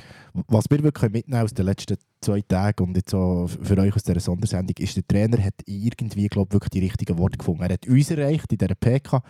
Was 0.49 0.65
wir 0.69 0.83
wirklich 0.83 1.11
mitnehmen 1.11 1.43
aus 1.43 1.55
den 1.55 1.67
letzten 1.67 1.97
zwei 2.21 2.43
Tagen 2.43 2.85
und 2.85 2.97
jetzt 2.97 3.15
auch 3.15 3.47
für 3.47 3.79
euch 3.79 3.95
aus 3.95 4.03
dieser 4.03 4.21
Sondersendung, 4.21 4.75
ist, 4.79 4.97
der 4.97 5.07
Trainer 5.07 5.43
hat 5.43 5.55
irgendwie, 5.67 6.27
glaube 6.27 6.53
wirklich 6.53 6.71
die 6.71 6.81
richtigen 6.81 7.17
Worte 7.17 7.39
gefunden. 7.39 7.63
Er 7.63 7.75
hat 7.75 7.87
uns 7.87 8.11
erreicht 8.11 8.53
in 8.53 8.59
dieser 8.59 8.75
PK 8.75 9.23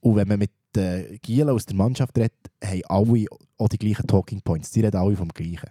und 0.00 0.16
wenn 0.16 0.28
man 0.28 0.38
mit 0.38 0.50
Gielen 1.20 1.50
aus 1.50 1.66
der 1.66 1.76
Mannschaft 1.76 2.16
redet, 2.16 2.32
haben 2.64 2.82
alle 2.88 3.26
auch 3.62 3.68
die 3.68 3.78
gleichen 3.78 4.06
Talking 4.06 4.42
Points. 4.42 4.72
Sie 4.72 4.80
reden 4.80 4.96
alle 4.96 5.16
vom 5.16 5.28
Gleichen. 5.28 5.70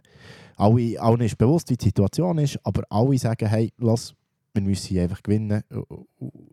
Alle, 0.56 1.00
allen 1.00 1.22
ist 1.22 1.38
bewusst, 1.38 1.70
wie 1.70 1.78
die 1.78 1.86
Situation 1.86 2.38
ist, 2.38 2.60
aber 2.64 2.84
alle 2.90 3.18
sagen, 3.18 3.48
hey, 3.48 3.72
lass, 3.78 4.14
wir 4.54 4.62
müssen 4.62 4.88
hier 4.88 5.04
einfach 5.04 5.24
gewinnen. 5.24 5.64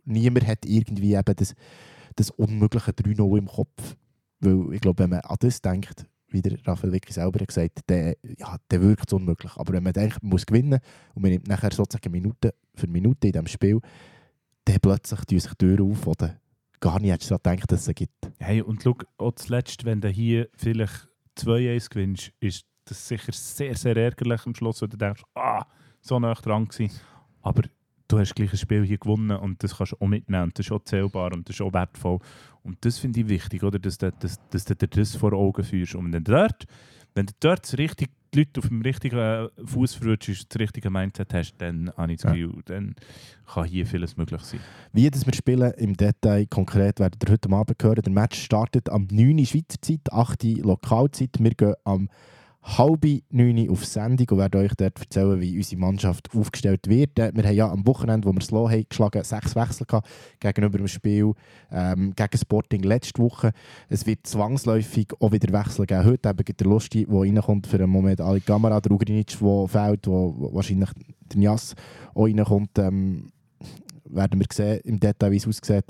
Niemand 0.05 0.47
hat 0.47 0.65
irgendwie 0.65 1.15
eben 1.15 1.37
das, 1.37 1.55
das 2.17 2.31
unmögliche 2.31 2.93
3-0 2.93 3.39
im 3.39 3.47
Kopf. 3.47 3.97
Weil 4.41 4.75
ich 4.75 4.81
glaube, 4.81 5.03
wenn 5.03 5.11
man 5.11 5.21
an 5.21 5.37
das 5.41 5.61
denkt, 5.61 6.07
wie 6.29 6.43
der 6.43 6.59
Raphael 6.67 6.93
wirklich 6.93 7.15
selber 7.15 7.45
gesagt 7.45 7.79
hat, 7.79 7.85
dann, 7.87 8.15
ja, 8.39 8.57
dann 8.69 8.83
wirkt 8.83 9.13
unmöglich. 9.13 9.53
Aber 9.57 9.73
wenn 9.73 9.83
man 9.83 9.93
denkt, 9.93 10.23
man 10.23 10.31
muss 10.31 10.47
gewinnen 10.47 10.79
und 11.15 11.23
man 11.23 11.31
nimmt 11.31 11.49
nachher 11.49 11.73
sozusagen 11.73 12.13
Minute 12.13 12.55
für 12.75 12.87
Minute 12.87 13.29
in 13.29 13.33
diesem 13.33 13.47
Spiel, 13.47 13.81
dann 14.65 14.81
plötzlich 14.81 15.21
tun 15.21 15.41
sich 15.41 15.55
Türen 15.55 15.91
auf, 15.91 16.07
oder 16.07 16.39
gar 16.81 17.01
nicht 17.01 17.13
hättest 17.13 17.31
gedacht, 17.31 17.73
dass 17.73 17.89
es 17.89 17.95
gibt. 17.95 18.31
Hey, 18.39 18.63
und 18.63 18.83
schau, 18.83 18.97
auch 19.17 19.33
zuletzt, 19.33 19.85
wenn 19.85 20.01
du 20.01 20.09
hier 20.09 20.49
vielleicht 20.55 21.08
2-1 21.39 21.91
gewinnst, 21.91 22.33
ist 22.41 22.67
das 22.85 23.07
sicher 23.07 23.33
sehr, 23.33 23.77
sehr 23.77 23.97
ärgerlich 23.97 24.47
am 24.47 24.55
Schluss, 24.55 24.81
weil 24.83 24.89
du 24.89 24.97
denkst, 24.97 25.23
ah, 25.35 25.65
so 26.01 26.19
nah 26.19 26.35
dran 26.35 26.67
gewesen. 26.67 26.99
Aber 27.43 27.63
du 28.09 28.19
hast 28.19 28.35
gleich 28.35 28.53
ein 28.53 28.59
Spiel 28.59 28.85
hier 28.85 28.99
gewonnen 28.99 29.37
und 29.37 29.63
das 29.63 29.77
kannst 29.77 29.93
du 29.93 29.97
auch 30.01 30.07
mitnehmen. 30.07 30.45
Und 30.45 30.59
das 30.59 30.67
ist 30.67 30.73
auch 30.73 30.83
zählbar 30.83 31.33
und 31.33 31.49
das 31.49 31.57
ist 31.57 31.63
auch 31.63 31.73
wertvoll. 31.73 32.19
Und 32.63 32.85
das 32.85 32.99
finde 32.99 33.21
ich 33.21 33.29
wichtig, 33.29 33.63
oder? 33.63 33.79
Dass, 33.79 33.99
du, 33.99 34.11
dass, 34.11 34.39
dass 34.49 34.65
du 34.65 34.75
dir 34.75 34.89
das 34.89 35.17
vor 35.17 35.33
Augen 35.33 35.63
führst. 35.63 35.95
Und 35.95 36.13
wenn 36.13 36.25
du 36.25 36.33
dort, 36.33 36.67
wenn 37.15 37.27
du 37.27 37.33
dort 37.41 37.79
richtig 37.79 38.11
die 38.35 38.39
Leute 38.41 38.61
auf 38.61 38.69
dem 38.69 38.83
richtigen 38.83 39.49
Fuß 39.65 39.95
verrutschst, 39.95 40.47
das 40.53 40.61
richtige 40.61 40.91
Mindset 40.91 41.33
hast, 41.35 41.55
dann 41.59 41.91
habe 41.97 42.13
ich 42.13 42.21
das 42.21 42.33
Gefühl, 42.33 42.55
ja. 42.57 42.63
dann 42.67 42.95
kann 43.47 43.65
hier 43.65 43.87
vieles 43.87 44.17
möglich 44.17 44.43
sein. 44.43 44.61
Wie 44.93 45.11
das 45.11 45.27
wir 45.27 45.35
spielen 45.35 45.73
im 45.79 45.97
Detail 45.97 46.47
konkret 46.47 47.01
werdet 47.01 47.23
ihr 47.25 47.33
heute 47.33 47.51
Abend 47.51 47.83
hören. 47.83 48.03
Der 48.03 48.13
Match 48.13 48.41
startet 48.41 48.89
am 48.91 49.07
9. 49.11 49.45
Schweizer 49.47 49.81
Zeit, 49.81 50.13
8. 50.13 50.43
Lokalzeit. 50.59 51.31
Wir 51.39 51.55
gehen 51.55 51.75
am 51.85 52.09
halb 52.77 53.07
neun 53.31 53.71
auf 53.71 53.85
Sendung 53.85 54.27
und 54.31 54.39
werde 54.39 54.59
euch 54.59 54.75
dort 54.77 54.99
erzählen, 54.99 55.41
wie 55.41 55.57
unsere 55.57 55.81
Mannschaft 55.81 56.29
aufgestellt 56.35 56.87
wird. 56.89 57.19
Äh, 57.19 57.33
wir 57.35 57.45
haben 57.45 57.55
ja 57.55 57.71
am 57.71 57.87
Wochenende, 57.87 58.29
wo 58.29 58.33
wir 58.33 58.41
es 58.41 58.53
haben, 58.53 58.87
geschlagen, 58.89 59.25
sechs 59.25 59.57
Wechsel 59.57 59.87
gehabt 59.87 60.09
gegenüber 60.41 60.79
dem 60.79 60.89
Spiel 60.89 61.33
ähm, 61.73 62.13
gegen 62.15 62.39
Sporting 62.39 62.83
letzte 62.83 63.23
Woche. 63.23 63.53
Es 63.89 64.07
wird 64.07 64.27
zwangsläufig 64.27 65.09
auch 65.21 65.33
wieder 65.33 65.53
Wechsel 65.53 65.87
geben. 65.87 66.05
Heute 66.05 66.29
eben 66.29 66.57
der 66.57 66.67
Lusti, 66.67 67.07
der 67.07 67.21
reinkommt 67.21 67.67
für 67.67 67.77
einen 67.79 67.91
Moment, 67.91 68.21
Ali 68.21 68.41
Kamera, 68.41 68.81
der 68.81 68.93
Ugrinic, 68.93 69.39
der 69.39 69.69
fehlt, 69.69 70.07
wo 70.07 70.51
wahrscheinlich 70.53 70.91
der 71.33 71.41
Jas 71.41 71.75
auch 72.15 72.25
reinkommt. 72.25 72.79
Ähm, 72.79 73.31
werden 74.11 74.41
wir 74.41 74.47
sehen 74.53 74.81
im 74.85 75.01
Detail, 75.01 75.31
wie 75.31 75.37
es 75.37 75.47
aussieht. 75.47 75.85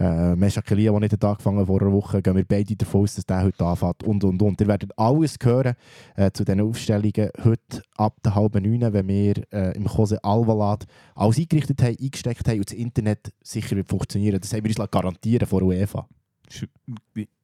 Äh, 0.00 0.34
Mesha 0.34 0.62
Kelia, 0.62 0.90
der 0.92 1.00
nicht 1.00 1.12
hat 1.12 1.24
angefangen 1.24 1.64
vor 1.66 1.80
einer 1.80 1.92
Woche, 1.92 2.22
gehen 2.22 2.34
wir 2.34 2.44
beide 2.44 2.74
davon 2.74 3.02
aus, 3.02 3.14
dass 3.16 3.26
der 3.26 3.42
heute 3.44 3.64
anfängt 3.64 4.02
und 4.02 4.24
und 4.24 4.40
und. 4.42 4.60
Ihr 4.60 4.66
werdet 4.66 4.98
alles 4.98 5.36
hören 5.42 5.74
äh, 6.16 6.30
zu 6.32 6.44
diesen 6.44 6.60
Aufstellungen 6.62 7.30
heute 7.44 7.82
ab 7.96 8.16
der 8.24 8.34
halben 8.34 8.62
neun, 8.64 8.92
wenn 8.92 9.06
wir 9.08 9.34
äh, 9.52 9.76
im 9.76 9.84
Jose 9.86 10.22
Alvalad 10.24 10.86
alles 11.14 11.38
eingerichtet 11.38 11.82
haben, 11.82 11.96
eingesteckt 12.00 12.48
haben 12.48 12.58
und 12.58 12.70
das 12.70 12.76
Internet 12.78 13.32
sicher 13.42 13.76
wird 13.76 13.88
funktionieren. 13.88 14.40
Das 14.40 14.52
haben 14.52 14.64
wir 14.64 14.74
uns 14.76 14.90
garantieren 14.90 15.46
vor 15.46 15.62
UEFA. 15.62 16.08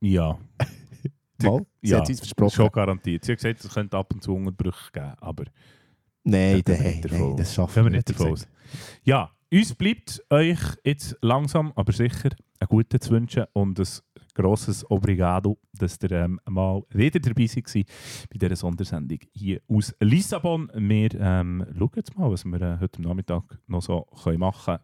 Ja, 0.01 0.39
Mal, 1.43 1.67
sie 1.83 1.91
ja 1.91 1.99
hat 2.01 2.09
es 2.11 2.19
versprochen. 2.21 2.51
schon 2.55 2.71
garantiert. 2.71 3.25
Sie 3.25 3.33
hat 3.33 3.39
gesagt, 3.39 3.63
es 3.63 3.73
könnte 3.75 3.97
ab 3.99 4.13
und 4.15 4.23
zu 4.23 4.35
Unterbrüche 4.35 4.91
geben, 4.93 5.13
aber 5.21 5.45
Nein, 6.25 6.63
Da 6.65 6.75
gehen 6.75 6.79
wir 6.79 6.85
nein, 6.85 6.93
nicht 6.95 7.05
davon 7.05 7.19
nein, 7.21 7.29
aus. 7.33 7.37
das 7.39 7.55
schaffen 7.55 7.85
wir 7.85 7.91
nicht. 7.91 8.09
davon. 8.11 8.39
Ja, 9.05 9.31
uns 9.53 9.75
bleibt 9.75 10.25
euch 10.31 10.59
jetzt 10.83 11.17
langsam, 11.21 11.73
aber 11.77 11.93
sicher 11.93 12.31
einen 12.59 12.69
guten 12.69 13.01
zu 13.01 13.11
wünschen 13.11 13.45
und 13.53 13.79
ein 13.79 13.87
grosses 14.35 14.89
Obrigado, 14.91 15.59
dass 15.73 15.99
ihr 16.03 16.13
ähm, 16.13 16.41
mal 16.49 16.83
wieder 16.91 17.21
dabei 17.21 17.47
seid 17.47 17.65
bei 17.75 18.39
dieser 18.39 18.57
Sondersendung 18.57 19.19
hier 19.33 19.61
aus 19.69 19.95
Lissabon. 20.01 20.71
Wir 20.75 21.15
ähm, 21.19 21.67
schauen 21.77 21.91
jetzt 21.97 22.17
mal, 22.17 22.31
was 22.31 22.45
wir 22.45 22.61
äh, 22.61 22.79
heute 22.81 23.03
Nachmittag 23.03 23.45
noch 23.67 23.83
so 23.83 24.07
können 24.23 24.41
machen 24.41 24.79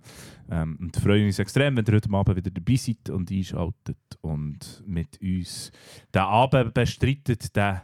können. 0.48 0.72
Ähm, 0.72 0.78
und 0.80 0.96
freuen 0.96 1.26
uns 1.26 1.38
extrem, 1.38 1.76
wenn 1.76 1.84
ihr 1.84 1.94
heute 1.94 2.12
Abend 2.12 2.36
wieder 2.36 2.50
dabei 2.50 2.76
seid 2.76 3.10
und 3.10 3.30
einschaltet 3.30 3.98
und 4.20 4.82
mit 4.86 5.20
uns 5.20 5.70
den 6.14 6.22
Abend 6.22 6.74
bestreitet, 6.74 7.54
den 7.54 7.80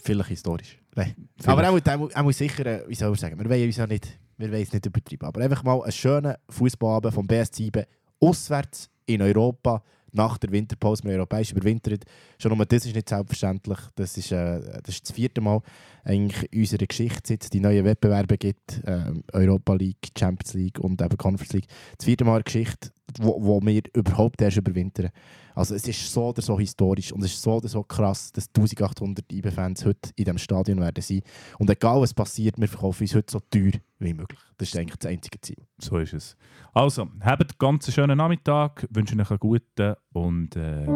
Vielleicht 0.00 0.28
historisch. 0.28 0.78
Nein. 0.94 1.14
Vielleicht. 1.36 1.48
Aber 1.48 1.62
er 1.62 1.72
muss, 1.72 1.82
er 1.84 1.98
muss, 1.98 2.12
er 2.12 2.22
muss 2.22 2.38
sicher, 2.38 2.66
äh, 2.66 2.88
wie 2.88 2.94
soll 2.94 3.12
ich 3.12 3.20
sagen, 3.20 3.38
wir 3.38 3.48
wollen 3.48 3.66
uns 3.66 3.76
ja 3.76 3.86
nicht, 3.86 4.18
wir 4.36 4.50
wollen 4.50 4.62
es 4.62 4.72
nicht 4.72 4.86
übertreiben, 4.86 5.26
aber 5.26 5.40
einfach 5.40 5.64
mal 5.64 5.82
einen 5.82 5.92
schönen 5.92 6.34
Fußballabend 6.48 7.14
vom 7.14 7.26
BS 7.26 7.50
7 7.52 7.84
auswärts 8.20 8.90
in 9.06 9.22
Europa 9.22 9.82
nach 10.12 10.38
der 10.38 10.50
Winterpause. 10.50 11.04
Wir 11.04 11.12
europäisch 11.16 11.52
überwintert. 11.52 12.04
Schon 12.38 12.56
nur 12.56 12.66
das 12.66 12.86
ist 12.86 12.94
nicht 12.94 13.08
selbstverständlich. 13.08 13.78
Das 13.94 14.16
ist, 14.16 14.32
äh, 14.32 14.60
das 14.82 14.94
ist 14.94 15.08
das 15.08 15.14
vierte 15.14 15.40
Mal 15.40 15.60
in 16.04 16.32
unserer 16.54 16.86
Geschichte, 16.86 17.20
seit 17.24 17.44
es 17.44 17.50
die 17.50 17.60
neuen 17.60 17.84
Wettbewerbe 17.84 18.38
gibt. 18.38 18.82
ähm, 18.86 19.22
Europa 19.32 19.74
League, 19.74 20.08
Champions 20.18 20.54
League 20.54 20.78
und 20.80 21.00
eben 21.00 21.16
Conference 21.16 21.52
League. 21.52 21.68
Das 21.96 22.06
vierte 22.06 22.24
Mal 22.24 22.36
eine 22.36 22.44
Geschichte, 22.44 22.90
wo, 23.18 23.36
wo 23.42 23.60
wir 23.60 23.82
überhaupt 23.94 24.40
erst 24.40 24.56
überwintern. 24.56 25.10
Also 25.58 25.74
es 25.74 25.88
ist 25.88 26.12
so 26.12 26.28
oder 26.28 26.40
so 26.40 26.56
historisch 26.56 27.10
und 27.10 27.24
es 27.24 27.32
ist 27.32 27.42
so 27.42 27.54
oder 27.54 27.66
so 27.66 27.82
krass, 27.82 28.30
dass 28.30 28.46
1800 28.46 29.24
IB-Fans 29.32 29.84
heute 29.84 30.10
in 30.14 30.24
diesem 30.24 30.38
Stadion 30.38 30.80
werden 30.80 31.02
sein. 31.02 31.20
Und 31.58 31.68
egal 31.68 32.00
was 32.00 32.14
passiert, 32.14 32.60
wir 32.60 32.68
verkaufen 32.68 33.02
uns 33.02 33.14
heute 33.16 33.32
so 33.32 33.40
teuer 33.40 33.72
wie 33.98 34.14
möglich. 34.14 34.38
Das 34.56 34.68
ist 34.68 34.76
eigentlich 34.76 34.98
das 34.98 35.10
einzige 35.10 35.40
Ziel. 35.40 35.56
So 35.78 35.98
ist 35.98 36.14
es. 36.14 36.36
Also, 36.72 37.08
habt 37.22 37.42
einen 37.42 37.58
ganz 37.58 37.92
schönen 37.92 38.18
Nachmittag, 38.18 38.86
wünsche 38.90 39.18
euch 39.18 39.30
einen 39.30 39.40
guten 39.40 39.94
und 40.12 40.54
äh, 40.54 40.86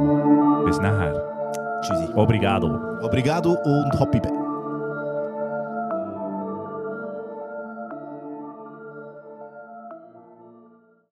bis 0.64 0.78
nachher. 0.78 1.80
Tschüssi. 1.82 2.12
Obrigado. 2.14 2.68
Obrigado 3.04 3.54
und 3.64 3.98
Hoppy 3.98 4.20